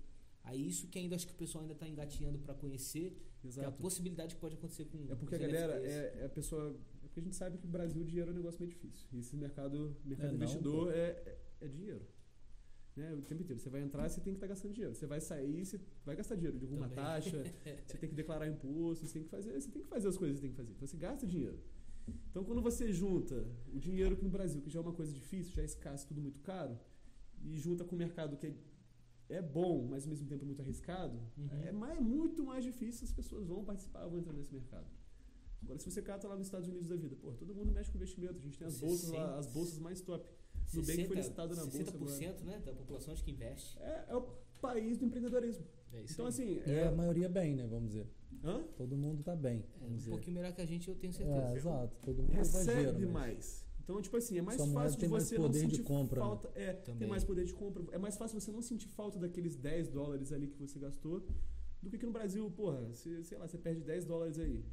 Aí 0.45 0.67
isso 0.67 0.87
que 0.89 0.99
ainda 0.99 1.17
acho 1.17 1.27
que 1.27 1.33
o 1.35 1.37
pessoal 1.37 1.63
ainda 1.63 1.75
está 1.75 1.87
engatinhando 1.89 2.39
para 2.39 2.55
conhecer, 2.55 3.11
que 3.41 3.47
é 3.47 3.51
a 3.51 3.53
Exato. 3.65 3.83
possibilidade 3.83 4.35
que 4.37 4.41
pode 4.41 4.55
acontecer 4.57 4.85
com 4.87 4.99
É 5.11 5.15
porque 5.17 5.35
a 5.35 5.39
galera, 5.39 5.75
NFTs. 5.81 5.93
é, 5.95 6.21
é 6.23 6.25
a 6.27 6.29
pessoa. 6.31 6.77
Porque 7.15 7.21
a 7.21 7.23
gente 7.23 7.37
sabe 7.37 7.59
que 7.59 7.65
o 7.65 7.69
Brasil, 7.69 8.03
o 8.03 8.05
dinheiro 8.05 8.31
é 8.31 8.33
um 8.33 8.37
negócio 8.37 8.59
meio 8.59 8.71
difícil. 8.73 9.07
E 9.13 9.19
esse 9.21 9.37
mercado, 9.37 9.97
mercado 10.05 10.27
É, 10.27 10.29
não, 10.31 10.35
investidor 10.35 10.93
é, 10.93 11.11
é, 11.11 11.39
é 11.61 11.69
dinheiro. 11.69 12.05
Né? 12.97 13.15
O 13.15 13.23
tempo 13.23 13.41
inteiro. 13.45 13.61
Você 13.61 13.71
vai 13.71 13.83
entrar, 13.83 14.09
você 14.09 14.21
tem 14.21 14.33
que 14.33 14.39
estar 14.39 14.49
gastando 14.49 14.73
dinheiro. 14.73 14.97
Você 14.97 15.07
vai 15.07 15.21
sair, 15.21 15.65
você 15.65 15.81
vai 16.05 16.17
gastar 16.17 16.35
dinheiro 16.35 16.59
de 16.59 16.65
alguma 16.65 16.89
Também. 16.89 17.05
taxa, 17.05 17.45
você 17.87 17.97
tem 17.99 18.09
que 18.09 18.17
declarar 18.17 18.49
imposto, 18.49 19.07
você 19.07 19.13
tem 19.13 19.23
que 19.23 19.29
fazer, 19.29 19.53
você 19.61 19.71
tem 19.71 19.81
que 19.83 19.87
fazer 19.89 20.09
as 20.09 20.17
coisas 20.17 20.41
que 20.41 20.41
você 20.41 20.47
tem 20.49 20.51
que 20.51 20.57
fazer. 20.57 20.73
Então 20.73 20.89
você 20.89 20.97
gasta 20.97 21.25
dinheiro. 21.25 21.61
Então 22.31 22.43
quando 22.43 22.61
você 22.61 22.93
junta 22.93 23.47
o 23.73 23.79
dinheiro 23.79 24.17
que 24.17 24.25
no 24.25 24.31
Brasil, 24.31 24.61
que 24.61 24.69
já 24.69 24.81
é 24.81 24.83
uma 24.83 24.93
coisa 24.93 25.13
difícil, 25.13 25.53
já 25.55 25.63
é 25.63 25.65
escasso, 25.67 26.09
tudo 26.09 26.21
muito 26.21 26.41
caro, 26.41 26.77
e 27.45 27.57
junta 27.57 27.85
com 27.85 27.95
o 27.95 27.99
mercado 27.99 28.37
que 28.37 28.49
é, 28.49 28.55
é 29.29 29.41
bom, 29.41 29.87
mas 29.89 30.03
ao 30.03 30.11
mesmo 30.11 30.27
tempo 30.27 30.43
é 30.43 30.47
muito 30.47 30.61
arriscado, 30.61 31.17
Uhum. 31.39 31.49
é 31.63 31.71
mais, 31.71 32.01
muito 32.01 32.43
mais 32.45 32.65
difícil 32.65 33.05
as 33.05 33.13
pessoas 33.13 33.47
vão 33.47 33.65
participar, 33.65 34.05
vão 34.09 34.19
entrar 34.19 34.33
nesse 34.33 34.53
mercado. 34.53 34.87
Agora, 35.65 35.79
se 35.79 35.91
você 35.91 36.03
cata 36.03 36.29
lá 36.29 36.37
nos 36.37 36.47
Estados 36.47 36.69
Unidos 36.69 36.89
da 36.89 36.97
vida, 36.97 37.17
pô, 37.17 37.33
todo 37.33 37.55
mundo 37.55 37.73
mexe 37.73 37.91
com 37.91 37.97
investimento. 37.97 38.39
A 38.39 38.41
gente 38.43 38.59
tem 38.59 38.67
as 38.67 38.79
bolsas 38.79 39.11
lá, 39.11 39.39
as 39.39 39.47
bolsas 39.47 39.79
mais 39.79 40.01
top. 40.01 40.29
Nubank 40.73 41.05
foi 41.07 41.17
listado 41.17 41.55
na 41.55 41.63
bolsa 41.63 41.79
60% 41.85 42.41
né, 42.45 42.59
da 42.65 42.73
população 42.73 43.13
acho 43.13 43.23
que 43.25 43.31
investe. 43.31 43.79
É, 43.81 44.05
é 44.09 44.17
o 44.17 44.23
país 44.61 44.99
do 44.99 45.05
empreendedorismo. 45.05 45.65
É 45.93 46.03
isso 46.03 46.15
Então, 46.15 46.27
aí. 46.27 46.31
assim, 46.31 46.63
E 46.67 46.71
é, 46.71 46.87
a 46.89 46.93
maioria 46.93 47.29
bem, 47.29 47.55
né? 47.55 47.67
Vamos 47.67 47.91
dizer. 47.91 48.07
hã? 48.43 48.63
Todo 48.77 48.97
mundo 48.97 49.23
tá 49.23 49.37
bem. 49.37 49.65
É, 49.81 49.85
um 49.87 49.95
dizer. 49.97 50.11
pouquinho 50.11 50.35
melhor 50.37 50.53
que 50.53 50.61
a 50.61 50.67
gente, 50.67 50.89
eu 50.89 50.95
tenho 50.97 51.13
certeza. 51.13 51.49
É, 51.53 51.57
exato. 51.57 51.97
Todo 52.05 52.23
mundo 52.23 52.33
recebe 52.33 53.07
mas- 53.07 53.13
mais. 53.13 53.65
Então, 53.83 54.01
tipo 54.01 54.17
assim, 54.17 54.39
é 54.39 54.43
mais 54.43 54.61
Sua 54.61 54.73
fácil 54.73 54.93
de 54.97 55.01
tem 55.01 55.09
você 55.11 55.39
não 55.39 55.53
sentir 55.53 55.83
compra, 55.83 56.19
né? 56.21 56.27
falta. 56.27 56.51
É, 56.55 56.73
tem 56.73 56.95
Também. 56.95 57.09
mais 57.09 57.23
poder 57.23 57.45
de 57.45 57.53
compra. 57.53 57.85
É 57.93 57.99
mais 57.99 58.17
fácil 58.17 58.41
você 58.41 58.51
não 58.51 58.63
sentir 58.63 58.89
falta 58.89 59.19
daqueles 59.19 59.55
10 59.57 59.89
dólares 59.89 60.33
ali 60.33 60.49
que 60.49 60.59
você 60.59 60.79
gastou 60.79 61.21
do 61.83 61.91
que 61.91 61.97
aqui 61.97 62.07
no 62.07 62.13
Brasil, 62.13 62.51
porra, 62.51 62.81
você, 62.87 63.23
sei 63.23 63.37
lá, 63.37 63.47
você 63.47 63.59
perde 63.59 63.83
10 63.83 64.07
dólares 64.07 64.39
aí. 64.39 64.65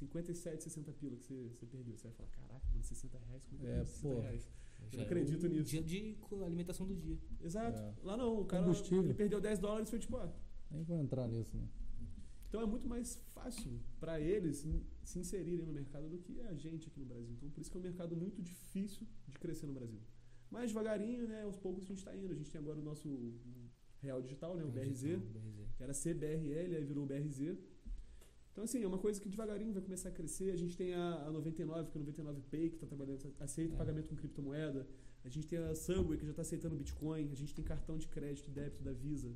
57, 0.00 0.62
60 0.64 0.92
pila 0.94 1.16
que 1.16 1.24
você, 1.26 1.48
você 1.48 1.66
perdeu. 1.66 1.96
Você 1.96 2.04
vai 2.08 2.12
falar, 2.16 2.28
caraca, 2.30 2.66
mano, 2.70 2.82
60 2.82 3.18
reais, 3.18 3.44
como 3.44 3.56
é 3.56 3.60
que 3.60 3.66
eu 3.66 3.70
É, 3.70 3.74
perdi 3.76 3.90
60 3.90 4.14
pô. 4.14 4.20
reais? 4.20 4.42
Já 4.90 4.96
não 4.96 5.02
é 5.02 5.06
acredito 5.06 5.46
um 5.46 5.48
nisso. 5.50 5.64
Dia 5.70 5.82
de 5.82 6.16
alimentação 6.44 6.86
do 6.86 6.94
dia. 6.96 7.18
Exato. 7.42 7.78
É. 7.78 7.94
Lá 8.02 8.16
não, 8.16 8.40
o 8.40 8.44
cara 8.46 8.66
ele 8.90 9.14
perdeu 9.14 9.40
10 9.40 9.58
dólares 9.58 9.88
e 9.88 9.90
foi 9.90 9.98
tipo, 9.98 10.16
ah. 10.16 10.32
Nem 10.70 10.82
vou 10.82 10.98
entrar 10.98 11.28
nisso, 11.28 11.56
né? 11.56 11.68
Então 12.48 12.60
é 12.62 12.66
muito 12.66 12.88
mais 12.88 13.16
fácil 13.34 13.78
para 14.00 14.20
eles 14.20 14.66
se 15.04 15.18
inserirem 15.18 15.64
no 15.66 15.72
mercado 15.72 16.08
do 16.08 16.18
que 16.18 16.40
a 16.40 16.54
gente 16.54 16.88
aqui 16.88 16.98
no 16.98 17.06
Brasil. 17.06 17.32
Então 17.36 17.48
por 17.50 17.60
isso 17.60 17.70
que 17.70 17.76
é 17.76 17.80
um 17.80 17.82
mercado 17.82 18.16
muito 18.16 18.42
difícil 18.42 19.06
de 19.28 19.38
crescer 19.38 19.66
no 19.66 19.72
Brasil. 19.74 20.00
Mas 20.50 20.68
devagarinho, 20.72 21.28
né, 21.28 21.42
aos 21.42 21.56
poucos 21.56 21.84
a 21.84 21.86
gente 21.86 21.98
está 21.98 22.16
indo. 22.16 22.32
A 22.32 22.34
gente 22.34 22.50
tem 22.50 22.60
agora 22.60 22.78
o 22.80 22.82
nosso 22.82 23.34
Real 24.00 24.20
Digital, 24.20 24.56
né? 24.56 24.64
O 24.64 24.68
BRZ, 24.68 25.00
digital, 25.02 25.20
BRZ. 25.20 25.68
que 25.76 25.82
era 25.84 25.92
CBRL, 25.92 26.74
aí 26.76 26.84
virou 26.84 27.06
BRZ. 27.06 27.56
Então, 28.60 28.66
assim, 28.68 28.82
é 28.84 28.86
uma 28.86 28.98
coisa 28.98 29.18
que 29.18 29.26
devagarinho 29.26 29.72
vai 29.72 29.80
começar 29.82 30.10
a 30.10 30.12
crescer. 30.12 30.50
A 30.50 30.56
gente 30.56 30.76
tem 30.76 30.92
a, 30.92 31.24
a 31.26 31.30
99, 31.32 31.88
que 31.90 31.96
é 31.96 32.00
o 32.00 32.04
99 32.04 32.42
Pay, 32.50 32.68
que 32.68 32.74
está 32.74 32.86
trabalhando, 32.86 33.32
aceita 33.40 33.74
É. 33.74 33.78
pagamento 33.78 34.08
com 34.10 34.16
criptomoeda. 34.16 34.86
A 35.24 35.28
gente 35.30 35.46
tem 35.46 35.58
a 35.58 35.74
Subway, 35.74 36.18
que 36.18 36.24
já 36.26 36.30
está 36.32 36.42
aceitando 36.42 36.76
Bitcoin. 36.76 37.30
A 37.32 37.34
gente 37.34 37.54
tem 37.54 37.64
cartão 37.64 37.96
de 37.96 38.06
crédito 38.06 38.48
e 38.48 38.50
débito 38.50 38.82
da 38.82 38.92
Visa. 38.92 39.32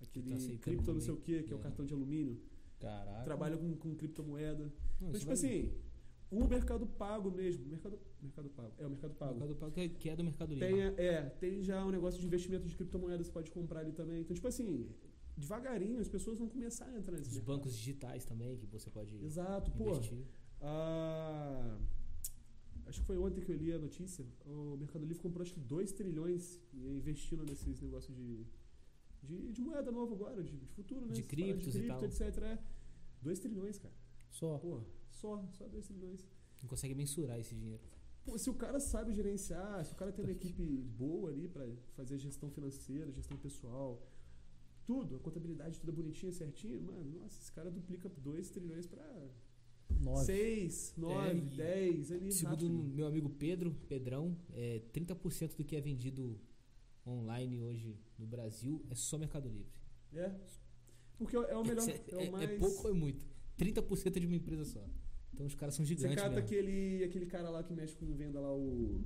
Aquele 0.00 0.30
tá 0.30 0.58
cripto 0.60 0.94
não 0.94 1.00
sei 1.00 1.12
o 1.12 1.16
também. 1.16 1.40
que, 1.40 1.48
que 1.48 1.52
é 1.52 1.56
o 1.56 1.58
É. 1.58 1.62
cartão 1.62 1.84
de 1.84 1.92
alumínio. 1.92 2.40
Caraca. 2.78 3.24
Trabalha 3.24 3.56
com, 3.56 3.74
com 3.74 3.96
criptomoeda. 3.96 4.72
Não, 5.00 5.08
Então, 5.08 5.12
tipo 5.14 5.24
vai- 5.26 5.34
assim, 5.34 5.72
o 6.30 6.46
mercado 6.46 6.86
pago 6.86 7.32
mesmo. 7.32 7.66
Mercado, 7.66 7.98
mercado 8.22 8.48
pago. 8.50 8.72
É, 8.78 8.86
o 8.86 8.90
mercado 8.90 9.14
pago. 9.14 9.38
Mercado 9.40 9.56
Pago, 9.56 9.72
que 9.72 9.80
é- 9.80 9.88
que 9.88 10.08
é 10.08 10.14
do 10.14 10.22
Mercado 10.22 10.54
Livre. 10.54 10.68
Tem, 10.68 10.82
é, 11.04 11.22
tem 11.40 11.64
já 11.64 11.84
um 11.84 11.90
negócio 11.90 12.20
de 12.20 12.26
investimento 12.28 12.64
de 12.68 12.76
criptomoedas, 12.76 13.26
você 13.26 13.32
pode 13.32 13.50
comprar 13.50 13.80
ali 13.80 13.90
também. 13.90 14.20
Então, 14.20 14.32
tipo 14.36 14.46
assim, 14.46 14.88
devagarinho 15.38 16.00
as 16.00 16.08
pessoas 16.08 16.38
vão 16.38 16.48
começar 16.48 16.86
a 16.86 16.96
entrar 16.98 17.12
nesse 17.16 17.28
Os 17.30 17.36
mercado. 17.36 17.54
bancos 17.56 17.74
digitais 17.76 18.24
também, 18.24 18.56
que 18.58 18.66
você 18.66 18.90
pode 18.90 19.14
Exato, 19.24 19.70
pô. 19.72 19.90
investir. 19.90 20.24
a- 20.60 21.78
Acho 22.86 23.00
que 23.00 23.06
foi 23.06 23.18
ontem 23.18 23.42
que 23.42 23.52
eu 23.52 23.56
li 23.56 23.70
a 23.72 23.78
notícia. 23.78 24.24
O 24.46 24.76
Mercado 24.78 25.04
Livre 25.04 25.22
comprou 25.22 25.42
acho 25.42 25.52
que 25.52 25.60
2 25.60 25.92
trilhões 25.92 26.58
e 26.72 26.96
investindo 26.96 27.44
nesses 27.44 27.80
negócios 27.82 28.16
de, 28.16 28.46
de, 29.22 29.52
de 29.52 29.60
moeda 29.60 29.92
nova 29.92 30.14
agora, 30.14 30.42
de, 30.42 30.56
de 30.56 30.66
futuro, 30.68 31.02
né? 31.06 31.12
De 31.12 31.20
Essas 31.20 31.30
paradas 31.30 31.54
criptos 31.62 31.76
e 31.76 31.86
tal. 31.86 32.02
etc. 32.04 32.42
É 32.44 32.58
2 33.20 33.38
trilhões, 33.40 33.78
cara. 33.78 33.94
Só. 34.30 34.56
Pô, 34.58 34.80
só, 35.10 35.46
só 35.52 35.68
2 35.68 35.86
trilhões. 35.86 36.24
Não 36.62 36.68
consegue 36.68 36.94
mensurar 36.94 37.38
esse 37.38 37.54
dinheiro. 37.54 37.82
Pô, 38.24 38.38
se 38.38 38.48
o 38.48 38.54
cara 38.54 38.80
sabe 38.80 39.12
gerenciar, 39.12 39.84
se 39.84 39.92
o 39.92 39.96
cara 39.96 40.10
tem 40.10 40.24
uma 40.24 40.32
equipe 40.32 40.64
boa 41.02 41.30
ali 41.30 41.46
pra 41.46 41.66
fazer 41.94 42.16
gestão 42.18 42.50
financeira, 42.50 43.12
gestão 43.12 43.36
pessoal, 43.36 44.02
tudo, 44.88 45.16
a 45.16 45.18
contabilidade 45.18 45.78
toda 45.78 45.92
bonitinha, 45.92 46.32
certinha, 46.32 46.80
mano, 46.80 47.20
nossa, 47.20 47.38
esse 47.42 47.52
cara 47.52 47.70
duplica 47.70 48.08
2 48.08 48.48
trilhões 48.48 48.86
pra 48.86 49.04
Nove. 50.00 50.24
6, 50.24 50.94
9, 50.96 51.28
É, 51.28 51.34
e 51.34 51.40
10, 51.42 52.12
ali 52.12 52.32
Segundo 52.32 52.66
rápido. 52.66 52.94
meu 52.94 53.06
amigo 53.06 53.28
Pedro, 53.28 53.70
Pedrão, 53.86 54.34
é, 54.54 54.80
30% 54.90 55.56
do 55.56 55.64
que 55.64 55.76
é 55.76 55.80
vendido 55.82 56.40
online 57.06 57.60
hoje 57.60 57.98
no 58.18 58.26
Brasil 58.26 58.82
é 58.88 58.94
só 58.94 59.18
Mercado 59.18 59.46
Livre. 59.46 59.78
É. 60.14 60.34
Porque 61.18 61.36
é 61.36 61.56
o 61.56 61.62
melhor, 61.62 61.84
é, 61.88 62.04
é, 62.08 62.16
o 62.16 62.20
é 62.20 62.30
mais... 62.30 62.58
pouco 62.58 62.84
ou 62.84 62.90
é 62.90 62.94
muito? 62.94 63.26
30% 63.58 64.16
é 64.16 64.20
de 64.20 64.26
uma 64.26 64.36
empresa 64.36 64.64
só. 64.64 64.88
Então 65.34 65.44
os 65.44 65.54
caras 65.54 65.74
são 65.74 65.84
Você 65.84 65.94
gigantes 65.94 66.16
cata 66.16 66.30
mesmo. 66.30 66.44
aquele, 66.46 67.04
aquele 67.04 67.26
cara 67.26 67.50
lá 67.50 67.62
que 67.62 67.74
mexe 67.74 67.94
com 67.94 68.10
venda 68.14 68.40
lá, 68.40 68.54
o, 68.54 69.04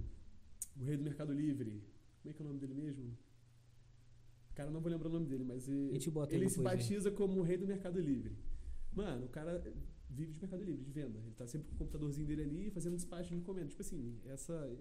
o 0.80 0.84
rei 0.84 0.96
do 0.96 1.02
Mercado 1.02 1.32
Livre. 1.32 1.82
Como 2.22 2.30
é 2.30 2.32
que 2.32 2.40
é 2.40 2.44
o 2.44 2.48
nome 2.48 2.60
dele 2.60 2.74
mesmo? 2.74 3.18
Cara, 4.55 4.70
não 4.70 4.81
vou 4.81 4.91
lembrar 4.91 5.09
o 5.09 5.12
nome 5.12 5.27
dele, 5.27 5.45
mas 5.45 5.66
ele, 5.69 5.91
aí 5.93 6.35
ele 6.35 6.49
se 6.49 6.59
né? 6.59 6.65
batiza 6.65 7.11
como 7.11 7.41
o 7.41 7.43
rei 7.43 7.57
do 7.57 7.66
Mercado 7.66 7.99
Livre. 7.99 8.37
Mano, 8.93 9.27
o 9.27 9.29
cara 9.29 9.62
vive 10.11 10.33
de 10.33 10.41
Mercado 10.41 10.62
Livre, 10.62 10.85
de 10.85 10.91
venda. 10.91 11.19
Ele 11.19 11.35
tá 11.35 11.47
sempre 11.47 11.69
com 11.69 11.74
o 11.74 11.79
computadorzinho 11.79 12.27
dele 12.27 12.43
ali 12.43 12.70
fazendo 12.70 12.97
despacho 12.97 13.31
de 13.31 13.37
encomenda. 13.37 13.69
Tipo 13.69 13.81
assim, 13.81 14.20
essa, 14.27 14.77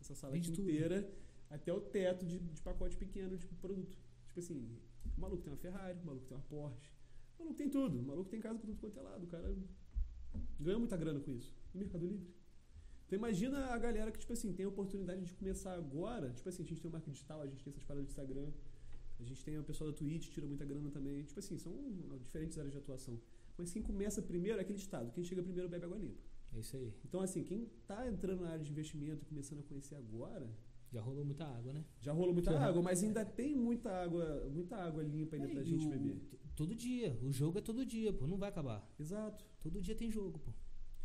essa 0.00 0.14
sala 0.14 0.32
Vende 0.32 0.50
aqui 0.50 0.56
tudo. 0.56 0.68
inteira 0.68 1.08
até 1.48 1.72
o 1.72 1.80
teto 1.80 2.26
de, 2.26 2.38
de 2.38 2.62
pacote 2.62 2.96
pequeno 2.96 3.36
de 3.36 3.46
produto. 3.46 3.96
Tipo 4.26 4.40
assim, 4.40 4.76
o 5.16 5.20
maluco 5.20 5.42
tem 5.42 5.52
uma 5.52 5.58
Ferrari, 5.58 5.98
o 6.02 6.06
maluco 6.06 6.26
tem 6.26 6.36
uma 6.36 6.42
Porsche, 6.44 6.90
o 7.36 7.42
maluco 7.42 7.56
tem 7.56 7.68
tudo, 7.68 8.00
o 8.00 8.02
maluco 8.02 8.30
tem 8.30 8.40
casa 8.40 8.58
com 8.58 8.66
tudo 8.66 8.80
quanto 8.80 8.98
é 8.98 9.02
lado. 9.02 9.24
O 9.24 9.26
cara 9.28 9.54
ganha 10.58 10.78
muita 10.78 10.96
grana 10.96 11.20
com 11.20 11.30
isso. 11.30 11.54
E 11.74 11.78
Mercado 11.78 12.06
Livre. 12.06 12.26
Então 13.06 13.18
imagina 13.18 13.66
a 13.66 13.78
galera 13.78 14.10
que, 14.10 14.18
tipo 14.18 14.32
assim, 14.32 14.52
tem 14.54 14.64
a 14.64 14.68
oportunidade 14.70 15.22
de 15.22 15.34
começar 15.34 15.74
agora. 15.74 16.32
Tipo 16.32 16.48
assim, 16.48 16.62
a 16.62 16.66
gente 16.66 16.80
tem 16.80 16.88
o 16.88 16.92
marketing 16.92 17.12
digital, 17.12 17.42
a 17.42 17.46
gente 17.46 17.62
tem 17.62 17.70
essas 17.70 17.84
paradas 17.84 18.06
de 18.06 18.12
Instagram, 18.12 18.50
a 19.22 19.26
gente 19.26 19.44
tem 19.44 19.58
o 19.58 19.64
pessoal 19.64 19.90
da 19.90 19.96
Twitch, 19.96 20.28
tira 20.30 20.46
muita 20.46 20.64
grana 20.64 20.90
também. 20.90 21.22
Tipo 21.24 21.38
assim, 21.38 21.56
são 21.58 21.72
diferentes 22.22 22.58
áreas 22.58 22.72
de 22.72 22.78
atuação. 22.78 23.20
Mas 23.56 23.72
quem 23.72 23.82
começa 23.82 24.20
primeiro 24.22 24.58
é 24.58 24.62
aquele 24.62 24.78
estado. 24.78 25.10
Quem 25.12 25.22
chega 25.24 25.42
primeiro 25.42 25.68
bebe 25.68 25.84
água 25.84 25.98
limpa. 25.98 26.20
É 26.54 26.60
isso 26.60 26.76
aí. 26.76 26.92
Então, 27.04 27.20
assim, 27.20 27.42
quem 27.42 27.66
tá 27.86 28.06
entrando 28.08 28.42
na 28.42 28.50
área 28.50 28.64
de 28.64 28.70
investimento 28.70 29.22
e 29.22 29.26
começando 29.26 29.60
a 29.60 29.62
conhecer 29.62 29.94
agora, 29.94 30.48
Já 30.92 31.00
rolou 31.00 31.24
muita 31.24 31.44
água, 31.46 31.72
né? 31.72 31.82
já 32.00 32.12
rolou 32.12 32.34
muita 32.34 32.52
Já. 32.52 32.66
água, 32.68 32.82
mas 32.82 33.02
ainda 33.02 33.24
tem 33.24 33.56
muita 33.56 33.90
água, 33.90 34.46
muita 34.50 34.76
água 34.76 35.02
limpa 35.02 35.36
ainda 35.36 35.48
É, 35.48 35.52
pra 35.54 35.62
gente 35.62 35.86
o- 35.86 35.88
beber. 35.90 36.20
Todo 36.54 36.74
dia. 36.74 37.18
O 37.22 37.32
jogo 37.32 37.58
é 37.58 37.62
todo 37.62 37.86
dia, 37.86 38.12
pô. 38.12 38.26
Não 38.26 38.36
vai 38.36 38.50
acabar. 38.50 38.86
Exato. 39.00 39.42
Todo 39.60 39.80
dia 39.80 39.94
tem 39.94 40.10
jogo, 40.10 40.38
pô. 40.38 40.52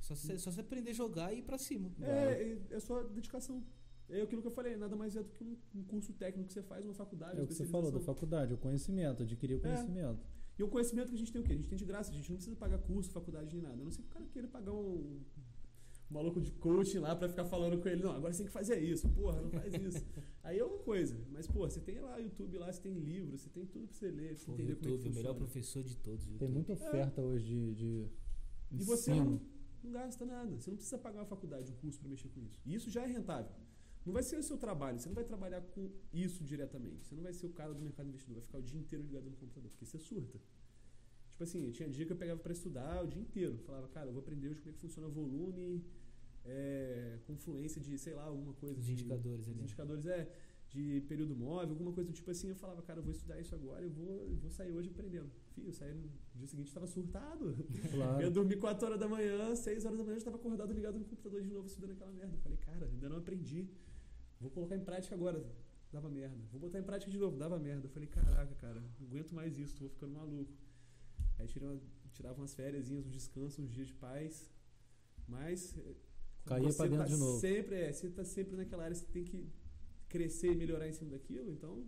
Só 0.01 0.13
você 0.15 0.59
aprender 0.61 0.89
a 0.91 0.93
jogar 0.93 1.33
e 1.33 1.39
ir 1.39 1.43
pra 1.43 1.57
cima. 1.57 1.89
É, 2.01 2.43
é, 2.43 2.75
é 2.75 2.79
só 2.81 3.01
dedicação. 3.03 3.63
É 4.09 4.21
aquilo 4.21 4.41
que 4.41 4.47
eu 4.47 4.51
falei, 4.51 4.77
nada 4.77 4.95
mais 4.95 5.15
é 5.15 5.23
do 5.23 5.29
que 5.29 5.43
um, 5.43 5.57
um 5.75 5.83
curso 5.83 6.13
técnico 6.13 6.47
que 6.47 6.53
você 6.53 6.61
faz, 6.63 6.85
uma 6.85 6.93
faculdade, 6.93 7.39
É 7.39 7.43
o 7.43 7.47
que 7.47 7.53
você 7.53 7.65
falou 7.65 7.91
da 7.91 7.99
faculdade, 7.99 8.53
o 8.53 8.57
conhecimento, 8.57 9.23
adquirir 9.23 9.55
o 9.55 9.57
É. 9.57 9.61
conhecimento. 9.61 10.25
E 10.57 10.63
o 10.63 10.67
conhecimento 10.67 11.09
que 11.09 11.15
a 11.15 11.17
gente 11.17 11.31
tem 11.31 11.41
o 11.41 11.43
quê? 11.43 11.51
A 11.53 11.55
gente 11.55 11.67
tem 11.67 11.77
de 11.77 11.85
graça, 11.85 12.11
a 12.11 12.13
gente 12.15 12.29
não 12.29 12.37
precisa 12.37 12.55
pagar 12.55 12.79
curso, 12.79 13.11
faculdade 13.11 13.53
nem 13.53 13.61
nada. 13.61 13.81
A 13.81 13.83
não 13.83 13.91
ser 13.91 14.01
que 14.01 14.07
o 14.07 14.11
cara 14.11 14.25
queira 14.25 14.47
pagar 14.47 14.71
um, 14.73 14.77
um 14.79 15.21
maluco 16.09 16.39
de 16.41 16.51
coaching 16.53 16.99
lá 16.99 17.15
pra 17.15 17.27
ficar 17.29 17.45
falando 17.45 17.79
com 17.79 17.87
ele. 17.89 18.01
Não, 18.01 18.11
agora 18.11 18.31
você 18.33 18.39
tem 18.39 18.47
que 18.47 18.51
fazer 18.53 18.79
isso. 18.81 19.07
Porra, 19.09 19.39
não 19.41 19.51
faz 19.51 19.71
isso. 19.73 20.03
Aí 20.41 20.57
é 20.57 20.63
uma 20.65 20.79
coisa. 20.79 21.15
Mas, 21.29 21.45
pô, 21.45 21.59
você 21.69 21.79
tem 21.81 21.99
lá 21.99 22.17
YouTube 22.17 22.57
lá, 22.57 22.71
você 22.71 22.81
tem 22.81 22.93
livro, 22.97 23.37
você 23.37 23.49
tem 23.49 23.65
tudo 23.67 23.87
pra 23.87 23.95
você 23.97 24.09
ler, 24.09 24.29
pra 24.29 24.37
você 24.37 24.45
Pô, 24.45 24.53
entender 24.53 24.75
como 24.77 24.87
é 24.87 24.91
YouTube, 24.93 25.03
que 25.03 25.09
o 25.09 25.13
melhor 25.13 25.35
professor 25.35 25.83
de 25.83 25.97
todos. 25.97 26.23
Tem 26.25 26.33
YouTube. 26.33 26.53
muita 26.53 26.73
oferta 26.73 27.21
hoje 27.21 27.45
de, 27.73 27.75
de 27.75 28.09
E 28.71 28.83
você 28.83 29.13
não, 29.13 29.39
não 29.83 29.91
gasta 29.91 30.25
nada. 30.25 30.55
Você 30.59 30.71
não 30.71 30.77
precisa 30.77 30.97
pagar 30.97 31.19
uma 31.19 31.25
faculdade, 31.27 31.71
um 31.71 31.75
curso 31.75 31.99
pra 31.99 32.09
mexer 32.09 32.29
com 32.29 32.39
isso. 32.41 32.59
E 32.65 32.73
isso 32.73 32.89
já 32.89 33.03
é 33.03 33.05
rentável. 33.07 33.51
Não 34.07 34.13
vai 34.17 34.23
ser 34.23 34.37
o 34.37 34.43
seu 34.49 34.57
trabalho, 34.65 34.97
você 34.99 35.07
não 35.11 35.15
vai 35.21 35.23
trabalhar 35.31 35.61
com 35.73 35.83
isso 36.25 36.43
diretamente. 36.51 37.05
Você 37.05 37.13
não 37.17 37.23
vai 37.27 37.33
ser 37.39 37.45
o 37.45 37.53
cara 37.59 37.73
do 37.77 37.81
mercado 37.87 38.07
investidor, 38.11 38.35
vai 38.37 38.43
ficar 38.49 38.59
o 38.59 38.61
dia 38.69 38.79
inteiro 38.83 39.03
ligado 39.07 39.25
no 39.29 39.35
computador, 39.35 39.69
porque 39.71 39.85
você 39.85 39.99
surta. 39.99 40.37
Tipo 41.31 41.43
assim, 41.43 41.61
eu 41.65 41.71
tinha 41.77 41.89
dia 41.89 42.05
que 42.05 42.13
eu 42.13 42.19
pegava 42.23 42.39
pra 42.45 42.53
estudar 42.53 43.03
o 43.03 43.07
dia 43.07 43.21
inteiro. 43.21 43.57
Falava, 43.69 43.87
cara, 43.89 44.07
eu 44.09 44.13
vou 44.13 44.21
aprender 44.21 44.47
hoje 44.49 44.59
como 44.61 44.71
é 44.71 44.73
que 44.73 44.79
funciona 44.79 45.07
volume, 45.09 45.83
é, 46.45 47.19
confluência 47.27 47.79
de, 47.81 47.97
sei 47.97 48.13
lá, 48.13 48.23
alguma 48.23 48.53
coisa. 48.53 48.79
Os 48.79 48.85
de- 48.85 48.93
indicadores 48.93 49.45
Os 49.45 49.51
ali. 49.53 49.61
indicadores 49.61 50.05
é 50.07 50.31
de 50.69 51.01
período 51.07 51.35
móvel, 51.35 51.71
alguma 51.71 51.91
coisa 51.93 52.09
do 52.09 52.13
tipo 52.13 52.31
assim. 52.31 52.49
Eu 52.49 52.55
falava, 52.55 52.81
cara, 52.81 52.99
eu 52.99 53.03
vou 53.03 53.11
estudar 53.11 53.39
isso 53.39 53.53
agora, 53.55 53.83
eu 53.83 53.89
vou, 53.89 54.25
eu 54.29 54.35
vou 54.37 54.49
sair 54.49 54.71
hoje 54.71 54.89
aprendendo. 54.89 55.29
Filho, 55.53 55.67
eu 55.69 55.73
saí 55.73 55.93
no 55.93 56.09
dia 56.35 56.47
seguinte, 56.47 56.67
estava 56.67 56.87
surtado. 56.87 57.55
Eu 57.83 57.91
Claro. 57.91 58.31
dormi 58.31 58.55
4 58.55 58.85
horas 58.87 58.99
da 58.99 59.07
manhã, 59.07 59.55
6 59.55 59.85
horas 59.85 59.97
da 59.97 60.03
manhã 60.03 60.15
eu 60.15 60.17
estava 60.19 60.37
acordado 60.37 60.71
ligado 60.73 60.97
no 60.99 61.05
computador 61.05 61.41
de 61.41 61.49
novo 61.49 61.65
estudando 61.67 61.91
aquela 61.91 62.11
merda. 62.11 62.35
Eu 62.35 62.39
falei, 62.39 62.57
cara, 62.59 62.85
ainda 62.85 63.09
não 63.09 63.17
aprendi. 63.17 63.67
Vou 64.39 64.51
colocar 64.51 64.75
em 64.75 64.83
prática 64.83 65.15
agora. 65.15 65.43
Dava 65.91 66.09
merda. 66.09 66.37
Vou 66.51 66.59
botar 66.59 66.79
em 66.79 66.83
prática 66.83 67.09
de 67.09 67.17
novo. 67.17 67.37
Dava 67.37 67.57
merda. 67.57 67.85
Eu 67.87 67.89
falei, 67.89 68.07
caraca, 68.09 68.53
cara, 68.55 68.81
não 68.99 69.07
aguento 69.07 69.31
mais 69.33 69.57
isso, 69.57 69.79
vou 69.79 69.89
ficando 69.89 70.13
maluco. 70.13 70.53
Aí 71.39 71.47
tirei 71.47 71.67
uma- 71.67 71.79
tirava 72.13 72.39
umas 72.41 72.53
férias, 72.53 72.89
uns 72.91 73.07
descansos, 73.09 73.59
uns 73.59 73.71
dias 73.71 73.87
de 73.87 73.93
paz. 73.93 74.51
Mas. 75.27 75.77
eh, 75.77 75.95
Caía 76.45 76.73
pra 76.73 76.85
dentro 76.87 76.97
tá 77.05 77.05
de 77.05 77.17
novo. 77.17 77.39
Sempre, 77.39 77.75
é, 77.75 77.91
você 77.91 78.09
tá 78.09 78.23
sempre 78.23 78.55
naquela 78.55 78.83
área, 78.83 78.95
você 78.95 79.05
tem 79.05 79.23
que 79.23 79.49
crescer 80.07 80.51
e 80.53 80.55
melhorar 80.55 80.87
em 80.87 80.93
cima 80.93 81.11
daquilo. 81.11 81.51
Então, 81.51 81.85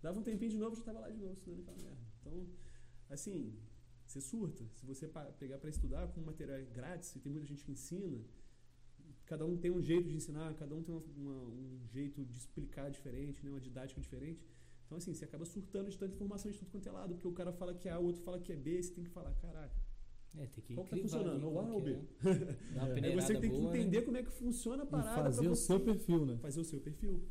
dava 0.00 0.18
um 0.18 0.22
tempinho 0.22 0.50
de 0.50 0.58
novo, 0.58 0.74
já 0.74 0.82
tava 0.82 0.98
lá 1.00 1.10
de 1.10 1.18
novo 1.18 1.34
estudando 1.34 1.60
aquela 1.60 1.78
merda. 1.78 2.00
Então, 2.20 2.48
assim, 3.08 3.54
você 4.06 4.20
surta. 4.20 4.64
Se 4.74 4.84
você 4.84 5.08
pegar 5.38 5.58
para 5.58 5.70
estudar 5.70 6.08
com 6.08 6.20
material 6.20 6.58
grátis, 6.72 7.14
e 7.14 7.20
tem 7.20 7.30
muita 7.30 7.46
gente 7.46 7.64
que 7.64 7.70
ensina, 7.72 8.06
cada 9.32 9.46
um 9.46 9.56
tem 9.56 9.70
um 9.70 9.80
jeito 9.80 10.06
de 10.10 10.16
ensinar, 10.20 10.52
cada 10.62 10.74
um 10.74 10.82
tem 10.82 10.94
uma- 10.94 11.02
uma- 11.16 11.44
um 11.62 11.80
jeito 11.96 12.22
de 12.22 12.36
explicar 12.36 12.90
diferente, 12.90 13.42
né, 13.42 13.50
uma 13.50 13.60
didática 13.68 13.98
diferente. 13.98 14.44
Então, 14.84 14.98
assim, 14.98 15.14
você 15.14 15.24
acaba 15.24 15.46
surtando 15.46 15.88
de 15.90 15.96
tanta 15.96 16.14
informação 16.14 16.50
de 16.50 16.58
tudo 16.58 16.70
quanto 16.70 16.86
é 16.86 16.92
lado, 16.92 17.14
porque 17.14 17.26
o 17.26 17.32
cara 17.32 17.50
fala 17.50 17.72
que 17.72 17.88
é 17.88 17.92
A, 17.92 17.98
o 17.98 18.04
outro 18.04 18.20
fala 18.22 18.38
que 18.38 18.52
é 18.52 18.56
B, 18.56 18.82
você 18.82 18.92
tem 18.92 19.04
que 19.04 19.10
falar, 19.10 19.32
caraca, 19.44 19.74
É, 20.36 20.44
tem 20.46 20.62
que 20.64 20.74
qual 20.74 20.84
que 20.84 20.90
tá 20.96 20.96
funcionando? 20.98 21.46
O 21.48 21.58
A 21.58 21.62
ou 21.62 21.78
o 21.78 21.80
B? 21.80 21.90
é. 21.92 21.98
É, 23.06 23.14
você 23.22 23.32
tem 23.40 23.50
que 23.50 23.56
boa, 23.58 23.72
né? 23.72 23.78
entender 23.80 24.02
como 24.02 24.16
é 24.18 24.22
que 24.22 24.30
funciona 24.30 24.82
a 24.82 24.86
E 24.86 24.90
parada 24.90 25.22
fazer 25.22 25.42
pra 25.44 25.52
o 25.52 25.56
seu 25.56 25.80
perfil, 25.80 26.26
né? 26.26 26.36
fazer 26.46 26.60
o 26.60 26.64
seu 26.64 26.78
perfil. 26.80 27.22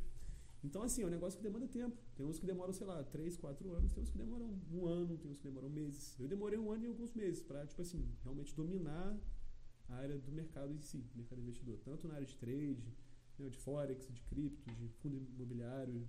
Então, 0.63 0.81
assim, 0.83 1.01
é 1.03 1.05
um 1.05 1.09
negócio 1.17 1.37
que 1.39 1.43
demanda 1.43 1.67
tempo. 1.67 1.95
Tem 2.15 2.25
uns 2.25 2.39
que 2.39 2.45
demoram, 2.47 2.73
sei 2.73 2.85
lá, 2.87 3.03
3, 3.03 3.37
4 3.37 3.71
anos, 3.77 3.91
tem 3.93 4.01
uns 4.03 4.09
que 4.11 4.17
demoram 4.17 4.47
um 4.71 4.85
ano, 4.87 5.17
tem 5.19 5.29
uns 5.31 5.37
que 5.39 5.43
demoram 5.43 5.69
meses. 5.69 6.15
Eu 6.19 6.27
demorei 6.27 6.57
um 6.57 6.71
ano 6.71 6.83
e 6.83 6.87
alguns 6.87 7.13
meses 7.13 7.41
pra, 7.43 7.65
tipo 7.67 7.81
assim, 7.81 8.01
realmente 8.23 8.55
dominar 8.55 9.07
a 9.91 9.95
área 10.03 10.17
do 10.17 10.31
mercado 10.31 10.71
em 10.73 10.79
si, 10.79 11.03
mercado 11.15 11.39
investidor. 11.41 11.77
Tanto 11.83 12.07
na 12.07 12.15
área 12.15 12.25
de 12.25 12.35
trade, 12.43 12.83
né, 13.37 13.49
de 13.49 13.57
forex, 13.57 14.07
de 14.17 14.21
cripto, 14.23 14.69
de 14.79 14.87
fundo 14.99 15.17
imobiliário, 15.17 16.07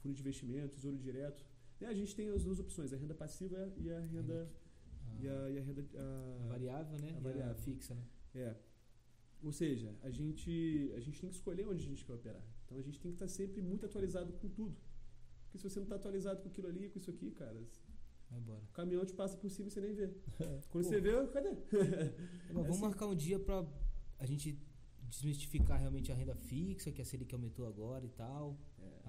fundo 0.00 0.14
de 0.14 0.20
investimento, 0.20 0.74
tesouro 0.74 0.98
direto. 0.98 1.44
E 1.80 1.84
a 1.84 1.94
gente 1.94 2.14
tem 2.14 2.28
as 2.30 2.44
duas 2.44 2.58
opções, 2.58 2.92
a 2.92 2.96
renda 2.96 3.14
passiva 3.14 3.72
e 3.78 3.90
a 3.90 4.00
renda... 4.00 4.50
E 5.20 5.28
a, 5.28 5.50
e 5.50 5.58
a 5.58 5.62
renda... 5.62 5.82
A 5.94 6.44
A, 6.44 6.48
variável, 6.48 6.98
né? 6.98 7.08
a 7.08 7.12
e 7.12 7.16
a 7.16 7.20
variável. 7.20 7.54
fixa, 7.62 7.94
né? 7.94 8.04
é. 8.34 8.56
Ou 9.42 9.52
seja, 9.52 9.94
a 10.02 10.10
gente, 10.10 10.92
a 10.94 11.00
gente 11.00 11.18
tem 11.20 11.30
que 11.30 11.36
escolher 11.36 11.66
onde 11.66 11.82
a 11.82 11.86
gente 11.86 12.04
quer 12.04 12.12
operar. 12.12 12.44
Então 12.66 12.76
a 12.78 12.82
gente 12.82 13.00
tem 13.00 13.10
que 13.10 13.16
estar 13.16 13.28
sempre 13.28 13.62
muito 13.62 13.86
atualizado 13.86 14.32
com 14.34 14.48
tudo. 14.48 14.76
Porque 15.44 15.58
se 15.58 15.64
você 15.68 15.78
não 15.80 15.84
está 15.84 15.96
atualizado 15.96 16.42
com 16.42 16.48
aquilo 16.48 16.68
ali, 16.68 16.88
com 16.90 16.98
isso 16.98 17.10
aqui, 17.10 17.30
cara, 17.30 17.58
Vai 18.30 18.38
embora. 18.38 18.62
o 18.62 18.72
caminhão 18.72 19.04
te 19.04 19.12
passa 19.12 19.36
por 19.36 19.50
cima 19.50 19.68
e 19.68 19.70
você 19.70 19.80
nem 19.80 19.92
vê. 19.92 20.08
Quando 20.70 20.84
Pô. 20.84 20.90
você 20.90 21.00
vê, 21.00 21.26
cadê? 21.28 21.50
Mas 22.48 22.54
vamos 22.54 22.70
assim- 22.70 22.80
marcar 22.80 23.06
um 23.06 23.14
dia 23.14 23.38
pra 23.38 23.66
a 24.18 24.26
gente 24.26 24.58
desmistificar 25.08 25.78
realmente 25.80 26.12
a 26.12 26.14
renda 26.14 26.34
fixa, 26.36 26.92
que 26.92 27.02
a 27.02 27.04
Selic 27.04 27.34
aumentou 27.34 27.66
agora 27.66 28.04
e 28.06 28.10
tal. 28.10 28.56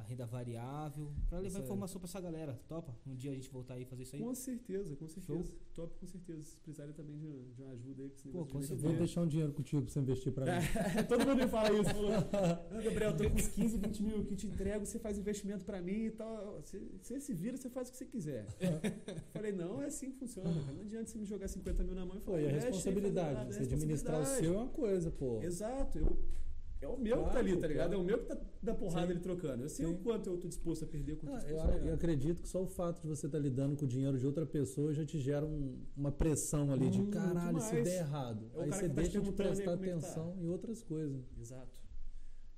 A 0.02 0.04
renda 0.04 0.26
variável, 0.26 1.12
pra 1.30 1.38
levar 1.38 1.48
Isso 1.50 1.58
aí. 1.60 1.64
informação 1.64 2.00
pra 2.02 2.08
essa 2.08 2.20
galera. 2.20 2.60
Topa? 2.68 2.92
Um 3.06 3.16
dia 3.16 3.32
a 3.32 3.36
gente 3.36 3.50
voltar 3.52 3.76
aí 3.76 3.84
e 3.84 3.86
fazer 3.86 4.02
isso 4.04 4.16
aí. 4.16 4.22
Com 4.22 4.34
certeza, 4.34 4.96
com 4.96 5.08
certeza. 5.08 5.54
Top, 5.76 5.96
com 6.00 6.08
certeza. 6.08 6.44
Se 6.44 6.58
precisarem 6.58 6.92
também 6.94 7.18
de, 7.18 7.52
de 7.54 7.62
uma 7.62 7.72
ajuda 7.74 8.02
aí 8.02 8.10
com 8.10 8.16
esse 8.16 8.30
Pô, 8.30 8.46
com 8.46 8.60
de 8.60 8.66
certeza. 8.66 8.88
Vou 8.90 8.98
deixar 8.98 9.22
um 9.22 9.28
dinheiro 9.28 9.54
contigo 9.54 9.82
pra 9.84 9.92
você 9.92 10.00
investir 10.00 10.32
pra 10.34 10.46
mim. 10.46 10.52
É, 10.98 11.04
todo 11.04 11.20
mundo 11.26 11.36
me 11.36 11.48
fala 11.48 11.72
isso. 11.80 11.94
Falou, 11.94 12.12
"Ah, 12.14 12.82
Gabriel, 12.84 13.12
eu 13.12 13.18
tô 13.18 13.30
com 13.30 13.36
uns 13.36 13.48
15, 13.48 13.78
20 13.78 14.04
mil 14.04 14.26
que 14.26 14.36
te 14.36 14.48
entrego, 14.48 14.86
você 14.86 14.98
faz 14.98 15.18
investimento 15.20 15.64
pra 15.64 15.80
mim 15.82 16.06
e 16.06 16.12
tal. 16.12 16.60
Você, 16.62 16.80
você 17.02 17.20
se 17.22 17.34
vira, 17.34 17.56
você 17.58 17.70
faz 17.70 17.90
o 17.90 17.92
que 17.92 17.98
você 18.00 18.06
quiser. 18.06 18.48
Falei, 19.32 19.52
não, 19.52 19.82
é 19.82 19.86
assim 19.86 20.10
que 20.12 20.18
funciona. 20.18 20.50
cara. 20.52 20.74
Não 20.74 20.82
adianta 20.82 21.06
você 21.12 21.18
me 21.20 21.26
jogar 21.26 21.48
50 21.48 21.84
mil 21.84 21.94
na 21.94 22.06
mão 22.06 22.18
e 22.18 22.20
Pô, 22.22 22.32
falar, 22.32 22.42
e 22.42 22.46
a 22.46 22.50
"Investe 22.50 22.66
aí, 22.66 22.72
responsabilidade, 22.74 23.36
faz 23.36 23.38
nada." 23.38 23.54
você 23.54 23.60
É 23.60 23.64
administrar 23.76 24.22
o 24.22 24.26
seu 24.26 24.54
é 24.54 24.58
uma 24.58 24.68
coisa, 24.70 25.12
pô. 25.12 25.42
Exato. 25.44 26.00
eu- 26.00 26.18
é 26.82 26.88
o 26.88 26.98
meu 26.98 27.24
que 27.26 27.32
tá 27.32 27.40
ali, 27.40 27.50
Claro, 27.50 27.62
tá 27.62 27.68
ligado? 27.68 27.88
claro. 27.90 27.94
É 28.02 28.04
o 28.04 28.06
meu 28.06 28.18
que 28.20 28.26
tá 28.26 28.38
da 28.64 28.74
porrada 28.74 29.08
Sim. 29.08 29.12
ali 29.14 29.20
trocando. 29.22 29.64
Eu 29.64 29.70
sei 29.70 29.86
Sim. 29.86 29.94
o 29.94 29.98
quanto 30.00 30.30
eu 30.30 30.38
tô 30.38 30.48
disposto 30.48 30.84
a 30.86 30.88
perder, 30.88 31.14
o 31.14 31.18
quanto 31.18 31.36
Ah, 31.36 31.50
eu 31.50 31.58
eu, 31.58 31.86
eu 31.88 31.94
acredito 31.94 32.42
que 32.42 32.48
só 32.50 32.62
o 32.62 32.68
fato 32.68 33.02
de 33.02 33.08
você 33.08 33.26
estar 33.28 33.40
lidando 33.40 33.76
com 33.76 33.86
o 33.86 33.88
dinheiro 33.88 34.18
de 34.18 34.26
outra 34.26 34.46
pessoa 34.46 34.94
já 34.94 35.06
te 35.06 35.20
gera 35.20 35.46
um- 35.46 35.84
uma 35.96 36.12
pressão 36.12 36.72
ali 36.72 36.90
de 36.90 37.02
Hum, 37.02 37.10
caralho, 37.10 37.60
se 37.60 37.68
demais. 37.70 37.84
der 37.86 38.00
errado. 38.00 38.52
É 38.56 38.64
Aí 38.64 38.72
você 38.72 38.82
que 38.82 38.88
tá 38.96 39.02
deixa 39.02 39.22
de 39.22 39.32
prestar 39.32 39.54
é 39.74 39.78
que 39.78 39.84
tá. 39.86 39.92
atenção 39.92 40.36
em 40.40 40.48
outras 40.48 40.82
coisas. 40.84 41.24
Exato. 41.40 41.80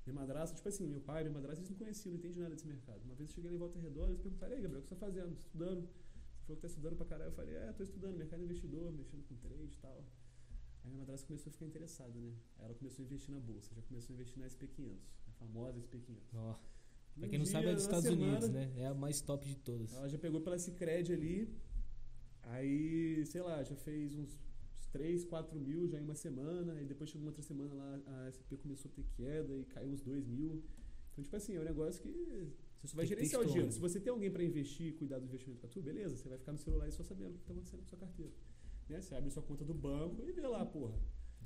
Minha 0.06 0.14
madrasta, 0.20 0.54
tipo 0.54 0.68
assim, 0.68 0.86
meu 0.86 1.00
pai 1.00 1.22
minha 1.22 1.32
madrasta, 1.32 1.60
eles 1.60 1.70
não 1.70 1.78
conheciam, 1.78 2.12
não 2.12 2.18
entendiam 2.18 2.42
nada 2.42 2.54
desse 2.54 2.66
mercado. 2.66 3.00
Uma 3.04 3.14
vez 3.14 3.30
eu 3.30 3.34
cheguei 3.34 3.50
lá 3.50 3.56
em 3.56 3.58
Volta 3.58 3.78
Redonda, 3.78 4.08
eles 4.10 4.20
perguntaram, 4.20 4.54
aí, 4.54 4.60
Gabriel, 4.60 4.80
o 4.80 4.82
que 4.82 4.88
você 4.88 4.94
tá 4.94 5.00
fazendo? 5.06 5.32
Estudando? 5.40 5.80
Você 5.82 6.46
falou 6.46 6.56
que 6.56 6.60
tá 6.62 6.68
estudando 6.68 6.96
pra 6.96 7.06
caralho. 7.06 7.28
Eu 7.28 7.32
falei, 7.32 7.54
é, 7.54 7.72
tô 7.72 7.82
estudando, 7.82 8.16
mercado 8.18 8.42
investidor, 8.42 8.92
mexendo 8.92 9.24
com 9.26 9.34
trade 9.36 9.72
e 9.74 9.78
tal. 9.80 10.04
Aí 10.84 10.90
minha 10.90 10.98
madrasta 10.98 11.26
começou 11.26 11.50
a 11.50 11.52
ficar 11.52 11.64
interessada, 11.64 12.20
né? 12.20 12.32
Aí 12.58 12.66
ela 12.66 12.74
começou 12.74 13.02
a 13.02 13.06
investir 13.06 13.34
na 13.34 13.40
bolsa, 13.40 13.74
já 13.74 13.82
começou 13.82 14.12
a 14.12 14.14
investir 14.14 14.38
na 14.38 14.46
SP500, 14.46 14.98
a 15.26 15.32
famosa 15.32 15.80
SP500. 15.80 16.18
Ó, 16.34 16.54
pra 17.18 17.28
quem 17.28 17.38
não 17.38 17.46
sabe, 17.46 17.64
é 17.64 17.68
dia, 17.68 17.74
dos 17.74 17.86
na 17.86 17.90
Estados 17.98 18.10
Unidos, 18.10 18.46
semana, 18.46 18.66
né? 18.66 18.82
É 18.82 18.86
a 18.86 18.94
mais 18.94 19.20
top 19.22 19.46
de 19.46 19.56
todas. 19.56 19.94
Ela 19.94 20.08
já 20.08 20.18
pegou 20.18 20.42
pela 20.42 20.58
Cicred 20.58 21.12
ali, 21.12 21.48
aí, 22.42 23.24
sei 23.26 23.40
lá, 23.40 23.62
já 23.62 23.74
fez 23.74 24.14
uns, 24.14 24.38
uns 24.78 24.86
3, 24.92 25.24
4 25.24 25.58
mil 25.58 25.88
já 25.88 25.98
em 25.98 26.04
uma 26.04 26.14
semana, 26.14 26.74
aí 26.74 26.84
depois 26.84 27.08
chegou 27.08 27.24
uma 27.24 27.30
outra 27.30 27.42
semana 27.42 27.72
lá, 27.72 28.02
a 28.06 28.28
SP 28.28 28.58
começou 28.58 28.90
a 28.90 28.94
ter 28.94 29.04
queda 29.16 29.56
e 29.56 29.64
caiu 29.64 29.90
uns 29.90 30.02
2 30.02 30.26
mil. 30.26 30.62
Então, 31.12 31.24
tipo 31.24 31.34
assim, 31.34 31.54
é 31.54 31.60
um 31.60 31.64
negócio 31.64 32.02
que 32.02 32.52
você 32.80 32.88
só 32.88 32.96
vai 32.96 33.06
Tem 33.06 33.16
gerenciar 33.16 33.40
o 33.40 33.46
dinheiro. 33.46 33.72
Se 33.72 33.78
você 33.78 33.98
tem 33.98 34.10
alguém 34.10 34.30
para 34.30 34.44
investir 34.44 34.88
e 34.88 34.92
cuidar 34.92 35.18
do 35.18 35.24
investimento 35.24 35.60
com 35.60 35.66
a 35.66 35.70
tua, 35.70 35.80
beleza, 35.80 36.16
você 36.16 36.28
vai 36.28 36.36
ficar 36.36 36.52
no 36.52 36.58
celular 36.58 36.86
e 36.88 36.92
só 36.92 37.02
sabendo 37.02 37.36
o 37.36 37.38
que 37.38 37.44
tá 37.44 37.52
acontecendo 37.52 37.78
com 37.78 37.86
a 37.86 37.88
sua 37.88 37.98
carteira. 37.98 38.32
Né? 38.88 39.00
Você 39.00 39.14
abre 39.14 39.30
sua 39.30 39.42
conta 39.42 39.64
do 39.64 39.74
banco 39.74 40.22
e 40.28 40.32
vê 40.32 40.46
lá, 40.46 40.64
porra. 40.64 40.94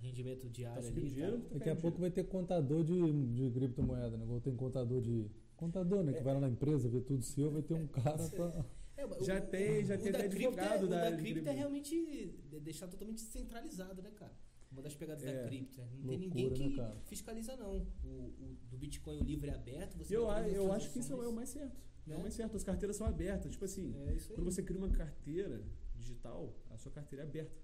Rendimento 0.00 0.42
Tá 0.46 0.52
diário 0.52 0.82
subindo 0.82 1.04
ali. 1.06 1.10
dinheiro? 1.14 1.38
Tá. 1.40 1.48
tá 1.48 1.54
Daqui 1.58 1.70
a 1.70 1.76
pouco 1.76 1.98
vai 2.00 2.10
ter 2.10 2.24
contador 2.24 2.84
de, 2.84 3.34
de 3.34 3.50
criptomoeda, 3.50 4.16
né? 4.16 4.24
Igual 4.24 4.40
tem 4.40 4.54
contador 4.54 5.00
de. 5.00 5.28
Contador, 5.56 6.04
né? 6.04 6.12
Que 6.12 6.22
vai 6.22 6.34
lá 6.34 6.40
na 6.40 6.48
empresa, 6.48 6.88
vê 6.88 7.00
tudo 7.00 7.22
seu, 7.22 7.50
vai 7.50 7.62
ter 7.62 7.74
um 7.74 7.86
cara 7.88 8.28
pra. 8.28 8.64
É, 8.96 9.04
o- 9.06 9.24
Já 9.24 9.40
tem, 9.40 9.84
já 9.84 9.96
o 9.96 9.98
tem 9.98 10.12
da 10.12 10.18
até 10.18 10.28
cripto 10.28 10.58
é- 10.58 10.62
advogado 10.62 10.84
o 10.84 10.88
da 10.88 11.00
da 11.02 11.10
de 11.10 11.16
cripto 11.16 11.38
é 11.38 11.42
cripto. 11.42 11.58
realmente 11.58 12.32
de- 12.48 12.60
deixar 12.60 12.86
totalmente 12.88 13.20
centralizado, 13.20 14.00
né, 14.02 14.10
cara? 14.10 14.32
Uma 14.70 14.82
das 14.82 14.94
pegadas 14.94 15.24
É. 15.24 15.42
da 15.42 15.48
cripto, 15.48 15.80
né? 15.80 15.88
Não 15.94 16.08
tem 16.08 16.18
Loucura, 16.18 16.42
ninguém 16.50 16.70
que 16.72 16.80
né, 16.80 16.96
fiscaliza, 17.06 17.56
não. 17.56 17.86
O, 18.04 18.08
o- 18.08 18.56
do 18.70 18.76
Bitcoin, 18.76 19.18
o 19.20 19.24
livre 19.24 19.50
é 19.50 19.54
aberto, 19.54 19.96
você 19.98 20.16
eu, 20.16 20.26
vai 20.26 20.40
a- 20.40 20.44
fazer 20.44 20.56
eu 20.58 20.72
acho 20.72 20.92
que 20.92 20.98
isso 21.00 21.12
é 21.12 21.16
o 21.28 21.32
mais 21.32 21.48
certo. 21.48 21.76
É 22.06 22.12
o 22.12 22.16
Né? 22.16 22.22
mais 22.22 22.34
certo. 22.34 22.56
As 22.56 22.62
carteiras 22.64 22.96
são 22.96 23.06
abertas. 23.06 23.50
Tipo 23.50 23.64
assim, 23.64 23.94
É. 24.06 24.16
Quando 24.34 24.44
você 24.44 24.62
cria 24.62 24.78
uma 24.78 24.90
carteira 24.90 25.62
digital, 25.98 26.54
a 26.70 26.76
sua 26.78 26.92
carteira 26.92 27.24
é 27.24 27.26
aberta. 27.26 27.56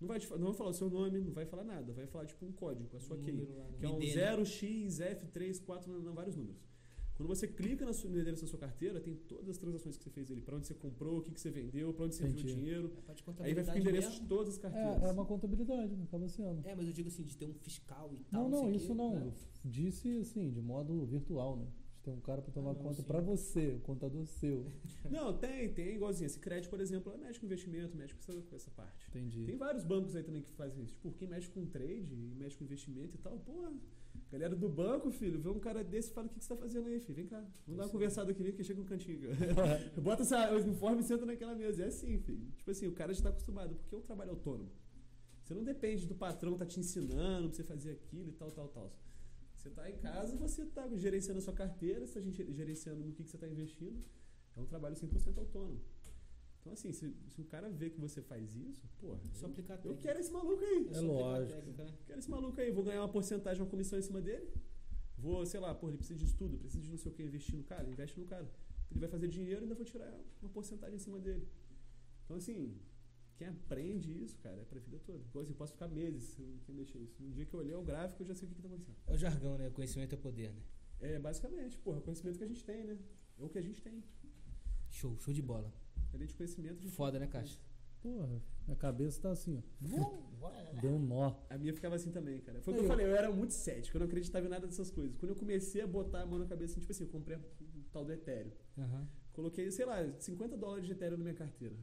Não 0.00 0.08
vai, 0.08 0.18
não 0.38 0.46
vai 0.46 0.54
falar 0.54 0.70
o 0.70 0.74
seu 0.74 0.90
nome, 0.90 1.20
não 1.20 1.32
vai 1.32 1.46
falar 1.46 1.64
nada. 1.64 1.92
Vai 1.92 2.06
falar 2.06 2.26
tipo 2.26 2.44
um 2.44 2.52
código, 2.52 2.96
a 2.96 3.00
sua 3.00 3.16
Um 3.16 3.22
key. 3.22 3.32
né? 3.32 3.46
Que 3.78 3.86
é 3.86 3.88
um 3.88 4.02
ID, 4.02 4.16
né? 4.16 4.36
0xF34, 4.36 5.86
não, 5.86 6.00
não, 6.00 6.14
vários 6.14 6.36
números. 6.36 6.60
Quando 7.14 7.28
você 7.28 7.46
clica 7.46 7.86
na 7.86 7.92
sua, 7.92 8.10
no 8.10 8.16
endereço 8.18 8.42
da 8.42 8.48
sua 8.48 8.58
carteira, 8.58 9.00
tem 9.00 9.14
todas 9.14 9.48
as 9.48 9.56
transações 9.56 9.96
que 9.96 10.02
você 10.02 10.10
fez 10.10 10.32
ali. 10.32 10.40
Pra 10.40 10.56
onde 10.56 10.66
você 10.66 10.74
comprou, 10.74 11.18
o 11.18 11.22
que, 11.22 11.30
que 11.30 11.40
você 11.40 11.48
vendeu, 11.48 11.94
pra 11.94 12.06
onde 12.06 12.16
você 12.16 12.24
enviou 12.26 12.42
o 12.42 12.46
dinheiro. 12.56 12.92
É 13.38 13.44
Aí 13.44 13.54
vai 13.54 13.62
ficar 13.62 13.76
o 13.76 13.80
endereço 13.80 14.08
mesmo. 14.08 14.22
de 14.24 14.28
todas 14.28 14.54
as 14.54 14.58
carteiras. 14.58 15.02
É, 15.02 15.06
é 15.06 15.12
uma 15.12 15.24
contabilidade, 15.24 15.94
acaba 16.02 16.28
sendo. 16.28 16.66
É, 16.66 16.74
mas 16.74 16.86
eu 16.88 16.92
digo 16.92 17.08
assim, 17.08 17.22
de 17.22 17.36
ter 17.36 17.46
um 17.46 17.54
fiscal 17.54 18.10
e 18.12 18.18
tal. 18.24 18.48
Não, 18.48 18.62
não, 18.62 18.72
isso 18.72 18.88
quê, 18.88 18.94
não. 18.94 19.14
né? 19.14 19.26
Eu 19.26 19.32
Disse 19.70 20.18
assim, 20.18 20.50
de 20.50 20.60
modo 20.60 21.06
virtual, 21.06 21.56
né? 21.56 21.68
Ter 22.04 22.10
um 22.10 22.20
cara 22.20 22.42
pra 22.42 22.52
tomar 22.52 22.72
Ah, 22.72 22.74
não, 22.74 22.82
conta 22.82 23.02
pra 23.02 23.18
você, 23.18 23.76
o 23.76 23.80
contador 23.80 24.26
seu. 24.26 24.70
Não, 25.10 25.32
tem, 25.38 25.72
tem 25.72 25.94
igualzinho. 25.94 26.26
Esse 26.26 26.38
crédito, 26.38 26.68
por 26.68 26.78
exemplo, 26.78 27.16
mexe 27.16 27.40
com 27.40 27.46
investimento, 27.46 27.96
mexe 27.96 28.12
com 28.12 28.20
essa, 28.20 28.42
com 28.42 28.56
essa 28.56 28.70
parte. 28.72 29.08
Entendi. 29.08 29.46
Tem 29.46 29.56
vários 29.56 29.84
bancos 29.84 30.14
aí 30.14 30.22
também 30.22 30.42
que 30.42 30.52
fazem 30.52 30.84
isso. 30.84 30.92
Tipo, 30.92 31.10
quem 31.12 31.26
mexe 31.26 31.48
com 31.48 31.64
trade 31.64 32.14
mexe 32.36 32.58
com 32.58 32.64
investimento 32.64 33.16
e 33.16 33.18
tal, 33.18 33.38
porra. 33.38 33.72
Galera 34.30 34.54
do 34.54 34.68
banco, 34.68 35.10
filho, 35.10 35.40
vê 35.40 35.48
um 35.48 35.58
cara 35.58 35.82
desse 35.82 36.10
e 36.10 36.12
fala: 36.12 36.26
o 36.26 36.30
que, 36.30 36.38
que 36.38 36.44
você 36.44 36.54
tá 36.54 36.60
fazendo 36.60 36.88
aí, 36.88 37.00
filho? 37.00 37.14
Vem 37.14 37.26
cá, 37.26 37.38
vamos 37.66 37.78
dar 37.78 37.84
uma 37.84 37.88
conversada 37.90 38.30
aqui, 38.32 38.52
que 38.52 38.62
chega 38.62 38.82
um 38.82 38.84
cantinho. 38.84 39.20
cara." 39.54 39.90
Bota 39.96 40.22
essa, 40.22 40.52
o 40.52 40.60
uniforme 40.60 41.00
e 41.00 41.04
senta 41.04 41.24
naquela 41.24 41.54
mesa. 41.54 41.84
É 41.84 41.86
assim, 41.86 42.18
filho. 42.18 42.50
Tipo 42.58 42.70
assim, 42.70 42.86
o 42.86 42.92
cara 42.92 43.14
já 43.14 43.22
tá 43.22 43.28
acostumado, 43.30 43.74
porque 43.76 43.94
é 43.94 43.98
um 43.98 44.02
trabalho 44.02 44.32
autônomo. 44.32 44.70
Você 45.42 45.54
não 45.54 45.64
depende 45.64 46.06
do 46.06 46.14
patrão 46.14 46.56
tá 46.56 46.66
te 46.66 46.80
ensinando 46.80 47.48
pra 47.48 47.56
você 47.56 47.62
fazer 47.62 47.92
aquilo 47.92 48.28
e 48.30 48.32
tal, 48.32 48.50
tal, 48.50 48.68
tal. 48.68 48.92
Você 49.64 49.70
tá 49.70 49.90
em 49.90 49.96
casa, 49.96 50.36
você 50.36 50.66
tá 50.66 50.86
gerenciando 50.94 51.38
a 51.38 51.42
sua 51.42 51.54
carteira, 51.54 52.06
você 52.06 52.20
tá 52.20 52.30
gen- 52.30 52.52
gerenciando 52.52 53.02
no 53.02 53.12
que, 53.14 53.24
que 53.24 53.30
você 53.30 53.38
tá 53.38 53.48
investindo. 53.48 54.04
É 54.54 54.60
um 54.60 54.66
trabalho 54.66 54.94
100% 54.94 55.38
autônomo. 55.38 55.80
Então, 56.60 56.74
assim, 56.74 56.92
se, 56.92 57.14
se 57.30 57.40
o 57.40 57.44
cara 57.46 57.70
vê 57.70 57.88
que 57.88 57.98
você 57.98 58.20
faz 58.20 58.54
isso, 58.54 58.86
porra, 59.00 59.18
Só 59.32 59.46
eu, 59.46 59.50
aplicar 59.50 59.74
a 59.74 59.76
eu 59.76 59.82
técnica. 59.82 60.02
quero 60.02 60.20
esse 60.20 60.30
maluco 60.30 60.62
aí. 60.62 60.86
É 60.86 60.90
É 60.90 60.94
só 60.94 61.00
lógico. 61.06 61.56
técnica, 61.56 61.84
né? 61.84 61.94
Quero 62.06 62.18
esse 62.18 62.30
maluco 62.30 62.60
aí, 62.60 62.70
vou 62.70 62.84
ganhar 62.84 63.00
uma 63.00 63.08
porcentagem, 63.08 63.62
uma 63.62 63.70
comissão 63.70 63.98
em 63.98 64.02
cima 64.02 64.20
dele. 64.20 64.46
Vou, 65.16 65.46
sei 65.46 65.60
lá, 65.60 65.74
pô, 65.74 65.88
ele 65.88 65.96
precisa 65.96 66.18
de 66.18 66.26
estudo, 66.26 66.58
precisa 66.58 66.82
de 66.82 66.90
não 66.90 66.98
sei 66.98 67.10
o 67.10 67.14
que, 67.14 67.22
investir 67.22 67.56
no 67.56 67.64
cara, 67.64 67.88
investe 67.88 68.20
no 68.20 68.26
cara. 68.26 68.46
Ele 68.90 69.00
vai 69.00 69.08
fazer 69.08 69.28
dinheiro 69.28 69.60
e 69.60 69.64
ainda 69.64 69.74
vou 69.74 69.84
tirar 69.86 70.12
uma 70.42 70.50
porcentagem 70.50 70.96
em 70.96 70.98
cima 70.98 71.18
dele. 71.18 71.48
Então, 72.26 72.36
assim, 72.36 72.76
quem 73.36 73.48
aprende 73.48 74.12
isso, 74.22 74.38
cara, 74.38 74.60
é 74.60 74.64
pra 74.64 74.78
vida 74.80 74.98
toda. 75.04 75.18
Igual 75.18 75.42
assim, 75.42 75.52
eu 75.52 75.56
posso 75.56 75.72
ficar 75.72 75.88
meses 75.88 76.24
sem 76.64 76.74
mexer 76.74 76.98
isso. 76.98 77.22
No 77.22 77.30
dia 77.30 77.44
que 77.44 77.54
eu 77.54 77.60
olhei 77.60 77.74
o 77.74 77.82
gráfico, 77.82 78.22
eu 78.22 78.26
já 78.26 78.34
sei 78.34 78.46
o 78.46 78.48
que, 78.48 78.54
que 78.54 78.62
tá 78.62 78.68
acontecendo. 78.68 78.96
É 79.06 79.12
o 79.12 79.16
jargão, 79.16 79.58
né? 79.58 79.70
Conhecimento 79.70 80.14
é 80.14 80.18
poder, 80.18 80.52
né? 80.52 80.62
É, 81.00 81.18
basicamente, 81.18 81.76
porra, 81.78 81.98
o 81.98 82.02
conhecimento 82.02 82.38
que 82.38 82.44
a 82.44 82.46
gente 82.46 82.64
tem, 82.64 82.84
né? 82.84 82.98
É 83.38 83.42
o 83.44 83.48
que 83.48 83.58
a 83.58 83.62
gente 83.62 83.82
tem. 83.82 84.02
Show, 84.88 85.18
show 85.18 85.34
de 85.34 85.42
bola. 85.42 85.72
Além 86.12 86.26
de 86.26 86.34
conhecimento, 86.34 86.78
a 86.78 86.82
gente 86.82 86.94
Foda, 86.94 87.18
né, 87.18 87.26
Caixa? 87.26 87.58
Porra, 88.00 88.40
minha 88.66 88.76
cabeça 88.76 89.20
tá 89.20 89.30
assim, 89.30 89.56
ó. 89.58 89.62
Deu 90.80 90.90
um 90.92 90.98
nó. 90.98 91.34
A 91.48 91.56
minha 91.58 91.72
ficava 91.72 91.94
assim 91.96 92.10
também, 92.10 92.40
cara. 92.40 92.60
Foi 92.60 92.72
o 92.72 92.76
que 92.76 92.80
eu 92.80 92.84
eu- 92.84 92.88
falei, 92.88 93.06
eu 93.06 93.16
era 93.16 93.30
muito 93.32 93.52
cético, 93.54 93.96
eu 93.96 94.00
não 94.00 94.06
acreditava 94.06 94.46
em 94.46 94.50
nada 94.50 94.66
dessas 94.66 94.90
coisas. 94.90 95.16
Quando 95.16 95.30
eu 95.30 95.36
comecei 95.36 95.80
a 95.80 95.86
botar 95.86 96.20
a 96.20 96.26
mão 96.26 96.38
na 96.38 96.46
cabeça, 96.46 96.78
tipo 96.78 96.92
assim, 96.92 97.04
eu 97.04 97.10
comprei 97.10 97.36
o 97.36 97.40
tal 97.92 98.04
do 98.04 98.12
Ethereum. 98.12 98.52
Aham. 98.78 99.08
Coloquei, 99.32 99.70
sei 99.70 99.84
lá, 99.86 99.96
50 100.20 100.56
dólares 100.56 100.86
de 100.86 100.92
Ethereum 100.92 101.16
na 101.16 101.24
minha 101.24 101.34
carteira. 101.34 101.74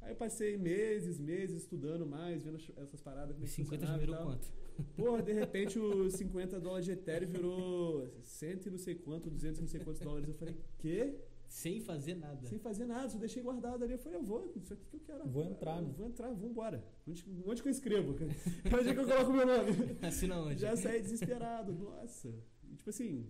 Aí 0.00 0.12
eu 0.12 0.16
passei 0.16 0.56
meses, 0.56 1.18
meses 1.18 1.58
estudando 1.62 2.06
mais, 2.06 2.42
vendo 2.42 2.56
as- 2.56 2.70
essas 2.78 3.00
paradas, 3.00 3.34
como 3.34 3.44
E 3.44 3.46
é 3.46 3.50
que 3.50 3.54
50 3.56 3.86
já 3.86 3.96
virou 3.96 4.16
quanto? 4.16 4.52
Porra, 4.96 5.22
de 5.22 5.32
repente 5.32 5.78
os 5.78 6.14
50 6.14 6.60
dólares 6.60 6.86
de 6.86 6.92
Ethereum 6.92 7.28
virou 7.30 8.08
100 8.22 8.60
e 8.66 8.70
não 8.70 8.78
sei 8.78 8.94
quanto, 8.94 9.28
200 9.28 9.58
e 9.58 9.62
não 9.62 9.68
sei 9.68 9.80
quantos 9.80 10.00
dólares. 10.00 10.28
Eu 10.28 10.34
falei, 10.34 10.56
quê? 10.78 11.18
Sem 11.48 11.80
fazer 11.80 12.14
nada. 12.14 12.46
Sem 12.46 12.58
fazer 12.58 12.84
nada, 12.84 13.08
só 13.08 13.18
deixei 13.18 13.42
guardado 13.42 13.82
ali. 13.82 13.94
Eu 13.94 13.98
falei, 13.98 14.18
eu 14.18 14.22
vou, 14.22 14.52
isso 14.54 14.72
aqui 14.74 14.84
que 14.86 14.96
eu 14.96 15.00
quero. 15.00 15.26
Vou 15.26 15.44
entrar, 15.44 15.80
né? 15.82 15.92
Vou 15.96 16.06
entrar, 16.06 16.30
vou 16.32 16.48
embora. 16.48 16.84
Onde, 17.06 17.24
onde 17.44 17.62
que 17.62 17.68
eu 17.68 17.72
escrevo? 17.72 18.12
Onde 18.78 18.88
é 18.90 18.94
que 18.94 19.00
eu 19.00 19.06
coloco 19.06 19.32
meu 19.32 19.46
nome? 19.46 19.70
Assina 20.02 20.38
onde? 20.40 20.60
Já 20.60 20.76
saí 20.76 21.00
desesperado, 21.00 21.72
nossa. 21.72 22.28
E, 22.70 22.76
tipo 22.76 22.90
assim, 22.90 23.26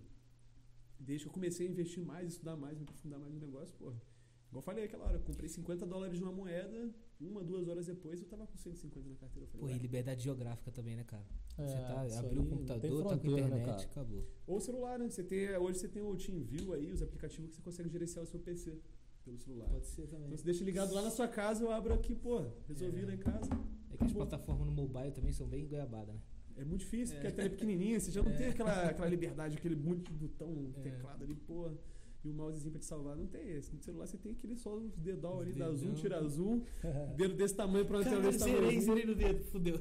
desde 0.99 1.24
que 1.24 1.28
eu 1.28 1.32
comecei 1.32 1.66
a 1.66 1.70
investir 1.70 2.05
mais, 2.05 2.28
estudar 2.32 2.57
mais, 2.57 2.77
me 2.77 2.82
aprofundar 2.82 3.20
mais 3.20 3.32
no 3.32 3.39
negócio, 3.40 3.74
porra. 3.77 3.97
Igual 4.48 4.60
eu 4.60 4.62
falei 4.62 4.84
aquela 4.84 5.04
hora, 5.04 5.16
eu 5.16 5.20
comprei 5.20 5.48
50 5.48 5.86
dólares 5.86 6.18
numa 6.20 6.32
moeda, 6.32 6.90
uma, 7.20 7.42
duas 7.44 7.68
horas 7.68 7.86
depois 7.86 8.20
eu 8.20 8.26
tava 8.26 8.46
com 8.46 8.56
150 8.56 9.08
na 9.08 9.14
carteira. 9.16 9.46
Eu 9.46 9.50
falei, 9.50 9.66
Pô, 9.66 9.78
e 9.78 9.78
liberdade 9.82 10.22
geográfica 10.24 10.70
também, 10.72 10.96
né, 10.96 11.04
cara? 11.04 11.24
É, 11.58 11.66
Você 11.66 11.76
tá, 12.14 12.18
abriu 12.20 12.42
o 12.42 12.46
computador, 12.46 13.02
tá 13.06 13.18
com 13.18 13.26
né, 13.30 13.40
internet, 13.40 13.66
cara? 13.66 13.82
acabou. 13.82 14.26
Ou 14.46 14.60
celular, 14.60 14.98
né? 14.98 15.10
Você 15.10 15.22
tem, 15.22 15.54
hoje 15.56 15.78
você 15.80 15.88
tem 15.88 16.02
o 16.02 16.16
TeamView 16.16 16.72
aí, 16.72 16.90
os 16.90 17.02
aplicativos 17.02 17.50
que 17.50 17.56
você 17.56 17.62
consegue 17.62 17.88
gerenciar 17.90 18.22
o 18.24 18.26
seu 18.26 18.40
PC 18.40 18.78
pelo 19.22 19.36
celular. 19.38 19.68
Pode 19.68 19.86
ser 19.86 20.06
também. 20.06 20.26
Então 20.26 20.38
você 20.38 20.44
deixa 20.44 20.64
ligado 20.64 20.94
lá 20.94 21.02
na 21.02 21.10
sua 21.10 21.28
casa, 21.28 21.62
eu 21.62 21.70
abro 21.70 21.92
aqui, 21.92 22.14
pô, 22.14 22.42
resolvi 22.66 23.02
É. 23.02 23.06
lá 23.06 23.14
em 23.14 23.18
casa. 23.18 23.50
É 23.92 23.96
que 23.98 24.04
as 24.04 24.12
plataformas 24.12 24.66
no 24.66 24.72
mobile 24.72 25.12
também 25.12 25.32
são 25.32 25.46
bem 25.46 25.66
goiabada, 25.66 26.12
né? 26.12 26.20
É 26.56 26.64
muito 26.64 26.80
difícil, 26.80 27.14
É. 27.16 27.18
porque 27.20 27.26
a 27.28 27.32
tela 27.32 27.46
é 27.48 27.50
pequenininha, 27.50 28.00
você 28.00 28.10
já 28.10 28.22
não 28.22 28.30
É. 28.32 28.36
tem 28.36 28.46
aquela, 28.48 28.84
aquela 28.88 29.08
liberdade, 29.08 29.56
aquele 29.58 29.76
monte 29.76 30.04
de 30.10 30.12
botão, 30.12 30.72
É. 30.78 30.80
teclado 30.80 31.22
ali, 31.22 31.34
pô, 31.34 31.70
e 32.28 32.30
o 32.30 32.34
mousezinho 32.34 32.70
pra 32.70 32.78
te 32.80 32.86
salvar. 32.86 33.16
Não 33.16 33.26
tem 33.26 33.48
esse. 33.50 33.74
No 33.74 33.80
celular 33.80 34.06
você 34.06 34.16
tem 34.18 34.32
aquele 34.32 34.56
só 34.56 34.76
os 34.76 34.96
dedão 34.96 35.40
ali, 35.40 35.52
dá 35.52 35.66
zoom, 35.70 35.78
Dedão. 35.88 35.94
tira 35.94 36.28
zoom, 36.28 36.62
dedo 37.16 37.34
desse 37.34 37.55
tamanho 37.55 37.84
pra 37.86 37.96
uma 37.98 38.05
tela 38.05 38.16
Caralho, 38.16 38.32
desse 38.32 38.44
zerei, 38.44 38.60
tamanho. 38.60 38.80
zerei 38.82 39.06
no 39.06 39.14
dedo, 39.14 39.44
fudeu. 39.44 39.76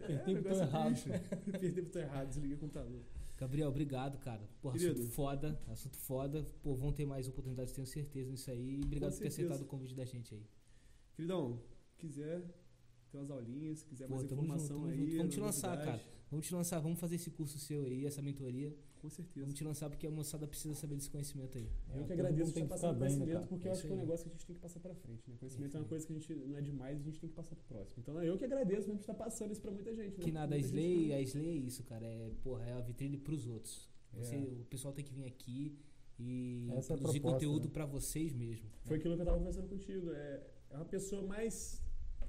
Apertei 0.00 0.34
o 0.34 0.42
botão 0.42 0.52
é 0.58 0.62
errado. 0.62 0.94
Apertei 1.54 1.82
o 1.82 1.84
botão 1.84 2.02
errado, 2.02 2.28
desliguei 2.28 2.56
o 2.56 2.58
computador. 2.60 3.00
Gabriel, 3.36 3.68
obrigado, 3.70 4.18
cara. 4.18 4.46
Porra, 4.60 4.76
Querido. 4.78 5.00
assunto 5.00 5.12
foda, 5.12 5.60
assunto 5.68 5.96
foda. 5.96 6.46
Pô, 6.62 6.74
vão 6.74 6.92
ter 6.92 7.06
mais 7.06 7.26
oportunidades, 7.26 7.72
tenho 7.72 7.86
certeza 7.86 8.30
nisso 8.30 8.50
aí. 8.50 8.78
E 8.80 8.84
obrigado 8.84 9.10
Com 9.12 9.16
por 9.16 9.22
ter 9.22 9.28
aceitado 9.28 9.62
o 9.62 9.64
convite 9.64 9.94
da 9.94 10.04
gente 10.04 10.34
aí. 10.34 10.44
Queridão, 11.14 11.58
quiser 11.96 12.42
ter 13.10 13.16
umas 13.16 13.30
aulinhas, 13.30 13.82
quiser 13.82 14.06
Pô, 14.08 14.14
mais 14.16 14.24
informação 14.24 14.76
junto, 14.80 14.88
aí. 14.90 14.98
junto. 15.06 15.16
Vamos 15.18 15.34
te 15.34 15.40
lançar, 15.40 15.76
cara. 15.84 16.02
Vamos 16.30 16.46
te 16.46 16.54
lançar, 16.54 16.78
vamos 16.80 17.00
fazer 17.00 17.16
esse 17.16 17.30
curso 17.30 17.58
seu 17.58 17.84
aí, 17.84 18.04
essa 18.06 18.20
mentoria. 18.22 18.76
Com 19.00 19.08
certeza. 19.08 19.40
Vamos 19.40 19.54
te 19.54 19.64
lançar 19.64 19.88
porque 19.88 20.06
a 20.06 20.10
moçada 20.10 20.46
precisa 20.46 20.74
saber 20.74 20.94
desse 20.96 21.08
conhecimento 21.10 21.56
aí. 21.56 21.64
Eu 21.64 21.94
que 21.94 22.00
todo 22.02 22.12
agradeço 22.12 22.52
por 22.52 22.54
que 22.54 22.60
bem, 22.60 22.68
né, 22.92 22.98
conhecimento, 22.98 23.32
cara? 23.32 23.46
porque 23.46 23.66
É 23.66 23.70
eu 23.70 23.72
isso 23.72 23.78
acho 23.80 23.86
que 23.86 23.92
é 23.92 23.96
um 23.96 23.98
negócio 23.98 24.24
que 24.24 24.28
a 24.30 24.32
gente 24.32 24.46
tem 24.46 24.56
que 24.56 24.62
passar 24.62 24.80
pra 24.80 24.94
frente, 24.94 25.30
né? 25.30 25.36
Conhecimento 25.40 25.68
isso 25.68 25.76
é 25.76 25.80
uma 25.80 25.88
coisa 25.88 26.06
que 26.06 26.12
a 26.12 26.16
gente 26.16 26.34
não 26.34 26.56
é 26.58 26.60
demais 26.60 26.98
e 26.98 27.00
a 27.00 27.04
gente 27.04 27.20
tem 27.20 27.30
que 27.30 27.36
passar 27.36 27.54
pro 27.56 27.64
próximo. 27.64 27.96
Então 28.02 28.22
eu 28.22 28.36
que 28.36 28.44
agradeço 28.44 28.86
mesmo 28.88 29.00
estar 29.00 29.14
passando 29.14 29.52
isso 29.52 29.60
pra 29.62 29.70
muita 29.70 29.94
gente. 29.94 30.18
né? 30.18 30.24
Que 30.24 30.30
nada, 30.32 30.54
a 30.54 30.58
Muita 30.58 30.66
Slay, 30.68 31.08
não- 31.08 31.14
a 31.16 31.20
Slay 31.22 31.48
é 31.48 31.54
isso, 31.56 31.82
cara. 31.84 32.06
É, 32.06 32.30
porra, 32.42 32.64
é 32.64 32.72
a 32.74 32.80
vitrine 32.80 33.16
pros 33.16 33.46
outros. 33.46 33.88
Você, 34.12 34.34
É. 34.36 34.38
O 34.38 34.64
pessoal 34.68 34.92
tem 34.92 35.04
que 35.04 35.12
vir 35.14 35.24
aqui 35.24 35.78
e 36.18 36.68
Essa 36.72 36.92
é 36.92 36.96
produzir 36.96 37.20
proposta, 37.20 37.46
conteúdo 37.46 37.64
né? 37.66 37.70
pra 37.72 37.86
vocês 37.86 38.32
mesmo. 38.34 38.68
Foi 38.84 38.96
aquilo 38.98 39.14
que 39.16 39.22
eu 39.22 39.24
tava 39.26 39.38
conversando 39.38 39.68
contigo. 39.68 40.10
É, 40.12 40.42
é 40.70 40.76
uma 40.76 40.84
pessoa 40.84 41.22
mais 41.26 41.80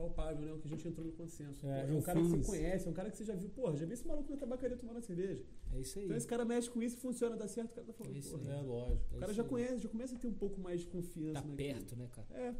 palpável, 0.02 0.46
né? 0.46 0.54
O 0.54 0.60
que 0.60 0.68
a 0.68 0.72
gente 0.72 0.88
entrou 0.88 1.06
no 1.06 1.12
consenso. 1.14 1.66
É, 1.68 1.86
Pô, 1.86 1.94
é 1.94 1.96
um 1.98 2.02
cara 2.02 2.20
que 2.22 2.30
fiz- 2.30 2.46
você 2.46 2.52
conhece, 2.52 2.88
é 2.88 2.90
um 2.90 2.94
cara 2.94 3.10
que 3.12 3.18
você 3.18 3.26
já 3.26 3.36
viu. 3.36 3.50
Porra, 3.50 3.76
já 3.78 3.86
vi 3.86 3.94
esse 3.94 4.08
maluco 4.08 4.32
na 4.32 4.38
tabacaria 4.38 4.78
tomando 4.78 5.02
cerveja. 5.02 5.44
É 5.74 5.80
isso 5.80 6.00
aí. 6.00 6.06
Então 6.06 6.18
esse 6.18 6.28
cara 6.28 6.44
mexe 6.46 6.70
com 6.70 6.82
isso, 6.82 6.98
funciona, 6.98 7.36
dá 7.36 7.48
certo, 7.48 7.72
o 7.72 7.76
cara 7.76 7.88
tá 7.88 7.94
falando. 7.94 8.16
É 8.16 8.20
isso 8.20 8.38
porra. 8.38 8.52
aí. 8.54 8.58
É, 8.58 8.62
lógico. 8.62 9.14
É 9.14 9.16
O 9.18 9.20
cara 9.20 9.34
já 9.34 9.44
aí. 9.44 9.50
conhece, 9.50 9.78
já 9.80 9.90
começa 9.90 10.16
a 10.16 10.18
ter 10.20 10.28
um 10.28 10.34
pouco 10.34 10.60
mais 10.62 10.82
de 10.82 10.88
confiança. 10.88 11.42
Tá 11.42 11.48
perto, 11.56 11.96
né, 11.96 12.08
cara? 12.12 12.28
É. 12.32 12.56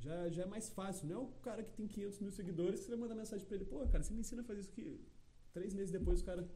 Já, 0.00 0.28
já 0.30 0.42
é 0.42 0.46
mais 0.46 0.68
fácil. 0.68 1.06
Não 1.08 1.14
é 1.14 1.18
o 1.18 1.26
cara 1.42 1.62
que 1.62 1.72
tem 1.72 1.86
500 1.86 2.18
mil 2.20 2.32
seguidores 2.32 2.80
que 2.80 2.86
você 2.86 2.90
vai 2.92 2.98
mandar 3.00 3.14
mensagem 3.14 3.46
pra 3.46 3.54
ele. 3.56 3.64
Pô, 3.64 3.78
cara, 3.86 4.02
você 4.02 4.12
me 4.12 4.20
ensina 4.20 4.42
a 4.42 4.44
fazer 4.44 4.60
isso 4.60 4.70
aqui. 4.70 5.00
Três 5.52 5.72
meses 5.74 5.90
depois 5.92 6.20
o 6.20 6.24
cara. 6.24 6.48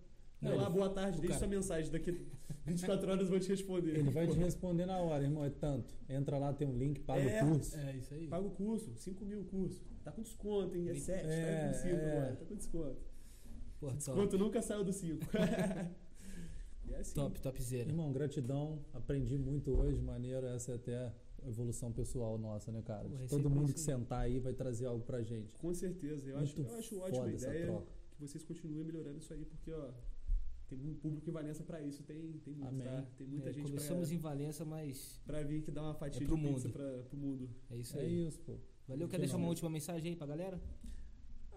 Não, 0.42 0.52
Olá, 0.52 0.64
ele- 0.64 0.72
boa 0.74 0.90
tarde, 0.90 1.18
deixa 1.20 1.34
cara- 1.34 1.38
sua 1.38 1.48
mensagem. 1.48 1.90
Daqui 1.90 2.26
24 2.66 3.08
horas 3.10 3.22
eu 3.24 3.30
vou 3.30 3.40
te 3.40 3.48
responder. 3.48 3.96
Ele 3.98 4.10
vai 4.10 4.26
te 4.26 4.36
responder 4.36 4.84
na 4.84 4.98
hora, 4.98 5.22
irmão. 5.24 5.42
É 5.44 5.48
tanto. 5.50 5.94
Entra 6.08 6.36
lá, 6.38 6.52
tem 6.52 6.66
um 6.68 6.76
link, 6.76 7.00
paga 7.00 7.22
É. 7.22 7.42
o 7.44 7.52
curso. 7.52 7.76
É 7.76 7.96
isso 7.96 8.12
aí. 8.12 8.26
Paga 8.28 8.46
o 8.46 8.50
curso, 8.50 8.92
5 8.96 9.24
mil 9.24 9.40
o 9.40 9.44
curso. 9.44 9.82
Tá 10.06 10.12
com 10.12 10.22
desconto, 10.22 10.76
hein? 10.76 10.88
É 10.88 10.92
Vinte- 10.92 11.02
7, 11.02 11.22
tá 11.24 11.28
É, 11.32 11.66
com 11.66 11.74
5 11.74 11.88
é. 11.96 12.10
agora. 12.16 12.36
Tá 12.36 12.44
com 12.44 12.54
desconto. 12.54 12.96
Top, 13.80 13.94
Desconto 13.96 14.38
nunca 14.38 14.62
saiu 14.62 14.84
do 14.84 14.92
5. 14.92 15.20
e 16.86 16.94
é 16.94 16.98
assim. 17.00 17.14
top, 17.14 17.40
topzera. 17.40 17.88
Irmão, 17.88 18.12
gratidão. 18.12 18.78
Aprendi 18.94 19.36
muito 19.36 19.72
hoje, 19.76 20.00
maneiro. 20.00 20.46
Essa 20.46 20.70
é 20.72 20.74
até 20.76 20.96
a 20.96 21.12
evolução 21.48 21.90
pessoal 21.92 22.38
nossa, 22.38 22.70
né, 22.70 22.82
cara? 22.82 23.08
Esse 23.24 23.28
todo 23.36 23.48
é 23.48 23.50
mundo 23.50 23.72
que 23.72 23.80
sentar 23.80 24.20
aí 24.20 24.38
vai 24.38 24.52
trazer 24.52 24.86
algo 24.86 25.04
pra 25.04 25.22
gente. 25.24 25.58
Com 25.58 25.74
certeza. 25.74 26.28
Eu 26.30 26.38
acho, 26.38 26.60
eu 26.62 26.74
acho 26.76 26.96
ótima 27.00 27.24
a 27.24 27.32
ideia 27.32 27.82
que 28.12 28.20
vocês 28.20 28.44
continuem 28.44 28.84
melhorando 28.84 29.18
isso 29.18 29.34
aí, 29.34 29.44
porque, 29.44 29.72
ó, 29.72 29.90
tem 30.68 30.78
um 30.88 30.94
público 30.94 31.28
em 31.28 31.32
Valença 31.32 31.64
pra 31.64 31.82
isso. 31.82 32.04
Tem, 32.04 32.32
tem 32.44 32.54
muito, 32.54 32.68
Amém. 32.68 32.86
tá? 32.86 33.04
Tem 33.18 33.26
muita 33.26 33.50
É, 33.50 33.52
gente 33.52 33.66
começamos 33.66 34.06
pra, 34.08 34.16
em 34.16 34.20
Valença, 34.20 34.64
mas 34.64 35.20
pra 35.26 35.42
vir 35.42 35.62
que 35.62 35.72
dá 35.72 35.82
uma 35.82 35.94
fatia 35.94 36.22
É 36.22 36.26
pro 36.26 36.36
de 36.36 36.42
pizza 36.42 36.68
mundo. 36.68 36.72
pra, 36.72 37.02
pro 37.02 37.18
mundo. 37.18 37.50
é 37.70 37.76
isso 37.76 37.98
É 37.98 38.02
aí. 38.02 38.26
isso, 38.28 38.40
pô. 38.42 38.54
Valeu, 38.88 39.08
quer 39.08 39.16
Que 39.16 39.22
deixar 39.22 39.36
uma 39.36 39.48
última 39.48 39.68
mensagem 39.70 40.10
aí 40.12 40.16
pra 40.16 40.26
galera? 40.26 40.60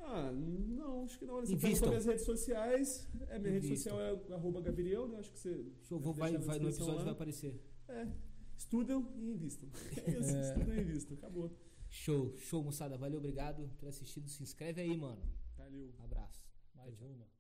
Ah, 0.01 0.31
não, 0.31 1.03
acho 1.03 1.19
que 1.19 1.25
não. 1.25 1.35
Você 1.41 1.53
Invistam. 1.53 1.89
minhas 1.89 2.05
redes 2.05 2.25
sociais. 2.25 3.07
É, 3.29 3.37
minha 3.37 3.53
rede 3.53 3.67
Invistam. 3.67 3.93
social 3.93 4.01
é 4.29 4.33
arroba 4.33 4.61
Gabriel, 4.61 5.07
né? 5.07 5.19
Acho 5.19 5.31
que 5.31 5.37
você. 5.39 5.65
Show, 5.83 5.99
vou, 5.99 6.13
vai, 6.13 6.35
vai, 6.37 6.57
no 6.57 6.67
episódio 6.69 6.95
lá. 6.95 7.03
vai 7.03 7.13
aparecer. 7.13 7.61
É. 7.87 8.07
Estudam 8.57 9.07
e 9.15 9.29
invistam. 9.31 9.69
É 10.05 10.11
É. 10.11 10.41
estudam 10.41 10.75
e 10.75 10.81
invistam. 10.81 11.17
Acabou. 11.17 11.51
Show, 11.89 12.35
show, 12.37 12.63
moçada. 12.63 12.97
Valeu, 12.97 13.19
obrigado 13.19 13.67
por 13.67 13.77
ter 13.77 13.87
assistido. 13.87 14.27
Se 14.29 14.41
inscreve 14.43 14.81
aí, 14.81 14.97
mano. 14.97 15.21
Valeu. 15.57 15.93
Abraço. 15.99 16.43
Mais 16.75 16.95
Tchau, 16.97 17.07
tchau. 17.07 17.15
uma. 17.15 17.38